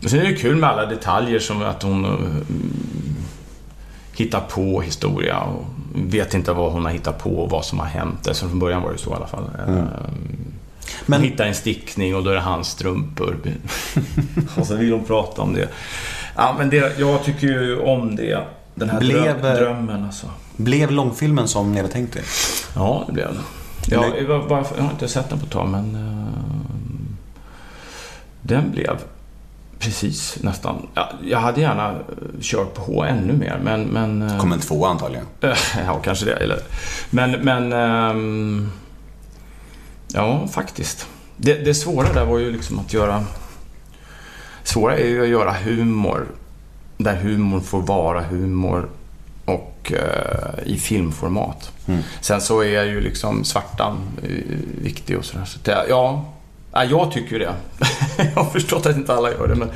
Och 0.04 0.10
sen 0.10 0.20
är 0.20 0.24
det 0.24 0.34
kul 0.36 0.56
med 0.56 0.70
alla 0.70 0.86
detaljer 0.86 1.38
som 1.38 1.62
att 1.62 1.82
hon 1.82 2.04
mm, 2.04 2.44
hittar 4.16 4.40
på 4.40 4.80
historia 4.80 5.38
och 5.40 5.64
vet 5.94 6.34
inte 6.34 6.52
vad 6.52 6.72
hon 6.72 6.84
har 6.84 6.92
hittat 6.92 7.18
på 7.18 7.30
och 7.30 7.50
vad 7.50 7.64
som 7.64 7.78
har 7.78 7.86
hänt. 7.86 8.28
Alltså 8.28 8.48
från 8.48 8.58
början 8.58 8.82
var 8.82 8.92
det 8.92 8.98
så 8.98 9.10
i 9.10 9.14
alla 9.14 9.26
fall. 9.26 9.50
Men... 9.66 9.88
Men- 11.06 11.20
Hon 11.20 11.28
hittar 11.30 11.44
en 11.46 11.54
stickning 11.54 12.16
och 12.16 12.24
då 12.24 12.30
är 12.30 12.34
det 12.34 12.40
hans 12.40 12.68
strumpor. 12.68 13.36
och 14.56 14.66
så 14.66 14.76
vill 14.76 14.92
hon 14.92 15.04
prata 15.04 15.42
om 15.42 15.54
det. 15.54 15.68
Ja, 16.36 16.54
men 16.58 16.70
det, 16.70 16.98
jag 16.98 17.24
tycker 17.24 17.46
ju 17.46 17.78
om 17.80 18.16
det. 18.16 18.42
Den 18.74 18.90
här 18.90 19.00
Blev- 19.00 19.22
dröm, 19.42 19.56
drömmen 19.56 20.04
alltså. 20.04 20.26
Blev 20.56 20.90
långfilmen 20.90 21.48
som 21.48 21.72
ni 21.72 21.76
hade 21.80 21.92
tänkt 21.92 22.16
er? 22.16 22.22
Ja, 22.74 23.04
det 23.06 23.12
blev 23.12 23.26
den. 23.26 23.42
Ja, 23.90 24.04
jag, 24.28 24.48
bara- 24.48 24.64
jag 24.76 24.82
har 24.82 24.90
inte 24.90 25.08
sett 25.08 25.28
den 25.30 25.38
på 25.38 25.44
ett 25.46 25.52
tag, 25.52 25.68
men... 25.68 25.94
eh, 25.94 26.32
den 28.42 28.70
blev 28.70 28.96
precis 29.78 30.38
nästan... 30.42 30.88
Ja, 30.94 31.12
jag 31.24 31.38
hade 31.38 31.60
gärna 31.60 31.90
eh, 31.90 31.96
kört 32.40 32.74
på 32.74 33.04
ännu 33.04 33.32
mer, 33.32 33.60
men... 33.62 33.82
men 33.82 34.22
eh, 34.22 34.38
Kommer 34.38 34.56
en 34.56 34.62
tvåa 34.62 34.88
antagligen. 34.88 35.26
ja, 35.86 36.00
kanske 36.04 36.24
det. 36.24 36.34
Eller, 36.34 36.58
men, 37.10 37.30
men... 37.30 37.72
ehm, 37.72 38.72
ja, 40.08 40.48
faktiskt. 40.48 41.08
Det, 41.36 41.54
det 41.54 41.74
svåra 41.74 42.12
där 42.12 42.24
var 42.24 42.38
ju 42.38 42.52
liksom 42.52 42.78
att 42.78 42.92
göra... 42.92 43.24
Svåra 44.62 44.98
är 44.98 45.06
ju 45.06 45.22
att 45.22 45.28
göra 45.28 45.52
humor 45.52 46.26
där 46.98 47.16
humor 47.16 47.60
får 47.60 47.82
vara 47.82 48.20
humor 48.22 48.88
och 49.44 49.92
eh, 49.92 50.66
i 50.66 50.78
filmformat. 50.78 51.72
Sen 52.20 52.40
så 52.40 52.62
är 52.62 52.84
ju 52.84 53.00
liksom 53.00 53.44
svartan 53.44 53.98
eh, 54.22 54.56
viktig 54.82 55.18
och 55.18 55.24
sådär. 55.24 55.44
Så 55.44 55.58
det, 55.62 55.86
ja, 55.88 56.24
ja, 56.84 56.90
jag 56.90 57.12
tycker 57.12 57.32
ju 57.32 57.38
det. 57.38 57.54
jag 58.34 58.42
har 58.42 58.50
förstått 58.50 58.86
att 58.86 58.96
inte 58.96 59.14
alla 59.14 59.30
gör 59.30 59.48
det, 59.48 59.54
men 59.54 59.70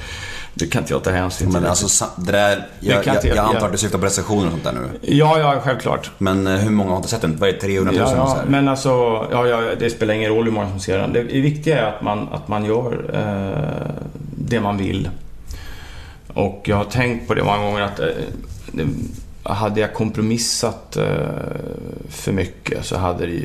det 0.55 0.67
kan 0.67 0.83
inte 0.83 0.93
jag 0.93 1.05
ta 1.05 1.11
hänsyn 1.11 1.51
till. 1.51 1.61
Men 1.61 1.71
alltså, 1.71 2.05
det 2.17 2.33
där, 2.33 2.67
jag, 2.81 3.07
jag, 3.07 3.25
jag 3.25 3.39
antar 3.39 3.67
att 3.67 3.73
du 3.73 3.79
syftar 3.79 3.99
på 3.99 4.07
recensioner 4.07 4.47
och 4.47 4.51
sånt 4.51 4.65
där 4.65 4.73
nu. 4.73 4.89
Ja, 5.03 5.39
ja, 5.39 5.61
självklart. 5.65 6.11
Men 6.19 6.47
eh, 6.47 6.57
hur 6.57 6.71
många 6.71 6.91
har 6.91 6.97
inte 6.97 7.09
sett 7.09 7.21
den? 7.21 7.37
Vad 7.37 7.49
är 7.49 7.53
det, 7.53 7.61
300 7.61 7.93
000? 7.93 8.03
Ja, 8.03 8.15
ja, 8.17 8.39
men 8.49 8.69
alltså, 8.69 8.91
ja, 9.31 9.47
ja, 9.47 9.61
det 9.79 9.91
spelar 9.91 10.15
ingen 10.15 10.31
roll 10.31 10.45
hur 10.45 10.53
många 10.53 10.71
som 10.71 10.81
ser 10.81 10.99
den. 10.99 11.13
Det 11.13 11.23
viktiga 11.23 11.79
är 11.79 11.93
att 11.93 12.03
man, 12.03 12.29
att 12.33 12.49
man 12.49 12.65
gör 12.65 13.11
eh, 13.15 14.05
det 14.37 14.61
man 14.61 14.77
vill. 14.77 15.11
Och 16.35 16.63
jag 16.65 16.77
har 16.77 16.85
tänkt 16.85 17.29
på 17.29 17.35
det 17.35 17.45
många 17.45 17.59
gånger 17.59 17.83
att 17.83 18.01
eh, 18.01 18.07
det, 18.73 18.87
hade 19.53 19.81
jag 19.81 19.95
kompromissat 19.95 20.97
eh, 20.97 21.05
för 22.09 22.33
mycket 22.33 22.85
så 22.85 22.97
hade 22.97 23.27
det 23.27 23.43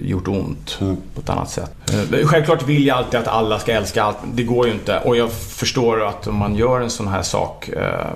gjort 0.00 0.28
ont 0.28 0.78
på 1.14 1.20
ett 1.20 1.28
annat 1.28 1.50
sätt. 1.50 1.72
Eh, 2.12 2.26
självklart 2.26 2.68
vill 2.68 2.86
jag 2.86 2.98
alltid 2.98 3.20
att 3.20 3.28
alla 3.28 3.58
ska 3.58 3.72
älska 3.72 4.02
allt. 4.02 4.16
Det 4.34 4.42
går 4.42 4.66
ju 4.66 4.72
inte. 4.72 4.98
Och 4.98 5.16
jag 5.16 5.32
förstår 5.32 6.08
att 6.08 6.26
om 6.26 6.36
man 6.36 6.54
gör 6.54 6.80
en 6.80 6.90
sån 6.90 7.08
här 7.08 7.22
sak 7.22 7.68
eh, 7.68 8.06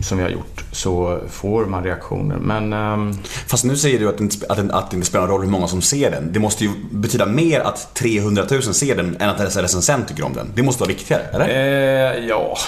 som 0.00 0.18
vi 0.18 0.24
har 0.24 0.30
gjort 0.30 0.64
så 0.72 1.20
får 1.30 1.66
man 1.66 1.84
reaktioner. 1.84 2.36
Men 2.36 2.72
ehm, 2.72 3.18
Fast 3.46 3.64
nu 3.64 3.76
säger 3.76 3.98
du 3.98 4.08
att 4.08 4.18
det, 4.18 4.24
inte, 4.24 4.46
att, 4.48 4.68
det, 4.68 4.74
att 4.74 4.90
det 4.90 4.94
inte 4.96 5.08
spelar 5.08 5.26
någon 5.26 5.34
roll 5.34 5.44
hur 5.44 5.50
många 5.50 5.68
som 5.68 5.82
ser 5.82 6.10
den. 6.10 6.32
Det 6.32 6.40
måste 6.40 6.64
ju 6.64 6.70
betyda 6.90 7.26
mer 7.26 7.60
att 7.60 7.94
300 7.94 8.44
000 8.50 8.62
ser 8.62 8.96
den 8.96 9.16
än 9.20 9.28
att 9.28 9.40
en 9.40 9.62
recensent 9.62 10.08
tycker 10.08 10.24
om 10.24 10.32
den. 10.32 10.50
Det 10.54 10.62
måste 10.62 10.80
vara 10.80 10.88
viktigare, 10.88 11.22
eller? 11.32 11.48
Eh, 11.48 12.26
ja, 12.28 12.58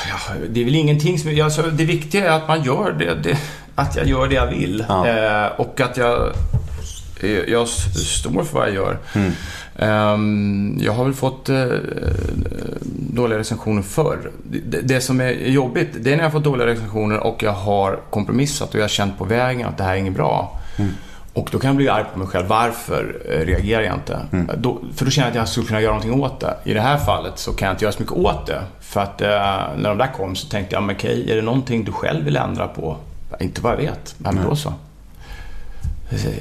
det 0.51 0.61
är 0.61 0.65
väl 0.65 0.75
ingenting 0.75 1.19
som... 1.19 1.41
Alltså, 1.45 1.63
det 1.63 1.85
viktiga 1.85 2.33
är 2.33 2.37
att 2.37 2.49
man 2.49 2.63
gör 2.63 2.93
det, 2.93 3.15
det 3.15 3.39
att 3.75 3.97
jag 3.97 4.07
gör 4.07 4.29
det 4.29 4.35
jag 4.35 4.47
vill. 4.47 4.85
Ja. 4.89 5.09
Eh, 5.09 5.61
och 5.61 5.81
att 5.81 5.97
jag, 5.97 6.33
eh, 7.21 7.31
jag 7.31 7.69
står 7.69 8.45
för 8.45 8.55
vad 8.55 8.69
jag 8.69 8.75
gör. 8.75 8.99
Ehm, 9.15 9.33
jag 10.81 10.93
har 10.93 11.05
väl 11.05 11.15
fått 11.15 11.49
eh, 11.49 11.67
dåliga 13.13 13.39
recensioner 13.39 13.83
förr. 13.83 14.31
Det, 14.83 15.01
som 15.01 15.21
är 15.21 15.31
jobbigt, 15.31 15.89
det 16.01 16.13
är 16.13 16.17
när 16.17 16.23
jag 16.23 16.33
får 16.33 16.41
dåliga 16.41 16.67
recensioner 16.67 17.19
och 17.19 17.43
jag 17.43 17.53
har 17.53 18.01
kompromissat 18.11 18.69
och 18.69 18.75
jag 18.75 18.85
har 18.85 18.89
känt 18.89 19.19
på 19.19 19.25
vägen 19.25 19.69
att 19.69 19.79
det 19.79 19.85
här 19.85 19.93
är 19.93 19.97
inget 19.97 20.15
bra. 20.15 20.61
Och 21.33 21.49
då 21.53 21.59
kan 21.59 21.69
jag 21.69 21.77
bli 21.77 21.89
arg 21.89 22.05
på 22.13 22.19
mig 22.19 22.29
själv. 22.29 22.47
Varför 22.47 23.23
eh, 23.29 23.47
reagerar 23.47 23.83
jag 23.83 23.95
inte? 23.95 24.19
Då, 24.57 24.81
för 24.95 25.05
då 25.05 25.11
känner 25.11 25.29
jag 25.29 25.31
att 25.31 25.37
jag 25.37 25.49
skulle 25.49 25.67
kunna 25.67 25.81
göra 25.81 25.93
någonting 25.93 26.23
åt 26.23 26.41
det. 26.41 26.55
I 26.65 26.75
det 26.75 26.81
här 26.81 26.99
fallet 26.99 27.39
så 27.39 27.53
kan 27.53 27.67
jag 27.67 27.75
inte 27.75 27.85
göra 27.85 27.93
så 27.93 28.01
mycket 28.01 28.17
åt 28.17 28.47
det. 28.47 28.63
För 28.81 29.01
att 29.01 29.23
eh, 29.23 29.29
när 29.79 29.89
de 29.89 29.99
där 29.99 30.13
kom 30.17 30.37
så 30.37 30.49
tänkte 30.49 30.75
jag, 30.75 30.83
men 30.83 30.97
okej, 30.97 31.31
är 31.33 31.37
det 31.37 31.43
någonting 31.43 31.85
du 31.85 31.93
själv 31.93 32.25
vill 32.25 32.37
ändra 32.37 32.69
på? 32.69 32.97
Inte 33.41 33.61
vad 33.61 33.73
jag 33.73 33.77
vet, 33.77 34.15
men 34.19 34.37
då 34.45 34.57
så. 34.57 34.75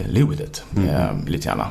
Live 0.07 0.29
with 0.29 0.41
it, 0.41 0.63
eh, 0.89 1.07
lite 1.27 1.47
gärna. 1.47 1.67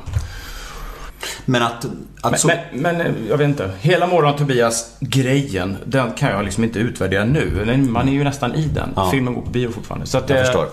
Men 1.45 1.63
att... 1.63 1.85
att 2.21 2.31
Men, 2.31 2.39
så, 2.39 2.49
men, 2.49 2.59
men 2.73 3.01
eh, 3.01 3.13
jag 3.29 3.37
vet 3.37 3.49
inte. 3.49 3.71
Hela 3.81 4.07
Morgon 4.07 4.37
Tobias-grejen, 4.37 5.77
den 5.85 6.13
kan 6.13 6.31
jag 6.31 6.45
liksom 6.45 6.65
inte 6.65 6.79
utvärdera 6.79 7.25
nu. 7.25 7.77
Man 7.89 8.09
är 8.09 8.13
ju 8.13 8.25
nästan 8.25 8.55
i 8.55 8.65
den. 8.65 8.93
Ja. 8.97 9.11
Filmen 9.11 9.35
går 9.35 9.43
på 9.43 9.51
bio 9.51 9.71
fortfarande. 9.71 10.07
Så 10.07 10.19
att, 10.19 10.31
jag 10.31 10.39
eh, 10.39 10.45
förstår. 10.45 10.69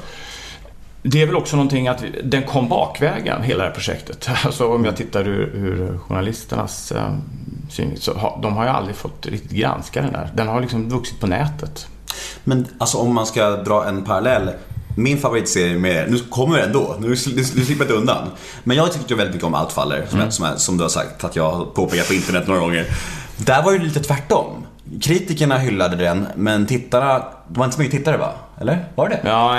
Det 1.02 1.22
är 1.22 1.26
väl 1.26 1.36
också 1.36 1.56
någonting 1.56 1.88
att 1.88 2.04
den 2.24 2.44
kom 2.44 2.70
bakvägen, 2.70 3.44
hela 3.44 3.64
det 3.64 3.70
här 3.70 3.74
projektet. 3.74 4.30
Alltså 4.46 4.74
om 4.74 4.86
jag 4.86 4.98
tittar 4.98 5.28
ur, 5.28 5.56
ur 5.56 5.98
journalisternas 5.98 6.92
eh, 6.92 7.16
synvinkel 7.70 8.04
så 8.04 8.14
har, 8.14 8.40
de 8.42 8.54
har 8.54 8.64
ju 8.64 8.70
aldrig 8.70 8.96
fått 8.96 9.26
riktigt 9.26 9.52
granska 9.52 10.02
den 10.02 10.14
där. 10.14 10.30
Den 10.34 10.48
har 10.48 10.62
liksom 10.62 10.90
vuxit 10.90 11.20
på 11.20 11.28
nätet. 11.28 11.88
Men 12.44 12.68
alltså 12.78 12.98
om 12.98 13.16
man 13.16 13.26
ska 13.26 13.50
dra 13.50 13.86
en 13.86 14.04
parallell. 14.04 14.50
Min 14.96 15.18
favoritserie 15.18 15.78
med, 15.80 16.12
nu 16.12 16.20
kommer 16.20 16.58
det 16.58 16.64
ändå, 16.64 16.96
nu, 17.00 17.08
nu, 17.08 17.16
nu 17.36 17.44
slipper 17.44 17.86
jag 17.86 17.94
undan. 17.96 18.28
Men 18.64 18.78
jag 18.78 18.94
tycker 18.94 19.10
ju 19.10 19.16
väldigt 19.16 19.34
mycket 19.34 19.48
om 19.48 19.54
Allt 19.54 19.72
faller, 19.72 20.06
som, 20.10 20.20
är, 20.20 20.30
som, 20.30 20.48
som 20.58 20.78
du 20.78 20.84
har 20.84 20.90
sagt 20.90 21.24
att 21.24 21.36
jag 21.36 21.52
har 21.52 21.66
påpekat 21.66 22.08
på 22.08 22.14
internet 22.14 22.48
några 22.48 22.60
gånger. 22.60 22.86
Där 23.38 23.64
var 23.64 23.72
ju 23.72 23.80
lite 23.80 24.00
tvärtom. 24.00 24.66
Kritikerna 25.02 25.58
hyllade 25.58 25.96
den, 25.96 26.28
men 26.36 26.66
tittarna, 26.66 27.18
det 27.20 27.60
var 27.60 27.66
inte 27.66 27.76
så 27.76 27.82
mycket 27.82 27.98
tittare 28.00 28.18
va? 28.18 28.32
Eller? 28.62 28.86
Var 28.96 29.10
det 29.10 29.20
det? 29.24 29.30
Ja, 29.30 29.54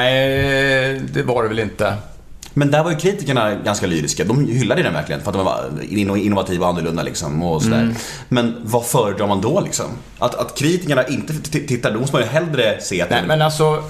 det 1.13 1.23
var 1.23 1.43
det 1.43 1.49
väl 1.49 1.59
inte. 1.59 1.95
Men 2.55 2.71
där 2.71 2.83
var 2.85 2.91
ju 2.91 2.97
kritikerna 2.97 3.55
ganska 3.55 3.87
lyriska. 3.87 4.25
De 4.25 4.47
hyllade 4.49 4.83
den 4.83 4.93
verkligen 4.93 5.21
för 5.21 5.31
att 5.31 5.37
de 5.37 5.45
var 5.45 5.65
inno- 5.83 6.17
innovativa 6.17 6.67
och 6.67 6.71
annorlunda 6.73 7.03
liksom 7.03 7.43
och 7.43 7.63
sådär. 7.63 7.95
Men 8.29 8.57
vad 8.63 8.87
föredrar 8.87 9.27
man 9.27 9.41
då 9.41 9.61
liksom? 9.61 9.87
Att, 10.19 10.35
att 10.35 10.59
kritikerna 10.59 11.05
inte 11.07 11.33
tittar, 11.51 11.91
då 11.93 12.01
måste 12.01 12.17
man 12.17 12.23
ju 12.23 12.29
hellre 12.29 12.81
se 12.81 13.03
att 13.03 13.11
Nej, 13.11 13.19
den- 13.19 13.29
men 13.29 13.43
alltså, 13.43 13.83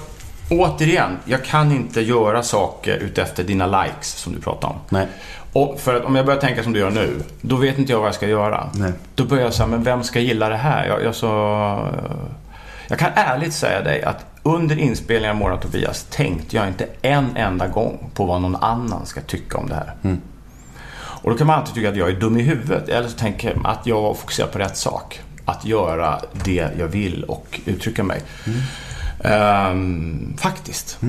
återigen. 0.49 1.17
Jag 1.25 1.45
kan 1.45 1.71
inte 1.71 2.01
göra 2.01 2.43
saker 2.43 2.97
utefter 2.97 3.43
dina 3.43 3.83
likes 3.83 4.07
som 4.07 4.33
du 4.33 4.41
pratar 4.41 4.67
om. 4.67 4.75
Nej. 4.89 5.07
Och 5.53 5.79
för 5.79 5.95
att 5.95 6.05
om 6.05 6.15
jag 6.15 6.25
börjar 6.25 6.39
tänka 6.41 6.63
som 6.63 6.73
du 6.73 6.79
gör 6.79 6.91
nu, 6.91 7.23
då 7.41 7.55
vet 7.55 7.77
inte 7.77 7.91
jag 7.91 7.99
vad 7.99 8.07
jag 8.07 8.15
ska 8.15 8.27
göra. 8.27 8.69
Nej. 8.73 8.91
Då 9.15 9.25
börjar 9.25 9.43
jag 9.43 9.53
säga, 9.53 9.67
men 9.67 9.83
vem 9.83 10.03
ska 10.03 10.19
gilla 10.19 10.49
det 10.49 10.55
här? 10.55 10.87
Jag, 10.87 11.03
jag, 11.03 11.15
så, 11.15 11.27
jag 12.87 12.99
kan 12.99 13.11
ärligt 13.15 13.53
säga 13.53 13.81
dig 13.81 14.03
att 14.03 14.25
under 14.43 14.79
inspelningen 14.79 15.29
av 15.29 15.35
Morgon 15.35 15.59
Tobias 15.59 16.07
tänkte 16.09 16.55
jag 16.55 16.67
inte 16.67 16.87
en 17.01 17.37
enda 17.37 17.67
gång 17.67 18.09
på 18.13 18.25
vad 18.25 18.41
någon 18.41 18.55
annan 18.55 19.05
ska 19.05 19.21
tycka 19.21 19.57
om 19.57 19.69
det 19.69 19.75
här. 19.75 19.93
Och 21.21 21.31
då 21.31 21.37
kan 21.37 21.47
man 21.47 21.59
alltid 21.59 21.75
tycka 21.75 21.89
att 21.89 21.95
jag 21.95 22.09
är 22.09 22.13
dum 22.13 22.37
i 22.37 22.41
huvudet. 22.41 22.89
Eller 22.89 23.07
så 23.07 23.17
tänker 23.17 23.49
jag 23.49 23.67
att 23.67 23.87
jag 23.87 24.17
fokuserar 24.17 24.47
på 24.47 24.59
rätt 24.59 24.77
sak. 24.77 25.19
Att 25.45 25.65
göra 25.65 26.21
det 26.43 26.69
jag 26.77 26.87
vill 26.87 27.23
och 27.23 27.59
uttrycka 27.65 28.03
mig. 28.03 28.21
Ehm, 29.23 30.33
faktiskt. 30.37 30.99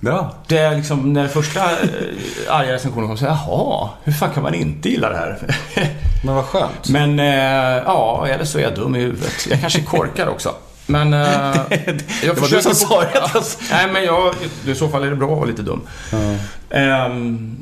Bra. 0.00 0.34
Det 0.46 0.58
är 0.58 0.76
liksom 0.76 1.12
när 1.12 1.28
första 1.28 1.60
eh, 1.60 1.78
arga 2.48 2.72
recensionen 2.72 3.08
kom 3.08 3.18
så 3.18 3.24
jaha, 3.24 3.88
hur 4.04 4.12
fan 4.12 4.30
kan 4.30 4.42
man 4.42 4.54
inte 4.54 4.88
gilla 4.88 5.08
det 5.08 5.16
här? 5.16 5.56
Men 6.24 6.34
vad 6.34 6.44
skönt. 6.44 6.88
Men 6.88 7.20
eh, 7.20 7.82
ja, 7.84 8.26
eller 8.28 8.44
så 8.44 8.58
är 8.58 8.62
jag 8.62 8.74
dum 8.74 8.96
i 8.96 8.98
huvudet. 8.98 9.46
Jag 9.50 9.60
kanske 9.60 9.80
är 9.80 9.84
korkad 9.84 10.28
också. 10.28 10.54
Men... 10.86 11.14
Eh, 11.14 11.20
jag 11.20 12.36
det 12.36 12.40
var 12.40 12.48
du 12.48 12.62
som 12.62 12.74
sa 12.74 13.00
det. 13.00 13.10
Ja, 13.14 13.42
nej, 13.70 13.88
men 13.92 14.04
jag, 14.04 14.34
i 14.66 14.74
så 14.74 14.88
fall 14.88 15.04
är 15.04 15.10
det 15.10 15.16
bra 15.16 15.32
att 15.32 15.38
vara 15.38 15.48
lite 15.48 15.62
dum. 15.62 15.80
Ehm, 16.70 17.56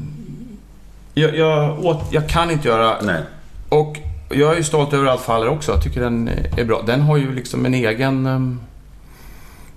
jag, 1.15 1.37
jag, 1.37 1.85
åt, 1.85 2.05
jag 2.11 2.29
kan 2.29 2.51
inte 2.51 2.69
göra... 2.69 2.97
Nej. 3.03 3.21
Och 3.69 3.99
jag 4.29 4.53
är 4.53 4.57
ju 4.57 4.65
stolt 4.65 4.93
över 4.93 5.07
Allt 5.07 5.21
faller 5.21 5.49
också. 5.49 5.73
Jag 5.73 5.83
tycker 5.83 6.01
den 6.01 6.31
är 6.57 6.65
bra. 6.65 6.83
Den 6.87 7.01
har 7.01 7.17
ju 7.17 7.35
liksom 7.35 7.67
en 7.67 7.75
egen... 7.75 8.27
ehm, 8.27 8.61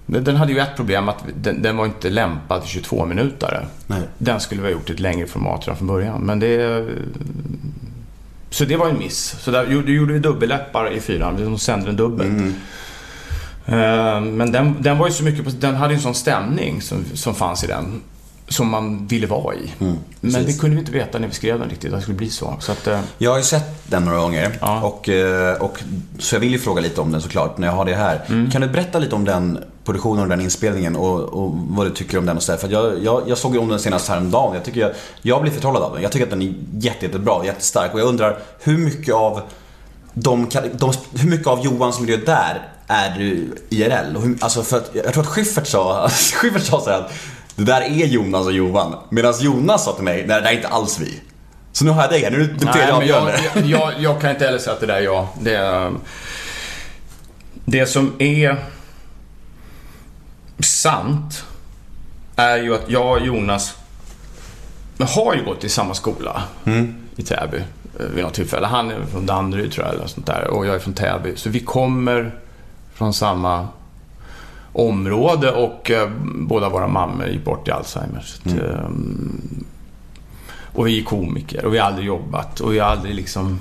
den 0.06 0.36
hade 0.36 0.52
ju 0.54 0.60
ett 0.60 0.76
problem 0.76 1.10
att 1.10 1.24
den, 1.42 1.62
den 1.62 1.78
var 1.78 1.86
inte 1.86 2.10
lämpad 2.10 2.62
till 2.62 2.70
22 2.70 3.06
minuter. 3.06 3.66
Nej. 3.88 4.02
Den 4.18 4.40
skulle 4.40 4.62
vi 4.62 4.68
ha 4.68 4.74
gjort 4.74 4.90
i 4.90 4.94
ett 4.94 5.00
längre 5.00 5.28
format 5.28 5.62
redan 5.68 5.78
från 5.78 5.88
början. 5.88 6.22
Men 6.22 6.40
det... 6.40 6.86
Så 8.50 8.66
det 8.66 8.78
var 8.78 8.90
en 8.90 8.98
miss. 8.98 9.36
Så 9.40 9.52
där 9.52 9.68
gjorde, 9.68 9.92
gjorde 9.92 10.14
vi 10.14 10.20
dubbelläppar 10.20 10.92
i 10.94 11.00
fyran. 11.00 11.52
Vi 11.52 11.58
sände 11.58 11.86
den 11.86 11.96
dubbelt. 11.96 12.30
Mm. 12.30 12.54
Eh, 13.66 14.22
Men 14.22 14.52
den, 14.52 14.76
den 14.82 14.98
var 14.98 15.08
ju 15.08 15.14
så 15.14 15.24
mycket 15.24 15.46
på, 15.46 15.52
Den 15.52 15.76
hade 15.76 15.94
ju 15.94 15.96
en 15.98 16.02
sån 16.04 16.16
stämning 16.16 16.82
som, 16.82 17.06
som 17.14 17.36
fanns 17.36 17.64
i 17.64 17.68
den. 17.68 18.02
Som 18.48 18.70
man 18.70 19.08
ville 19.08 19.28
vara 19.28 19.56
i. 19.56 19.72
Men 19.78 19.88
Mm, 19.90 20.00
precis. 20.22 20.46
det 20.56 20.62
kunde 20.62 20.76
vi 20.76 20.80
inte 20.80 20.92
veta 20.92 21.20
när 21.20 21.28
vi 21.28 21.34
skrev 21.34 21.60
den 21.60 21.70
riktigt, 21.70 21.94
att 21.94 22.00
det 22.00 22.02
skulle 22.02 22.18
bli 22.18 22.30
så. 22.30 22.56
så 22.60 22.72
att, 22.72 22.88
eh, 22.88 23.00
Jag 23.18 23.32
har 23.32 23.38
ju 23.38 23.44
sett 23.44 23.84
den 23.92 24.06
några 24.06 24.18
gånger. 24.18 24.58
Ja. 24.62 24.82
Och, 24.82 25.10
eh, 25.10 25.62
och, 25.62 25.80
så 26.20 26.36
jag 26.36 26.40
vill 26.40 26.52
ju 26.52 26.60
fråga 26.60 26.82
lite 26.82 27.02
om 27.02 27.12
den 27.12 27.22
såklart, 27.22 27.58
när 27.58 27.68
jag 27.68 27.74
har 27.74 27.86
det 27.86 27.96
här. 27.96 28.22
Mm. 28.30 28.52
Kan 28.52 28.62
du 28.62 28.68
berätta 28.68 29.00
lite 29.00 29.16
om 29.16 29.26
den 29.26 29.64
produktionen 29.86 30.24
och 30.24 30.30
den 30.30 30.42
inspelningen 30.42 30.96
och, 30.96 31.20
och 31.20 31.52
vad 31.56 31.86
du 31.86 31.90
tycker 31.90 32.18
om 32.18 32.26
den 32.26 32.38
och 32.38 32.44
sådär? 32.44 32.60
För 32.60 32.68
jag, 32.68 33.04
jag, 33.04 33.24
jag 33.28 33.38
såg 33.38 33.54
ju 33.54 33.60
om 33.60 33.70
den 33.70 33.80
senast 33.80 34.10
häromdagen. 34.10 34.56
Jag, 34.56 34.66
tycker 34.66 34.82
jag, 34.82 34.92
jag 35.22 35.42
blir 35.42 35.52
förtrollad 35.52 35.84
av 35.84 35.94
den. 35.94 36.02
Jag 36.02 36.12
tycker 36.12 36.26
att 36.26 36.30
den 36.30 36.42
är 36.42 36.54
jätte, 36.80 37.06
jättebra, 37.06 37.46
jättestark. 37.46 37.94
Och 37.94 38.00
jag 38.00 38.08
undrar, 38.08 38.40
hur 38.60 38.78
mycket 38.78 39.14
av 39.14 39.42
de, 40.14 40.50
de, 40.74 40.94
hur 41.20 41.30
mycket 41.30 41.48
av 41.48 41.66
Johans 41.66 42.00
miljö 42.00 42.18
där 42.26 42.68
är 42.88 43.18
du 43.18 43.56
IRL? 43.70 44.16
Och 44.16 44.22
hur, 44.22 44.38
alltså 44.40 44.64
för 44.64 44.78
att, 44.78 44.90
jag 44.94 45.14
tror 45.14 45.24
att 45.24 45.30
Schyffert 45.30 45.68
sa, 45.68 46.10
Schyffert 46.42 46.64
sa 46.64 46.82
så 46.82 46.90
här 46.90 47.00
att 47.00 47.14
det 47.56 47.64
där 47.64 47.82
är 47.82 48.06
Jonas 48.06 48.46
och 48.46 48.54
Johan. 48.54 48.96
Medan 49.10 49.34
Jonas 49.40 49.84
sa 49.86 49.92
till 49.92 50.04
mig, 50.04 50.18
nej 50.18 50.28
det 50.28 50.34
där 50.34 50.52
är 50.52 50.56
inte 50.56 50.68
alls 50.68 51.00
vi. 51.00 51.22
Så 51.72 51.86
nu 51.86 51.92
har 51.92 52.02
jag 52.02 52.12
dig 52.12 52.24
här, 52.24 52.32
nu 52.32 52.42
är 52.42 52.48
det 52.48 52.66
Nej, 52.66 52.88
jag, 52.88 53.08
jag, 53.08 53.66
jag, 53.66 53.94
jag 54.00 54.22
kan 54.22 54.32
inte 54.32 54.46
heller 54.46 54.60
säga 54.60 54.74
att 54.74 54.80
det 54.80 54.86
där 54.86 54.96
är 54.96 55.02
jag. 55.02 55.28
Det, 55.42 55.92
det 57.66 57.86
som 57.86 58.16
är 58.20 58.58
sant 60.60 61.46
är 62.36 62.58
ju 62.58 62.76
att 62.76 62.90
jag 62.90 63.12
och 63.12 63.26
Jonas 63.26 63.76
har 65.00 65.36
ju 65.36 65.46
gått 65.46 65.64
i 65.64 65.70
samma 65.70 65.94
skola 65.94 66.44
i 67.16 67.24
Täby 67.24 67.58
eh, 68.00 68.06
vid 68.06 68.24
något 68.24 68.34
tillfälle. 68.34 68.68
Han 68.68 68.92
är 68.92 69.06
från 69.06 69.26
Danderyd 69.26 69.72
tror 69.72 69.86
jag, 69.86 69.96
eller 69.96 70.08
sånt 70.08 70.26
där, 70.26 70.48
och 70.48 70.66
jag 70.66 70.76
är 70.76 70.80
från 70.80 70.94
Täby. 70.94 71.36
Så 71.36 71.50
vi 71.50 71.60
kommer 71.60 72.36
från 72.94 73.14
samma 73.14 73.68
område 74.74 75.52
och 75.52 75.92
eh, 75.92 76.10
båda 76.36 76.70
våra 76.70 76.88
mammor 76.88 77.28
gick 77.28 77.46
bort 77.46 77.68
i 77.68 77.72
Alzheimer. 77.72 78.22
Så 78.22 78.50
att, 78.50 78.56
ehm, 78.56 79.66
och 80.74 80.88
vi 80.88 81.00
är 81.00 81.04
komiker 81.04 81.66
och 81.66 81.74
vi 81.74 81.78
har 81.78 81.88
aldrig 81.88 82.08
jobbat 82.08 82.60
och 82.60 82.74
vi 82.74 82.80
har 82.80 82.88
aldrig 82.88 83.16
liksom... 83.16 83.60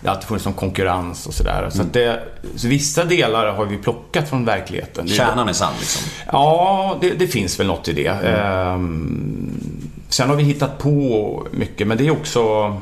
Det 0.00 0.08
har 0.08 0.14
alltid 0.14 0.28
funnits 0.28 0.44
någon 0.44 0.54
konkurrens 0.54 1.26
och 1.26 1.34
sådär. 1.34 1.68
Så, 1.70 1.82
det, 1.92 2.22
så 2.56 2.68
vissa 2.68 3.04
delar 3.04 3.46
har 3.52 3.64
vi 3.64 3.76
plockat 3.76 4.28
från 4.28 4.44
verkligheten. 4.44 5.08
Kärnan 5.08 5.48
är 5.48 5.52
sann 5.52 5.72
liksom. 5.78 6.02
Ja, 6.32 6.98
det, 7.00 7.10
det 7.10 7.26
finns 7.26 7.60
väl 7.60 7.66
något 7.66 7.88
i 7.88 7.92
det. 7.92 8.08
Ehm, 8.08 9.60
sen 10.08 10.28
har 10.28 10.36
vi 10.36 10.42
hittat 10.42 10.78
på 10.78 11.46
mycket, 11.52 11.86
men 11.86 11.98
det 11.98 12.06
är 12.06 12.10
också 12.10 12.74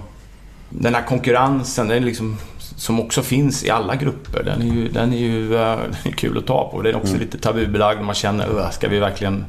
den 0.70 0.94
här 0.94 1.02
konkurrensen 1.02 1.88
den 1.88 1.96
är 1.96 2.00
liksom, 2.06 2.36
som 2.58 3.00
också 3.00 3.22
finns 3.22 3.64
i 3.64 3.70
alla 3.70 3.96
grupper. 3.96 4.42
Den 4.42 4.62
är 4.62 4.74
ju, 4.74 4.88
den 4.88 5.12
är 5.12 5.18
ju 5.18 5.56
är 5.56 5.90
kul 6.16 6.38
att 6.38 6.46
ta 6.46 6.68
på. 6.72 6.82
Den 6.82 6.94
är 6.94 6.96
också 6.98 7.16
lite 7.16 7.38
tabubelagd 7.38 8.00
man 8.00 8.14
känner, 8.14 8.48
"Ugh, 8.50 8.70
ska 8.70 8.88
vi 8.88 8.98
verkligen 8.98 9.44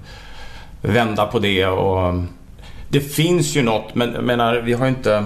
vända 0.82 1.26
på 1.26 1.40
det? 1.40 1.66
Och, 1.66 2.24
det 2.90 3.00
finns 3.00 3.56
ju 3.56 3.64
något, 3.64 3.96
men 3.96 4.10
menar, 4.10 4.56
vi 4.56 4.74
har 4.74 4.86
ju 4.86 4.90
inte... 4.90 5.26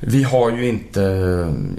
Vi 0.00 0.22
har 0.22 0.50
ju 0.50 0.68
inte... 0.68 1.00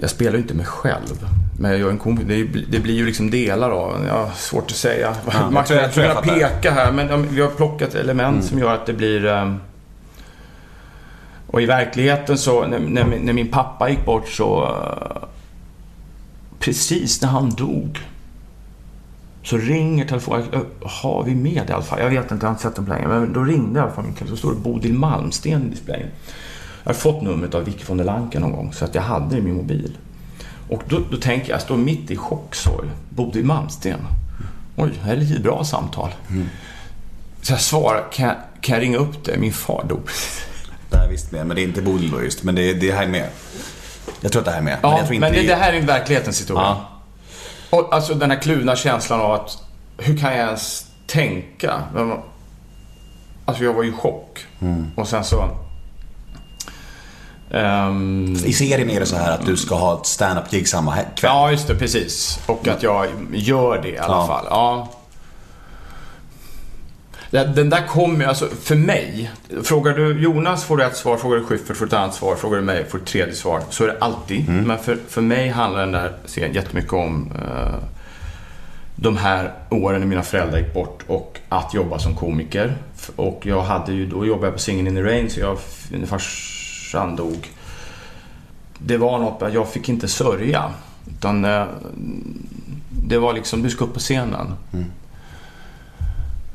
Jag 0.00 0.10
spelar 0.10 0.32
ju 0.32 0.38
inte 0.38 0.54
mig 0.54 0.66
själv. 0.66 1.26
Men 1.58 1.70
jag 1.70 1.80
gör 1.80 1.90
en 1.90 1.98
kompis. 1.98 2.24
Det, 2.28 2.44
det 2.44 2.80
blir 2.80 2.94
ju 2.94 3.06
liksom 3.06 3.30
delar 3.30 3.70
av 3.70 4.04
Ja, 4.08 4.30
svårt 4.36 4.64
att 4.70 4.76
säga. 4.76 5.14
Man 5.50 5.64
tror- 5.64 5.80
jag 5.80 5.92
kunna 5.94 6.14
peka 6.14 6.70
här, 6.70 6.92
men 6.92 7.08
ja, 7.08 7.16
vi 7.16 7.40
har 7.40 7.48
plockat 7.48 7.94
element 7.94 8.44
som 8.44 8.58
gör 8.58 8.74
att 8.74 8.86
det 8.86 8.92
blir... 8.92 9.26
eh, 9.26 9.54
Och 11.46 11.62
i 11.62 11.66
verkligheten 11.66 12.38
så, 12.38 12.66
när, 12.66 12.78
när, 12.78 13.04
min- 13.04 13.20
när 13.20 13.32
min 13.32 13.48
pappa 13.48 13.88
gick 13.90 14.04
bort 14.04 14.28
så... 14.28 14.64
eh, 14.64 15.28
Precis 16.58 17.22
när 17.22 17.28
han 17.28 17.50
dog 17.50 17.98
så 19.42 19.56
ringer 19.56 20.04
telefonen. 20.08 20.46
Ö, 20.52 20.58
Har 20.82 21.22
vi 21.24 21.34
med 21.34 21.62
det 21.66 21.70
i 21.70 21.74
alla 21.74 21.82
fall? 21.84 22.00
Jag 22.00 22.10
vet 22.10 22.22
inte, 22.32 22.34
jag 22.34 22.48
har 22.48 22.50
inte 22.50 22.62
sett 22.62 22.76
den 22.76 22.84
på 22.86 22.92
länge. 22.92 23.08
Men 23.08 23.32
då 23.32 23.44
ringde 23.44 23.78
i 23.78 23.82
alla 23.82 23.92
fall 23.92 24.04
min 24.04 24.14
kille. 24.14 24.30
Så 24.30 24.36
står 24.36 24.50
det 24.50 24.60
Bodil 24.60 24.94
Malmsten 24.94 25.66
i 25.66 25.70
displayen. 25.70 26.08
Jag 26.84 26.90
har 26.90 26.94
fått 26.94 27.22
numret 27.22 27.54
av 27.54 27.64
Vicky 27.64 27.84
von 27.86 27.96
der 27.96 28.04
Lanken 28.04 28.42
någon 28.42 28.52
gång. 28.52 28.72
Så 28.72 28.84
att 28.84 28.94
jag 28.94 29.02
hade 29.02 29.30
det 29.30 29.36
i 29.36 29.40
min 29.42 29.54
mobil. 29.54 29.96
Och 30.68 30.82
då, 30.88 31.00
då 31.10 31.16
tänker 31.16 31.48
jag, 31.48 31.54
jag 31.54 31.62
står 31.62 31.76
mitt 31.76 32.10
i 32.10 32.16
chocksorg. 32.16 32.88
Bodil 33.08 33.44
Malmsten. 33.44 34.00
Oj, 34.76 34.90
det 34.94 35.06
här 35.06 35.12
är 35.12 35.16
lite 35.16 35.40
bra 35.40 35.64
samtal. 35.64 36.10
Så 37.42 37.52
jag 37.52 37.60
svarar, 37.60 38.12
kan 38.12 38.26
jag, 38.26 38.36
kan 38.60 38.74
jag 38.74 38.82
ringa 38.82 38.98
upp 38.98 39.24
dig? 39.24 39.38
Min 39.38 39.52
far 39.52 39.84
dog. 39.88 40.08
Det 40.90 40.96
här 40.96 41.04
är 41.04 41.10
visst 41.10 41.32
med, 41.32 41.46
men 41.46 41.56
det 41.56 41.62
är 41.62 41.64
inte 41.64 41.82
Bodil 41.82 42.10
då 42.10 42.22
just. 42.22 42.42
Men 42.42 42.54
det, 42.54 42.74
det 42.74 42.92
här 42.92 43.02
är 43.02 43.08
med. 43.08 43.28
Jag 44.20 44.32
tror 44.32 44.40
att 44.40 44.46
det 44.46 44.52
här 44.52 44.58
är 44.58 44.62
med. 44.62 44.78
Ja, 44.82 44.98
jag 44.98 45.06
tror 45.06 45.20
men 45.20 45.28
inte 45.28 45.42
det, 45.42 45.48
det 45.48 45.54
här 45.54 45.72
är 45.72 45.80
verklighetens 45.82 46.40
historia. 46.40 46.62
Ja. 46.62 46.86
Och 47.70 47.94
alltså 47.94 48.14
den 48.14 48.30
här 48.30 48.40
kluvna 48.42 48.76
känslan 48.76 49.20
av 49.20 49.32
att, 49.32 49.62
hur 49.98 50.16
kan 50.18 50.30
jag 50.36 50.46
ens 50.46 50.86
tänka? 51.06 51.82
Men, 51.94 52.12
Alltså 53.44 53.64
jag 53.64 53.72
var 53.72 53.82
ju 53.82 53.88
i 53.88 53.92
chock. 53.92 54.46
Och 54.94 55.08
sen 55.08 55.24
så... 55.24 55.50
ehm, 57.50 58.36
I 58.44 58.52
serien 58.52 58.90
är 58.90 59.00
det 59.00 59.06
så 59.06 59.16
här 59.16 59.32
att 59.32 59.46
du 59.46 59.56
ska 59.56 59.74
ha 59.74 60.00
ett 60.00 60.06
stand-up-gig 60.06 60.68
samma 60.68 60.94
kväll. 60.96 61.04
ja, 61.22 61.50
just 61.50 61.66
det, 61.68 61.74
precis. 61.74 62.40
Och 62.46 62.68
att 62.68 62.82
jag 62.82 63.06
gör 63.32 63.82
det 63.82 63.88
i 63.88 63.98
alla 63.98 64.14
Ja. 64.14 64.26
fall. 64.26 64.46
Ja. 64.50 64.88
Den 67.54 67.70
där 67.70 67.86
kommer 67.86 68.26
alltså 68.26 68.48
för 68.62 68.74
mig. 68.74 69.30
Frågar 69.62 69.92
du 69.94 70.22
Jonas 70.22 70.64
får 70.64 70.76
du 70.76 70.84
ett 70.84 70.96
svar, 70.96 71.16
frågar 71.16 71.36
du 71.38 71.44
Schyffert 71.44 71.76
får 71.76 71.84
du 71.86 71.88
ett 71.88 71.92
annat 71.92 72.14
svar, 72.14 72.36
frågar 72.36 72.56
du 72.58 72.64
mig 72.64 72.84
får 72.90 72.98
du 72.98 73.02
ett 73.04 73.10
tredje 73.10 73.34
svar. 73.34 73.62
Så 73.70 73.84
är 73.84 73.88
det 73.88 73.96
alltid. 74.00 74.48
Men 74.48 74.78
för, 74.78 74.98
för 75.08 75.20
mig 75.20 75.48
handlar 75.48 75.80
den 75.80 75.92
där 75.92 76.12
serien 76.24 76.52
jättemycket 76.54 76.92
om 76.92 77.32
eh, 77.34 77.74
de 78.96 79.16
här 79.16 79.52
åren 79.70 80.00
när 80.00 80.06
mina 80.06 80.22
föräldrar 80.22 80.58
gick 80.58 80.74
bort 80.74 81.04
och 81.06 81.38
att 81.48 81.74
jobba 81.74 81.98
som 81.98 82.14
komiker. 82.16 82.74
Och 83.16 83.40
jag 83.46 83.62
hade 83.62 83.92
ju, 83.92 84.06
då 84.06 84.26
jobbade 84.26 84.46
jag 84.46 84.54
på 84.54 84.58
Singin' 84.60 84.88
in 84.88 84.94
the 84.94 85.02
Rain 85.02 85.30
så 85.30 85.40
jag, 85.40 85.58
när 85.90 86.06
farsan 86.90 87.16
dog. 87.16 87.48
Det 88.78 88.96
var 88.96 89.18
något, 89.18 89.54
jag 89.54 89.68
fick 89.68 89.88
inte 89.88 90.08
sörja. 90.08 90.70
Utan 91.10 91.44
eh, 91.44 91.64
det 92.90 93.18
var 93.18 93.32
liksom, 93.32 93.62
du 93.62 93.70
ska 93.70 93.84
upp 93.84 93.94
på 93.94 94.00
scenen. 94.00 94.54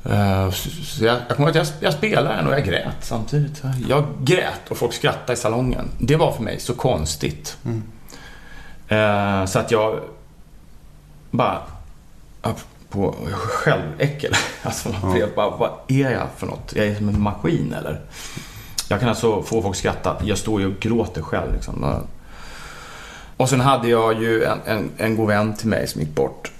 Eh, 0.05 0.51
Så 0.51 1.05
jag, 1.05 1.17
jag 1.29 1.37
kommer 1.37 1.49
att 1.49 1.55
jag, 1.55 1.67
jag 1.79 1.93
spelade 1.93 2.35
den 2.35 2.47
och 2.47 2.53
jag 2.53 2.65
grät 2.65 2.95
samtidigt. 3.01 3.63
Jag 3.87 4.05
grät 4.21 4.61
och 4.69 4.77
folk 4.77 4.93
skrattade 4.93 5.33
i 5.33 5.35
salongen. 5.35 5.89
Det 5.99 6.15
var 6.15 6.31
för 6.31 6.43
mig 6.43 6.59
så 6.59 6.73
konstigt. 6.73 7.57
Eh, 8.87 9.45
så 9.45 9.59
att 9.59 9.71
jag 9.71 9.99
bara... 11.31 11.61
På 12.89 13.15
själväckel. 13.33 14.33
Alltså, 14.63 14.89
jag 15.19 15.29
bara, 15.35 15.49
vad 15.49 15.69
är 15.87 16.11
jag 16.11 16.27
för 16.37 16.47
något? 16.47 16.73
Jag 16.75 16.85
är 16.87 16.95
som 16.95 17.09
en 17.09 17.21
maskin 17.21 17.73
eller? 17.73 18.01
Jag 18.89 18.99
kan 18.99 19.09
alltså 19.09 19.41
få 19.41 19.61
folk 19.61 19.73
att 19.73 19.77
skratta. 19.77 20.17
Jag 20.23 20.37
står 20.37 20.61
ju 20.61 20.67
och 20.67 20.79
gråter 20.79 21.21
själv 21.21 21.53
liksom. 21.53 22.03
Och 23.37 23.49
sen 23.49 23.59
hade 23.59 23.87
jag 23.89 24.21
ju 24.21 24.43
en, 24.43 24.59
en, 24.65 24.91
en 24.97 25.15
god 25.15 25.27
vän 25.27 25.55
till 25.55 25.67
mig 25.67 25.87
som 25.87 26.01
gick 26.01 26.15
bort. 26.15 26.51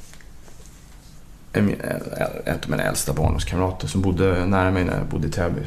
En, 1.54 1.70
en, 1.70 2.02
en 2.46 2.56
av 2.64 2.70
mina 2.70 2.84
äldsta 2.84 3.14
barndomskamrater 3.14 3.88
som 3.88 4.02
bodde 4.02 4.46
nära 4.46 4.72
mig 4.72 4.84
när 4.84 4.98
jag 4.98 5.06
bodde 5.08 5.28
i 5.28 5.32
Täby. 5.32 5.62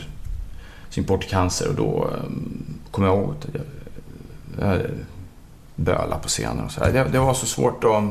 Som 0.91 1.01
gick 1.01 1.07
bort 1.07 1.25
i 1.25 1.29
cancer 1.29 1.69
och 1.69 1.75
då 1.75 2.11
um, 2.25 2.65
kom 2.91 3.05
jag 3.05 3.17
ihåg 3.17 3.31
att 3.31 3.47
jag, 3.53 3.63
jag 4.71 4.81
böla 5.75 6.19
på 6.19 6.29
scenen 6.29 6.65
och 6.65 6.71
så 6.71 6.85
här. 6.85 6.93
Det, 6.93 7.05
det 7.05 7.19
var 7.19 7.35
så 7.35 7.47
svårt 7.47 7.85
att... 7.85 8.05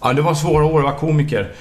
Ja, 0.00 0.12
det 0.12 0.22
var 0.22 0.34
svåra 0.34 0.64
år 0.64 0.78
att 0.78 0.84
vara 0.84 0.98
komiker 0.98 1.54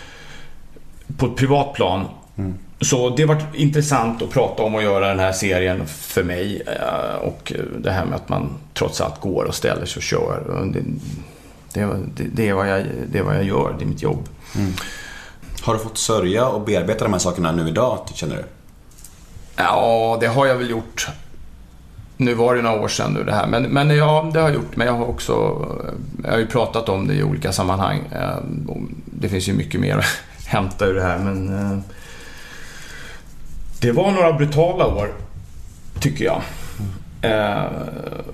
på 1.18 1.26
ett 1.26 1.36
privat 1.36 1.74
plan. 1.74 2.06
Mm. 2.36 2.54
Så 2.86 3.10
det 3.10 3.26
var 3.26 3.38
intressant 3.54 4.22
att 4.22 4.30
prata 4.30 4.64
om 4.64 4.76
att 4.76 4.84
göra 4.84 5.08
den 5.08 5.20
här 5.20 5.32
serien 5.32 5.88
för 5.88 6.24
mig. 6.24 6.62
eh, 6.68 7.16
Och 7.16 7.54
det 7.80 7.92
här 7.92 8.06
med 8.06 8.16
att 8.16 8.30
man 8.30 8.50
trots 8.74 9.02
allt 9.02 9.22
går 9.22 9.44
och 9.46 9.56
ställer 9.56 9.86
sig 9.86 10.00
och 10.00 10.04
kör. 10.04 10.44
Och 10.50 10.68
Det, 10.68 10.82
det, 11.74 12.24
det, 12.34 12.50
är 12.50 12.54
vad 12.54 12.70
jag, 12.70 12.86
det 13.12 13.20
är 13.20 13.24
vad 13.24 13.36
jag 13.36 13.44
gör, 13.44 13.76
det 13.80 13.86
är 13.86 13.88
mitt 13.88 14.02
jobb. 14.02 14.30
Har 15.62 15.74
du 15.74 15.80
fått 15.80 15.98
sörja 15.98 16.48
och 16.48 16.62
bearbeta 16.62 17.04
de 17.04 17.14
här 17.14 17.20
sakerna 17.20 17.52
nu 17.52 17.68
idag, 17.70 18.00
känner 18.14 18.36
du? 18.36 18.44
Ja, 19.56 20.18
det 20.22 20.28
har 20.28 20.46
jag 20.46 20.56
väl 20.56 20.70
gjort. 20.70 21.08
Nu 22.18 22.34
var 22.34 22.56
det 22.56 22.62
några 22.62 22.82
år 22.82 22.88
sedan 22.88 23.14
nu 23.14 23.24
det 23.24 23.34
här, 23.34 23.48
men, 23.48 23.64
men 23.64 23.90
ja, 23.98 24.30
det 24.34 24.40
har 24.40 24.48
jag 24.48 24.56
gjort. 24.56 24.76
Men 24.76 24.88
jag 24.88 24.94
har 24.94 25.06
också, 25.06 25.34
jag 26.24 26.32
har 26.32 26.38
ju 26.38 26.48
pratat 26.48 26.90
om 26.90 27.08
det 27.08 27.14
i 27.14 27.24
olika 27.24 27.52
sammanhang. 27.52 28.00
Eh, 28.12 28.38
och 28.68 28.78
Det 29.06 29.30
finns 29.30 29.50
ju 29.50 29.54
mycket 29.54 29.82
mer 29.82 29.98
att 30.38 30.46
hämta 30.46 30.86
ur 30.86 30.94
det 30.94 31.02
här, 31.04 31.18
men 31.18 31.72
eh, 31.72 31.78
det 33.86 33.92
var 33.92 34.12
några 34.12 34.34
brutala 34.34 34.88
år, 34.88 35.14
tycker 36.00 36.26
jag. 36.26 36.42
Eh, 37.22 37.72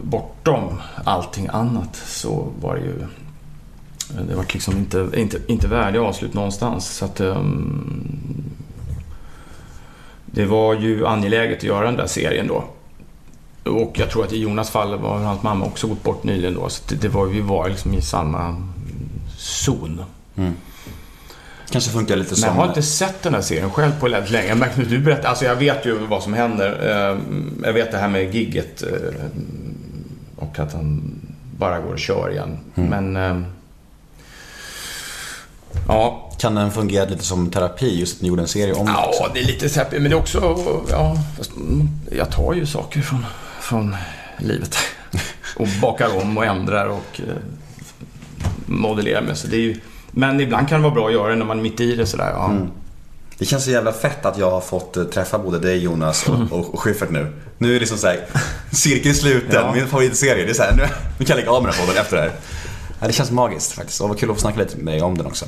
bortom 0.02 0.82
allting 1.06 1.48
annat 1.48 1.96
så 1.96 2.48
var 2.62 2.76
det 2.76 2.82
ju 2.82 3.06
det 4.28 4.36
var 4.36 4.46
liksom 4.54 4.78
inte, 4.78 5.10
inte, 5.16 5.40
inte 5.48 5.68
värdiga 5.68 6.02
avslut 6.02 6.34
någonstans. 6.34 6.88
Så 6.88 7.06
att, 7.06 7.20
ehm, 7.20 8.44
det 10.26 10.46
var 10.46 10.74
ju 10.74 11.08
angeläget 11.08 11.58
att 11.58 11.64
göra 11.64 11.86
den 11.86 11.98
där 11.98 12.08
serien 12.08 12.48
då. 12.48 12.64
Och 13.72 14.00
jag 14.00 14.10
tror 14.10 14.24
att 14.24 14.34
i 14.34 14.42
Jonas 14.42 14.70
fall 14.70 15.00
var 15.00 15.18
hans 15.18 15.44
mamma 15.44 15.66
också 15.66 15.88
gått 15.88 16.04
bort 16.04 16.24
nyligen 16.24 16.54
då. 16.54 16.70
Så 16.70 16.84
det, 16.90 16.96
det 16.96 17.10
var, 17.10 17.26
vi 17.26 17.42
var 17.42 17.70
liksom 17.70 17.94
i 17.94 18.02
samma 18.02 18.70
zon. 19.38 20.02
Mm. 20.36 20.54
Kanske 21.72 21.92
funkar 21.92 22.16
lite 22.16 22.30
Men 22.32 22.36
som... 22.38 22.48
jag 22.48 22.54
har 22.56 22.68
inte 22.68 22.82
sett 22.82 23.22
den 23.24 23.34
här 23.34 23.42
serien 23.42 23.72
själv 23.72 24.00
på 24.00 24.10
väldigt 24.10 24.32
länge. 24.32 24.66
Att 24.66 24.76
du 24.90 25.00
berättar, 25.00 25.30
alltså 25.30 25.46
jag 25.46 25.56
vet 25.56 25.86
ju 25.86 25.98
vad 25.98 26.24
som 26.24 26.34
händer. 26.34 26.90
Eh, 27.12 27.18
Jag 27.68 27.74
vet 27.74 27.92
det 27.92 27.98
här 27.98 28.08
med 28.10 28.36
gigget 28.36 28.84
eh, 28.84 28.90
och 30.36 30.60
att 30.60 30.74
han 30.74 31.14
bara 31.58 31.80
går 31.80 31.94
och 31.94 32.00
kör 32.00 32.32
igen. 32.32 32.58
Men... 32.74 33.16
eh, 33.16 33.42
Ja, 35.88 36.32
Kan 36.38 36.56
den 36.56 36.72
fungera 36.72 37.06
lite 37.06 37.24
som 37.24 37.50
terapi, 37.52 38.00
just 38.00 38.16
att 38.16 38.22
ni 38.22 38.28
gjorde 38.28 38.42
en 38.42 38.48
serie 38.48 38.74
om 38.74 38.86
det 38.86 38.92
också? 38.92 39.20
Ja, 39.24 39.30
det 39.34 39.40
är 39.40 39.44
lite 39.46 39.70
säppi, 39.70 40.00
men 40.00 40.04
det 40.12 40.16
är 40.16 40.20
också... 40.20 40.40
Ja, 40.90 41.18
mm, 41.56 41.90
jag 42.12 42.30
tar 42.32 42.54
ju 42.54 42.66
saker 42.66 43.02
från, 43.02 43.26
från 43.62 43.96
livet. 44.38 44.78
Och 45.56 45.68
bakar 45.82 46.22
om 46.22 46.38
och 46.38 46.46
ändrar 46.46 46.86
och 46.88 47.22
modellerar 48.66 49.22
med. 49.22 49.38
Så 49.38 49.48
det 49.48 49.56
är 49.56 49.60
ju, 49.62 49.80
men 50.12 50.40
ibland 50.40 50.70
kan 50.70 50.78
det 50.80 50.84
vara 50.84 50.94
bra 50.96 51.08
att 51.08 51.14
göra 51.14 51.30
det 51.30 51.36
när 51.36 51.46
man 51.46 51.58
är 51.60 51.64
mitt 51.64 51.80
i 51.80 51.96
det 51.96 52.06
sådär. 52.06 52.30
Ja. 52.34 52.52
Det 53.38 53.46
känns 53.46 53.64
så 53.64 53.72
jävla 53.72 53.92
fett 53.94 54.26
att 54.26 54.38
jag 54.38 54.52
har 54.52 54.62
fått 54.62 54.98
eh, 54.98 55.04
träffa 55.04 55.38
både 55.40 55.60
dig 55.60 55.78
Jonas 55.78 56.28
och, 56.30 56.60
och, 56.60 56.74
och 56.74 56.80
Schyffert 56.80 57.10
nu. 57.10 57.34
Nu 57.58 57.70
är 57.70 57.74
det 57.74 57.80
liksom 57.80 57.98
såhär, 57.98 58.20
cirkeln 58.72 59.16
sluten, 59.16 59.50
Ja. 59.66 59.74
min 59.76 59.88
favoritserie. 59.88 60.44
Det 60.46 60.50
är 60.50 60.54
såhär, 60.54 60.76
nu, 60.76 60.84
nu 61.18 61.26
kan 61.26 61.36
jag 61.36 61.38
lägga 61.38 61.52
av 61.52 61.64
med 61.64 61.72
den 61.72 61.80
här 61.80 61.86
podden 61.88 62.02
efter 62.02 62.16
det 62.18 62.22
här. 62.24 62.32
Ja, 63.00 63.08
det 63.08 63.14
känns 63.14 63.32
magiskt 63.32 63.72
faktiskt. 63.72 64.02
Och 64.02 64.10
vad 64.10 64.20
kul 64.20 64.30
att 64.30 64.36
få 64.36 64.42
snacka 64.42 64.60
lite 64.60 64.78
med 64.78 64.94
dig 64.94 65.02
om 65.02 65.18
den 65.18 65.28
också. 65.28 65.46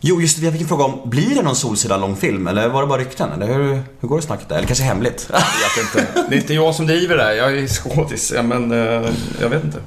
Jo, 0.00 0.20
just 0.20 0.38
det, 0.38 0.44
jag 0.44 0.52
fick 0.52 0.62
en 0.62 0.68
fråga 0.68 0.84
om, 0.84 1.00
blir 1.10 1.34
det 1.34 1.42
någon 1.42 1.56
Solsida 1.56 1.96
långfilm? 1.96 2.46
Eller 2.46 2.68
var 2.68 2.80
det 2.82 2.86
bara 2.88 3.00
rykten? 3.00 3.32
Eller 3.32 3.46
hur, 3.46 3.82
hur 4.00 4.08
går 4.08 4.16
det 4.16 4.22
snacket 4.22 4.48
där? 4.48 4.56
Eller 4.56 4.66
kanske 4.66 4.84
hemligt? 4.84 5.26
Jag 5.32 5.84
vet 5.84 5.94
inte. 5.96 6.28
Det 6.28 6.34
är 6.36 6.40
inte 6.40 6.54
jag 6.54 6.74
som 6.74 6.86
driver 6.86 7.16
det 7.16 7.22
här. 7.22 7.32
Jag 7.32 7.58
är 7.58 7.66
skådis, 7.66 8.32
men 8.42 8.72
eh, 8.72 9.10
jag 9.40 9.48
vet 9.48 9.64
inte. 9.64 9.78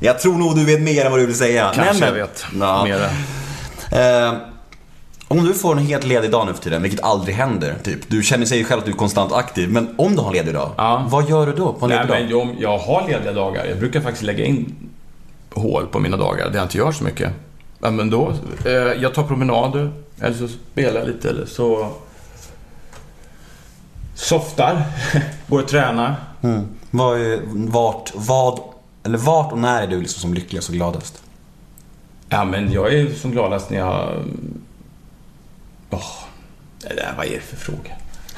Jag 0.00 0.18
tror 0.20 0.38
nog 0.38 0.56
du 0.56 0.64
vet 0.64 0.80
mer 0.82 1.04
än 1.04 1.10
vad 1.10 1.20
du 1.20 1.26
vill 1.26 1.36
säga. 1.36 1.72
Kanske 1.74 1.92
Men, 1.94 2.08
jag 2.08 2.26
vet 2.26 2.44
Ja. 2.60 2.84
mer. 2.84 3.08
Eh, 3.96 4.32
om 5.28 5.44
du 5.44 5.54
får 5.54 5.72
en 5.72 5.78
helt 5.86 6.04
ledig 6.04 6.30
dag 6.30 6.46
nu 6.46 6.54
för 6.54 6.62
tiden, 6.62 6.82
vilket 6.82 7.02
aldrig 7.04 7.34
händer, 7.36 7.74
typ. 7.84 8.00
Du 8.08 8.22
känner 8.22 8.46
sig 8.46 8.64
själv 8.64 8.78
att 8.78 8.84
du 8.84 8.92
är 8.92 8.96
konstant 8.96 9.32
aktiv, 9.32 9.70
men 9.70 9.94
om 9.98 10.16
du 10.16 10.20
har 10.22 10.28
en 10.28 10.34
ledig 10.34 10.54
dag, 10.54 10.70
Ja. 10.76 11.06
vad 11.08 11.28
gör 11.28 11.46
du 11.46 11.52
då 11.52 11.72
på 11.72 11.84
en 11.84 11.88
Nej, 11.90 12.06
ledig 12.06 12.30
dag? 12.30 12.46
men 12.46 12.56
jag, 12.58 12.72
jag 12.72 12.78
har 12.78 13.08
lediga 13.08 13.32
dagar. 13.32 13.64
Jag 13.64 13.78
brukar 13.78 14.00
faktiskt 14.00 14.22
lägga 14.22 14.44
in 14.44 14.74
hål 15.54 15.86
på 15.86 15.98
mina 15.98 16.16
dagar 16.16 16.48
där 16.48 16.56
jag 16.56 16.64
inte 16.64 16.78
gör 16.78 16.92
så 16.92 17.04
mycket. 17.04 17.32
Ja, 17.80 17.90
men 17.90 18.10
då, 18.10 18.32
eh, 18.64 18.72
jag 18.72 19.14
tar 19.14 19.22
promenader, 19.22 19.90
eller 20.20 20.36
så 20.36 20.48
spelar 20.72 21.00
jag 21.00 21.08
lite, 21.08 21.28
eller 21.30 21.46
så 21.46 21.88
softar, 24.14 24.82
går 25.46 25.62
och 25.62 25.68
tränar. 25.68 26.14
Mm. 26.42 26.66
Vart, 27.70 28.12
vad, 28.14 28.60
eller 29.04 29.18
vart 29.18 29.52
och 29.52 29.58
när 29.58 29.82
är 29.82 29.86
du 29.86 30.00
liksom 30.00 30.20
som 30.20 30.34
lyckligast 30.34 30.68
och 30.68 30.74
gladast? 30.74 31.22
Ja, 32.28 32.44
men 32.44 32.72
jag 32.72 32.94
är 32.94 33.14
som 33.14 33.30
gladast 33.30 33.70
när 33.70 33.78
jag... 33.78 34.24
Det 36.80 36.94
där, 36.94 37.14
vad 37.16 37.26
är 37.26 37.30
det 37.30 37.40
för 37.40 37.56
fråga? 37.56 37.90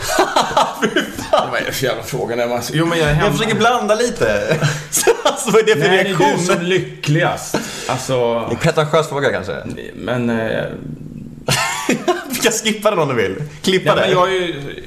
vad 1.51 1.61
är 1.61 1.65
det 1.67 1.73
för 1.73 1.85
jävla 1.87 2.03
fråga? 2.03 2.37
När 2.37 2.49
man... 2.49 2.63
Jo, 2.73 2.87
men 2.87 2.99
jag 2.99 3.09
är 3.09 3.15
hemma. 3.15 3.27
Jag 3.29 3.37
försöker 3.39 3.57
blanda 3.57 3.95
lite. 3.95 4.59
alltså 5.25 5.51
vad 5.51 5.61
är 5.61 5.67
det 5.67 5.73
för 5.73 5.79
Nej, 5.89 5.91
det 5.91 5.99
är 6.01 6.05
reaktion? 6.05 6.29
du 6.39 6.45
som 6.45 6.63
lyckligast. 6.63 7.57
Alltså... 7.89 8.47
En 8.51 8.57
pretentiös 8.57 9.09
fråga 9.09 9.33
kanske? 9.33 9.57
Men... 9.95 10.31
Eh, 10.31 10.65
Du 12.31 12.35
kan 12.43 12.53
skippa 12.53 12.91
den 12.91 12.99
om 12.99 13.09
du 13.09 13.15
vill. 13.15 13.37
Klippa 13.63 13.89
Ja, 13.89 13.95
det. 13.95 14.01
men 14.01 14.11
jag, 14.11 14.29
är 14.29 14.33
ju, 14.33 14.85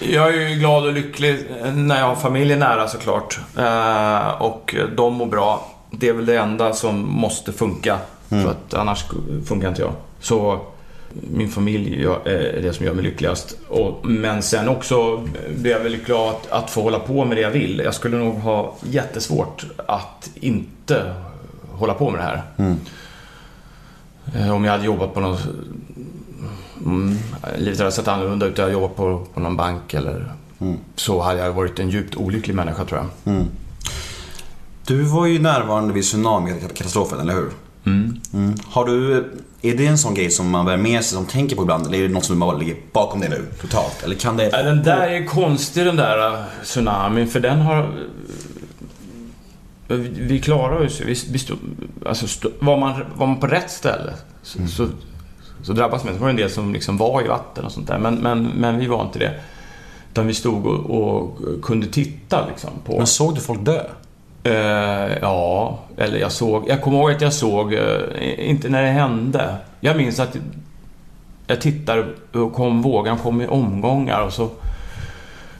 jag 0.00 0.28
är 0.34 0.48
ju 0.48 0.54
glad 0.54 0.86
och 0.86 0.92
lycklig 0.92 1.46
när 1.74 1.98
jag 2.00 2.06
har 2.06 2.16
familjen 2.16 2.58
nära 2.58 2.88
såklart. 2.88 3.38
Eh, 3.58 4.28
och 4.42 4.74
de 4.96 5.14
mår 5.14 5.26
bra. 5.26 5.66
Det 5.90 6.08
är 6.08 6.12
väl 6.12 6.26
det 6.26 6.36
enda 6.38 6.72
som 6.72 7.08
måste 7.12 7.52
funka. 7.52 7.98
För 8.28 8.50
att 8.50 8.74
annars 8.74 9.04
funkar 9.46 9.68
inte 9.68 9.82
jag. 9.82 9.92
Så 10.20 10.60
min 11.30 11.48
familj 11.48 12.04
är 12.04 12.60
det 12.62 12.72
som 12.72 12.86
gör 12.86 12.94
mig 12.94 13.04
lyckligast. 13.04 13.56
Och, 13.68 14.06
men 14.06 14.42
sen 14.42 14.68
också 14.68 15.26
blir 15.56 15.70
jag 15.72 15.80
väldigt 15.80 16.06
glad 16.06 16.28
att, 16.34 16.50
att 16.50 16.70
få 16.70 16.82
hålla 16.82 16.98
på 16.98 17.24
med 17.24 17.36
det 17.36 17.40
jag 17.40 17.50
vill. 17.50 17.78
Jag 17.84 17.94
skulle 17.94 18.16
nog 18.16 18.34
ha 18.34 18.74
jättesvårt 18.82 19.64
att 19.86 20.30
inte 20.34 21.14
hålla 21.72 21.94
på 21.94 22.10
med 22.10 22.20
det 22.20 22.24
här. 22.24 22.42
Eh, 24.34 24.54
Om 24.54 24.64
jag 24.64 24.72
hade 24.72 24.84
jobbat 24.84 25.14
på 25.14 25.20
någon 25.20 25.36
Mm, 26.86 27.16
livet 27.58 27.78
hade 27.78 27.92
sett 27.92 28.08
annorlunda 28.08 28.46
ut. 28.46 28.58
Jag 28.58 28.64
hade 28.64 28.72
jobbat 28.72 28.96
på, 28.96 29.26
på 29.34 29.40
någon 29.40 29.56
bank 29.56 29.94
eller 29.94 30.32
så 30.96 31.20
hade 31.20 31.40
jag 31.40 31.52
varit 31.52 31.78
en 31.78 31.90
djupt 31.90 32.16
olycklig 32.16 32.54
människa 32.54 32.84
tror 32.84 33.00
jag. 33.24 33.34
Du 34.86 35.02
var 35.02 35.26
ju 35.26 35.38
närvarande 35.38 35.94
vid 35.94 36.02
tsunami-katastrofen, 36.04 37.20
eller 37.20 37.34
hur? 37.34 37.50
Mm. 38.32 38.54
Har 38.64 38.86
du, 38.86 39.24
är 39.62 39.76
det 39.76 39.86
en 39.86 39.98
sån 39.98 40.14
grej 40.14 40.30
som 40.30 40.50
man 40.50 40.66
bär 40.66 40.76
med 40.76 41.04
sig, 41.04 41.16
som 41.16 41.26
tänker 41.26 41.56
på 41.56 41.62
ibland? 41.62 41.86
Eller 41.86 41.98
är 41.98 42.02
det 42.02 42.14
något 42.14 42.24
som 42.24 42.38
bara 42.38 42.56
ligger 42.56 42.76
bakom 42.92 43.20
det 43.20 43.28
nu, 43.28 43.46
totalt? 43.60 44.02
Eller 44.04 44.14
kan 44.14 44.36
det... 44.36 44.50
Ja, 44.52 44.62
Den 44.62 44.82
där 44.82 45.08
är 45.08 45.26
konstig 45.26 45.86
den 45.86 45.96
där 45.96 46.32
uh, 46.32 46.44
tsunamin 46.64 47.28
för 47.28 47.40
den 47.40 47.60
har... 47.60 47.92
Vi, 49.88 50.40
klarar 50.40 50.86
oss. 50.86 51.00
Vi, 51.00 51.38
stod, 51.38 51.58
alltså 52.06 52.50
var, 52.60 52.76
man, 52.78 53.04
var 53.16 53.26
man 53.26 53.40
på 53.40 53.46
rätt 53.46 53.70
ställe 53.70 54.12
så, 54.42 54.58
så, 54.66 54.88
så 55.62 55.72
drabbas 55.72 56.04
man. 56.04 56.14
Det 56.14 56.20
var 56.20 56.30
en 56.30 56.36
del 56.36 56.50
som 56.50 56.72
liksom 56.72 56.96
var 56.96 57.24
i 57.24 57.28
vatten 57.28 57.64
och 57.64 57.72
sånt 57.72 57.88
där. 57.88 57.98
Men, 57.98 58.14
men, 58.14 58.46
men 58.46 58.78
vi 58.78 58.86
var 58.86 59.02
inte 59.02 59.18
det. 59.18 59.40
Utan 60.12 60.26
vi 60.26 60.34
stod 60.34 60.66
och, 60.66 60.90
och 60.90 61.38
kunde 61.62 61.86
titta 61.86 62.46
liksom 62.46 62.70
på... 62.84 62.96
Men 62.96 63.06
såg 63.06 63.34
du 63.34 63.40
folk 63.40 63.64
dö? 63.64 63.84
Eh, 64.48 65.18
ja, 65.20 65.78
eller 65.96 66.18
jag 66.18 66.32
såg... 66.32 66.68
Jag 66.68 66.82
kommer 66.82 66.98
ihåg 66.98 67.10
att 67.10 67.20
jag 67.20 67.32
såg, 67.32 67.74
eh, 67.74 68.50
inte 68.50 68.68
när 68.68 68.82
det 68.82 68.88
hände. 68.88 69.56
Jag 69.80 69.96
minns 69.96 70.20
att 70.20 70.36
jag 71.46 71.60
tittade 71.60 72.06
och 72.32 72.54
kom, 72.54 72.82
vågan 72.82 73.18
kom 73.18 73.40
i 73.40 73.46
omgångar 73.46 74.20
och 74.20 74.32
så... 74.32 74.50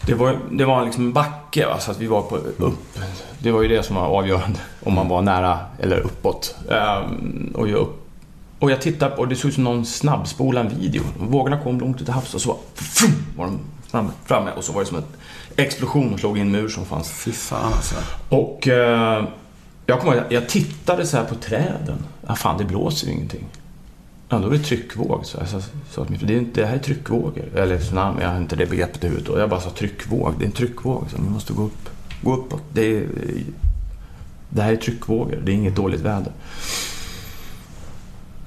Det 0.06 0.14
var, 0.14 0.38
det 0.50 0.64
var 0.64 0.84
liksom 0.84 1.04
en 1.04 1.12
backe, 1.12 1.66
va, 1.66 1.78
så 1.78 1.90
att 1.90 1.98
vi 1.98 2.06
var 2.06 2.22
på 2.22 2.36
upp. 2.36 2.98
Det 3.38 3.50
var 3.50 3.62
ju 3.62 3.68
det 3.68 3.82
som 3.82 3.96
var 3.96 4.02
avgörande, 4.02 4.58
om 4.84 4.94
man 4.94 5.08
var 5.08 5.22
nära 5.22 5.58
eller 5.78 5.98
uppåt. 5.98 6.56
Ehm, 6.70 7.52
och, 7.54 7.68
jag 7.68 7.78
upp, 7.78 8.08
och 8.58 8.70
jag 8.70 8.80
tittade 8.80 9.16
på, 9.16 9.20
och 9.22 9.28
det 9.28 9.36
såg 9.36 9.48
ut 9.48 9.54
som 9.54 9.64
någon 9.64 9.86
snabbspolade 9.86 10.68
en 10.68 10.80
video. 10.80 11.02
Vågorna 11.20 11.60
kom 11.60 11.80
långt 11.80 11.96
ut 12.00 12.04
till 12.04 12.14
havs 12.14 12.34
och 12.34 12.40
så 12.40 12.56
var 13.36 13.46
de 13.46 13.58
framme, 13.90 14.10
framme 14.24 14.50
och 14.56 14.64
så 14.64 14.72
var 14.72 14.80
det 14.80 14.86
som 14.86 14.98
ett 14.98 15.18
explosion 15.58 16.12
och 16.12 16.20
slog 16.20 16.38
i 16.38 16.40
en 16.40 16.50
mur 16.50 16.68
som 16.68 16.86
fanns 16.86 17.10
Fy 17.10 17.32
fan 17.32 17.72
alltså. 17.72 17.94
och 18.28 18.68
eh, 18.68 19.24
jag 19.86 20.00
kommer 20.00 20.24
jag 20.28 20.48
tittade 20.48 21.06
så 21.06 21.16
här 21.16 21.24
på 21.24 21.34
träden. 21.34 22.04
Ja, 22.26 22.34
fan, 22.34 22.58
det 22.58 22.64
blåser 22.64 23.06
ju 23.06 23.12
ingenting. 23.12 23.44
Ja, 24.28 24.38
då 24.38 24.46
är 24.46 24.50
det 24.50 24.58
tryckvåg. 24.58 25.26
Så 25.26 25.38
jag 25.38 25.48
sa, 25.48 25.60
till 26.04 26.10
min 26.10 26.18
fru, 26.18 26.26
det, 26.26 26.34
är 26.34 26.38
inte, 26.38 26.60
det 26.60 26.66
här 26.66 26.74
är 26.74 26.78
tryckvågor. 26.78 27.44
Eller 27.54 27.78
tsunami, 27.78 28.22
jag 28.22 28.28
har 28.28 28.36
inte 28.36 28.56
det 28.56 28.66
begreppet 28.66 29.04
i 29.04 29.08
huvudet. 29.08 29.28
Och 29.28 29.40
jag 29.40 29.50
bara 29.50 29.60
sa 29.60 29.70
tryckvåg, 29.70 30.34
det 30.38 30.44
är 30.44 30.46
en 30.46 30.52
tryckvåg. 30.52 31.04
Så 31.10 31.16
vi 31.16 31.30
måste 31.30 31.52
gå 31.52 31.62
upp. 31.62 31.88
Gå 32.22 32.34
uppåt. 32.36 32.62
Det, 32.72 32.96
är, 32.96 33.06
det 34.48 34.62
här 34.62 34.72
är 34.72 34.76
tryckvågor, 34.76 35.42
det 35.44 35.52
är 35.52 35.54
inget 35.54 35.76
dåligt 35.76 36.00
väder. 36.00 36.32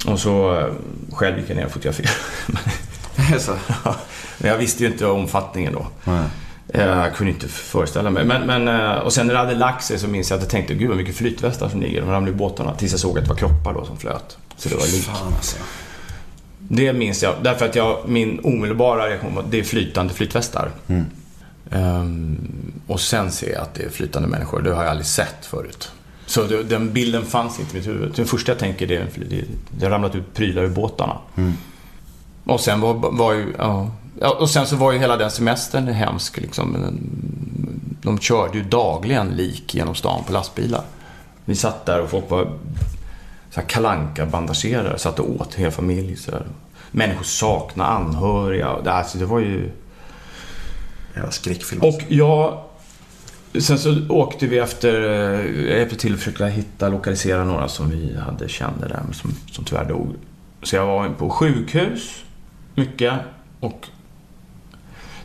Och 0.07 0.19
så 0.19 0.59
eh, 0.59 0.67
själv 1.11 1.39
gick 1.39 1.49
jag 1.49 1.57
ner 1.57 1.65
och 1.65 1.71
fotograferade. 1.71 3.39
så. 3.39 3.55
Men 4.37 4.49
jag 4.49 4.57
visste 4.57 4.83
ju 4.83 4.91
inte 4.91 5.05
omfattningen 5.05 5.73
då. 5.73 5.87
Nej. 6.03 6.25
Eh, 6.73 6.81
Jag 6.87 7.15
kunde 7.15 7.33
inte 7.33 7.47
föreställa 7.47 8.09
mig. 8.09 8.25
Men, 8.25 8.45
men, 8.47 8.67
eh, 8.67 8.97
och 8.97 9.13
sen 9.13 9.27
när 9.27 9.33
det 9.33 9.39
hade 9.39 9.55
lagt 9.55 9.83
sig 9.83 9.99
så 9.99 10.07
minns 10.07 10.29
jag 10.29 10.37
att 10.37 10.43
jag 10.43 10.49
tänkte, 10.49 10.73
gud 10.73 10.87
vad 10.89 10.97
mycket 10.97 11.15
flytvästar 11.15 11.69
som 11.69 11.81
ligger. 11.81 12.01
De 12.01 12.09
ramlade 12.09 12.35
i 12.35 12.35
båtarna. 12.35 12.75
Tills 12.75 12.91
jag 12.91 12.99
såg 12.99 13.17
att 13.17 13.23
det 13.23 13.29
var 13.29 13.37
kroppar 13.37 13.73
då 13.73 13.85
som 13.85 13.97
flöt. 13.97 14.37
Så 14.57 14.69
det 14.69 14.75
var 14.75 14.85
lik. 14.85 15.09
Alltså. 15.35 15.57
Det 16.59 16.93
minns 16.93 17.23
jag. 17.23 17.35
Därför 17.43 17.65
att 17.65 17.75
jag, 17.75 17.97
min 18.09 18.39
omedelbara 18.43 19.07
reaktion 19.07 19.35
var, 19.35 19.43
det 19.49 19.59
är 19.59 19.63
flytande 19.63 20.13
flytvästar. 20.13 20.71
Ehm, 21.71 22.37
och 22.87 22.99
sen 23.01 23.31
ser 23.31 23.51
jag 23.53 23.61
att 23.61 23.73
det 23.73 23.83
är 23.83 23.89
flytande 23.89 24.27
människor. 24.27 24.61
Det 24.61 24.73
har 24.73 24.83
jag 24.83 24.91
aldrig 24.91 25.05
sett 25.05 25.45
förut. 25.45 25.91
Så 26.25 26.43
det, 26.43 26.63
den 26.63 26.93
bilden 26.93 27.25
fanns 27.25 27.59
inte 27.59 27.71
i 27.71 27.79
mitt 27.79 27.87
huvud. 27.87 28.13
Det 28.15 28.25
första 28.25 28.51
jag 28.51 28.59
tänker 28.59 28.87
det 28.87 28.95
är, 28.97 29.07
det, 29.77 29.85
har 29.85 29.91
ramlat 29.91 30.15
ut 30.15 30.33
prylar 30.33 30.63
ur 30.63 30.69
båtarna. 30.69 31.17
Och 32.43 32.59
sen 32.59 32.81
var, 32.81 32.93
var 32.93 33.33
ju, 33.33 33.53
ja. 33.57 33.91
Ja, 34.19 34.37
Och 34.39 34.49
sen 34.49 34.67
så 34.67 34.75
var 34.75 34.91
ju 34.91 34.99
hela 34.99 35.17
den 35.17 35.31
semestern 35.31 35.87
hemsk 35.87 36.37
liksom. 36.37 36.77
De 38.01 38.19
körde 38.19 38.57
ju 38.57 38.63
dagligen 38.63 39.27
lik 39.29 39.75
genom 39.75 39.95
stan 39.95 40.23
på 40.23 40.33
lastbilar. 40.33 40.83
Vi 41.45 41.55
satt 41.55 41.85
där 41.85 42.01
och 42.01 42.09
folk 42.09 42.29
var 42.29 42.43
så 43.49 43.59
här 43.59 43.67
kalanka 43.67 44.25
bandagerade 44.25 44.99
satt 44.99 45.19
och 45.19 45.41
åt 45.41 45.53
hela 45.55 45.71
familj. 45.71 46.15
Så 46.15 46.31
här. 46.31 46.45
Människor 46.91 47.23
saknade 47.23 47.89
anhöriga. 47.89 48.67
Alltså, 48.85 49.17
det 49.17 49.25
var 49.25 49.39
ju... 49.39 49.71
Jävla 51.15 51.31
skräckfilm. 51.31 51.81
Och 51.81 52.01
jag... 52.07 52.63
Sen 53.59 53.79
så 53.79 54.07
åkte 54.09 54.47
vi 54.47 54.57
efter... 54.59 55.03
eh, 55.03 55.65
Jag 55.69 55.77
hjälpte 55.79 55.95
till 55.97 56.13
att 56.13 56.19
försöka 56.19 56.45
hitta, 56.45 56.89
lokalisera 56.89 57.43
några 57.43 57.67
som 57.67 57.89
vi 57.89 58.17
hade 58.17 58.49
kände 58.49 58.87
där, 58.87 59.01
men 59.05 59.13
som, 59.13 59.33
som 59.51 59.63
tyvärr 59.65 59.85
dog. 59.85 60.15
Så 60.63 60.75
jag 60.75 60.85
var 60.85 61.09
på 61.09 61.29
sjukhus 61.29 62.23
mycket 62.75 63.13
och 63.59 63.87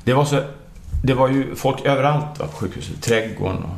det 0.07 0.15
var 0.15 0.25
så... 0.25 0.43
Det 1.03 1.15
var 1.15 1.29
ju 1.29 1.55
folk 1.55 1.85
överallt 1.85 2.39
va, 2.39 2.47
på 2.47 2.57
sjukhuset. 2.57 3.03
Trädgården 3.03 3.63
och... 3.63 3.77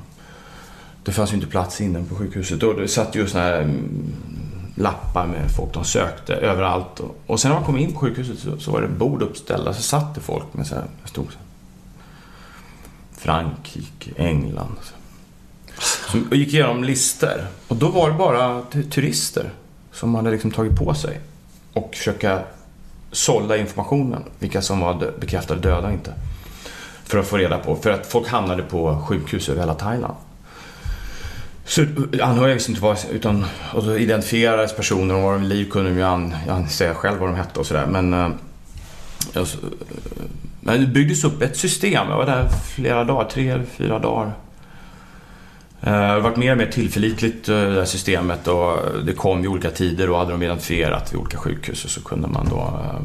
Det 1.02 1.12
fanns 1.12 1.32
ju 1.32 1.34
inte 1.34 1.46
plats 1.46 1.80
inne 1.80 2.04
på 2.04 2.14
sjukhuset. 2.14 2.62
Och 2.62 2.80
det 2.80 2.88
satt 2.88 3.14
ju 3.14 3.26
såna 3.26 3.44
här 3.44 3.60
mm, 3.60 4.12
lappar 4.74 5.26
med 5.26 5.50
folk 5.56 5.74
de 5.74 5.84
sökte 5.84 6.34
överallt. 6.34 7.00
Och, 7.00 7.16
och 7.26 7.40
sen 7.40 7.50
när 7.50 7.56
man 7.56 7.66
kom 7.66 7.78
in 7.78 7.92
på 7.92 7.98
sjukhuset 7.98 8.38
så, 8.38 8.58
så 8.58 8.70
var 8.70 8.80
det 8.80 8.88
bord 8.88 9.22
uppställda. 9.22 9.74
Så 9.74 9.82
satt 9.82 10.14
det 10.14 10.20
folk 10.20 10.54
med 10.54 10.66
så 10.66 10.74
här... 10.74 10.84
Det 11.02 11.08
stod 11.08 11.26
så 11.26 11.38
här, 11.38 11.46
Frankrike, 13.12 14.10
England. 14.16 14.76
Så. 14.82 14.94
Som 16.10 16.28
gick 16.32 16.54
igenom 16.54 16.84
listor. 16.84 17.46
Och 17.68 17.76
då 17.76 17.88
var 17.88 18.10
det 18.10 18.16
bara 18.16 18.62
turister 18.90 19.50
som 19.92 20.14
hade 20.14 20.30
liksom 20.30 20.50
tagit 20.50 20.76
på 20.78 20.94
sig 20.94 21.20
och 21.72 21.94
försöka 21.94 22.42
sålla 23.12 23.56
informationen. 23.56 24.22
Vilka 24.38 24.62
som 24.62 24.80
var 24.80 25.12
bekräftade 25.20 25.60
döda 25.60 25.86
och 25.86 25.92
inte. 25.92 26.12
För 27.04 27.18
att 27.18 27.26
få 27.26 27.36
reda 27.36 27.58
på. 27.58 27.76
För 27.76 27.90
att 27.90 28.06
folk 28.06 28.28
hamnade 28.28 28.62
på 28.62 29.02
sjukhus 29.06 29.48
över 29.48 29.60
hela 29.60 29.74
Thailand. 29.74 30.14
Så 31.68 31.82
eh, 31.82 31.88
anhöriga 32.28 32.54
visste 32.54 32.70
inte 32.70 32.82
vad, 32.82 32.98
utan 33.12 33.44
och 33.74 33.84
då 33.84 33.98
identifierades 33.98 34.76
personer 34.76 35.14
och 35.14 35.22
var 35.22 35.32
de 35.32 35.40
vid 35.40 35.48
liv 35.48 35.70
kunde 35.70 35.90
de 35.90 35.96
ju 35.96 36.02
an, 36.02 36.34
an, 36.48 36.68
säga 36.68 36.94
själv 36.94 37.18
vad 37.18 37.28
de 37.28 37.36
hette 37.36 37.60
och 37.60 37.66
sådär. 37.66 37.86
Men, 37.86 38.14
eh, 38.14 38.30
eh, 39.34 39.46
men 40.60 40.80
det 40.80 40.86
byggdes 40.86 41.24
upp 41.24 41.42
ett 41.42 41.56
system. 41.56 42.08
Jag 42.08 42.16
var 42.16 42.26
där 42.26 42.48
flera 42.74 43.04
dagar, 43.04 43.30
tre 43.30 43.48
eller 43.48 43.64
fyra 43.64 43.98
dagar. 43.98 44.32
Eh, 45.82 45.90
Det 45.92 45.96
har 45.96 46.20
varit 46.20 46.36
mer 46.36 46.52
och 46.52 46.58
mer 46.58 46.66
tillförlitligt 46.66 47.48
eh, 47.48 47.54
det 47.60 47.74
här 47.78 47.84
systemet 47.84 48.48
och 48.48 48.76
det 49.06 49.12
kom 49.12 49.42
vid 49.42 49.50
olika 49.50 49.70
tider 49.70 50.10
och 50.10 50.18
hade 50.18 50.30
de 50.32 50.42
identifierat 50.42 51.12
vid 51.12 51.20
olika 51.20 51.38
sjukhus 51.38 51.84
och 51.84 51.90
så 51.90 52.02
kunde 52.02 52.28
man 52.28 52.48
då 52.50 52.56
eh, 52.58 53.00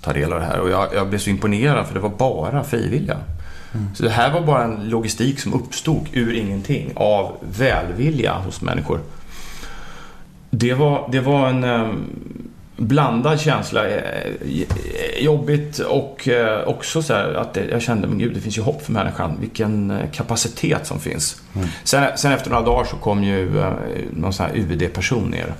ta 0.00 0.12
del 0.12 0.32
av 0.32 0.40
det 0.40 0.46
här. 0.46 0.60
Och 0.60 0.70
jag, 0.70 0.88
jag 0.94 1.08
blev 1.08 1.18
så 1.18 1.30
imponerad 1.30 1.86
för 1.86 1.94
det 1.94 2.00
var 2.00 2.10
bara 2.18 2.64
frivilliga. 2.64 3.18
Så 3.94 4.02
det 4.02 4.10
här 4.10 4.32
var 4.32 4.40
bara 4.40 4.64
en 4.64 4.88
logistik 4.88 5.40
som 5.40 5.54
uppstod 5.54 6.06
ur 6.12 6.34
ingenting 6.34 6.92
av 6.96 7.36
välvilja 7.58 8.32
hos 8.34 8.60
människor. 8.62 9.00
Det 10.50 10.74
var, 10.74 11.08
det 11.12 11.20
var 11.20 11.48
en 11.48 11.64
blandad 12.80 13.40
känsla. 13.40 13.88
eh, 13.88 14.32
Jobbigt 15.20 15.78
och 15.78 16.28
eh, 16.28 16.68
också 16.68 17.02
så 17.02 17.14
här 17.14 17.34
att 17.34 17.58
jag 17.70 17.82
kände, 17.82 18.08
men 18.08 18.18
gud, 18.18 18.34
det 18.34 18.40
finns 18.40 18.58
ju 18.58 18.62
hopp 18.62 18.82
för 18.82 18.92
människan. 18.92 19.36
Vilken 19.40 19.90
eh, 19.90 20.10
kapacitet 20.10 20.86
som 20.86 21.00
finns. 21.00 21.42
Sen, 21.84 22.04
sen 22.16 22.32
efter 22.32 22.50
några 22.50 22.64
dagar 22.64 22.84
så 22.84 22.96
kom 22.96 23.24
ju 23.24 23.50
någon 24.12 24.32
sån 24.32 24.46
här 24.46 24.54
UD-person 24.56 25.30
ner. 25.30 25.54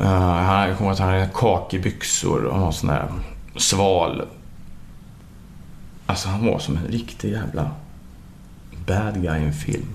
Han, 0.00 0.68
jag 0.68 0.78
kommer 0.78 0.90
att 0.90 0.98
han 0.98 1.08
hade 1.08 1.28
kakibyxor 1.34 2.44
och 2.44 2.58
någon 2.58 2.72
sån 2.72 2.90
här 2.90 3.08
sval. 3.56 4.22
Alltså 6.06 6.28
han 6.28 6.46
var 6.46 6.58
som 6.58 6.76
en 6.76 6.86
riktig 6.92 7.32
jävla 7.32 7.70
bad 8.86 9.22
guy 9.22 9.40
i 9.40 9.44
en 9.44 9.52
film. 9.52 9.86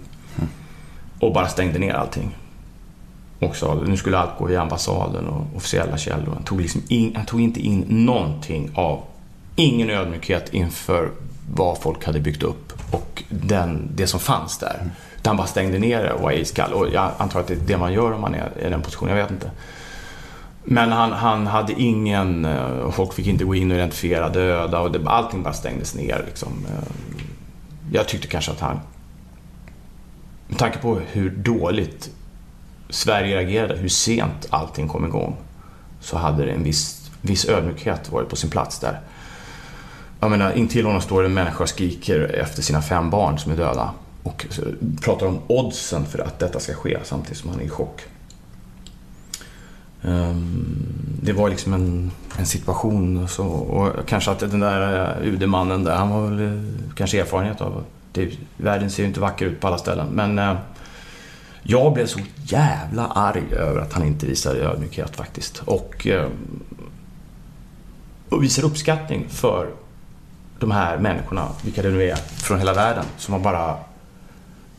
Och 1.20 1.34
bara 1.34 1.48
stängde 1.48 1.80
ner 1.80 1.94
allting. 1.94 2.36
Och 3.42 3.56
sa 3.56 3.74
nu 3.86 3.98
skulle 3.98 4.18
allt 4.18 4.38
gå 4.38 4.52
i 4.52 4.58
ambassaden 4.58 5.28
och 5.28 5.46
officiella 5.56 5.98
källor. 5.98 6.34
Han 6.34 6.44
tog, 6.44 6.62
liksom 6.62 6.82
in, 6.88 7.16
han 7.16 7.26
tog 7.26 7.42
inte 7.42 7.60
in 7.60 7.86
någonting 7.88 8.72
av, 8.76 9.04
ingen 9.56 9.90
ödmjukhet 9.90 10.54
inför 10.54 11.12
vad 11.56 11.78
folk 11.82 12.06
hade 12.06 12.20
byggt 12.20 12.44
upp 12.44 12.74
och 12.92 13.24
den, 13.30 13.90
det 13.96 14.08
som 14.08 14.20
fanns 14.20 14.58
där. 14.58 14.90
Utan 15.18 15.30
han 15.32 15.38
bara 15.38 15.48
stängde 15.48 15.80
ner 15.80 16.04
det 16.04 16.14
och 16.14 16.22
var 16.22 16.32
iskall. 16.32 16.74
Och 16.74 16.88
jag 16.94 17.12
antar 17.18 17.40
att 17.40 17.48
det 17.48 17.54
är 17.54 17.58
det 17.58 17.78
man 17.78 17.94
gör 17.94 18.12
om 18.12 18.22
man 18.22 18.36
är 18.36 18.52
i 18.66 18.70
den 18.70 18.82
positionen, 18.82 19.18
jag 19.18 19.24
vet 19.24 19.32
inte. 19.32 19.52
Men 20.64 20.92
han, 20.92 21.12
han 21.12 21.48
hade 21.48 21.74
ingen, 21.82 22.46
eh, 22.46 22.92
folk 22.92 23.14
fick 23.14 23.28
inte 23.28 23.44
gå 23.44 23.56
in 23.56 23.72
och 23.72 23.78
identifiera 23.78 24.30
döda 24.30 24.80
och 24.80 24.92
det, 24.92 25.10
allting 25.10 25.44
bara 25.44 25.54
stängdes 25.54 25.96
ner. 25.96 26.24
Liksom. 26.28 26.66
Eh, 26.70 26.88
Jag 27.92 28.08
tyckte 28.08 28.28
kanske 28.28 28.52
att 28.52 28.60
han, 28.60 28.80
med 30.48 30.58
tanke 30.58 30.78
på 30.78 31.00
hur 31.12 31.30
dåligt 31.30 32.10
Sverige 32.92 33.38
reagerade, 33.38 33.76
hur 33.76 33.90
sent 33.90 34.48
allting 34.50 34.88
kom 34.88 35.06
igång, 35.06 35.36
så 36.00 36.18
hade 36.18 36.46
det 36.46 36.52
en 36.52 36.64
viss, 36.64 37.12
viss 37.22 37.46
ödmjukhet 37.46 38.12
varit 38.12 38.30
på 38.30 38.36
sin 38.36 38.50
plats 38.50 38.80
där. 38.80 39.00
Jag 40.20 40.32
menar, 40.32 40.52
intill 40.52 40.86
honom 40.86 41.02
står 41.02 41.24
en 41.24 41.34
människa 41.34 41.64
och 41.64 41.70
skriker 41.70 42.20
efter 42.20 42.62
sina 42.62 42.82
fem 42.82 43.10
barn 43.10 43.40
som 43.40 43.52
är 43.52 43.56
döda 43.56 43.92
och 44.24 44.46
pratar 45.02 45.26
om 45.26 45.40
oddsen 45.48 46.06
för 46.06 46.20
att 46.20 46.40
detta 46.40 46.60
ska 46.60 46.74
ske 46.74 46.98
samtidigt 47.04 47.38
som 47.38 47.50
han 47.50 47.60
är 47.60 47.64
i 47.64 47.70
chock. 47.70 48.02
Ehm, 50.04 50.76
det 51.24 51.34
var 51.34 51.50
liksom 51.50 51.74
en, 51.74 52.12
en 52.38 52.46
situation 52.46 53.24
och 53.24 53.30
så, 53.30 53.46
och 53.46 54.08
kanske 54.08 54.32
att 54.32 54.40
den 54.40 54.60
där 54.60 55.18
eh, 55.22 55.28
UD-mannen 55.28 55.84
där, 55.84 55.96
han 55.96 56.10
var 56.10 56.28
väl 56.28 56.46
eh, 56.46 56.64
kanske 56.96 57.22
erfarenhet 57.22 57.62
av 57.62 57.84
det, 58.12 58.30
världen 58.58 58.92
ser 58.92 59.04
ju 59.04 59.08
inte 59.08 59.20
vacker 59.20 59.46
ut 59.46 59.60
på 59.60 59.68
alla 59.68 59.78
ställen. 59.78 60.08
Men 60.12 60.40
eh, 60.40 60.56
jag 61.64 61.94
blev 61.94 62.06
så 62.06 62.20
jävla 62.44 63.08
arg 63.08 63.54
över 63.54 63.82
att 63.82 63.94
han 63.94 64.04
inte 64.04 64.26
visade 64.26 64.60
ödmjukhet 64.60 65.16
faktiskt. 65.16 65.62
Och, 65.66 66.08
eh, 66.08 66.28
och 68.30 68.44
visar 68.44 68.64
uppskattning 68.66 69.26
för 69.30 69.70
de 70.60 70.72
här 70.72 70.98
människorna, 70.98 71.48
vilka 71.64 71.82
det 71.82 71.90
nu 71.90 72.04
är, 72.04 72.16
från 72.16 72.60
hela 72.60 72.74
världen, 72.74 73.06
som 73.18 73.34
har 73.34 73.42
bara 73.42 73.78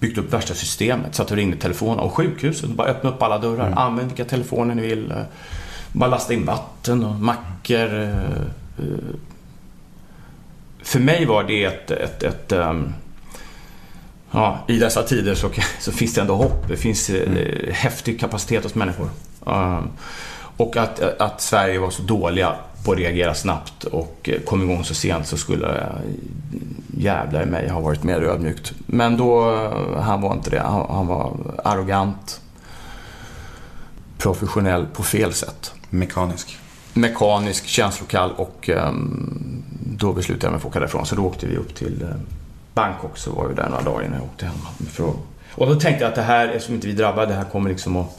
byggt 0.00 0.18
upp 0.18 0.32
värsta 0.32 0.54
systemet. 0.54 1.14
Satt 1.14 1.30
och 1.30 1.36
ringde 1.36 1.56
telefon 1.56 1.98
och 1.98 2.12
sjukhuset, 2.12 2.70
bara 2.70 2.88
öppna 2.88 3.10
upp 3.10 3.22
alla 3.22 3.38
dörrar. 3.38 3.72
Använd 3.76 4.08
vilka 4.08 4.24
telefoner 4.24 4.74
ni 4.74 4.82
vill. 4.82 5.14
Bara 5.92 6.10
lasta 6.10 6.34
in 6.34 6.46
vatten 6.46 7.04
och 7.04 7.14
mackor. 7.14 8.00
eh, 8.00 8.08
eh. 8.78 9.16
För 10.82 11.00
mig 11.00 11.26
var 11.26 11.44
det 11.44 11.64
ett, 11.64 11.90
ett, 11.90 12.22
ett 12.22 12.52
ehm, 12.52 12.92
Ja, 14.32 14.58
i 14.68 14.78
dessa 14.78 15.02
tider 15.02 15.34
så, 15.34 15.50
så 15.80 15.92
finns 15.92 16.14
det 16.14 16.20
ändå 16.20 16.34
hopp. 16.34 16.68
Det 16.68 16.76
finns 16.76 17.10
eh, 17.10 17.72
häftig 17.72 18.20
kapacitet 18.20 18.62
hos 18.62 18.74
människor. 18.74 19.08
Um, 19.44 19.88
och 20.56 20.76
att, 20.76 21.00
att 21.20 21.40
Sverige 21.40 21.78
var 21.78 21.90
så 21.90 22.02
dåliga 22.02 22.54
på 22.84 22.92
att 22.92 22.98
reagera 22.98 23.34
snabbt 23.34 23.84
och 23.84 24.30
eh, 24.32 24.40
kom 24.40 24.62
igång 24.62 24.84
så 24.84 24.94
sent 24.94 25.26
så 25.26 25.36
skulle 25.36 25.80
eh, 25.80 25.86
jävlar 26.96 27.42
i 27.42 27.46
mig 27.46 27.68
ha 27.68 27.80
varit 27.80 28.02
mer 28.02 28.22
ödmjukt. 28.22 28.72
Men 28.86 29.16
då, 29.16 29.54
han 30.00 30.20
var 30.20 30.32
inte 30.32 30.50
det. 30.50 30.60
Han, 30.60 30.86
han 30.90 31.06
var 31.06 31.36
arrogant, 31.64 32.40
professionell 34.18 34.86
på 34.86 35.02
fel 35.02 35.32
sätt. 35.32 35.74
Mekanisk. 35.90 36.58
Mekanisk, 36.94 37.66
känslokall 37.66 38.32
och 38.36 38.68
ehm, 38.68 39.62
då 39.96 40.12
beslutade 40.12 40.46
jag 40.46 40.52
mig 40.52 40.60
för 40.60 40.68
att 40.68 40.72
åka 40.72 40.80
därifrån. 40.80 41.06
Så 41.06 41.14
då 41.14 41.22
åkte 41.22 41.46
vi 41.46 41.56
upp 41.56 41.74
till 41.74 42.06
Bangkok 42.74 43.18
så 43.18 43.32
var 43.32 43.48
vi 43.48 43.54
där 43.54 43.68
några 43.68 43.82
dagar 43.82 44.04
innan 44.04 44.18
jag 44.18 44.24
åkte 44.24 44.46
hem. 44.46 44.56
För 44.90 45.12
och 45.54 45.66
då 45.66 45.74
tänkte 45.74 46.04
jag 46.04 46.08
att 46.08 46.14
det 46.14 46.22
här, 46.22 46.48
eftersom 46.48 46.74
inte 46.74 46.86
vi 46.86 46.92
drabbade, 46.92 47.26
det 47.26 47.34
här 47.34 47.44
kommer 47.44 47.70
liksom 47.70 47.96
att... 47.96 48.18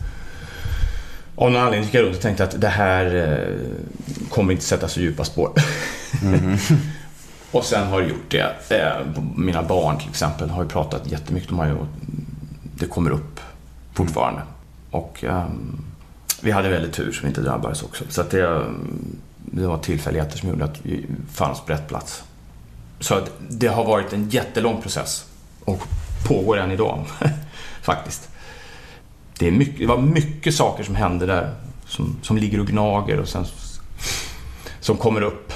Av 1.35 1.51
någon 1.51 1.61
anledning 1.61 1.83
gick 1.83 1.93
jag 1.93 2.03
runt 2.03 2.15
och 2.15 2.21
tänkte 2.21 2.43
att 2.43 2.61
det 2.61 2.67
här 2.67 3.15
eh, 3.15 4.29
kommer 4.29 4.51
inte 4.53 4.65
sätta 4.65 4.87
så 4.87 4.99
djupa 4.99 5.23
spår. 5.23 5.51
och 7.51 7.63
sen 7.63 7.87
har 7.87 8.01
det 8.01 8.07
gjort 8.07 8.31
det. 8.31 8.55
Eh, 8.69 9.21
mina 9.35 9.63
barn 9.63 9.97
till 9.97 10.09
exempel 10.09 10.49
har 10.49 10.63
ju 10.63 10.69
pratat 10.69 11.11
jättemycket 11.11 11.51
om 11.51 11.57
det 11.57 11.77
det 12.79 12.85
kommer 12.85 13.11
upp 13.11 13.39
fortfarande. 13.93 14.41
Och 14.91 15.23
ehm, 15.23 15.83
vi 16.41 16.51
hade 16.51 16.69
väldigt 16.69 16.93
tur 16.93 17.11
som 17.11 17.27
inte 17.27 17.41
drabbades 17.41 17.83
också. 17.83 18.03
Så 18.09 18.21
att 18.21 18.29
det, 18.29 18.65
det 19.37 19.67
var 19.67 19.77
tillfälligheter 19.77 20.37
som 20.37 20.49
gjorde 20.49 20.65
att 20.65 20.85
vi 20.85 21.05
fanns 21.31 21.61
på 21.61 21.73
rätt 21.73 21.87
plats. 21.87 22.23
Så 23.03 23.15
att 23.15 23.31
det 23.49 23.67
har 23.67 23.85
varit 23.85 24.13
en 24.13 24.29
jättelång 24.29 24.81
process 24.81 25.25
och 25.65 25.81
pågår 26.27 26.57
än 26.57 26.71
idag 26.71 27.05
faktiskt. 27.81 28.29
Det, 29.39 29.47
är 29.47 29.51
mycket, 29.51 29.79
det 29.79 29.85
var 29.85 29.97
mycket 29.97 30.55
saker 30.55 30.83
som 30.83 30.95
hände 30.95 31.25
där 31.25 31.55
som, 31.85 32.15
som 32.21 32.37
ligger 32.37 32.59
och 32.59 32.67
gnager 32.67 33.19
och 33.19 33.27
sen 33.27 33.45
som 34.79 34.97
kommer 34.97 35.21
upp. 35.21 35.53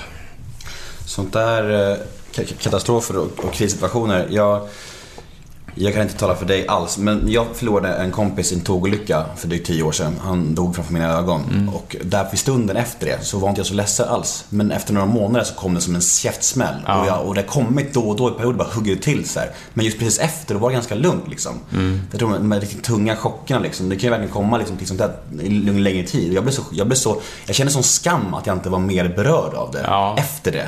Sånt 1.05 1.33
där 1.33 1.91
eh, 1.91 2.45
katastrofer 2.59 3.17
och, 3.17 3.45
och 3.45 3.53
krissituationer. 3.53 4.27
Jag, 4.29 4.67
jag 5.79 5.93
kan 5.93 6.01
inte 6.03 6.17
tala 6.17 6.35
för 6.35 6.45
dig 6.45 6.67
alls, 6.67 6.97
men 6.97 7.23
jag 7.31 7.45
förlorade 7.53 7.95
en 7.95 8.11
kompis 8.11 8.51
i 8.51 8.55
en 8.55 8.61
tågolycka 8.61 9.25
för 9.37 9.47
drygt 9.47 9.67
tio 9.67 9.83
år 9.83 9.91
sedan. 9.91 10.15
Han 10.21 10.55
dog 10.55 10.75
framför 10.75 10.93
mina 10.93 11.13
ögon. 11.13 11.43
Mm. 11.51 11.69
Och 11.69 11.95
där 12.03 12.25
för 12.25 12.37
stunden 12.37 12.77
efter 12.77 13.05
det 13.05 13.25
så 13.25 13.39
var 13.39 13.49
inte 13.49 13.59
jag 13.59 13.67
så 13.67 13.73
ledsen 13.73 14.07
alls. 14.09 14.45
Men 14.49 14.71
efter 14.71 14.93
några 14.93 15.07
månader 15.07 15.45
så 15.45 15.53
kom 15.53 15.73
det 15.73 15.81
som 15.81 15.95
en 15.95 16.01
käftsmäll. 16.01 16.75
Ja. 16.87 17.01
Och, 17.01 17.07
jag, 17.07 17.25
och 17.27 17.35
det 17.35 17.41
har 17.41 17.47
kommit 17.47 17.93
då 17.93 18.01
och 18.09 18.15
då 18.15 18.29
i 18.29 18.31
perioder, 18.31 18.57
bara 18.57 18.67
hugger 18.73 18.95
det 18.95 19.01
till 19.01 19.29
så 19.29 19.39
här. 19.39 19.49
Men 19.73 19.85
just 19.85 19.99
precis 19.99 20.19
efter, 20.19 20.53
då 20.53 20.59
var 20.59 20.69
det 20.69 20.73
ganska 20.73 20.95
lugnt 20.95 21.27
liksom. 21.29 21.53
Mm. 21.73 22.01
Jag 22.11 22.19
tror 22.19 22.33
de 22.33 22.51
här 22.51 22.59
riktigt 22.59 22.83
tunga 22.83 23.15
chockerna 23.15 23.59
liksom, 23.59 23.89
det 23.89 23.95
kan 23.95 24.03
ju 24.03 24.09
verkligen 24.09 24.33
komma 24.33 24.57
liksom 24.57 24.77
till 24.77 24.87
sånt 24.87 24.99
där 24.99 25.79
längre 25.79 26.07
tid. 26.07 26.33
Jag 26.33 26.43
blev 26.43 26.53
så, 26.53 26.61
jag 26.71 26.87
blev 26.87 26.97
så, 26.97 27.21
jag 27.45 27.55
kände 27.55 27.73
sån 27.73 27.83
skam 27.83 28.33
att 28.33 28.47
jag 28.47 28.55
inte 28.55 28.69
var 28.69 28.79
mer 28.79 29.07
berörd 29.15 29.53
av 29.53 29.71
det 29.71 29.81
Ja. 29.87 30.15
efter 30.19 30.51
det. 30.51 30.67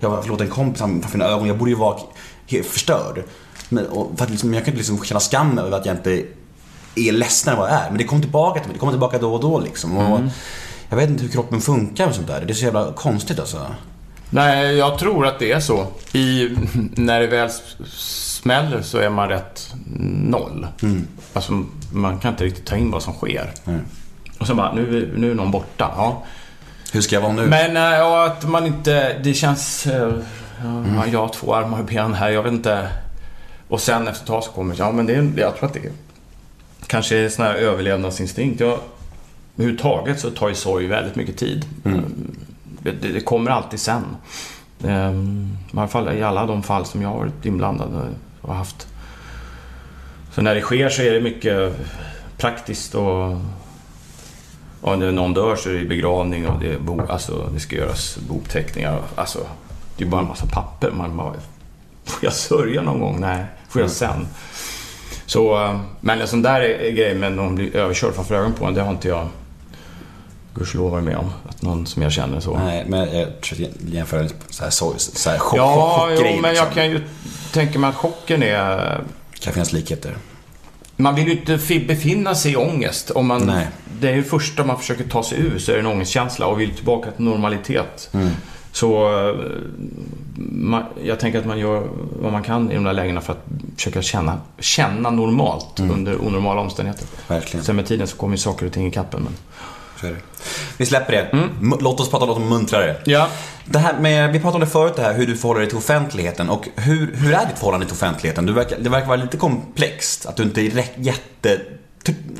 Jag 0.00 0.10
har 0.10 0.22
förlåt 0.22 0.40
en 0.40 0.48
kompis 0.48 0.80
han- 0.80 1.04
mina 1.12 1.24
ögon. 1.24 1.48
Jag 1.48 1.58
borde 1.58 1.70
ju 1.70 1.76
vara 1.76 1.96
helt 2.46 2.66
förstörd. 2.66 3.22
Men, 3.68 3.86
och, 3.86 4.12
för 4.16 4.24
att 4.24 4.30
liksom, 4.30 4.54
jag 4.54 4.64
kan 4.64 4.72
inte 4.74 4.78
liksom 4.78 5.04
känna 5.04 5.20
skam 5.20 5.58
över 5.58 5.76
att 5.76 5.86
jag 5.86 5.96
inte 5.96 6.22
är 6.94 7.12
ledsen 7.12 7.56
vad 7.56 7.68
jag 7.70 7.76
är. 7.76 7.88
Men 7.88 7.98
det 7.98 8.04
kommer 8.04 8.22
tillbaka 8.22 8.60
till 8.60 8.68
mig. 8.68 8.74
Det 8.74 8.78
kommer 8.80 8.92
tillbaka 8.92 9.18
då 9.18 9.34
och 9.34 9.40
då 9.40 9.60
liksom. 9.60 9.96
Och 9.96 10.20
Jag 10.88 10.96
vet 10.96 11.10
inte 11.10 11.22
hur 11.22 11.30
kroppen 11.30 11.60
funkar 11.60 12.08
och 12.08 12.14
sånt 12.14 12.26
där. 12.26 12.44
Det 12.46 12.52
är 12.52 12.54
så 12.54 12.64
jävla 12.64 12.92
konstigt 12.92 13.38
alltså. 13.38 13.66
Nej, 14.30 14.76
jag 14.76 14.98
tror 14.98 15.26
att 15.26 15.38
det 15.38 15.52
är 15.52 15.60
så. 15.60 15.86
I, 16.12 16.48
när 16.96 17.20
det 17.20 17.26
väl 17.26 17.50
smäller 17.96 18.82
så 18.82 18.98
är 18.98 19.10
man 19.10 19.28
rätt 19.28 19.74
noll. 20.20 20.66
Alltså, 21.32 21.64
man 21.92 22.18
kan 22.18 22.30
inte 22.32 22.44
riktigt 22.44 22.66
ta 22.66 22.76
in 22.76 22.90
vad 22.90 23.02
som 23.02 23.12
sker. 23.14 23.50
Och 24.40 24.46
så 24.46 24.54
bara, 24.54 24.72
nu, 24.74 25.14
nu 25.16 25.30
är 25.30 25.34
någon 25.34 25.50
borta. 25.50 25.90
Ja. 25.96 26.24
Hur 26.92 27.00
ska 27.00 27.14
jag 27.16 27.22
vara 27.22 27.32
nu? 27.32 27.46
Men 27.46 27.76
äh, 27.76 27.82
ja, 27.82 28.26
att 28.26 28.48
man 28.48 28.66
inte... 28.66 29.18
Det 29.22 29.34
känns... 29.34 29.86
eh, 29.86 30.12
Ja, 30.96 31.06
Jag 31.12 31.20
har 31.20 31.28
två 31.28 31.54
armar 31.54 31.78
och 31.78 31.84
ben 31.84 32.14
här, 32.14 32.30
jag 32.30 32.42
vet 32.42 32.52
inte. 32.52 32.88
Och 33.68 33.80
sen 33.80 34.08
efter 34.08 34.22
ett 34.22 34.28
tag 34.28 34.44
så 34.44 34.50
kommer 34.50 34.74
ja 34.78 34.92
men 34.92 35.06
det 35.06 35.14
är, 35.14 35.32
jag 35.36 35.56
tror 35.56 35.66
att 35.68 35.74
det 35.74 35.80
är, 35.80 35.92
kanske 36.86 37.16
är 37.16 37.28
sån 37.28 37.44
här 37.44 37.54
överlevnadsinstinkt. 37.54 38.60
Jag, 38.60 38.78
överhuvudtaget 39.56 40.20
så 40.20 40.30
tar 40.30 40.48
ju 40.48 40.54
sorg 40.54 40.86
väldigt 40.86 41.16
mycket 41.16 41.36
tid. 41.36 41.64
Det, 42.82 42.90
det, 42.90 43.08
det 43.08 43.20
kommer 43.20 43.50
alltid 43.50 43.80
sen. 43.80 44.04
Ehm, 44.84 45.56
I 45.74 45.78
alla 45.78 45.88
fall 45.88 46.12
i 46.16 46.22
alla 46.22 46.46
de 46.46 46.62
fall 46.62 46.86
som 46.86 47.02
jag 47.02 47.08
har 47.08 47.18
varit 47.18 47.46
inblandad 47.46 48.14
och 48.40 48.54
haft. 48.54 48.86
Så 50.34 50.42
när 50.42 50.54
det 50.54 50.60
sker 50.60 50.88
så 50.88 51.02
är 51.02 51.12
det 51.12 51.20
mycket 51.20 51.76
praktiskt 52.36 52.94
och 52.94 53.36
och 54.80 54.98
när 54.98 55.12
någon 55.12 55.34
dör 55.34 55.56
så 55.56 55.70
är 55.70 55.74
det 55.74 55.84
begravning 55.84 56.46
och 56.48 56.60
det, 56.60 56.80
bo, 56.80 57.02
alltså, 57.08 57.50
det 57.54 57.60
ska 57.60 57.76
göras 57.76 58.18
bokteckningar. 58.28 59.02
Alltså, 59.14 59.38
det 59.96 60.04
är 60.04 60.08
bara 60.08 60.20
en 60.20 60.28
massa 60.28 60.46
papper. 60.46 60.90
Man 60.90 61.16
bara, 61.16 61.32
får 62.04 62.24
jag 62.24 62.32
sörja 62.32 62.82
någon 62.82 63.00
gång? 63.00 63.20
Nej, 63.20 63.44
får 63.68 63.82
jag 63.82 63.90
sen? 63.90 64.26
Så, 65.26 65.64
eh, 65.64 65.80
men 66.00 66.20
en 66.20 66.28
sån 66.28 66.42
där 66.42 66.90
grej 66.90 67.14
med 67.14 67.32
någon 67.32 67.54
blir 67.54 67.76
överkörd 67.76 68.14
framför 68.14 68.34
ögonen 68.34 68.52
på 68.52 68.64
en, 68.64 68.74
det 68.74 68.82
har 68.82 68.90
inte 68.90 69.08
jag 69.08 69.28
gudskelov 70.54 70.90
varit 70.90 71.04
med 71.04 71.16
om. 71.16 71.32
Att 71.48 71.62
någon 71.62 71.86
som 71.86 72.02
jag 72.02 72.12
känner 72.12 72.40
så. 72.40 72.58
Nej, 72.58 72.84
men 72.88 73.18
jag 73.18 73.28
jämföra 73.86 74.28
så 74.50 74.62
här, 74.64 74.70
så, 74.70 74.94
så 74.98 75.30
här 75.30 75.38
chock, 75.38 75.58
ja, 75.58 76.06
chock, 76.08 76.18
jo, 76.18 76.22
men 76.22 76.32
liksom. 76.32 76.54
jag 76.54 76.72
kan 76.74 76.90
ju 76.90 77.00
tänka 77.52 77.78
mig 77.78 77.90
att 77.90 77.96
chocken 77.96 78.42
är... 78.42 78.76
Det 79.32 79.38
kan 79.40 79.52
finnas 79.52 79.72
likheter. 79.72 80.16
Man 81.02 81.14
vill 81.14 81.26
ju 81.26 81.32
inte 81.32 81.58
fi- 81.58 81.86
befinna 81.86 82.34
sig 82.34 82.52
i 82.52 82.56
ångest. 82.56 83.10
Om 83.10 83.26
man, 83.26 83.46
Nej. 83.46 83.66
Det 84.00 84.08
är 84.10 84.14
ju 84.14 84.22
första 84.22 84.64
man 84.64 84.78
försöker 84.78 85.04
ta 85.04 85.22
sig 85.22 85.38
ur 85.40 85.58
så 85.58 85.70
är 85.72 85.74
det 85.76 85.80
en 85.80 85.86
ångestkänsla 85.86 86.46
och 86.46 86.60
vill 86.60 86.70
tillbaka 86.70 87.10
till 87.10 87.24
normalitet. 87.24 88.10
Så 88.72 89.18
eh, 89.28 89.34
man, 90.52 90.82
jag 91.04 91.20
tänker 91.20 91.38
att 91.38 91.46
man 91.46 91.58
gör 91.58 91.88
vad 92.22 92.32
man 92.32 92.42
kan 92.42 92.70
i 92.70 92.74
de 92.74 92.84
där 92.84 92.92
lägena 92.92 93.20
för 93.20 93.32
att 93.32 93.44
försöka 93.76 94.02
känna, 94.02 94.40
känna 94.58 95.10
normalt 95.10 95.80
under 95.80 96.16
onormala 96.26 96.60
omständigheter. 96.60 97.06
Verkligen. 97.28 97.64
Sen 97.64 97.76
med 97.76 97.86
tiden 97.86 98.06
så 98.06 98.16
kommer 98.16 98.34
ju 98.34 98.38
saker 98.38 98.66
och 98.66 98.72
ting 98.72 98.86
i 98.86 98.90
kappen. 98.90 99.22
Men... 99.22 99.32
Så 100.00 100.06
är 100.06 100.10
det. 100.10 100.16
Vi 100.76 100.86
släpper 100.86 101.12
det. 101.12 101.28
M- 101.32 101.74
Låt 101.80 102.00
oss 102.00 102.10
prata 102.10 102.24
om 102.24 102.30
något 102.30 102.48
muntrare. 102.50 102.96
Ja. 103.04 103.28
Det 103.64 103.78
här 103.78 103.98
med, 104.00 104.32
vi 104.32 104.40
pratade 104.40 104.54
om 104.54 104.60
det 104.60 104.66
förut, 104.72 104.92
det 104.96 105.02
här 105.02 105.14
hur 105.14 105.26
du 105.26 105.36
förhåller 105.36 105.60
dig 105.60 105.68
till 105.68 105.78
offentligheten. 105.78 106.48
Och 106.50 106.68
hur, 106.76 107.14
hur 107.16 107.32
är 107.34 107.46
ditt 107.46 107.58
förhållande 107.58 107.86
till 107.86 107.94
offentligheten? 107.94 108.46
Du 108.46 108.52
verkar, 108.52 108.78
det 108.78 108.90
verkar 108.90 109.06
vara 109.08 109.16
lite 109.16 109.36
komplext. 109.36 110.26
Att 110.26 110.36
du 110.36 110.42
inte 110.42 110.60
är 110.60 110.84
jätte, 110.96 111.60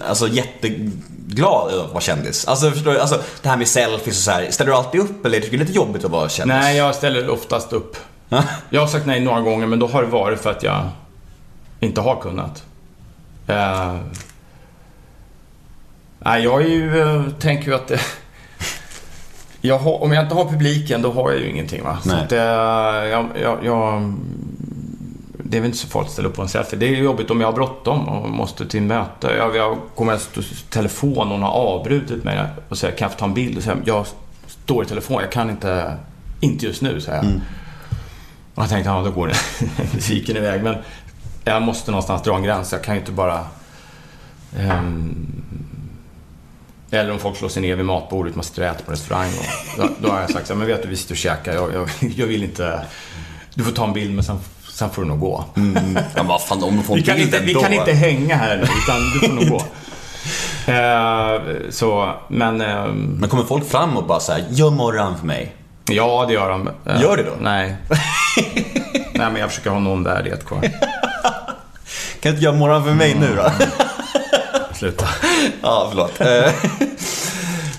alltså, 0.09 0.29
jätteglad 0.29 1.71
över 1.73 1.85
att 1.85 1.91
vara 1.91 2.01
kändis. 2.01 2.49
Alltså, 2.49 2.71
förstår 2.71 2.93
du? 2.93 3.01
Alltså, 3.01 3.23
det 3.43 3.49
här 3.49 3.57
med 3.57 3.69
selfies 3.69 4.17
och 4.19 4.23
så 4.23 4.31
här. 4.31 4.51
Ställer 4.51 4.71
du 4.71 4.77
alltid 4.77 5.01
upp 5.01 5.27
eller 5.27 5.41
tycker 5.41 5.51
du 5.51 5.57
det 5.59 5.63
är 5.65 5.67
lite 5.67 5.77
jobbigt 5.77 6.05
att 6.05 6.11
vara 6.11 6.29
kändis? 6.29 6.55
Nej, 6.61 6.77
jag 6.77 6.95
ställer 6.95 7.31
oftast 7.31 7.73
upp. 7.73 7.97
Jag 8.71 8.81
har 8.81 8.87
sagt 8.89 9.07
nej 9.07 9.21
några 9.21 9.41
gånger, 9.41 9.67
men 9.67 9.79
då 9.79 9.87
har 9.87 10.03
det 10.03 10.09
varit 10.09 10.41
för 10.41 10.51
att 10.51 10.63
jag 10.63 10.89
inte 11.81 12.01
har 12.01 12.21
kunnat. 12.21 12.63
Eh, 13.47 13.97
nej, 16.25 16.45
jag 16.45 16.63
är 16.63 16.67
ju, 16.69 17.01
eh, 17.01 17.25
tänker 17.39 17.67
ju 17.67 17.75
att 17.75 17.89
det, 17.89 18.01
jag 19.61 19.79
har, 19.79 20.03
om 20.03 20.13
jag 20.13 20.25
inte 20.25 20.35
har 20.35 20.45
publiken, 20.45 21.03
då 21.03 21.13
har 21.13 21.31
jag 21.31 21.41
ju 21.41 21.51
ingenting. 21.51 21.85
Va? 21.85 21.99
Så 22.03 22.15
att, 22.15 22.33
eh, 22.33 22.39
jag, 22.39 23.27
jag, 23.43 23.59
jag, 23.65 24.15
det 25.39 25.57
är 25.57 25.61
väl 25.61 25.67
inte 25.67 25.79
så 25.79 25.87
farligt 25.89 26.07
att 26.09 26.13
ställa 26.13 26.29
upp 26.29 26.37
på 26.37 26.43
en 26.43 26.49
selfie. 26.49 26.79
Det 26.79 26.87
är 26.87 26.97
jobbigt 26.97 27.31
om 27.31 27.41
jag 27.41 27.49
har 27.49 27.53
bråttom 27.53 28.09
och 28.09 28.31
måste 28.31 28.67
till 28.67 28.83
möte. 28.83 29.31
Jag, 29.39 29.57
jag 29.57 29.79
kommer 29.95 30.15
i 30.15 30.19
telefon 30.71 31.19
och 31.19 31.27
någon 31.27 31.43
har 31.43 31.51
avbrutit 31.51 32.25
mig 32.25 32.45
och 32.69 32.79
säger 32.79 32.97
kan 32.97 33.07
jag 33.07 33.13
få 33.13 33.19
ta 33.19 33.25
en 33.25 33.35
bild? 33.35 33.57
Och 33.57 33.63
säger, 33.63 33.83
jag 33.85 34.07
står 34.47 34.85
i 34.85 34.87
telefon, 34.87 35.21
jag 35.21 35.33
kan 35.33 35.51
inte, 35.51 35.97
inte 36.41 36.67
just 36.67 36.83
nu, 36.83 37.01
säger 37.01 37.19
jag. 37.19 37.41
Och 38.55 38.63
jag 38.63 38.69
tänkte, 38.69 38.91
ja 38.91 39.03
då 39.03 39.11
går 39.11 39.27
det 39.27 39.35
musiken 39.95 40.37
iväg. 40.37 40.63
Men 40.63 40.77
jag 41.45 41.63
måste 41.63 41.91
någonstans 41.91 42.23
dra 42.23 42.37
en 42.37 42.43
gräns. 42.43 42.73
Jag 42.73 42.83
kan 42.83 42.95
ju 42.95 43.01
inte 43.01 43.13
bara... 43.13 43.45
ehm, 44.59 45.40
eller 46.91 47.13
om 47.13 47.19
folk 47.19 47.37
slår 47.37 47.49
sig 47.49 47.63
ner 47.63 47.77
vid 47.77 47.85
matbordet, 47.87 48.35
man 48.35 48.45
sitter 48.45 48.63
och 48.63 48.69
äter 48.69 48.85
på 48.85 48.93
restaurang. 48.93 49.29
Och, 49.39 49.83
då, 49.83 49.89
då 49.99 50.09
har 50.13 50.21
jag 50.21 50.31
sagt 50.31 50.47
så 50.47 50.53
här, 50.53 50.59
men 50.59 50.67
vet 50.67 50.83
du, 50.83 50.89
vi 50.89 50.97
sitter 50.97 51.15
och 51.15 51.19
käkar. 51.19 51.53
Jag, 51.55 51.75
jag, 51.75 51.89
jag 52.17 52.27
vill 52.27 52.45
inte... 52.45 52.81
Du 53.55 53.65
får 53.65 53.73
ta 53.73 53.85
en 53.85 53.93
bild, 53.93 54.15
men 54.15 54.25
sen, 54.25 54.39
sen 54.73 54.91
får 54.91 55.03
du 55.03 55.09
nog 55.09 55.21
gå. 55.21 55.45
Ja, 56.17 56.23
vad 56.23 56.43
fan, 56.43 56.63
om 56.63 56.77
de 56.77 56.83
får 56.83 56.95
Vi 56.97 57.03
kan, 57.03 57.19
inte, 57.19 57.39
vi 57.39 57.55
kan 57.55 57.73
inte 57.73 57.93
hänga 57.93 58.37
här 58.37 58.57
nu, 58.57 58.63
utan 58.63 59.01
du 59.15 59.19
får 59.29 59.35
nog 59.35 59.49
gå. 59.49 59.63
Eh, 60.67 61.41
så, 61.71 62.15
men... 62.29 62.61
ehm, 62.61 63.17
Men 63.21 63.29
kommer 63.29 63.45
folk 63.45 63.71
fram 63.71 63.97
och 63.97 64.07
bara 64.07 64.21
såhär, 64.21 64.45
gör 64.51 64.71
morgon 64.71 65.19
för 65.19 65.27
mig? 65.27 65.55
Ja, 65.91 66.25
det 66.29 66.33
gör 66.35 66.51
de. 66.51 66.69
Eh, 66.87 67.01
Gör 67.03 67.17
det 67.17 67.23
då? 67.23 67.33
Nej. 67.41 67.77
Nej, 68.95 69.31
men 69.33 69.37
jag 69.37 69.49
försöker 69.51 69.71
ha 69.71 69.79
någon 69.79 70.05
värdighet 70.05 70.45
kvar. 70.47 70.61
Kan 70.61 70.71
du 72.23 72.29
inte 72.31 72.45
göra 72.45 72.55
morgon 72.55 72.85
för 72.85 72.95
mig 72.95 73.15
nu 73.21 73.37
då? 73.37 73.51
Sluta. 74.81 75.09
ja, 75.63 75.87
förlåt. 75.91 76.21
Eh, 76.21 76.55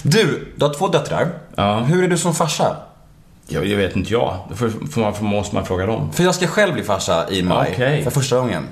Du, 0.03 0.53
du 0.55 0.65
har 0.65 0.73
två 0.73 0.87
döttrar. 0.87 1.31
Ja. 1.55 1.79
Hur 1.79 2.03
är 2.03 2.07
du 2.07 2.17
som 2.17 2.35
farsa? 2.35 2.75
Jag, 3.47 3.65
jag 3.65 3.77
vet 3.77 3.95
inte 3.95 4.13
jag. 4.13 4.37
Då 4.49 4.55
får, 4.55 4.99
man, 4.99 5.13
får, 5.13 5.25
måste 5.25 5.55
man 5.55 5.65
fråga 5.65 5.85
dem. 5.85 6.13
För 6.13 6.23
jag 6.23 6.35
ska 6.35 6.47
själv 6.47 6.73
bli 6.73 6.83
farsa 6.83 7.29
i 7.29 7.43
maj. 7.43 7.69
Okej. 7.73 8.03
För 8.03 8.11
första 8.11 8.37
gången. 8.37 8.67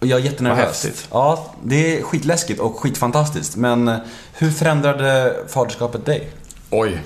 Och 0.00 0.06
jag 0.06 0.20
är 0.20 0.24
jättenervös. 0.24 0.58
Vad 0.58 0.66
häftigt. 0.66 1.08
Ja, 1.10 1.46
det 1.62 1.98
är 1.98 2.02
skitläskigt 2.02 2.60
och 2.60 2.78
skitfantastiskt. 2.80 3.56
Men 3.56 3.88
eh, 3.88 3.96
hur 4.32 4.50
förändrade 4.50 5.36
faderskapet 5.48 6.06
dig? 6.06 6.30
Oj. 6.70 7.02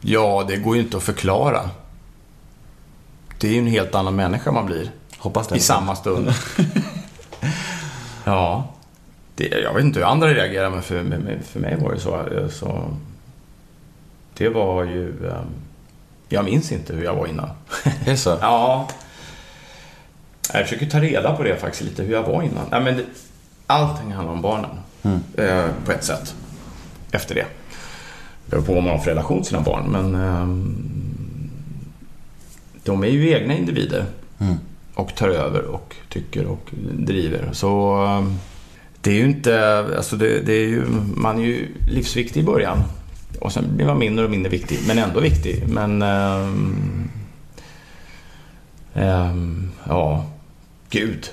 Ja, 0.00 0.44
det 0.48 0.56
går 0.56 0.76
ju 0.76 0.82
inte 0.82 0.96
att 0.96 1.02
förklara. 1.02 1.70
Det 3.40 3.48
är 3.48 3.52
ju 3.52 3.58
en 3.58 3.66
helt 3.66 3.94
annan 3.94 4.16
människa 4.16 4.52
man 4.52 4.66
blir. 4.66 4.90
Hoppas 5.18 5.48
det. 5.48 5.56
I 5.56 5.60
samma 5.60 5.96
stund. 5.96 6.32
ja. 8.24 8.74
Det, 9.40 9.58
jag 9.60 9.74
vet 9.74 9.84
inte 9.84 9.98
hur 9.98 10.06
andra 10.06 10.28
reagerar, 10.34 10.70
men 10.70 10.82
för, 10.82 11.04
för 11.44 11.60
mig 11.60 11.76
var 11.80 11.92
det 11.94 12.00
så. 12.00 12.14
eh, 12.26 12.48
så 12.48 12.84
det 14.34 14.48
var 14.48 14.84
ju... 14.84 15.08
ehm, 15.26 15.46
Jag 16.28 16.44
minns 16.44 16.72
inte 16.72 16.92
hur 16.94 17.04
jag 17.04 17.14
var 17.14 17.26
innan. 17.26 17.48
Är 17.84 18.10
det 18.10 18.16
så? 18.16 18.38
Ja. 18.40 18.88
Jag 20.52 20.62
försöker 20.62 20.86
ta 20.86 21.00
reda 21.00 21.36
på 21.36 21.42
det 21.42 21.56
faktiskt 21.56 21.82
lite, 21.84 22.02
hur 22.02 22.12
jag 22.12 22.22
var 22.22 22.42
innan. 22.42 22.64
Nej, 22.70 22.80
men 22.80 22.96
det, 22.96 23.04
allting 23.66 24.12
handlar 24.12 24.34
om 24.34 24.42
barnen. 24.42 24.70
Eh, 25.36 25.66
på 25.84 25.92
ett 25.92 26.04
sätt. 26.04 26.34
Efter 27.12 27.34
det. 27.34 27.46
Det 28.46 28.50
beror 28.50 28.62
på 28.62 28.74
vad 28.74 28.82
man 28.82 28.92
har 28.92 28.98
för 28.98 29.10
relation 29.10 29.38
till 29.38 29.48
sina 29.48 29.60
barn, 29.62 29.84
men... 29.90 30.14
ehm, 30.14 30.86
de 32.84 33.02
är 33.04 33.08
ju 33.08 33.30
egna 33.30 33.54
individer. 33.54 34.04
Mm. 34.38 34.54
Och 34.94 35.14
tar 35.14 35.28
över 35.28 35.62
och 35.64 35.96
tycker 36.08 36.46
och 36.46 36.70
driver. 36.92 37.48
Så 37.52 38.02
eh, 38.04 38.32
det 39.00 39.10
är 39.10 39.14
ju 39.14 39.24
inte, 39.24 39.78
alltså 39.96 40.16
det, 40.16 40.40
det 40.40 40.52
är 40.52 40.66
ju, 40.66 40.84
man 41.14 41.38
är 41.38 41.44
ju 41.44 41.68
livsviktig 41.88 42.40
i 42.40 42.44
början. 42.44 42.82
Och 43.40 43.52
sen 43.52 43.76
blir 43.76 43.86
man 43.86 43.98
mindre 43.98 44.24
och 44.24 44.30
mindre 44.30 44.50
viktig, 44.50 44.78
men 44.86 44.98
ändå 44.98 45.20
viktig. 45.20 45.62
Men... 45.68 46.02
ehm, 46.02 47.10
ehm, 48.94 49.70
ja, 49.88 50.26
gud. 50.90 51.30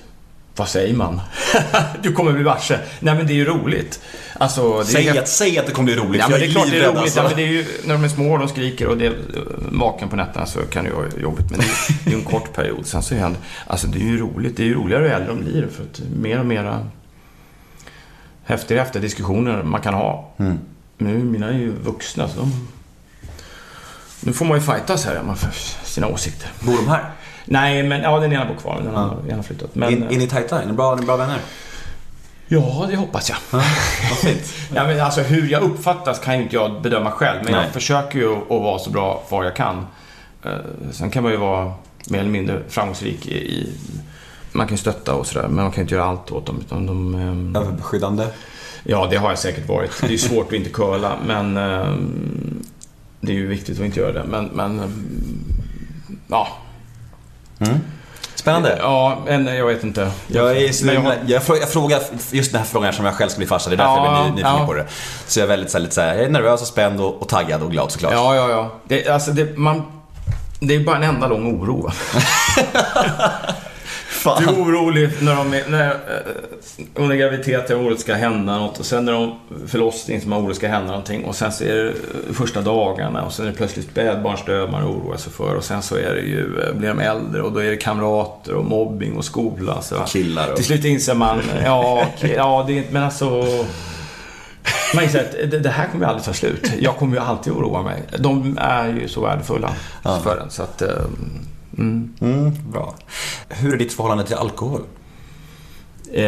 Vad 0.55 0.69
säger 0.69 0.93
man? 0.93 1.21
du 2.03 2.13
kommer 2.13 2.31
bli 2.31 2.43
varse. 2.43 2.79
Nej 2.99 3.15
men 3.15 3.27
det 3.27 3.33
är 3.33 3.35
ju 3.35 3.45
roligt. 3.45 4.01
Alltså, 4.33 4.83
Säg 4.83 5.03
helt- 5.03 5.19
att, 5.19 5.27
säg 5.27 5.59
att 5.59 5.65
det 5.65 5.71
kommer 5.71 5.93
bli 5.93 6.03
roligt. 6.03 6.21
Ja, 6.21 6.27
men 6.29 6.39
det 6.39 6.45
är 6.45 6.51
klart 6.51 6.67
det 6.71 6.77
är 6.77 6.87
roligt. 6.87 6.97
alltså. 6.97 7.19
Ja, 7.19 7.23
men 7.23 7.35
det 7.37 7.43
är 7.43 7.47
ju, 7.47 7.65
när 7.85 7.93
de 7.93 8.03
är 8.03 8.07
små 8.07 8.33
och 8.33 8.39
de 8.39 8.47
skriker 8.47 8.87
och 8.87 8.97
det 8.97 9.05
är 9.05 9.13
vaken 9.71 10.09
på 10.09 10.15
nätterna 10.15 10.45
så 10.45 10.59
kan 10.59 10.85
det 10.85 10.91
vara 10.91 11.05
jobbigt. 11.21 11.49
Men 11.49 11.59
det 11.59 11.65
är, 12.09 12.11
ju 12.11 12.17
en 12.17 12.23
kort 12.23 12.53
period. 12.53 12.85
Sen 12.85 13.03
så 13.03 13.15
är 13.15 13.19
det, 13.19 13.35
alltså 13.67 13.87
det 13.87 13.99
är 13.99 14.03
ju 14.03 14.17
roligt. 14.17 14.57
Det 14.57 14.63
är 14.63 14.67
ju 14.67 14.75
roligare 14.75 15.03
ju 15.05 15.11
äldre 15.11 15.27
de 15.27 15.43
blir. 15.43 15.67
För 15.75 15.83
att 15.83 16.01
mer 16.21 16.39
och 16.39 16.45
mer 16.45 16.83
häftigare 18.47 18.81
efter 18.81 18.99
diskussioner 18.99 19.63
man 19.63 19.81
kan 19.81 19.93
ha. 19.93 20.29
Mm. 20.37 20.59
Nu, 20.97 21.17
mina 21.23 21.47
är 21.47 21.53
ju 21.53 21.71
vuxna 21.71 22.27
så 22.27 22.39
de... 22.39 22.67
Nu 24.19 24.33
får 24.33 24.45
man 24.45 24.57
ju 24.57 24.63
fightas 24.63 25.05
här 25.05 25.23
man 25.23 25.35
för 25.35 25.51
sina 25.85 26.07
åsikter. 26.07 26.49
Bor 26.59 26.77
de 26.77 26.87
här? 26.87 27.11
Nej, 27.45 27.83
men 27.83 28.01
ja, 28.01 28.19
den 28.19 28.33
ena 28.33 28.45
bor 28.45 28.55
kvar. 28.55 28.81
Den 28.83 28.95
andra 28.95 29.35
har 29.35 29.43
flyttat. 29.43 29.75
Men, 29.75 29.91
In, 29.91 30.03
är 30.03 30.17
ni 30.17 30.27
tajta? 30.27 30.61
Är 30.61 30.65
ni 30.65 30.73
bra, 30.73 30.93
är 30.93 30.95
ni 30.95 31.05
bra 31.05 31.17
vänner? 31.17 31.39
Ja, 32.47 32.85
det 32.89 32.95
hoppas 32.95 33.29
jag. 33.29 33.61
Fint. 34.21 34.53
Ja, 34.75 34.87
men 34.87 35.01
alltså, 35.01 35.21
hur 35.21 35.49
jag 35.49 35.61
uppfattas 35.61 36.19
kan 36.19 36.37
ju 36.37 36.43
inte 36.43 36.55
jag 36.55 36.81
bedöma 36.81 37.11
själv, 37.11 37.39
men 37.43 37.51
Nej. 37.53 37.63
jag 37.63 37.73
försöker 37.73 38.19
ju 38.19 38.35
att 38.35 38.49
vara 38.49 38.79
så 38.79 38.89
bra 38.89 39.23
far 39.29 39.43
jag 39.43 39.55
kan. 39.55 39.87
Eh, 40.43 40.51
Sen 40.91 41.09
kan 41.09 41.23
man 41.23 41.31
ju 41.31 41.37
vara 41.37 41.73
mer 42.09 42.19
eller 42.19 42.29
mindre 42.29 42.61
framgångsrik 42.69 43.27
i... 43.27 43.73
man 44.51 44.67
kan 44.67 44.75
ju 44.75 44.81
stötta 44.81 45.13
och 45.13 45.27
sådär, 45.27 45.47
men 45.47 45.55
man 45.63 45.71
kan 45.71 45.75
ju 45.75 45.81
inte 45.81 45.95
göra 45.95 46.05
allt 46.05 46.31
åt 46.31 46.45
dem. 46.45 46.59
Utan 46.65 46.85
de, 46.85 47.15
ehm, 47.15 47.55
Överbeskyddande? 47.55 48.27
ja, 48.83 49.07
det 49.09 49.17
har 49.17 49.29
jag 49.29 49.39
säkert 49.39 49.67
varit. 49.69 49.91
Det 50.01 50.13
är 50.13 50.17
svårt 50.17 50.47
att 50.47 50.53
inte 50.53 50.69
curla, 50.69 51.13
men 51.27 51.57
ehm, 51.57 52.63
det 53.21 53.31
är 53.31 53.35
ju 53.35 53.47
viktigt 53.47 53.79
att 53.79 53.85
inte 53.85 53.99
göra 53.99 54.13
det. 54.13 54.23
Men, 54.23 54.45
men 54.45 54.79
ehm, 54.79 55.43
ja. 56.27 56.47
Spännande. 58.35 58.77
Ja, 58.81 59.17
men 59.25 59.45
jag 59.47 59.65
vet 59.65 59.83
inte. 59.83 60.11
Jag, 60.27 60.51
är, 60.57 60.93
jag 60.93 61.01
har- 61.01 61.15
jag, 61.27 61.41
frå- 61.41 61.57
jag 61.59 61.69
frågar 61.69 62.01
just 62.31 62.51
den 62.51 62.61
här 62.61 62.67
frågan 62.67 62.93
som 62.93 63.05
jag 63.05 63.13
själv 63.15 63.29
ska 63.29 63.37
bli 63.37 63.47
farsa. 63.47 63.69
Det 63.69 63.75
är 63.75 63.77
därför 63.77 63.95
Ja, 63.95 64.05
jag 64.05 64.19
är 64.19 64.23
ny- 64.23 64.29
nyfiken 64.31 64.51
ja. 64.59 64.65
på 64.65 64.73
det. 64.73 64.85
Så 65.27 65.39
jag 65.39 65.43
är 65.43 65.47
väldigt 65.47 65.71
så 65.71 65.77
här, 65.77 65.83
lite 65.83 65.95
så 65.95 66.01
här, 66.01 66.15
jag 66.15 66.23
är 66.25 66.29
nervös 66.29 66.61
och 66.61 66.67
spänd 66.67 67.01
och, 67.01 67.21
och 67.21 67.29
taggad 67.29 67.61
och 67.61 67.71
glad 67.71 67.91
såklart. 67.91 68.13
Ja, 68.13 68.35
ja, 68.35 68.49
ja. 68.49 68.71
Det, 68.87 69.07
alltså, 69.07 69.31
det, 69.31 69.57
man, 69.57 69.83
det 70.59 70.75
är 70.75 70.79
bara 70.83 70.95
en 70.95 71.03
enda 71.03 71.27
lång 71.27 71.61
oro. 71.61 71.91
Fan. 74.17 74.43
Du 74.43 74.49
är 74.49 74.63
orolig 74.63 75.09
när 75.21 75.35
de 75.35 75.53
är, 75.53 75.63
när, 75.69 75.89
eh, 75.89 75.95
under 76.95 77.15
graviditet, 77.15 77.69
jag 77.69 77.79
orolig 77.79 77.99
ska 77.99 78.13
hända 78.13 78.57
något. 78.57 78.79
Och 78.79 78.85
sen 78.85 79.05
när 79.05 79.13
de 79.13 79.35
förlossning, 79.67 80.21
som 80.21 80.29
man 80.29 80.39
orolig 80.41 80.55
ska 80.55 80.67
hända 80.67 80.87
någonting. 80.87 81.23
Och 81.25 81.35
sen 81.35 81.51
så 81.51 81.63
är 81.63 81.75
det 81.75 81.89
eh, 81.89 82.33
första 82.33 82.61
dagarna 82.61 83.23
och 83.23 83.33
sen 83.33 83.45
är 83.47 83.49
det 83.51 83.57
plötsligt 83.57 83.85
spädbarnsdöd 83.91 84.71
man 84.71 84.83
oroar 84.83 85.17
sig 85.17 85.33
för. 85.33 85.55
Och 85.55 85.63
sen 85.63 85.81
så 85.81 85.95
är 85.95 86.15
det 86.15 86.21
ju, 86.21 86.61
eh, 86.67 86.73
blir 86.73 86.89
de 86.89 86.99
äldre 86.99 87.41
och 87.41 87.51
då 87.51 87.59
är 87.59 87.69
det 87.69 87.77
kamrater 87.77 88.53
och 88.53 88.65
mobbing 88.65 89.17
och 89.17 89.25
skola. 89.25 89.81
Så. 89.81 89.95
Killar 89.95 90.49
och- 90.49 90.55
Till 90.55 90.65
slut 90.65 90.85
inser 90.85 91.13
man, 91.15 91.41
ja, 91.65 92.05
ja 92.35 92.63
det 92.67 92.73
är 92.73 92.77
inte, 92.77 92.93
men 92.93 93.03
alltså... 93.03 93.43
Man 94.95 95.03
inser 95.03 95.19
att 95.19 95.51
det, 95.51 95.59
det 95.59 95.69
här 95.69 95.87
kommer 95.91 96.05
ju 96.05 96.09
aldrig 96.09 96.25
ta 96.25 96.33
slut. 96.33 96.71
Jag 96.79 96.95
kommer 96.95 97.15
ju 97.15 97.21
alltid 97.23 97.53
oroa 97.53 97.81
mig. 97.81 98.03
De 98.19 98.57
är 98.61 98.87
ju 98.87 99.07
så 99.07 99.21
värdefulla 99.21 99.73
för 100.23 100.37
en. 100.37 100.49
Så 100.49 100.63
att, 100.63 100.81
mm. 101.77 102.13
Mm, 102.21 102.51
bra. 102.71 102.95
Hur 103.49 103.73
är 103.73 103.77
ditt 103.77 103.93
förhållande 103.93 104.23
till 104.23 104.35
alkohol? 104.35 104.81
Eh, 106.13 106.23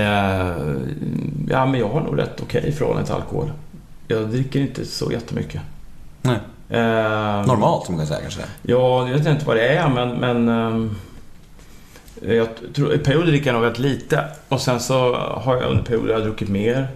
ja, 1.50 1.66
men 1.66 1.80
jag 1.80 1.90
har 1.90 2.02
nog 2.02 2.20
rätt 2.20 2.42
okej 2.42 2.64
i 2.68 2.72
förhållande 2.72 3.06
till 3.06 3.16
alkohol. 3.16 3.52
Jag 4.08 4.30
dricker 4.30 4.60
inte 4.60 4.86
så 4.86 5.12
jättemycket. 5.12 5.62
Nej. 6.22 6.40
Eh, 6.70 7.46
Normalt, 7.48 7.86
som 7.86 7.96
man 7.96 8.06
kan 8.06 8.08
säga 8.08 8.22
kanske. 8.22 8.42
Ja, 8.62 9.08
jag 9.08 9.18
vet 9.18 9.28
inte 9.28 9.46
vad 9.46 9.56
det 9.56 9.68
är, 9.68 9.90
men... 9.90 10.10
men 10.10 10.50
ehm, 10.50 10.96
jag 12.22 12.48
tror, 12.74 12.94
I 12.94 12.98
perioder 12.98 13.28
dricker 13.28 13.46
jag 13.46 13.54
nog 13.54 13.62
väldigt 13.62 13.80
lite. 13.80 14.24
Och 14.50 14.62
sen 14.62 14.80
så 14.80 15.16
har 15.16 15.56
jag 15.56 15.72
under 15.72 15.84
perioder 15.84 16.14
jag 16.14 16.22
druckit 16.22 16.50
mer. 16.50 16.88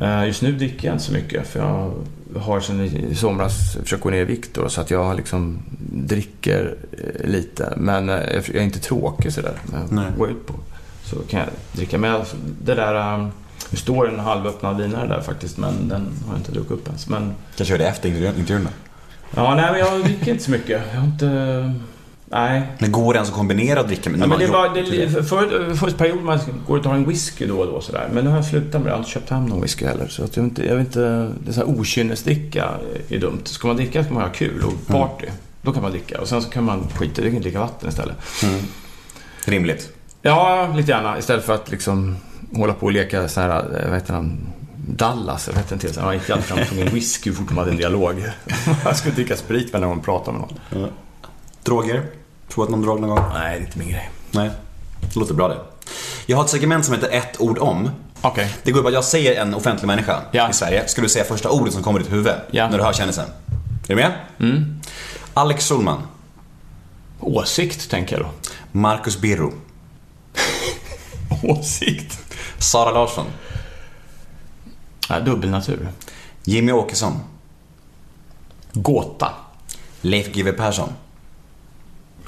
Eh, 0.00 0.26
just 0.26 0.42
nu 0.42 0.52
dricker 0.52 0.88
jag 0.88 0.94
inte 0.94 1.04
så 1.04 1.12
mycket, 1.12 1.46
för 1.46 1.60
jag 1.60 1.92
har 2.40 2.60
sen 2.60 2.80
i 2.80 3.14
somras 3.14 3.76
försökt 3.82 4.02
gå 4.02 4.10
ner 4.10 4.20
i 4.20 4.24
vikt 4.24 4.54
då, 4.54 4.68
så 4.68 4.80
att 4.80 4.90
jag 4.90 5.16
liksom 5.16 5.62
dricker 5.92 6.76
eh, 6.92 7.30
lite. 7.30 7.74
Men 7.76 8.08
eh, 8.08 8.14
jag 8.34 8.48
är 8.54 8.60
inte 8.60 8.78
tråkig 8.78 9.32
sådär. 9.32 9.54
när 9.72 9.80
jag 9.80 9.92
Nej. 9.92 10.04
går 10.18 10.30
ut 10.30 10.46
på. 10.46 10.54
Så 11.04 11.16
kan 11.16 11.40
jag 11.40 11.48
dricka. 11.72 11.98
Men 11.98 12.12
alltså, 12.14 12.36
det 12.62 12.74
där... 12.74 13.30
Det 13.70 13.76
står 13.76 14.08
en 14.08 14.20
halvöppnad 14.20 14.80
vinare 14.80 15.08
där 15.08 15.20
faktiskt, 15.20 15.58
men 15.58 15.88
den 15.88 16.08
har 16.26 16.34
jag 16.34 16.40
inte 16.40 16.52
druckit 16.52 16.70
upp 16.72 16.86
ens. 16.86 17.08
Men 17.08 17.34
Kanske 17.56 17.74
gör 17.74 17.78
det 17.78 17.88
efter 17.88 18.08
intervjun-. 18.08 18.68
Ja, 19.36 19.54
nej, 19.54 19.70
men 19.70 19.80
jag 19.80 20.04
dricker 20.04 20.32
inte 20.32 20.44
så 20.44 20.50
mycket. 20.50 20.82
Jag 20.92 21.00
har 21.00 21.06
inte... 21.06 21.74
Nej. 22.32 22.62
Det 22.78 22.88
går 22.88 23.14
ens 23.14 23.28
att 23.28 23.34
kombinera 23.34 23.80
och 23.80 23.86
dricka 23.86 24.10
med 24.10 24.20
Ja, 24.20 24.26
men 24.26 24.38
det 24.38 24.48
man 24.48 24.62
var, 24.62 24.74
det, 24.74 25.24
för, 25.28 25.74
först 25.74 25.98
period 25.98 26.22
man 26.22 26.38
går 26.66 26.76
och 26.76 26.84
tar 26.84 26.94
en 26.94 27.08
whisky 27.08 27.46
då 27.46 27.58
och 27.60 27.66
då 27.66 27.80
sådär. 27.80 28.08
Men 28.12 28.24
nu 28.24 28.30
har 28.30 28.36
jag 28.36 28.46
slutat 28.46 28.72
med 28.72 28.82
det. 28.82 28.88
Jag 28.88 28.94
har 28.94 28.98
inte 28.98 29.10
köpt 29.10 29.30
hem 29.30 29.46
någon 29.46 29.60
whisky 29.60 29.86
heller. 29.86 30.08
Så 30.08 30.24
att 30.24 30.36
jag, 30.36 30.46
inte, 30.46 30.66
jag 30.66 30.76
vet 30.76 30.86
inte... 30.86 31.32
Det 31.44 31.50
är 31.50 31.52
så 31.52 31.60
här 31.60 31.80
okynnesdricka 31.80 32.68
är 33.08 33.18
dumt. 33.18 33.40
Ska 33.44 33.66
man 33.66 33.76
dricka 33.76 34.04
ska 34.04 34.14
man 34.14 34.22
ha 34.22 34.30
kul 34.30 34.64
och 34.64 34.86
party. 34.86 35.26
Då 35.62 35.72
kan 35.72 35.82
man 35.82 35.90
dricka. 35.90 36.20
Och 36.20 36.28
sen 36.28 36.42
så 36.42 36.50
kan 36.50 36.64
man 36.64 36.88
skita 36.94 37.22
i 37.22 37.30
det 37.30 37.38
dricka 37.38 37.60
vatten 37.60 37.88
istället. 37.88 38.16
Rimligt. 39.44 39.92
Ja, 40.22 40.72
lite 40.76 40.90
gärna. 40.90 41.18
Istället 41.18 41.44
för 41.44 41.54
att 41.54 41.70
liksom 41.70 42.16
hålla 42.54 42.72
på 42.72 42.86
och 42.86 42.92
leka 42.92 43.28
så 43.28 43.40
här, 43.40 43.50
eh, 43.58 43.88
vad 43.90 43.94
heter 43.94 44.14
han? 44.14 44.38
Dallas, 44.86 45.48
jag 45.48 45.54
vet 45.54 45.72
inte 45.72 45.86
ens. 45.86 45.98
Han 45.98 46.14
gick 46.14 46.30
alltid 46.30 46.46
fram 46.46 46.58
och 46.58 46.68
tog 46.68 46.78
en 46.78 46.94
whisky 46.94 47.32
fort 47.32 47.48
de 47.48 47.58
hade 47.58 47.70
en 47.70 47.76
dialog. 47.76 48.24
Jag 48.84 48.96
skulle 48.96 49.14
dricka 49.14 49.36
sprit 49.36 49.72
med 49.72 49.80
när 49.80 49.88
de 49.88 50.00
pratar 50.00 50.32
med 50.32 50.40
någon. 50.40 50.88
Droger? 51.64 52.02
Provat 52.54 52.70
någon 52.70 52.82
drog 52.82 53.00
någon 53.00 53.10
gång? 53.10 53.24
Nej, 53.34 53.58
det 53.58 53.62
är 53.64 53.66
inte 53.66 53.78
min 53.78 53.88
grej. 53.90 54.10
Nej. 54.30 54.50
Det 55.00 55.16
låter 55.16 55.34
bra 55.34 55.48
det. 55.48 55.58
Jag 56.26 56.36
har 56.36 56.44
ett 56.44 56.50
segment 56.50 56.84
som 56.84 56.94
heter 56.94 57.08
ett 57.10 57.40
ord 57.40 57.58
om. 57.58 57.90
Okej. 58.20 58.54
Det 58.62 58.70
går 58.72 58.78
ut 58.78 58.84
på 58.84 58.88
att 58.88 58.94
jag 58.94 59.04
säger 59.04 59.42
en 59.42 59.54
offentlig 59.54 59.86
människa 59.86 60.20
Ja. 60.30 60.50
i 60.50 60.52
Sverige. 60.52 60.88
Ska 60.88 61.02
du 61.02 61.08
säga 61.08 61.24
första 61.24 61.50
ordet 61.50 61.74
som 61.74 61.82
kommer 61.82 62.00
i 62.00 62.02
ditt 62.02 62.12
huvud 62.12 62.32
Ja. 62.50 62.68
när 62.68 62.78
du 62.78 62.84
hör 62.84 62.92
kändisen? 62.92 63.24
Är 63.84 63.88
du 63.88 63.94
med? 63.94 64.12
Mm. 64.40 64.80
Alex 65.34 65.68
Schulman. 65.68 66.02
Åsikt, 67.20 67.90
tänker 67.90 68.16
jag 68.16 68.26
då. 68.26 68.30
Marcus 68.72 69.18
Birro. 69.20 69.52
Åsikt? 71.42 72.18
Sara 72.58 72.90
Larsson. 72.90 73.26
Ja, 75.08 75.20
dubbelnatur. 75.20 75.88
Jimmy 76.44 76.72
Åkesson. 76.72 77.20
Gåta. 78.72 79.32
Leif 80.00 80.32
GW 80.32 80.52
Persson. 80.52 80.88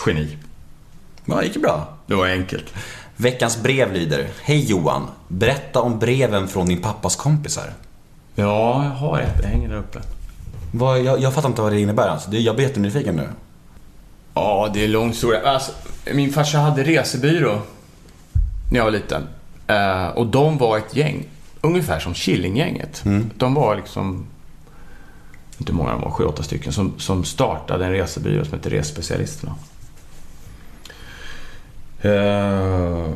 Geni. 0.07 0.37
Ja, 1.25 1.37
det 1.37 1.47
gick 1.47 1.63
bra. 1.63 1.89
Det 2.07 2.15
var 2.15 2.27
enkelt. 2.27 2.75
Veckans 3.17 3.63
brev 3.63 3.93
lyder. 3.93 4.27
Hej 4.43 4.65
Johan. 4.71 5.07
Berätta 5.29 5.81
om 5.81 5.99
breven 5.99 6.49
från 6.49 6.67
din 6.67 6.83
pappas 6.83 7.17
kompisar. 7.17 7.73
Ja, 8.35 8.85
jag 8.85 8.91
har 8.91 9.19
ett. 9.21 9.43
Det 9.43 9.47
hänger 9.49 9.69
där 9.69 9.77
uppe. 9.77 9.99
Vad, 10.73 11.01
jag, 11.03 11.21
jag 11.21 11.35
fattar 11.35 11.49
inte 11.49 11.63
vad 11.63 11.73
det 11.73 11.81
innebär 11.81 12.09
alltså. 12.09 12.31
Det- 12.31 12.39
Jag 12.41 12.57
blir 12.57 12.67
jättenyfiken 12.67 13.17
nu. 13.17 13.29
Ja, 14.35 14.71
det 14.75 14.81
är 14.81 14.85
en 14.85 14.93
lång 14.93 15.09
historia. 15.09 15.41
Alltså, 15.51 15.73
min 16.15 16.33
farsa 16.33 16.59
hade 16.59 16.83
resebyrå 16.85 17.61
när 18.71 18.79
jag 18.79 18.85
var 18.85 18.91
liten. 18.91 19.23
Eh, 19.67 20.07
och 20.09 20.27
de 20.27 20.59
var 20.59 20.79
ett 20.79 20.97
gäng. 20.97 21.27
Ungefär 21.61 22.01
som 22.01 22.15
Killinggänget. 22.15 23.03
De 23.37 23.55
var 23.55 23.77
liksom, 23.77 24.27
inte 25.59 25.73
många 25.73 25.91
de 25.93 26.01
var, 26.01 26.11
sju, 26.11 26.25
åtta 26.25 26.43
stycken, 26.43 26.73
som, 26.73 26.99
som 26.99 27.25
startade 27.25 27.85
en 27.85 27.91
resebyrå 27.93 28.45
som 28.45 28.53
hette 28.55 28.71
Resespecialisterna. 28.71 29.55
Eh, 32.05 33.11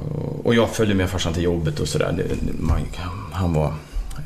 och 0.44 0.54
jag 0.54 0.70
följde 0.70 0.94
med 0.94 1.10
farsan 1.10 1.32
till 1.32 1.42
jobbet 1.42 1.80
och 1.80 1.88
sådär. 1.88 2.24
Han 3.32 3.52
var 3.52 3.74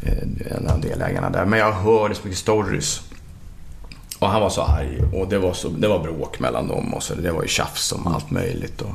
eh, 0.02 0.56
en 0.56 0.68
av 0.68 0.80
delägarna 0.80 1.30
där. 1.30 1.44
Men 1.44 1.59
jag 1.59 1.72
hörde 1.72 2.14
så 2.14 2.20
mycket 2.24 2.39
stories. 2.39 3.01
Och 4.18 4.28
han 4.28 4.40
var 4.40 4.51
så 4.51 4.62
arg 4.62 5.02
och 5.12 5.28
det 5.28 5.39
var, 5.39 5.52
så, 5.52 5.68
det 5.68 5.89
var 5.89 5.98
bråk 5.98 6.40
mellan 6.40 6.68
dem 6.68 6.94
och 6.94 7.02
så. 7.02 7.14
Det 7.14 7.32
var 7.32 7.43
ju 7.43 7.48
tjafs 7.48 7.93
om 7.93 8.06
allt 8.06 8.30
möjligt. 8.30 8.80
Och 8.80 8.94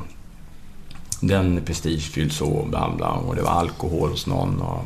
den 1.20 1.60
prestigefylld 1.64 2.32
så, 2.32 2.66
bla 2.70 2.92
bla. 2.96 3.10
Och 3.10 3.36
det 3.36 3.42
var 3.42 3.50
alkohol 3.50 4.10
hos 4.10 4.26
någon. 4.26 4.60
Och, 4.60 4.84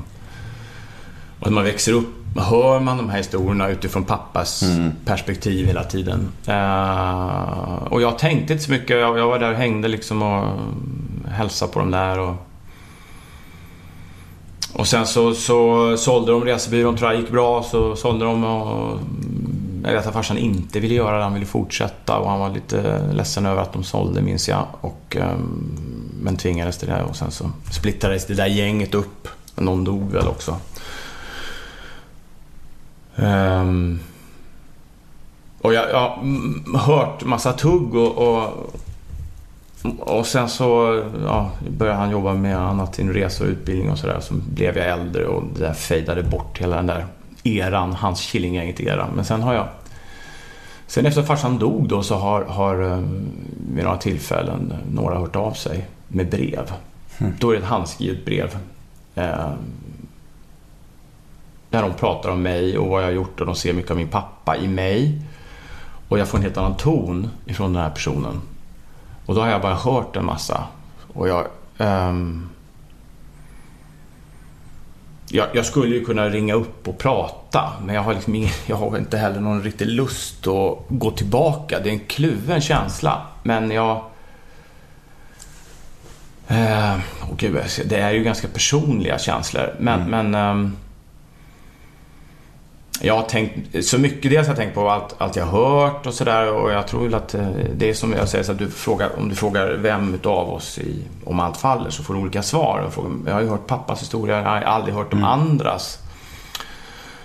och 1.40 1.46
när 1.46 1.50
man 1.50 1.64
växer 1.64 1.92
upp 1.92 2.21
hör 2.36 2.80
man 2.80 2.96
de 2.96 3.10
här 3.10 3.18
historierna 3.18 3.68
utifrån 3.68 4.04
pappas 4.04 4.64
perspektiv 5.04 5.66
hela 5.66 5.84
tiden. 5.84 6.28
Eh, 6.46 7.82
och 7.90 8.02
jag 8.02 8.18
tänkte 8.18 8.52
inte 8.52 8.64
så 8.64 8.72
mycket. 8.72 9.00
Jag, 9.00 9.18
jag 9.18 9.26
var 9.26 9.38
där 9.38 9.50
och 9.50 9.56
hängde 9.56 9.88
liksom 9.88 10.22
och 10.22 10.48
hälsade 11.30 11.72
på 11.72 11.78
dem 11.78 11.90
där. 11.90 12.18
Och, 12.18 12.34
och 14.72 14.86
sen 14.86 15.06
så, 15.06 15.34
så 15.34 15.96
sålde 15.96 16.32
de 16.32 16.44
resebyrån, 16.44 16.96
tror 16.96 17.10
jag 17.12 17.20
gick 17.20 17.30
bra. 17.30 17.62
Så 17.62 17.96
sålde 17.96 18.24
de 18.24 18.44
och 18.44 18.98
jag 19.84 19.92
vet 19.92 20.06
att 20.06 20.12
farsan 20.12 20.38
inte 20.38 20.80
ville 20.80 20.94
göra 20.94 21.16
det, 21.16 21.22
han 21.22 21.34
ville 21.34 21.46
fortsätta 21.46 22.18
och 22.18 22.30
han 22.30 22.40
var 22.40 22.50
lite 22.50 23.08
ledsen 23.12 23.46
över 23.46 23.62
att 23.62 23.72
de 23.72 23.84
sålde, 23.84 24.22
minns 24.22 24.48
jag. 24.48 24.66
Och, 24.80 25.16
ehm, 25.16 25.78
men 26.22 26.36
tvingades 26.36 26.78
till 26.78 26.88
det 26.88 27.02
och 27.02 27.16
sen 27.16 27.30
så 27.30 27.50
splittrades 27.72 28.26
det 28.26 28.34
där 28.34 28.46
gänget 28.46 28.94
upp. 28.94 29.28
Någon 29.56 29.84
dog 29.84 30.12
väl 30.12 30.28
också. 30.28 30.56
Ehm, 33.22 34.00
och 35.60 35.74
jag 35.74 35.90
jag 35.90 35.98
har 35.98 36.22
mm, 36.22 36.64
hört 36.74 37.24
massa 37.24 37.52
tugg 37.52 37.94
och, 37.94 38.18
och, 38.18 38.76
och 39.98 40.26
sen 40.26 40.48
så 40.48 41.02
ja, 41.24 41.50
började 41.68 41.98
han 41.98 42.10
jobba 42.10 42.34
med 42.34 42.58
annat, 42.58 42.94
sin 42.94 43.12
resa 43.12 43.44
och 43.44 43.50
utbildning 43.50 43.90
och 43.90 43.98
sådär. 43.98 44.20
Så 44.20 44.34
blev 44.34 44.78
jag 44.78 44.86
äldre 44.86 45.26
och 45.26 45.42
det 45.54 45.60
där 45.60 45.72
fejdade 45.72 46.22
bort 46.22 46.58
hela 46.58 46.76
den 46.76 46.86
där 46.86 47.06
eran, 47.44 47.92
hans 47.92 48.20
Killinggänget-era. 48.20 49.08
Men 49.14 49.24
sen 49.24 49.42
har 49.42 49.54
jag... 49.54 49.68
Sen 50.86 51.06
efter 51.06 51.22
farsan 51.22 51.58
dog 51.58 51.88
då 51.88 52.02
så 52.02 52.14
har, 52.14 52.44
har 52.44 52.82
eh, 52.82 52.98
vid 53.74 53.84
några 53.84 53.96
tillfällen 53.96 54.74
några 54.92 55.18
hört 55.18 55.36
av 55.36 55.52
sig 55.52 55.86
med 56.08 56.30
brev. 56.30 56.72
Då 57.38 57.50
är 57.50 57.54
det 57.54 57.58
ett 57.58 57.68
handskrivet 57.68 58.24
brev. 58.24 58.56
Eh, 59.14 59.52
där 61.72 61.82
de 61.82 61.94
pratar 61.94 62.30
om 62.30 62.42
mig 62.42 62.78
och 62.78 62.88
vad 62.88 63.02
jag 63.02 63.06
har 63.06 63.12
gjort 63.12 63.40
och 63.40 63.46
de 63.46 63.54
ser 63.54 63.72
mycket 63.72 63.90
av 63.90 63.96
min 63.96 64.08
pappa 64.08 64.56
i 64.56 64.68
mig. 64.68 65.22
Och 66.08 66.18
jag 66.18 66.28
får 66.28 66.38
en 66.38 66.44
helt 66.44 66.56
annan 66.56 66.76
ton 66.76 67.30
ifrån 67.46 67.72
den 67.72 67.82
här 67.82 67.90
personen. 67.90 68.40
Och 69.26 69.34
då 69.34 69.40
har 69.40 69.48
jag 69.48 69.62
bara 69.62 69.74
hört 69.74 70.16
en 70.16 70.24
massa. 70.24 70.64
Och 71.12 71.28
jag... 71.28 71.46
ehm, 71.78 72.48
jag, 75.28 75.48
jag 75.52 75.66
skulle 75.66 75.94
ju 75.94 76.04
kunna 76.04 76.28
ringa 76.28 76.54
upp 76.54 76.88
och 76.88 76.98
prata, 76.98 77.72
men 77.84 77.94
jag 77.94 78.02
har, 78.02 78.14
liksom 78.14 78.34
ingen, 78.34 78.50
jag 78.66 78.76
har 78.76 78.98
inte 78.98 79.18
heller 79.18 79.40
någon 79.40 79.62
riktig 79.62 79.86
lust 79.86 80.46
att 80.46 80.78
gå 80.88 81.10
tillbaka. 81.10 81.80
Det 81.80 81.88
är 81.88 81.92
en 81.92 82.06
kluven 82.06 82.60
känsla, 82.60 83.26
men 83.42 83.70
jag... 83.70 84.04
Eh, 86.48 86.98
åh 87.22 87.36
gud, 87.36 87.58
det 87.84 87.96
är 87.96 88.10
ju 88.10 88.24
ganska 88.24 88.48
personliga 88.48 89.18
känslor, 89.18 89.74
men... 89.78 90.10
men 90.10 90.34
ehm, 90.34 90.76
jag 93.04 93.14
har 93.16 93.22
tänkt, 93.22 93.84
så 93.84 93.98
mycket 93.98 94.30
dels 94.30 94.46
har 94.46 94.54
jag 94.54 94.56
tänkt 94.56 94.74
på 94.74 94.90
allt, 94.90 95.14
allt 95.18 95.36
jag 95.36 95.46
har 95.46 95.80
hört 95.80 96.06
och 96.06 96.14
sådär 96.14 96.52
och 96.52 96.72
jag 96.72 96.86
tror 96.88 97.02
väl 97.02 97.14
att 97.14 97.34
eh, 97.34 97.48
det 97.74 97.90
är 97.90 97.94
som 97.94 98.12
jag 98.12 98.28
säger, 98.28 98.44
så 98.44 98.52
att 98.52 98.58
du 98.58 98.70
frågar, 98.70 99.10
om 99.18 99.28
du 99.28 99.34
frågar 99.34 99.72
vem 99.72 100.14
utav 100.14 100.50
oss 100.50 100.78
i, 100.78 101.02
om 101.24 101.40
allt 101.40 101.56
faller 101.56 101.90
så 101.90 102.02
får 102.02 102.14
du 102.14 102.20
olika 102.20 102.42
svar. 102.42 102.90
Jag, 103.26 103.34
har 103.34 103.40
ju 103.40 103.48
hört 103.48 103.66
pappas 103.66 104.02
historia, 104.02 104.36
jag 104.36 104.44
har 104.44 104.60
aldrig 104.60 104.94
hört 104.94 105.10
de 105.10 105.24
andras. 105.24 105.98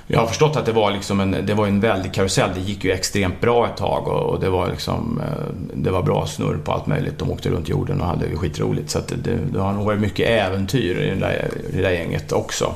Jag 0.08 0.20
har 0.20 0.28
förstått 0.28 0.56
att 0.56 0.66
det 0.66 0.72
var 0.72 0.92
liksom 0.92 1.20
en, 1.20 1.46
det 1.46 1.54
var 1.54 1.68
en 1.68 1.80
väldig 1.80 2.14
karusell. 2.14 2.50
Det 2.56 2.62
gick 2.62 2.84
ju 2.84 2.92
extremt 2.92 3.42
bra 3.42 3.68
ett 3.68 3.78
tag 3.78 4.08
och, 4.08 4.34
och 4.34 4.40
det 4.40 4.50
var 4.50 4.68
liksom, 4.68 5.22
eh, 5.24 5.54
det 5.74 5.92
var 5.92 6.04
bra 6.04 6.26
snurr 6.26 6.58
på 6.58 6.72
allt 6.72 6.88
möjligt. 6.88 7.20
De 7.20 7.32
åkte 7.32 7.50
runt 7.50 7.70
jorden 7.70 8.02
och 8.02 8.08
hade 8.08 8.36
skitroligt. 8.36 8.90
Så 8.90 9.00
det, 9.24 9.36
det 9.52 9.60
har 9.60 9.74
nog 9.74 9.86
varit 9.86 10.00
mycket 10.00 10.30
äventyr 10.30 10.98
i 10.98 11.10
det 11.10 11.16
där, 11.16 11.50
i 11.70 11.76
det 11.76 11.82
där 11.82 11.92
gänget 11.92 12.32
också. 12.32 12.74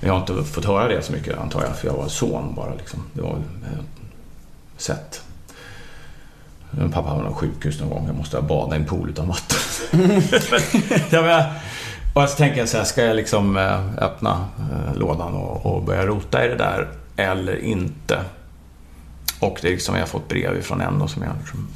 Men 0.00 0.08
jag 0.08 0.14
har 0.14 0.20
inte 0.20 0.44
fått 0.44 0.64
höra 0.64 0.88
det 0.88 1.02
så 1.02 1.12
mycket 1.12 1.38
antar 1.38 1.64
jag, 1.64 1.76
för 1.76 1.86
jag 1.88 1.94
var 1.94 2.08
son 2.08 2.54
bara. 2.54 2.74
Liksom. 2.74 3.02
Det 3.12 3.22
var 3.22 3.30
eh, 3.30 3.84
sett. 4.76 5.22
Min 6.70 6.92
pappa 6.92 7.14
var 7.14 7.24
på 7.24 7.34
sjukhus 7.34 7.80
någon 7.80 7.90
gång. 7.90 8.06
Jag 8.06 8.16
måste 8.16 8.42
bada 8.42 8.76
i 8.76 8.78
en 8.78 8.86
pool 8.86 9.10
utan 9.10 9.28
vatten. 9.28 9.58
ja, 11.10 11.22
men, 11.22 11.44
och 12.14 12.28
så 12.28 12.36
tänker 12.36 12.58
jag 12.58 12.68
så 12.68 12.76
här, 12.76 12.84
ska 12.84 13.04
jag 13.04 13.16
liksom 13.16 13.56
eh, 13.56 13.98
öppna 13.98 14.48
eh, 14.58 14.98
lådan 14.98 15.34
och, 15.34 15.66
och 15.66 15.82
börja 15.82 16.06
rota 16.06 16.44
i 16.44 16.48
det 16.48 16.56
där 16.56 16.88
eller 17.16 17.56
inte? 17.56 18.20
Och 19.40 19.58
det 19.62 19.68
är 19.68 19.72
liksom, 19.72 19.94
jag 19.94 20.02
har 20.02 20.06
fått 20.06 20.28
brev 20.28 20.58
ifrån 20.58 20.80
en 20.80 20.98
då 20.98 21.08
som 21.08 21.22
jag, 21.22 21.32
som, 21.50 21.68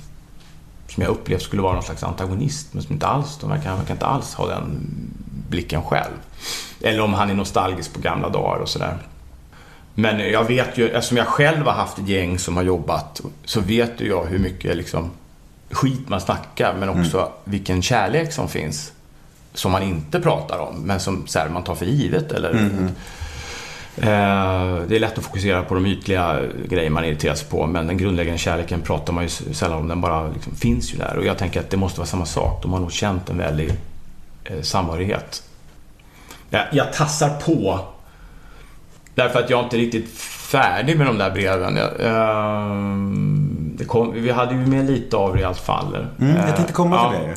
som 0.89 1.03
jag 1.03 1.11
upplevt 1.11 1.43
skulle 1.43 1.63
vara 1.63 1.75
någon 1.75 1.83
slags 1.83 2.03
antagonist, 2.03 2.75
men 2.75 2.83
som 2.83 2.93
inte 2.93 3.07
alls, 3.07 3.39
de 3.41 3.51
verkar, 3.51 3.77
verkar 3.77 3.95
inte 3.95 4.07
alls 4.07 4.35
ha 4.35 4.47
den 4.47 4.89
blicken 5.49 5.83
själv. 5.83 6.15
Eller 6.81 7.01
om 7.01 7.15
han 7.15 7.31
är 7.31 7.35
nostalgisk 7.35 7.93
på 7.95 8.01
gamla 8.01 8.29
dagar 8.29 8.59
och 8.61 8.69
sådär. 8.69 8.97
Men 9.95 10.19
jag 10.33 10.45
vet 10.45 10.79
ju, 10.79 10.89
eftersom 10.89 11.17
jag 11.17 11.27
själv 11.27 11.67
har 11.67 11.73
haft 11.73 11.99
ett 11.99 12.09
gäng 12.09 12.39
som 12.39 12.57
har 12.57 12.63
jobbat, 12.65 13.21
så 13.45 13.61
vet 13.61 14.01
ju 14.01 14.09
jag 14.09 14.25
hur 14.25 14.39
mycket 14.39 14.77
liksom, 14.77 15.11
skit 15.71 16.09
man 16.09 16.21
snackar, 16.21 16.75
men 16.81 16.89
också 16.89 17.33
vilken 17.45 17.83
kärlek 17.83 18.33
som 18.33 18.49
finns. 18.49 18.93
Som 19.55 19.73
man 19.73 19.83
inte 19.83 20.21
pratar 20.21 20.59
om, 20.59 20.75
men 20.83 21.01
som 21.01 21.27
här, 21.35 21.49
man 21.49 21.65
tar 21.65 21.75
för 21.75 21.87
givet. 21.87 22.33
Eller, 22.33 22.51
Eh, 23.97 24.77
Det 24.89 24.97
är 24.97 24.99
lätt 25.01 25.19
att 25.19 25.25
fokusera 25.25 25.63
på 25.63 25.75
de 25.75 25.87
ytliga 25.87 26.41
grejer 26.69 26.91
man 26.91 27.05
irriterar 27.05 27.35
sig 27.35 27.49
på, 27.49 27.67
men 27.67 27.87
den 27.87 27.97
grundläggande 27.97 28.39
kärleken 28.39 28.81
pratar 28.81 29.13
man 29.13 29.25
ju 29.25 29.29
sällan 29.29 29.79
om. 29.79 29.89
Den 29.89 30.01
bara 30.01 30.29
liksom 30.29 30.55
finns 30.57 30.95
ju 30.95 30.99
där. 30.99 31.17
Och 31.19 31.25
jag 31.25 31.39
tänker 31.39 31.61
att 31.61 31.71
det 31.71 31.77
måste 31.77 32.01
vara 32.01 32.07
samma 32.07 32.27
sak. 32.27 32.63
De 32.63 32.73
har 32.73 32.81
nog 32.81 32.93
känt 32.93 33.31
en 33.31 33.39
väldig 33.39 33.73
eh, 34.45 34.63
samhörighet. 34.63 35.43
Jag, 36.53 36.65
jag 36.73 36.93
tassar 36.93 37.31
på. 37.41 37.81
Därför 39.15 39.39
att 39.41 39.51
jag 39.51 39.65
inte 39.65 39.77
riktigt 39.77 40.19
färdig 40.21 40.99
med 40.99 41.07
de 41.07 41.19
där 41.19 41.31
breven. 41.31 41.75
Det 43.77 43.85
kom, 43.85 44.13
vi 44.15 44.31
hade 44.31 44.55
ju 44.55 44.67
med 44.67 44.87
lite 44.91 45.17
av 45.17 45.35
det 45.35 45.41
i 45.41 45.45
allt 45.45 45.59
fall. 45.59 46.07
Mm, 46.21 46.37
jag 46.37 46.57
tänkte 46.57 46.73
komma 46.73 46.97
Ja. 46.97 47.13
till 47.13 47.21
det 47.21 47.35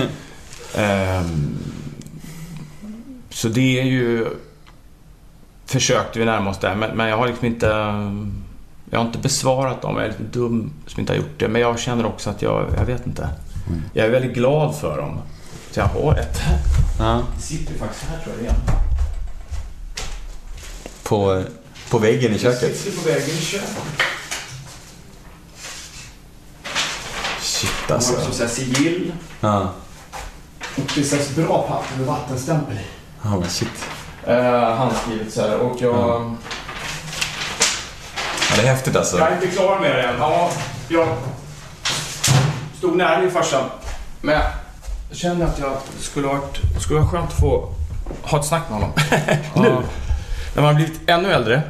ju. 0.00 0.08
Ehm, 0.82 1.56
så 3.30 3.48
det 3.48 3.80
är 3.80 3.84
ju... 3.84 4.26
Försökte 5.66 6.18
vi 6.18 6.24
närma 6.24 6.50
oss 6.50 6.58
där, 6.58 6.74
men, 6.74 6.96
men 6.96 7.08
jag 7.08 7.16
har 7.16 7.26
liksom 7.26 7.46
inte... 7.46 7.66
Jag 8.90 8.98
har 8.98 9.06
inte 9.06 9.18
besvarat 9.18 9.82
dem. 9.82 9.96
Jag 9.96 10.04
är 10.04 10.08
lite 10.08 10.22
dum 10.38 10.72
som 10.86 11.00
inte 11.00 11.12
har 11.12 11.16
gjort 11.18 11.38
det. 11.38 11.48
Men 11.48 11.60
jag 11.60 11.78
känner 11.78 12.06
också 12.06 12.30
att 12.30 12.42
jag... 12.42 12.66
Jag 12.78 12.84
vet 12.86 13.06
inte. 13.06 13.28
Jag 13.92 14.06
är 14.06 14.10
väldigt 14.10 14.34
glad 14.34 14.76
för 14.76 14.96
dem. 14.96 15.18
Jag 15.76 15.84
har 15.84 16.16
ett 16.16 16.38
här. 16.38 16.58
Ja. 16.98 17.22
Det 17.36 17.42
sitter 17.42 17.74
faktiskt 17.74 18.04
här 18.10 18.18
tror 18.24 18.34
jag 18.34 18.42
igen. 18.42 18.54
På, 21.02 21.42
på 21.90 21.98
väggen 21.98 22.34
i 22.34 22.38
köket. 22.38 22.76
sitter 22.76 23.02
på 23.02 23.08
vägen 23.08 23.36
i 23.36 23.40
köket. 23.40 23.76
Shit 27.40 27.70
De 27.86 27.92
har 27.92 27.96
alltså. 27.96 28.28
också 28.28 28.48
sigill. 28.48 29.12
Ja. 29.40 29.72
Och 30.76 30.92
det 30.94 31.04
sätts 31.04 31.34
bra 31.34 31.68
papper 31.68 31.96
med 31.96 32.06
vattenstämpel 32.06 32.76
i. 32.76 32.86
Ja 33.22 33.30
men 33.40 33.50
shit. 33.50 33.68
Uh, 34.28 34.74
handskrivet 34.74 35.32
så 35.32 35.40
här. 35.40 35.58
Och 35.58 35.76
jag... 35.80 36.36
Ja, 38.50 38.56
det 38.56 38.62
är 38.62 38.74
häftigt 38.74 38.96
alltså. 38.96 39.18
Jag 39.18 39.28
är 39.32 39.34
inte 39.34 39.56
klar 39.56 39.80
med 39.80 39.96
det 39.96 40.02
än. 40.02 40.18
Ja, 40.18 40.50
jag 40.88 41.08
stod 42.78 42.96
nära 42.96 43.20
min 43.20 43.30
farsa. 43.30 43.64
Men 44.20 44.40
jag 45.08 45.18
kände 45.18 45.46
att 45.46 45.58
jag 45.58 45.76
skulle 46.00 46.26
ha 46.26 46.34
varit, 46.34 46.82
skulle 46.82 47.00
vara 47.00 47.08
skönt 47.08 47.28
att 47.28 47.40
få 47.40 47.68
ha 48.22 48.38
ett 48.38 48.46
snack 48.46 48.62
med 48.70 48.78
honom. 48.78 48.92
nu. 49.54 49.76
När 50.54 50.62
man 50.62 50.64
har 50.64 50.74
blivit 50.74 51.00
ännu 51.06 51.32
äldre 51.32 51.62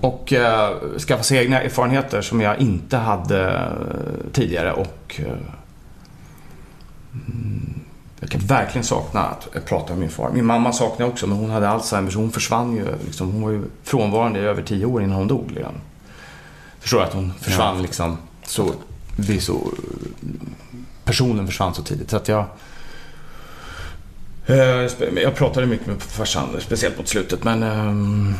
och 0.00 0.32
uh, 0.32 0.98
skaffat 0.98 1.26
sig 1.26 1.38
egna 1.38 1.62
erfarenheter 1.62 2.22
som 2.22 2.40
jag 2.40 2.58
inte 2.58 2.96
hade 2.96 3.48
eh, 3.48 4.32
tidigare. 4.32 4.72
Och 4.72 5.20
mm, 5.20 5.40
jag 8.20 8.30
kan 8.30 8.40
verkligen 8.40 8.84
sakna 8.84 9.20
att 9.20 9.66
prata 9.66 9.92
med 9.92 9.98
min 9.98 10.10
far. 10.10 10.30
Min 10.30 10.44
mamma 10.44 10.72
saknar 10.72 11.06
jag 11.06 11.12
också, 11.12 11.26
men 11.26 11.38
hon 11.38 11.50
hade 11.50 11.68
Alzheimer 11.68 12.10
så 12.10 12.18
hon 12.18 12.32
försvann 12.32 12.76
ju. 12.76 12.86
Liksom, 13.04 13.32
hon 13.32 13.42
var 13.42 13.50
ju 13.50 13.64
frånvarande 13.84 14.40
i 14.40 14.42
över 14.42 14.62
tio 14.62 14.86
år 14.86 15.02
innan 15.02 15.16
hon 15.16 15.28
dog. 15.28 15.50
Liksom. 15.50 15.72
Förstår 16.80 17.02
att 17.02 17.12
hon 17.12 17.32
försvann 17.40 17.82
liksom 17.82 18.18
så, 18.44 18.72
vi 19.16 19.40
så... 19.40 19.72
Personen 21.04 21.46
försvann 21.46 21.74
så 21.74 21.82
tidigt. 21.82 22.10
Så 22.10 22.16
att 22.16 22.28
jag... 22.28 22.44
Eh, 24.50 25.22
Jag 25.22 25.34
pratade 25.34 25.66
mycket 25.66 25.86
med 25.86 26.02
farsan, 26.02 26.56
speciellt 26.60 26.98
mot 26.98 27.08
slutet, 27.08 27.44
men... 27.44 27.62
ehm, 27.62 28.34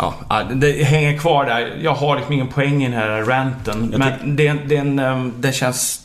Ja, 0.00 0.14
ja, 0.28 0.42
det 0.54 0.82
hänger 0.84 1.18
kvar 1.18 1.44
där. 1.44 1.78
Jag 1.82 1.94
har 1.94 2.16
liksom 2.16 2.32
ingen 2.34 2.48
poäng 2.48 2.82
i 2.82 2.88
den 2.88 2.98
här 2.98 3.22
ranten. 3.22 3.94
Men 3.96 4.36
det, 4.36 4.56
det, 4.66 4.76
en, 4.76 4.98
ehm, 4.98 5.32
det 5.38 5.52
känns... 5.52 6.00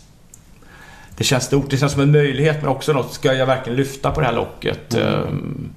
Det 1.17 1.23
känns 1.23 1.43
stort. 1.43 1.69
Det 1.69 1.77
känns 1.77 1.91
som 1.91 2.01
en 2.01 2.11
möjlighet, 2.11 2.57
men 2.61 2.69
också 2.69 2.93
något. 2.93 3.13
Ska 3.13 3.33
jag 3.33 3.45
verkligen 3.45 3.77
lyfta 3.77 4.11
på 4.11 4.19
det 4.19 4.25
här 4.25 4.33
locket? 4.33 4.93
Ehm, 4.93 5.69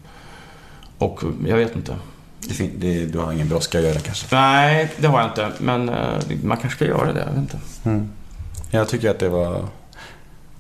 Och 0.99 1.23
jag 1.47 1.57
vet 1.57 1.77
inte. 1.77 1.97
Det 2.41 2.71
det, 2.79 3.07
du 3.07 3.19
har 3.19 3.33
ingen 3.33 3.49
brådska 3.49 3.79
att 3.79 3.85
göra 3.85 3.99
kanske. 4.01 4.27
Nej, 4.31 4.91
det 4.97 5.07
har 5.07 5.21
jag 5.21 5.29
inte. 5.31 5.51
Men 5.59 5.89
eh, 5.89 5.95
man 6.43 6.57
kanske 6.57 6.77
ska 6.77 6.85
göra 6.85 7.13
det. 7.13 7.21
Jag 7.21 7.27
vet 7.27 7.37
inte. 7.37 8.07
Jag 8.71 8.89
tycker 8.89 9.11
att 9.11 9.19
det 9.19 9.29
var... 9.29 9.65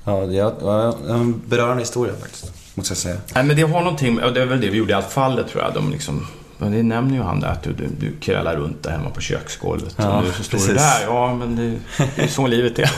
Ja, 0.04 0.20
det 0.26 0.64
var 0.64 1.10
en 1.10 1.42
berörande 1.46 1.82
historia 1.82 2.14
faktiskt. 2.20 2.52
Måste 2.76 2.90
jag 2.90 2.98
säga. 2.98 3.16
Nej, 3.34 3.44
men 3.44 3.56
det 3.56 3.62
har 3.62 3.80
någonting, 3.80 4.22
och 4.22 4.32
det 4.32 4.42
är 4.42 4.46
väl 4.46 4.60
det 4.60 4.70
vi 4.70 4.78
gjorde 4.78 4.90
i 4.90 4.94
allt 4.94 5.12
fallet 5.12 5.48
tror 5.48 5.62
jag. 5.62 5.74
De 5.74 5.90
liksom, 5.90 6.26
men 6.58 6.72
det 6.72 6.82
nämner 6.82 7.14
ju 7.14 7.22
han 7.22 7.40
där 7.40 7.48
att 7.48 7.62
du, 7.62 7.72
du, 7.72 7.88
du 8.00 8.12
krallar 8.20 8.56
runt 8.56 8.82
där 8.82 8.90
hemma 8.90 9.10
på 9.10 9.20
köksgolvet. 9.20 9.94
Ja, 9.98 10.18
och 10.18 10.24
nu 10.24 10.32
så 10.32 10.42
står 10.42 10.58
du 10.58 10.64
precis. 10.64 10.82
där. 10.82 11.06
Ja, 11.06 11.34
men 11.34 11.56
det, 11.56 11.78
det 12.16 12.22
är 12.22 12.28
så 12.28 12.46
livet 12.46 12.78
är. 12.78 12.90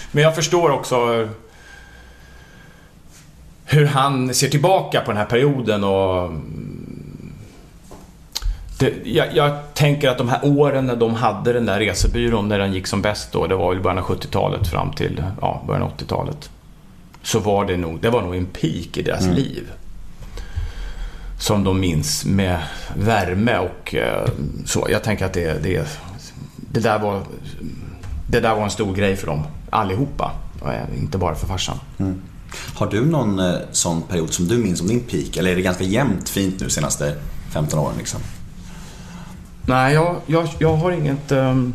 men 0.12 0.22
jag 0.22 0.34
förstår 0.34 0.70
också 0.70 1.28
hur 3.64 3.86
han 3.86 4.34
ser 4.34 4.48
tillbaka 4.48 5.00
på 5.00 5.10
den 5.10 5.18
här 5.18 5.24
perioden 5.24 5.84
och... 5.84 6.30
Det, 8.78 8.94
jag, 9.04 9.36
jag 9.36 9.74
tänker 9.74 10.08
att 10.08 10.18
de 10.18 10.28
här 10.28 10.40
åren 10.42 10.86
när 10.86 10.96
de 10.96 11.14
hade 11.14 11.52
den 11.52 11.66
där 11.66 11.78
resebyrån, 11.78 12.48
när 12.48 12.58
den 12.58 12.72
gick 12.72 12.86
som 12.86 13.02
bäst 13.02 13.32
då, 13.32 13.46
det 13.46 13.54
var 13.54 13.74
i 13.74 13.78
början 13.80 13.98
av 13.98 14.04
70-talet 14.04 14.68
fram 14.68 14.92
till 14.92 15.24
ja, 15.40 15.62
början 15.66 15.82
av 15.82 15.92
80-talet. 15.96 16.50
Så 17.22 17.38
var 17.38 17.64
det 17.64 17.76
nog, 17.76 18.00
det 18.00 18.10
var 18.10 18.22
nog 18.22 18.36
en 18.36 18.46
peak 18.46 18.96
i 18.96 19.02
deras 19.02 19.26
liv. 19.26 19.70
Som 21.38 21.64
de 21.64 21.80
minns 21.80 22.24
med 22.24 22.58
värme 22.96 23.58
och 23.58 23.94
eh, 23.94 24.28
så. 24.66 24.86
Jag 24.90 25.02
tänker 25.04 25.26
att 25.26 25.32
det, 25.32 25.62
det, 25.62 25.88
det, 26.56 26.80
där 26.80 26.98
var, 26.98 27.22
det 28.26 28.40
där 28.40 28.54
var 28.54 28.64
en 28.64 28.70
stor 28.70 28.94
grej 28.94 29.16
för 29.16 29.26
dem, 29.26 29.42
allihopa. 29.70 30.32
Och 30.60 30.72
Inte 30.98 31.18
bara 31.18 31.34
för 31.34 31.46
farsan. 31.46 31.78
Har 32.74 32.86
du 32.86 33.06
någon 33.06 33.38
eh, 33.38 33.54
sån 33.72 34.02
period 34.02 34.32
som 34.32 34.48
du 34.48 34.58
minns 34.58 34.78
som 34.78 34.88
din 34.88 35.00
peak? 35.00 35.36
Eller 35.36 35.50
är 35.50 35.56
det 35.56 35.62
ganska 35.62 35.84
jämnt 35.84 36.28
fint 36.28 36.60
nu 36.60 36.70
senaste 36.70 37.14
15 37.52 37.78
åren 37.78 37.94
liksom? 37.98 38.20
Nej, 39.66 39.94
jag, 39.94 40.16
jag, 40.26 40.48
jag 40.58 40.76
har 40.76 40.92
inget... 40.92 41.32
ehm, 41.32 41.74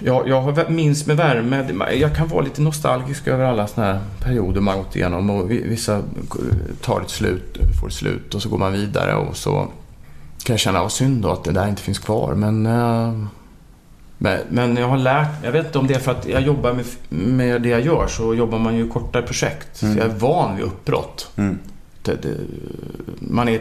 jag, 0.00 0.28
jag 0.28 0.70
minns 0.70 1.06
med 1.06 1.16
värme. 1.16 1.92
Jag 1.94 2.16
kan 2.16 2.28
vara 2.28 2.40
lite 2.44 2.62
nostalgisk 2.62 3.26
över 3.26 3.44
alla 3.44 3.66
såna 3.66 3.86
här 3.86 4.00
perioder 4.20 4.60
man 4.60 4.78
gått 4.78 4.96
igenom. 4.96 5.30
Och 5.30 5.50
vi- 5.50 5.68
vissa 5.68 6.02
tar 6.80 7.00
ett 7.00 7.10
slut, 7.10 7.56
får 7.80 7.86
ett 7.88 7.92
slut 7.94 8.34
och 8.34 8.42
så 8.42 8.48
går 8.48 8.58
man 8.58 8.72
vidare. 8.72 9.14
Och 9.14 9.36
så 9.36 9.52
kan 10.44 10.52
jag 10.54 10.58
känna, 10.60 10.82
vad 10.82 10.92
synd 10.92 11.22
då 11.22 11.30
att 11.32 11.44
det 11.44 11.52
där 11.52 11.68
inte 11.68 11.82
finns 11.82 11.98
kvar. 11.98 12.34
Men, 12.34 12.66
eh, 12.66 13.12
men, 14.18 14.38
men 14.50 14.76
jag 14.76 14.88
har 14.88 14.96
lärt 14.98 15.28
Jag 15.44 15.52
vet 15.52 15.66
inte 15.66 15.78
om 15.78 15.86
det 15.86 15.94
är 15.94 15.98
för 15.98 16.10
att 16.12 16.26
jag 16.28 16.42
jobbar 16.42 16.72
med, 16.72 16.84
med 17.08 17.62
det 17.62 17.68
jag 17.68 17.80
gör. 17.80 18.06
Så 18.08 18.34
jobbar 18.34 18.58
man 18.58 18.76
ju 18.76 18.88
kortare 18.88 19.22
projekt. 19.22 19.76
Så 19.76 19.86
jag 19.86 19.96
är 19.98 20.14
van 20.18 20.56
vid 20.56 20.64
uppbrott. 20.64 21.30
Det, 22.02 22.22
det, 22.22 22.36
man, 23.18 23.48
är, 23.48 23.60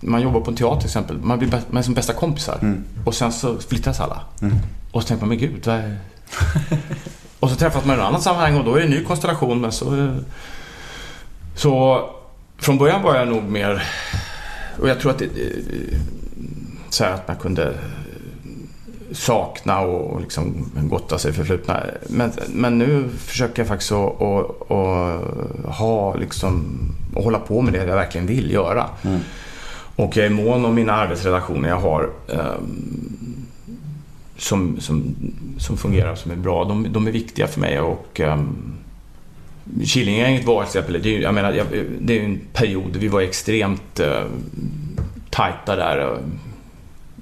man 0.00 0.20
jobbar 0.20 0.40
på 0.40 0.50
en 0.50 0.56
teater 0.56 0.80
till 0.80 0.86
exempel. 0.88 1.18
Man, 1.22 1.38
blir, 1.38 1.50
man 1.70 1.78
är 1.78 1.82
som 1.82 1.94
bästa 1.94 2.12
kompisar. 2.12 2.58
Och 3.04 3.14
sen 3.14 3.32
så 3.32 3.58
splittras 3.58 4.00
alla. 4.00 4.20
Och 4.94 5.02
så 5.02 5.08
tänker 5.08 5.26
man, 5.26 5.28
men 5.28 5.38
gud, 5.38 5.66
vad 5.66 5.76
är... 5.76 5.98
Och 7.40 7.50
så 7.50 7.56
träffas 7.56 7.84
man 7.84 7.96
i 7.96 7.98
ett 7.98 8.06
annat 8.06 8.22
sammanhang 8.22 8.56
och 8.56 8.64
då 8.64 8.74
är 8.74 8.78
det 8.78 8.84
en 8.84 8.90
ny 8.90 9.04
konstellation. 9.04 9.60
Men 9.60 9.72
så, 9.72 10.14
så 11.54 12.04
från 12.58 12.78
början 12.78 13.02
var 13.02 13.16
jag 13.16 13.28
nog 13.28 13.42
mer... 13.42 13.82
Och 14.80 14.88
jag 14.88 15.00
tror 15.00 15.10
att 15.10 15.18
det... 15.18 15.28
Så 16.90 17.04
att 17.04 17.28
man 17.28 17.36
kunde 17.36 17.74
sakna 19.12 19.80
och 19.80 20.20
liksom 20.20 20.70
gotta 20.74 21.18
sig 21.18 21.32
förflutna. 21.32 21.82
Men, 22.08 22.32
men 22.48 22.78
nu 22.78 23.08
försöker 23.18 23.62
jag 23.62 23.68
faktiskt 23.68 23.92
att, 23.92 24.22
att, 24.22 24.70
att 24.70 25.74
ha 25.76 26.14
liksom, 26.14 26.78
att 27.16 27.24
hålla 27.24 27.38
på 27.38 27.62
med 27.62 27.72
det 27.72 27.78
jag 27.78 27.96
verkligen 27.96 28.26
vill 28.26 28.50
göra. 28.50 28.88
Och 29.96 30.16
jag 30.16 30.26
är 30.26 30.30
mån 30.30 30.64
om 30.64 30.74
mina 30.74 30.92
arbetsrelationer 30.92 31.68
jag 31.68 31.80
har 31.80 32.10
ehm, 32.28 33.43
som, 34.38 34.80
som, 34.80 35.14
som 35.58 35.76
fungerar, 35.76 36.14
som 36.14 36.30
är 36.30 36.36
bra. 36.36 36.64
De, 36.64 36.92
de 36.92 37.06
är 37.06 37.10
viktiga 37.12 37.46
för 37.46 37.60
mig 37.60 37.80
och 37.80 38.20
um, 38.20 38.74
Killinggänget 39.84 40.44
var 40.44 40.62
till 40.62 40.68
exempel, 40.68 41.02
det 41.02 41.16
är, 41.16 41.20
jag 41.20 41.34
menar, 41.34 41.52
jag, 41.52 41.66
det 42.00 42.18
är 42.18 42.24
en 42.24 42.40
period, 42.52 42.96
vi 42.96 43.08
var 43.08 43.20
extremt 43.20 44.00
uh, 44.00 44.24
tajta 45.30 45.76
där 45.76 45.98
eh, 46.00 46.18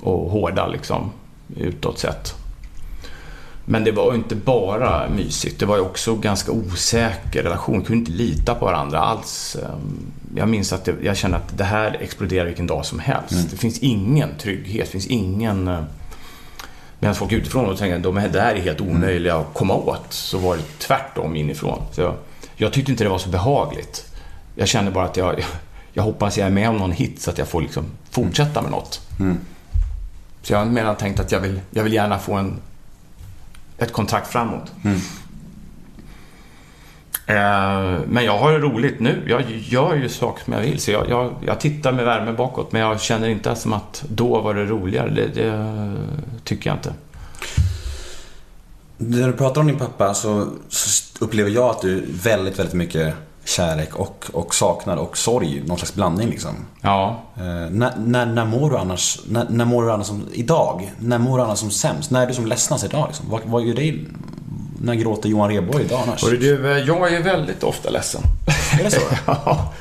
och 0.01 0.31
hårda 0.31 0.69
liksom 0.69 1.11
utåt 1.57 1.99
sett. 1.99 2.35
Men 3.65 3.85
det 3.85 3.93
var 3.93 4.15
inte 4.15 4.35
bara 4.37 5.09
mysigt, 5.09 5.61
det 5.61 5.67
var 5.67 5.79
också 5.79 6.15
ganska 6.17 6.53
osäker 6.53 7.43
relation. 7.43 7.79
Vi 7.79 7.85
kunde 7.85 7.99
inte 7.99 8.13
lita 8.13 8.55
på 8.55 8.65
varandra 8.65 8.99
alls. 8.99 9.57
Ehm, 9.63 9.99
Jag 10.37 10.49
minns 10.49 10.73
att 10.73 10.89
jag 11.03 11.17
kände 11.17 11.37
att 11.37 11.59
det 11.59 11.65
här 11.65 11.97
exploderar 12.01 12.47
vilken 12.47 12.67
dag 12.67 12.87
som 12.87 12.99
helst. 12.99 13.51
Det 13.51 13.57
finns 13.57 13.79
ingen 13.79 14.29
trygghet, 14.39 14.87
det 14.87 14.93
finns 14.93 15.07
ingen... 15.07 15.71
Medan 17.03 17.15
folk 17.15 17.33
utifrån 17.33 17.67
och 17.67 17.79
tänkte 17.79 17.97
att 17.97 18.03
de 18.03 18.17
här 18.17 18.29
där 18.29 18.55
är 18.55 18.61
helt 18.61 18.81
omöjliga 18.81 19.37
att 19.37 19.55
komma 19.55 19.75
åt, 19.75 20.07
så 20.09 20.39
var 20.39 20.57
det 20.57 20.63
tvärtom 20.79 21.37
inifrån. 21.37 21.83
Så 21.93 22.01
jag, 22.01 22.15
jag 22.57 22.73
tyckte 22.73 22.93
inte 22.93 23.05
det 23.05 23.11
var 23.11 23.19
så 23.19 23.29
behagligt. 23.29 24.13
Jag 24.55 24.69
kände 24.69 24.91
bara 24.91 25.05
att 25.05 25.17
jag, 25.17 25.45
jag, 25.93 26.03
hoppas 26.03 26.39
jag 26.39 26.47
är 26.47 26.51
med 26.51 26.69
om 26.69 26.77
någon 26.77 26.93
hit 26.93 27.21
så 27.21 27.31
att 27.31 27.39
jag 27.39 27.49
får 27.49 27.63
liksom 27.63 27.85
fortsätta 28.11 28.63
med 28.63 28.71
något. 28.71 29.01
Så 30.43 30.53
jag 30.53 30.59
har 30.59 30.67
menar 30.67 30.95
tänkt 30.95 31.21
att 31.21 31.33
jag 31.33 31.41
vill, 31.41 31.61
jag 31.71 31.85
vill 31.85 31.93
gärna 31.93 32.19
få 32.19 32.35
en, 32.35 32.57
ett 33.79 33.93
kontrakt 33.93 34.29
framåt. 34.29 34.73
Eh, 34.85 34.91
Men 38.07 38.25
jag 38.25 38.39
har 38.39 38.53
roligt 38.53 39.01
nu. 39.01 39.23
Jag 39.29 39.43
gör 39.51 39.95
ju 39.95 40.09
saker 40.09 40.45
som 40.45 40.53
jag 40.53 40.61
vill. 40.61 40.81
Så 40.81 40.91
jag, 40.91 41.09
jag, 41.09 41.35
jag 41.47 41.61
tittar 41.61 41.93
med 41.93 42.05
värme 42.05 42.33
bakåt. 42.33 42.73
Men 42.73 42.81
jag 42.81 43.01
känner 43.01 43.29
inte 43.29 43.55
som 43.55 43.73
att 43.73 44.05
då 44.09 44.41
var 44.41 44.55
det 44.55 44.65
roligare. 44.65 45.11
Det, 45.11 45.27
det 45.27 45.95
tycker 46.45 46.71
jag 46.71 46.77
inte. 46.77 46.93
När 48.97 49.27
du 49.27 49.33
pratar 49.33 49.61
om 49.61 49.67
din 49.67 49.79
pappa 49.79 50.15
så, 50.15 50.47
så 50.69 51.25
upplever 51.25 51.51
jag 51.51 51.71
att 51.71 51.81
du 51.81 52.05
väldigt, 52.23 52.59
väldigt 52.59 52.75
mycket 52.75 53.15
kärlek 53.45 53.95
och, 53.95 54.25
och 54.33 54.55
saknad 54.55 54.99
och 54.99 55.17
sorg. 55.17 55.63
Någon 55.67 55.79
slags 55.79 55.95
blandning 55.95 56.29
liksom. 56.29 56.55
Ja. 56.81 57.23
Eh, 57.37 57.71
när, 57.71 57.97
när, 57.99 58.27
när 58.27 58.45
mår 58.45 58.71
du 58.71 58.77
annars, 58.77 59.21
när, 59.29 59.47
när 59.49 59.65
mår 59.65 59.83
du 59.83 59.93
annars 59.93 60.07
som, 60.07 60.27
idag? 60.33 60.93
När 60.99 61.19
mår 61.19 61.39
du 61.39 61.45
annars 61.45 61.59
som 61.59 61.71
sämst? 61.71 62.11
När 62.11 62.23
är 62.23 62.27
du 62.27 62.35
som 62.35 62.47
ledsnast 62.47 62.85
idag 62.85 63.07
liksom? 63.07 63.27
Vad, 63.31 63.41
vad 63.45 63.63
gör 63.63 63.75
dig, 63.75 64.07
när 64.83 64.95
gråter 64.95 65.29
Johan 65.29 65.51
Rheborg 65.51 65.85
idag 65.85 66.01
annars? 66.07 66.23
Hörru 66.23 66.37
du, 66.37 66.73
eh, 66.73 66.79
jag 66.79 67.13
är 67.13 67.23
väldigt 67.23 67.63
ofta 67.63 67.91
ledsen. 67.91 68.23
Är 68.81 68.85
det 68.85 68.91
så? 68.91 69.01
ja. 69.27 69.73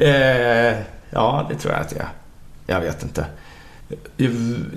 Eh, 0.00 0.76
ja, 1.10 1.46
det 1.50 1.56
tror 1.56 1.72
jag 1.72 1.82
att 1.82 1.92
jag 1.92 2.00
är. 2.00 2.08
Jag 2.66 2.80
vet 2.80 3.02
inte. 3.02 3.26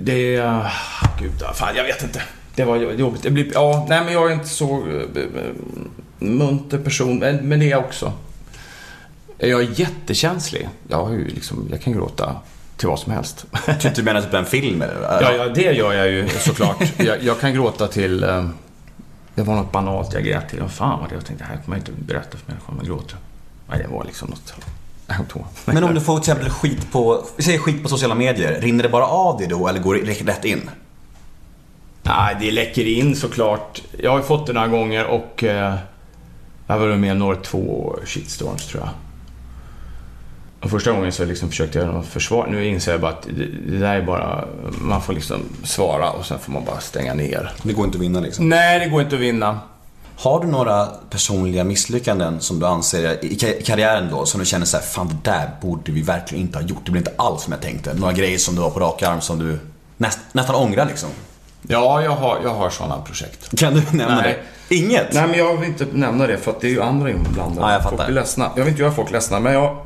Det 0.00 0.36
är... 0.36 0.72
Gud, 1.20 1.32
ja, 1.40 1.52
fan, 1.52 1.76
jag 1.76 1.84
vet 1.84 2.02
inte. 2.02 2.22
Det 2.54 2.64
var 2.64 2.76
jobbigt. 2.76 3.22
Det 3.22 3.30
blir, 3.30 3.50
ja, 3.54 3.86
nej, 3.88 4.04
men 4.04 4.12
jag 4.12 4.30
är 4.30 4.34
inte 4.34 4.48
så 4.48 4.86
eh, 4.86 5.22
eh, 5.22 5.28
munter 6.18 6.78
person, 6.78 7.18
men, 7.18 7.60
det 7.60 7.66
är 7.66 7.70
jag 7.70 7.84
också. 7.84 8.12
Jag 9.38 9.60
är 9.60 9.80
jättekänslig. 9.80 10.68
Jag, 10.88 11.04
har 11.04 11.12
ju 11.12 11.28
liksom, 11.28 11.68
jag 11.70 11.80
kan 11.80 11.92
gråta 11.92 12.36
till 12.76 12.88
vad 12.88 12.98
som 12.98 13.12
helst. 13.12 13.46
Du, 13.94 14.02
menar 14.02 14.20
typ 14.20 14.34
en 14.34 14.44
film 14.44 14.82
eller? 14.82 15.02
Ja, 15.02 15.32
ja, 15.32 15.48
det 15.48 15.72
gör 15.72 15.92
jag 15.92 16.10
ju 16.10 16.28
såklart. 16.28 16.76
Jag, 16.96 17.22
jag 17.22 17.40
kan 17.40 17.54
gråta 17.54 17.88
till... 17.88 18.24
Det 19.36 19.42
var 19.42 19.54
något 19.54 19.72
banalt 19.72 20.12
jag 20.12 20.24
grät 20.24 20.48
till. 20.48 20.60
Vad 20.60 20.70
fan 20.70 21.00
var 21.00 21.08
det? 21.08 21.14
Jag 21.14 21.24
tänkte, 21.26 21.44
det 21.44 21.48
här 21.48 21.62
kommer 21.64 21.76
jag 21.76 21.88
inte 21.88 21.92
berätta 21.92 22.38
för 22.38 22.52
människor 22.52 22.74
jag 22.78 22.86
gråter. 22.86 23.16
Nej, 23.68 23.78
det 23.78 23.88
var 23.88 24.04
liksom 24.04 24.30
något... 24.30 24.54
Men 25.64 25.84
om 25.84 25.94
du 25.94 26.00
får 26.00 26.18
till 26.18 26.32
exempel 26.32 26.50
skit 26.50 26.92
på, 26.92 27.24
säger 27.38 27.58
skit 27.58 27.82
på 27.82 27.88
sociala 27.88 28.14
medier, 28.14 28.60
rinner 28.60 28.82
det 28.82 28.88
bara 28.88 29.06
av 29.06 29.38
dig 29.38 29.48
då 29.48 29.68
eller 29.68 29.80
går 29.80 29.94
det 29.94 30.12
rätt 30.12 30.44
in? 30.44 30.70
Nej, 32.02 32.36
det 32.40 32.50
läcker 32.50 32.86
in 32.86 33.16
såklart. 33.16 33.82
Jag 33.98 34.10
har 34.10 34.18
ju 34.18 34.24
fått 34.24 34.46
det 34.46 34.52
några 34.52 34.68
gånger 34.68 35.06
och... 35.06 35.44
Eh, 35.44 35.76
jag 36.66 36.74
har 36.74 36.80
varit 36.86 36.98
med 36.98 37.12
om 37.12 37.18
några 37.18 37.36
två 37.36 37.96
shitstorms, 38.04 38.66
tror 38.66 38.82
jag. 38.82 38.90
Och 40.66 40.70
första 40.72 40.92
gången 40.92 41.12
så 41.12 41.24
liksom 41.24 41.48
försökte 41.48 41.78
jag 41.78 41.86
göra 41.86 41.96
något 41.96 42.06
försvar. 42.06 42.46
Nu 42.50 42.66
inser 42.66 42.92
jag 42.92 43.00
bara 43.00 43.10
att 43.10 43.22
det, 43.66 43.78
där 43.78 43.94
är 43.94 44.02
bara... 44.02 44.44
Man 44.80 45.02
får 45.02 45.12
liksom 45.12 45.40
svara 45.64 46.10
och 46.10 46.26
sen 46.26 46.38
får 46.38 46.52
man 46.52 46.64
bara 46.64 46.80
stänga 46.80 47.14
ner. 47.14 47.52
Det 47.62 47.72
går 47.72 47.84
inte 47.84 47.98
att 47.98 48.02
vinna 48.02 48.20
liksom. 48.20 48.48
Nej, 48.48 48.78
det 48.78 48.86
går 48.86 49.02
inte 49.02 49.14
att 49.14 49.20
vinna. 49.22 49.58
Har 50.16 50.40
du 50.40 50.46
några 50.46 50.86
personliga 51.10 51.64
misslyckanden 51.64 52.40
som 52.40 52.60
du 52.60 52.66
anser 52.66 53.24
i 53.24 53.36
ka- 53.36 53.58
i 53.58 53.62
karriären 53.62 54.08
då, 54.10 54.26
som 54.26 54.40
du 54.40 54.46
känner 54.46 54.66
så 54.66 54.76
här, 54.76 54.84
fan 54.84 55.08
det 55.08 55.30
där 55.30 55.50
borde 55.62 55.92
vi 55.92 56.02
verkligen 56.02 56.44
inte 56.46 56.58
ha 56.58 56.64
gjort. 56.66 56.80
Det 56.84 56.90
blev 56.90 57.00
inte 57.00 57.12
alls 57.16 57.42
som 57.42 57.52
jag 57.52 57.62
tänkte. 57.62 57.94
Några 57.94 58.12
grejer 58.12 58.38
som 58.38 58.54
du 58.54 58.60
har 58.60 58.70
på 58.70 58.80
rak 58.80 59.02
arm 59.02 59.20
som 59.20 59.38
du 59.38 59.58
näst, 59.96 60.18
nästan 60.32 60.54
ångrar 60.56 60.86
liksom. 60.86 61.08
Ja, 61.62 62.02
jag 62.02 62.10
har, 62.10 62.38
jag 62.44 62.54
har 62.54 62.70
sådana 62.70 62.96
projekt. 62.98 63.58
Kan 63.58 63.74
du 63.74 63.82
nämna 63.92 64.20
Nej. 64.20 64.38
det? 64.68 64.74
Inget? 64.76 65.12
Nej, 65.12 65.26
men 65.28 65.38
jag 65.38 65.56
vill 65.56 65.68
inte 65.68 65.86
nämna 65.92 66.26
det 66.26 66.36
för 66.38 66.50
att 66.50 66.60
det 66.60 66.66
är 66.66 66.70
ju 66.70 66.82
andra 66.82 67.10
inblandade. 67.10 67.60
Ja, 67.66 67.72
jag 67.72 67.82
fattar. 67.82 67.96
Folk 67.96 68.06
blir 68.08 68.14
ledsna. 68.14 68.50
Jag 68.56 68.64
vill 68.64 68.70
inte 68.70 68.82
göra 68.82 68.92
folk 68.92 69.10
ledsna, 69.10 69.40
men 69.40 69.52
jag, 69.52 69.76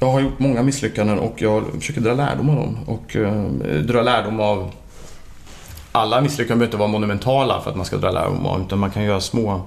jag 0.00 0.10
har 0.10 0.20
gjort 0.20 0.38
många 0.38 0.62
misslyckanden 0.62 1.18
och 1.18 1.42
jag 1.42 1.64
försöker 1.78 2.00
dra 2.00 2.14
lärdom 2.14 2.50
av 2.50 2.56
dem. 2.56 2.76
Och 2.86 3.16
eh, 3.16 3.42
dra 3.80 4.02
lärdom 4.02 4.40
av... 4.40 4.70
Alla 5.92 6.20
misslyckanden 6.20 6.58
behöver 6.58 6.66
inte 6.66 6.76
vara 6.76 6.88
monumentala 6.88 7.60
för 7.60 7.70
att 7.70 7.76
man 7.76 7.86
ska 7.86 7.96
dra 7.96 8.10
lärdom 8.10 8.46
av 8.46 8.60
utan 8.60 8.78
man 8.78 8.90
kan 8.90 9.04
göra 9.04 9.20
små... 9.20 9.62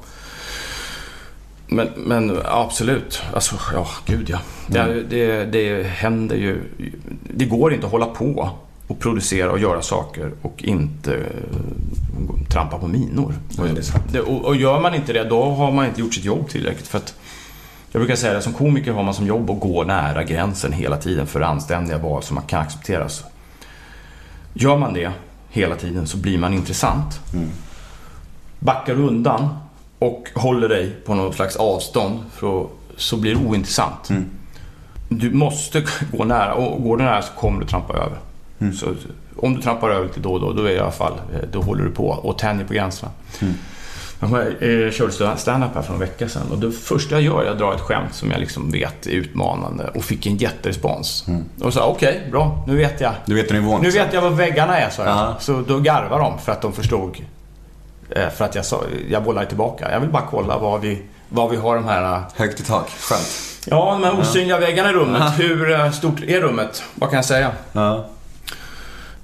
Men, 1.68 1.90
men 1.96 2.38
absolut. 2.46 3.22
Alltså, 3.34 3.56
ja, 3.74 3.88
gud 4.06 4.30
ja. 4.30 4.40
Det, 4.68 5.04
det, 5.10 5.46
det 5.46 5.84
händer 5.84 6.36
ju... 6.36 6.62
Det 7.34 7.46
går 7.46 7.74
inte 7.74 7.86
att 7.86 7.92
hålla 7.92 8.06
på 8.06 8.50
och 8.88 9.00
producera 9.00 9.52
och 9.52 9.60
göra 9.60 9.82
saker 9.82 10.32
och 10.42 10.64
inte 10.64 11.16
eh, 11.16 12.50
trampa 12.50 12.78
på 12.78 12.88
minor. 12.88 13.36
Nej, 14.12 14.22
och, 14.22 14.46
och 14.46 14.56
gör 14.56 14.80
man 14.80 14.96
inte 14.96 15.14
det, 15.14 15.24
då 15.24 15.44
har 15.44 15.72
man 15.72 15.86
inte 15.86 16.02
gjort 16.02 16.14
sitt 16.14 16.26
jobb 16.26 16.50
tillräckligt. 16.50 16.88
För 16.88 16.98
att, 16.98 17.16
jag 17.94 18.00
brukar 18.00 18.16
säga 18.16 18.34
det, 18.34 18.42
som 18.42 18.54
komiker 18.54 18.92
har 18.92 19.04
man 19.04 19.14
som 19.14 19.26
jobb 19.26 19.50
att 19.50 19.60
gå 19.60 19.84
nära 19.84 20.24
gränsen 20.24 20.74
hela 20.74 20.98
tiden 20.98 21.28
för 21.28 21.42
anständiga 21.42 21.98
val 21.98 22.24
som 22.24 22.36
man 22.36 22.44
kan 22.44 22.62
accepteras. 22.62 23.24
Gör 24.54 24.78
man 24.78 24.94
det 24.94 25.12
hela 25.50 25.76
tiden 25.76 26.08
så 26.08 26.18
blir 26.18 26.38
man 26.38 26.54
intressant. 26.54 27.20
Backar 28.60 28.96
du 28.96 29.02
undan 29.02 29.50
och 30.00 30.30
håller 30.36 30.70
dig 30.70 30.90
på 31.06 31.16
något 31.16 31.36
slags 31.36 31.56
avstånd 31.56 32.20
för 32.34 32.62
att, 32.62 32.70
så 32.98 33.18
blir 33.18 33.36
det 33.36 33.46
ointressant. 33.46 34.10
du 35.10 35.32
måste 35.32 35.86
gå 36.12 36.24
nära 36.24 36.54
och 36.54 36.84
går 36.84 36.98
du 36.98 37.04
nära 37.04 37.22
så 37.22 37.34
kommer 37.34 37.62
du 37.62 37.68
trampa 37.68 37.94
över. 37.94 38.18
Mm. 38.60 38.74
Så, 38.74 38.96
om 39.38 39.56
du 39.56 39.62
trampar 39.62 39.90
över 39.90 40.06
lite 40.06 40.20
då 40.20 40.34
och 40.34 40.40
då, 40.40 40.54
då 40.54 40.64
är 40.64 40.72
i 40.72 40.80
alla 40.80 40.92
fall, 40.92 41.14
då 41.52 41.62
håller 41.62 41.84
du 41.84 41.92
på 41.92 42.08
och 42.08 42.38
tänjer 42.38 42.66
på 42.66 42.74
gränserna. 42.74 43.12
Mm. 43.42 43.54
Jag 44.32 44.86
eh, 44.86 44.92
körde 44.92 45.38
stand-up 45.38 45.70
här 45.76 45.82
för 45.82 45.94
en 45.94 46.00
vecka 46.00 46.30
sedan 46.30 46.42
och 46.52 46.58
det 46.58 46.72
första 46.72 47.16
jag 47.16 47.22
gör 47.22 47.44
är 47.46 47.52
att 47.52 47.58
dra 47.58 47.74
ett 47.76 47.82
skämt 47.82 48.14
som 48.16 48.32
jag 48.32 48.40
liksom 48.40 48.72
vet 48.72 49.06
är 49.08 49.12
utmanande 49.12 49.92
och 49.96 50.04
fick 50.04 50.26
en 50.26 50.38
jätterespons. 50.38 51.26
Och 51.62 51.74
sa 51.74 51.86
okej, 51.88 52.28
bra, 52.32 52.64
nu 52.68 52.76
vet 52.76 53.02
jag. 53.02 53.10
Mm. 53.10 53.22
Du 53.26 53.36
vet 53.36 53.52
nivån. 53.52 53.82
Nu 53.82 53.90
vet 53.92 54.14
jag 54.14 54.22
vad 54.22 54.34
väggarna 54.38 54.78
är, 54.78 54.90
sa 54.90 55.04
jag. 55.04 55.12
Ja. 55.18 55.36
Så 55.40 55.62
då 55.68 55.80
garvar 55.80 56.20
de 56.20 56.40
för 56.40 56.52
att 56.52 56.62
de 56.62 56.74
förstod. 56.74 57.18
eh, 58.10 58.30
För 58.30 58.46
att 58.46 58.56
jag, 58.56 58.66
sa, 58.66 58.82
jag 59.10 59.24
bollade 59.24 59.48
tillbaka. 59.48 59.92
Jag 59.92 60.00
vill 60.00 60.10
bara 60.10 60.24
kolla 60.30 60.58
vad 60.58 60.82
vi, 60.82 61.02
vad 61.30 61.50
vi 61.50 61.58
har 61.58 61.76
de 61.76 61.86
här... 61.86 62.14
eh, 62.16 62.22
Högt 62.36 62.60
i 62.60 62.64
tak. 62.64 62.90
Skönt. 62.90 63.28
Ja, 63.66 63.98
de 64.02 64.04
här 64.04 64.20
osynliga 64.20 64.60
väggarna 64.60 64.90
i 64.90 64.94
rummet. 64.94 65.40
Hur 65.40 65.72
eh, 65.72 65.92
stort 65.92 66.24
är 66.24 66.42
rummet? 66.42 66.84
Vad 66.96 67.10
kan 67.10 67.18
jag 67.18 67.26
säga? 67.26 67.52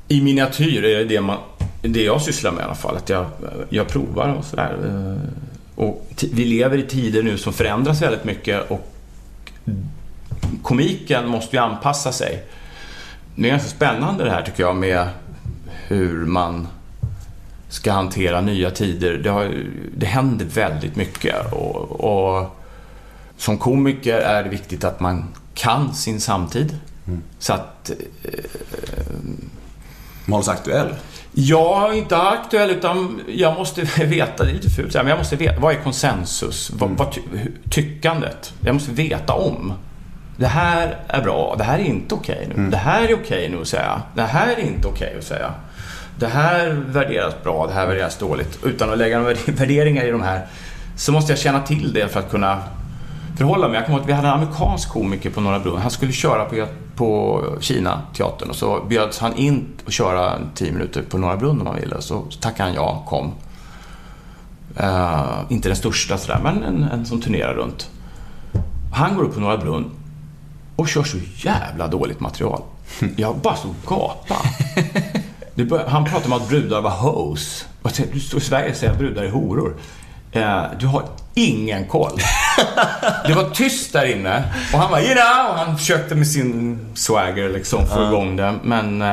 I 0.08 0.22
miniatyr 0.22 0.84
är 0.84 0.98
det 0.98 1.04
det, 1.04 1.22
man, 1.22 1.38
det 1.81 2.03
jag 2.03 2.22
sysslar 2.22 2.51
med 2.51 2.61
i 2.61 2.64
alla 2.64 2.76
fall. 2.76 2.97
Att 2.97 3.10
jag, 3.10 3.26
jag 3.69 3.88
provar 3.88 4.34
och 4.34 4.45
sådär. 4.45 4.77
eh, 4.85 5.30
Och 5.76 6.07
vi 6.34 6.45
lever 6.45 6.77
i 6.77 6.84
tider 6.84 7.23
nu 7.23 7.38
som 7.38 7.53
förändras 7.53 8.01
väldigt 8.01 8.23
mycket 8.23 8.72
och 8.72 8.93
komiken 10.64 11.27
måste 11.27 11.56
ju 11.56 11.61
anpassa 11.61 12.11
sig. 12.11 12.43
Det 13.35 13.47
är 13.47 13.51
ganska 13.51 13.69
spännande 13.69 14.23
det 14.23 14.31
här 14.31 14.41
tycker 14.41 14.64
jag 14.64 14.76
med 14.76 15.07
hur 15.88 16.26
man 16.26 16.68
ska 17.69 17.91
hantera 17.91 18.41
nya 18.41 18.72
tider. 18.72 19.14
Det, 19.18 19.30
har, 19.30 19.53
det 19.97 20.06
händer 20.06 20.45
väldigt 20.45 20.95
mycket 20.95 21.53
och, 21.53 21.91
och 21.99 22.57
som 23.38 23.57
komiker 23.57 24.18
är 24.18 24.43
det 24.43 24.49
viktigt 24.49 24.84
att 24.84 24.99
man 24.99 25.26
kan 25.53 25.93
sin 25.93 26.22
samtid. 26.22 26.77
Så 27.39 27.53
att 27.53 27.91
Man 30.26 30.34
hålls 30.34 30.47
aktuell. 30.47 30.95
Jag 31.34 31.91
är 31.91 31.97
inte 31.97 32.18
aktuell 32.18 32.69
utan 32.69 33.22
jag 33.27 33.57
måste 33.57 33.81
veta, 34.06 34.43
det 34.43 34.49
är 34.49 34.53
lite 34.53 34.69
fult 34.69 34.93
men 34.93 35.07
jag 35.07 35.18
måste 35.18 35.35
veta, 35.35 35.60
vad 35.60 35.76
är 35.76 35.80
konsensus? 35.80 36.72
Vad, 36.73 36.89
vad 36.89 37.11
ty, 37.11 37.22
tyckandet? 37.69 38.53
Jag 38.61 38.73
måste 38.73 38.91
veta 38.91 39.34
om. 39.34 39.73
Det 40.38 40.47
här 40.47 40.97
är 41.07 41.22
bra, 41.22 41.56
det 41.57 41.64
här 41.64 41.80
är 41.80 41.84
inte 41.84 42.15
okej 42.15 42.49
nu. 42.56 42.69
Det 42.69 42.77
här 42.77 43.07
är 43.07 43.14
okej 43.14 43.49
nu 43.49 43.61
att 43.61 43.68
säga. 43.68 44.01
Det 44.15 44.22
här 44.22 44.47
är 44.47 44.60
inte 44.60 44.88
okej 44.88 45.15
att 45.18 45.23
säga. 45.23 45.53
Det 46.19 46.27
här 46.27 46.69
värderas 46.69 47.34
bra, 47.43 47.68
det 47.68 47.73
här 47.73 47.88
värderas 47.88 48.18
dåligt. 48.18 48.60
Utan 48.64 48.89
att 48.89 48.97
lägga 48.97 49.19
några 49.19 49.35
värderingar 49.45 50.06
i 50.06 50.11
de 50.11 50.22
här 50.22 50.47
så 50.97 51.11
måste 51.11 51.31
jag 51.31 51.39
känna 51.39 51.60
till 51.60 51.93
det 51.93 52.07
för 52.07 52.19
att 52.19 52.31
kunna 52.31 52.64
förhålla 53.38 53.68
mig. 53.68 53.77
Jag 53.77 53.85
kommer 53.85 53.97
ihåg 53.97 54.03
att 54.03 54.10
vi 54.10 54.14
hade 54.14 54.27
en 54.27 54.34
amerikansk 54.34 54.89
komiker 54.89 55.30
på 55.30 55.41
Norra 55.41 55.60
Brunn. 55.60 55.81
Han 55.81 55.91
skulle 55.91 56.11
köra 56.11 56.45
på, 56.45 56.68
på 57.00 57.44
Kina-teatern 57.60 58.50
och 58.50 58.56
så 58.56 58.86
bjöds 58.90 59.20
han 59.20 59.36
in 59.36 59.66
att 59.86 59.94
köra 59.94 60.40
10 60.56 60.72
minuter 60.72 61.02
på 61.02 61.18
Norra 61.18 61.38
Brunn 61.38 61.62
om 61.62 61.68
han 61.68 61.76
ville. 61.76 62.02
Så 62.02 62.26
tackade 62.40 62.70
han 62.70 62.76
ja, 62.76 63.04
kom. 63.08 63.32
Eh, 64.78 65.40
inte 65.50 65.70
den 65.70 65.76
största 65.76 66.18
sådär, 66.18 66.40
men 66.44 66.64
en, 66.64 66.84
en 66.84 67.06
som 67.06 67.22
turnerar 67.22 67.54
runt. 67.54 67.90
Han 68.94 69.16
går 69.16 69.24
upp 69.24 69.34
på 69.34 69.40
Norra 69.40 69.58
Brunn 69.58 69.92
och 70.76 70.88
kör 70.88 71.04
så 71.04 71.18
jävla 71.36 71.88
dåligt 71.88 72.20
material. 72.20 72.62
Jag 73.18 73.36
bara. 74.28 74.42
Det 75.56 75.66
bör, 75.66 75.88
han 75.88 76.06
pratar 76.06 76.28
om 76.28 76.34
att 76.34 76.50
brudar 76.50 76.82
var 76.82 76.92
hoes. 76.92 77.66
Du 78.14 78.20
står 78.20 78.40
i 78.40 78.44
Sverige 78.44 78.70
och 78.72 78.78
säger 78.78 78.94
att 78.94 79.00
brudar 79.00 79.24
är 79.24 79.30
horor. 79.30 79.76
Eh, 80.31 80.64
du 80.80 80.88
har 80.88 81.03
ingen 81.34 81.85
koll. 81.85 82.18
Det 83.27 83.34
var 83.34 83.49
tyst 83.49 83.93
där 83.93 84.06
inne 84.06 84.43
och 84.73 84.80
han 84.80 84.91
var 84.91 84.99
you 84.99 85.14
know, 85.14 85.51
och 85.51 85.57
han 85.57 85.77
försökte 85.77 86.15
med 86.15 86.27
sin 86.27 86.80
swagger 86.95 87.49
liksom 87.49 87.88
få 87.88 88.03
igång 88.07 88.35
det. 88.35 88.56
Men 88.64 89.01
eh, 89.01 89.07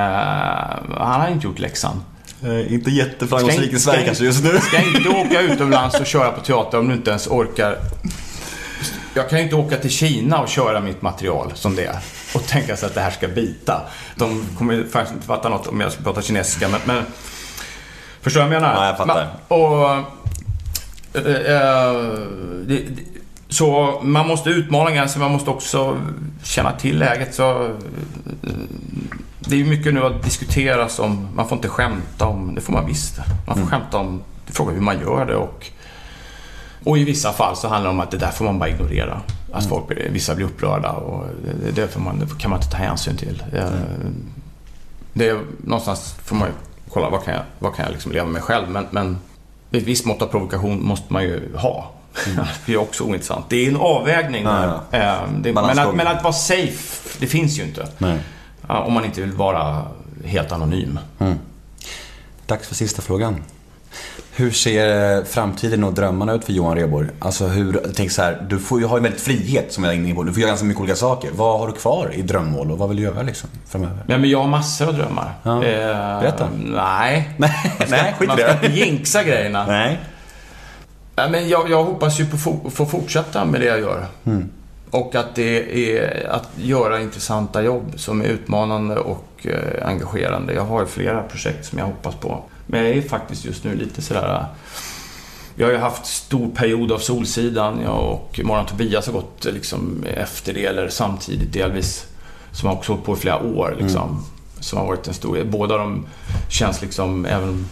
han 0.99 1.21
har 1.21 1.29
inte 1.29 1.47
gjort 1.47 1.59
läxan. 1.59 2.05
Eh, 2.45 2.73
inte 2.73 2.91
jätteframgångsrik 2.91 3.73
i 3.73 3.79
Sverige 3.79 4.05
kanske 4.07 4.25
just 4.25 4.45
nu. 4.45 4.59
Ska 4.61 4.79
inte 4.83 5.09
åka 5.27 5.41
utomlands 5.41 6.01
och 6.01 6.07
köra 6.07 6.31
på 6.33 6.41
teater 6.41 6.79
om 6.79 6.89
du 6.89 6.95
inte 6.95 7.11
ens 7.11 7.27
orkar. 7.27 7.79
Jag 9.15 9.29
kan 9.31 9.39
ju 9.39 9.45
inte 9.45 9.57
åka 9.57 9.77
till 9.77 9.91
Kina 9.91 10.39
och 10.41 10.49
köra 10.49 10.81
mitt 10.81 11.03
material 11.03 11.53
som 11.55 11.77
det 11.77 11.85
är 11.85 11.99
och 12.35 12.47
tänka 12.47 12.77
sig 12.77 12.87
att 12.87 12.95
det 12.95 13.01
här 13.01 13.11
ska 13.11 13.29
bita. 13.29 13.81
De 14.17 14.47
kommer 14.59 14.85
faktiskt 14.93 15.15
inte 15.15 15.27
fatta 15.27 15.49
något 15.49 15.67
om 15.67 15.81
jag 15.81 15.93
ska 15.93 16.03
prata 16.03 16.23
kinesiska, 16.23 16.69
men... 16.69 16.81
men 16.85 17.05
förstår 18.23 18.41
du 18.41 18.47
vad 18.47 18.55
jag 18.55 18.63
menar? 18.63 18.75
Ja, 18.75 18.87
jag 18.87 18.97
fattar. 18.97 19.29
Ma- 19.49 19.99
Och... 19.99 20.05
eh, 21.17 21.57
eh, 21.57 22.19
det, 22.67 22.83
så 23.49 24.01
man 24.05 24.29
måste 24.29 24.51
utmana 24.51 24.91
gränsen, 24.91 25.23
man 25.23 25.33
måste 25.33 25.51
också 25.51 25.97
känna 26.43 26.73
till 26.73 26.99
läget. 26.99 27.35
Så, 27.35 27.65
eh, 27.65 27.71
det 29.41 29.61
är 29.61 29.65
mycket 29.65 29.95
nu 29.95 30.05
att 30.05 30.23
diskuteras 30.23 30.99
om, 30.99 31.29
man 31.35 31.49
får 31.49 31.57
inte 31.57 31.69
skämta 31.69 32.27
om, 32.27 32.55
det 32.55 32.61
får 32.61 32.73
man 32.73 32.87
visst. 32.87 33.19
Man 33.47 33.57
får 33.59 33.67
skämta 33.67 33.99
om, 33.99 34.23
det 34.47 34.53
frågan 34.53 34.75
hur 34.75 34.83
man 34.83 35.01
gör 35.01 35.27
det 35.27 35.37
och 35.37 35.71
och 36.85 36.99
i 36.99 37.05
vissa 37.05 37.33
fall 37.33 37.57
så 37.57 37.69
handlar 37.69 37.91
det 37.91 37.95
om 37.95 38.01
att 38.01 38.11
det 38.11 38.17
där 38.17 38.31
får 38.31 38.45
man 38.45 38.59
bara 38.59 38.69
ignorera. 38.69 39.21
Att 39.53 39.67
folk, 39.69 39.87
blir- 39.89 40.09
vissa 40.13 40.35
blir 40.35 40.47
upprörda 40.47 40.93
och 40.93 41.25
det, 41.65 41.71
det, 41.71 41.89
får 41.89 42.01
man, 42.01 42.19
det 42.19 42.27
kan 42.39 42.51
man 42.51 42.61
inte 42.61 42.71
ta 42.71 42.77
hänsyn 42.79 43.17
till. 43.17 43.43
Det, 43.53 43.73
det 45.13 45.29
är, 45.29 45.41
någonstans 45.65 46.15
får 46.25 46.37
man 46.37 46.49
ju 46.49 46.55
kolla 46.91 47.11
vad 47.11 47.25
kan 47.25 47.35
jag, 47.35 47.43
vad 47.59 47.75
kan 47.75 47.85
jag 47.85 47.93
liksom 47.93 48.13
leva 48.13 48.27
med 48.27 48.43
själv. 48.43 48.69
Men, 48.71 48.87
men 48.91 49.19
ett 49.71 49.83
visst 49.83 50.05
mått 50.05 50.23
av 50.23 50.27
provokation 50.27 50.85
måste 50.85 51.13
man 51.13 51.23
ju 51.23 51.57
ha. 51.57 51.93
det 52.67 52.73
är 52.73 52.77
också 52.77 53.05
ointressant. 53.05 53.45
Det 53.49 53.57
är 53.57 53.69
en 53.69 53.77
avvägning. 53.77 54.45
Ja, 54.45 54.81
där. 54.91 55.23
Eh, 55.23 55.29
det, 55.39 55.53
men, 55.53 55.79
att, 55.79 55.95
men 55.95 56.07
att 56.07 56.23
vara 56.23 56.33
safe, 56.33 57.09
det 57.21 57.27
finns 57.27 57.59
ju 57.59 57.63
inte. 57.63 57.89
Ja, 58.69 58.81
Om 58.81 58.93
man 58.93 59.05
inte 59.05 59.21
vill 59.21 59.33
vara 59.33 59.83
helt 60.25 60.53
anonym. 60.53 60.99
Dags 62.47 62.69
för 62.69 62.75
sista 62.75 63.03
frågan. 63.03 63.43
Hur 64.39 64.51
ser 64.51 65.25
framtiden 65.25 65.85
och 65.85 65.93
drömmarna 65.93 66.33
ut 66.33 66.45
för 66.45 66.53
Johan 66.53 66.77
Rheborg? 66.77 67.09
Alltså 67.19 67.47
hur, 67.47 67.81
tänk 67.95 68.11
så 68.11 68.23
här, 68.23 68.47
du 68.49 68.59
får 68.59 68.81
ju 68.81 68.87
ha 68.87 68.97
en 68.97 69.03
väldigt 69.03 69.21
frihet 69.21 69.73
som 69.73 69.85
jag 69.85 69.93
är 69.93 69.97
inne 69.97 70.15
på. 70.15 70.23
Du 70.23 70.33
får 70.33 70.41
göra 70.41 70.49
ganska 70.49 70.67
mycket 70.67 70.81
olika 70.81 70.97
saker. 70.97 71.31
Vad 71.35 71.61
har 71.61 71.67
du 71.67 71.73
kvar 71.73 72.11
i 72.15 72.23
drömmål 72.23 72.71
och 72.71 72.79
vad 72.79 72.89
vill 72.89 72.97
du 72.97 73.03
göra 73.03 73.23
liksom 73.23 73.51
framöver? 73.69 73.99
Nej, 74.07 74.19
men 74.19 74.31
jag 74.31 74.39
har 74.39 74.49
massor 74.49 74.89
av 74.89 74.95
drömmar. 74.95 75.33
Ja. 75.43 75.65
Eh, 75.65 76.21
Berätta. 76.21 76.49
Nej. 76.57 77.31
Nej, 77.37 77.51
nej, 77.89 78.15
skit 78.19 78.29
Man 78.29 78.37
ska 78.37 78.53
inte 78.53 78.67
jinxa 78.67 79.23
grejerna. 79.23 79.67
Nej. 79.67 80.01
Nej, 81.17 81.31
men 81.31 81.49
jag, 81.49 81.71
jag 81.71 81.85
hoppas 81.85 82.21
ju 82.21 82.27
på 82.27 82.37
få, 82.37 82.71
få 82.71 82.87
fortsätta 82.87 83.45
med 83.45 83.61
det 83.61 83.67
jag 83.67 83.81
gör. 83.81 84.07
Mm. 84.25 84.49
Och 84.91 85.15
att 85.15 85.35
det 85.35 85.89
är 85.99 86.29
att 86.31 86.49
göra 86.57 87.01
intressanta 87.01 87.63
jobb 87.63 87.93
som 87.97 88.21
är 88.21 88.25
utmanande 88.25 88.97
och 88.97 89.47
eh, 89.47 89.89
engagerande. 89.89 90.55
Jag 90.55 90.65
har 90.65 90.81
ju 90.81 90.87
flera 90.87 91.23
projekt 91.23 91.67
som 91.67 91.79
jag 91.79 91.87
hoppas 91.87 92.15
på. 92.15 92.43
Men 92.67 92.85
jag 92.85 92.97
är 92.97 93.03
faktiskt 93.03 93.45
just 93.45 93.65
nu 93.65 93.75
lite 93.75 94.03
sådär... 94.03 94.47
Vi 95.59 95.65
har 95.65 95.71
ju 95.71 95.79
haft 95.79 96.07
stor 96.07 96.49
period 96.49 96.93
av 96.93 96.99
Solsidan. 96.99 97.81
Jag 97.83 97.99
och 97.99 98.41
Morgon 98.45 98.67
Tobias 98.67 99.07
har 99.07 99.13
gått 99.13 99.47
eh, 99.47 99.53
liksom 99.53 100.05
efter 100.05 100.55
det, 100.55 100.65
eller 100.65 100.89
samtidigt 100.89 101.53
delvis. 101.53 102.07
Som 102.53 102.69
har 102.69 102.77
också 102.77 102.93
hållit 102.93 103.05
på 103.05 103.13
i 103.13 103.17
flera 103.17 103.43
år. 103.43 103.77
Liksom, 103.81 104.25
Som 104.61 104.79
har 104.79 104.87
varit 104.87 105.09
en 105.09 105.15
stor... 105.15 105.45
Båda 105.45 105.79
de 105.79 106.07
känns 106.49 106.83
liksom, 106.83 107.27
även 107.27 107.67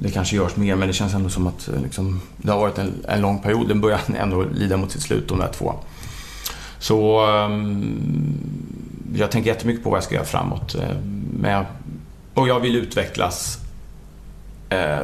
det 0.00 0.10
kanske 0.10 0.36
görs 0.36 0.56
mer, 0.56 0.76
men 0.76 0.88
det 0.88 0.94
känns 0.94 1.14
ändå 1.14 1.28
som 1.28 1.46
att 1.46 1.68
eh, 1.68 1.82
liksom, 1.82 2.20
det 2.36 2.52
har 2.52 2.58
varit 2.58 2.78
en, 2.78 2.92
en 3.08 3.20
lång 3.20 3.38
period. 3.38 3.68
Den 3.68 3.80
börjar 3.80 4.00
ändå 4.18 4.44
lida 4.54 4.76
mot 4.76 4.90
sitt 4.90 5.02
slut, 5.02 5.28
de 5.28 5.38
där 5.38 5.52
två. 5.52 5.74
Så 6.78 7.26
um, 7.26 7.98
jag 9.14 9.30
tänker 9.30 9.50
jättemycket 9.50 9.84
på 9.84 9.90
vad 9.90 9.96
jag 9.96 10.04
ska 10.04 10.14
göra 10.14 10.24
framåt. 10.24 10.74
eh, 10.74 10.96
Men 11.40 11.50
jag, 11.50 11.64
och 12.34 12.48
jag 12.48 12.60
vill 12.60 12.76
utvecklas. 12.76 13.58
Eh, 14.68 14.98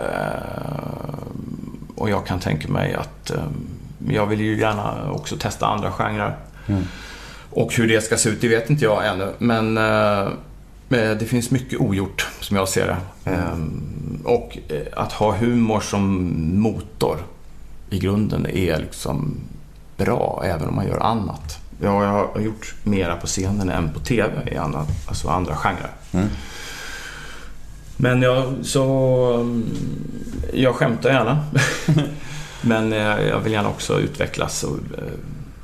och 1.96 2.10
jag 2.10 2.26
kan 2.26 2.40
tänka 2.40 2.68
mig 2.68 2.94
att 2.94 3.30
eh, 3.30 3.42
jag 4.08 4.26
vill 4.26 4.40
ju 4.40 4.60
gärna 4.60 5.10
också 5.12 5.36
testa 5.36 5.66
andra 5.66 5.90
genrer. 5.92 6.36
Och 7.50 7.74
hur 7.74 7.88
det 7.88 8.00
ska 8.04 8.16
se 8.16 8.28
ut, 8.28 8.40
det 8.40 8.48
vet 8.48 8.70
inte 8.70 8.84
jag 8.84 9.06
ännu. 9.08 9.32
Men 9.38 9.74
Det 11.18 11.28
finns 11.28 11.50
mycket 11.50 11.80
ogjort, 11.80 12.28
som 12.40 12.56
jag 12.56 12.68
ser 12.68 12.86
det. 12.86 13.30
Ehm, 13.30 13.82
Och 14.24 14.58
att 14.96 15.12
ha 15.12 15.36
humor 15.36 15.80
som 15.80 16.32
motor 16.60 17.18
i 17.90 17.98
grunden 17.98 18.46
är 18.46 18.78
liksom 18.78 19.34
bra, 19.96 20.42
även 20.44 20.68
om 20.68 20.74
man 20.74 20.86
gör 20.86 20.98
annat. 20.98 21.58
Ja, 21.84 22.04
jag 22.04 22.10
har 22.34 22.40
gjort 22.40 22.74
mera 22.82 23.16
på 23.16 23.26
scenen 23.26 23.70
än 23.70 23.90
på 23.92 24.00
TV 24.00 24.32
i 24.52 24.56
andra, 24.56 24.86
alltså 25.06 25.28
andra 25.28 25.56
genrer. 25.56 25.90
Men 27.96 28.22
jag, 28.22 28.54
så... 28.62 28.84
mm, 29.34 29.64
Jag 30.52 30.74
skämtar 30.74 31.10
gärna. 31.10 31.44
Men 32.60 32.92
eh, 32.92 32.98
jag 33.28 33.40
vill 33.40 33.52
gärna 33.52 33.68
också 33.68 34.00
utvecklas 34.00 34.62
och 34.62 34.76
eh, 34.76 35.04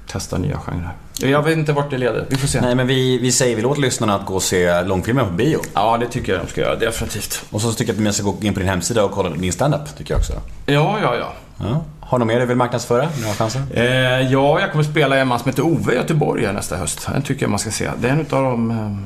testa 0.07 0.39
nya 0.39 0.59
genrer. 0.59 0.91
Jag 1.23 1.43
vet 1.43 1.59
inte 1.59 1.73
vart 1.73 1.91
det 1.91 1.99
leder. 1.99 2.27
Vi 2.31 2.37
får 2.37 2.49
se. 2.49 2.61
Nej 2.61 2.75
men 2.75 2.87
vi, 2.87 3.19
vi 3.19 3.33
säger, 3.33 3.57
vi 3.57 3.63
låter 3.63 3.81
lyssnarna 3.81 4.15
att 4.15 4.27
gå 4.27 4.35
och 4.35 4.43
se 4.43 4.83
långfilmer 4.83 5.25
på 5.25 5.31
bio. 5.31 5.59
Ja, 5.75 5.97
det 6.01 6.07
tycker 6.07 6.33
jag 6.33 6.41
de 6.45 6.51
ska 6.51 6.61
göra. 6.61 6.77
Definitivt. 6.77 7.43
Och 7.51 7.61
så 7.63 7.73
tycker 7.73 7.93
jag 7.93 7.99
att 7.99 8.05
man 8.05 8.13
ska 8.13 8.23
gå 8.23 8.37
in 8.43 8.55
på 8.55 8.61
din 8.61 8.69
hemsida 8.69 9.05
och 9.05 9.11
kolla 9.11 9.31
din 9.31 9.53
standup, 9.53 9.97
tycker 9.99 10.15
jag 10.15 10.19
också. 10.19 10.33
Ja, 10.67 10.99
ja, 11.03 11.17
ja. 11.17 11.33
Ja. 11.59 11.85
Har 12.11 12.19
du 12.19 12.25
något 12.25 12.33
mer 12.35 12.41
du 12.41 12.47
vill 12.47 12.57
marknadsföra? 12.57 13.09
Nu 13.21 13.27
har 13.27 13.35
chansen. 13.35 13.63
Eh, 13.75 13.85
ja, 14.33 14.61
jag 14.61 14.71
kommer 14.71 14.85
spela 14.85 15.17
i 15.17 15.21
en 15.21 15.29
man 15.29 15.39
som 15.39 15.49
heter 15.49 15.63
Ove 15.63 15.93
i 15.93 15.97
Göteborg 15.97 16.53
nästa 16.53 16.77
höst. 16.77 17.09
Den 17.13 17.23
tycker 17.23 17.43
jag 17.43 17.51
man 17.51 17.59
ska 17.59 17.71
se. 17.71 17.91
Det 18.01 18.09
är 18.09 18.13
en 18.13 18.21
av 18.21 18.43
de 18.43 18.71
eh, 18.71 18.97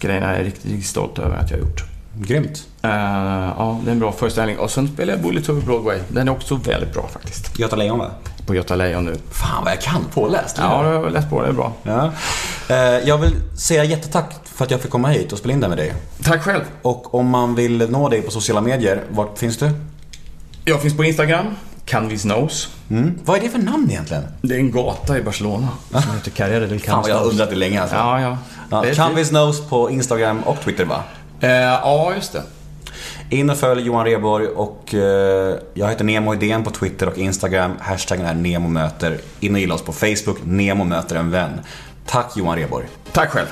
grejerna 0.00 0.26
jag 0.30 0.40
är 0.40 0.44
riktigt, 0.44 0.86
stolt 0.86 1.18
över 1.18 1.36
att 1.36 1.50
jag 1.50 1.58
har 1.58 1.64
gjort. 1.64 1.84
Grymt. 2.20 2.66
Eh, 2.82 2.90
ja, 2.90 3.80
det 3.84 3.90
är 3.90 3.92
en 3.92 3.98
bra 3.98 4.12
föreställning. 4.12 4.58
Och 4.58 4.70
sen 4.70 4.88
spelar 4.88 5.12
jag 5.14 5.22
Bullet 5.22 5.48
over 5.48 5.62
Broadway. 5.62 5.98
Den 6.08 6.28
är 6.28 6.32
också 6.32 6.54
väldigt 6.54 6.92
bra 6.92 7.08
faktiskt. 7.12 7.58
Göta 7.58 7.76
Lejon 7.76 7.98
va? 7.98 8.10
På 8.46 8.54
Göta 8.54 8.74
Lejon 8.76 9.04
nu. 9.04 9.16
Fan 9.30 9.64
vad 9.64 9.72
jag 9.72 9.80
kan 9.80 10.04
påläst. 10.14 10.56
Ja, 10.58 10.92
jag 10.92 11.00
har 11.02 11.10
läst 11.10 11.30
på. 11.30 11.42
Det 11.42 11.48
är 11.48 11.52
bra. 11.52 11.72
Ja. 11.82 12.10
Eh, 12.68 12.76
Jag 13.08 13.18
vill 13.18 13.32
säga 13.58 13.84
jättetack 13.84 14.34
för 14.44 14.64
att 14.64 14.70
jag 14.70 14.80
fick 14.80 14.90
komma 14.90 15.08
hit 15.08 15.32
och 15.32 15.38
spela 15.38 15.54
in 15.54 15.60
det 15.60 15.68
med 15.68 15.78
dig. 15.78 15.94
Tack 16.22 16.42
själv. 16.42 16.62
Och 16.82 17.14
om 17.14 17.26
man 17.28 17.54
vill 17.54 17.90
nå 17.90 18.08
dig 18.08 18.22
på 18.22 18.30
sociala 18.30 18.60
medier, 18.60 19.02
vart 19.10 19.38
finns 19.38 19.56
du? 19.58 19.70
Jag 20.64 20.82
finns 20.82 20.96
på 20.96 21.04
Instagram. 21.04 21.46
Canvis 21.86 22.24
Nose. 22.24 22.68
Mm. 22.90 23.18
Vad 23.24 23.36
är 23.36 23.40
det 23.40 23.48
för 23.48 23.58
namn 23.58 23.90
egentligen? 23.90 24.24
Det 24.42 24.54
är 24.54 24.58
en 24.58 24.70
gata 24.70 25.18
i 25.18 25.22
Barcelona 25.22 25.68
som 25.90 26.14
heter 26.14 26.30
Carrera 26.30 26.66
del 26.66 26.80
Fan 26.80 27.04
jag 27.08 27.16
har 27.16 27.26
undrat 27.26 27.50
det 27.50 27.56
länge 27.56 27.80
alltså. 27.80 27.96
Ja, 27.96 28.20
ja. 28.20 28.38
Ja, 28.70 28.94
Canvis 28.94 29.32
Nose 29.32 29.62
på 29.68 29.90
Instagram 29.90 30.42
och 30.42 30.60
Twitter 30.60 30.84
va? 30.84 31.02
Eh, 31.40 31.50
ja, 31.50 32.14
just 32.14 32.32
det. 32.32 32.42
In 33.30 33.50
och 33.50 33.56
följ 33.56 33.82
Johan 33.86 34.04
Rheborg 34.04 34.46
och 34.46 34.94
eh, 34.94 35.56
jag 35.74 35.88
heter 35.88 36.04
Nemo 36.04 36.34
Idén 36.34 36.64
på 36.64 36.70
Twitter 36.70 37.08
och 37.08 37.18
Instagram. 37.18 37.72
Hashtaggen 37.80 38.26
är 38.26 38.34
NEMOMÖTER. 38.34 39.18
In 39.40 39.54
och 39.54 39.60
gilla 39.60 39.74
oss 39.74 39.82
på 39.82 39.92
Facebook, 39.92 40.38
Nemo 40.44 40.84
möter 40.84 41.16
en 41.16 41.30
vän. 41.30 41.60
Tack 42.06 42.36
Johan 42.36 42.56
Rheborg. 42.56 42.86
Tack 43.12 43.30
själv. 43.30 43.46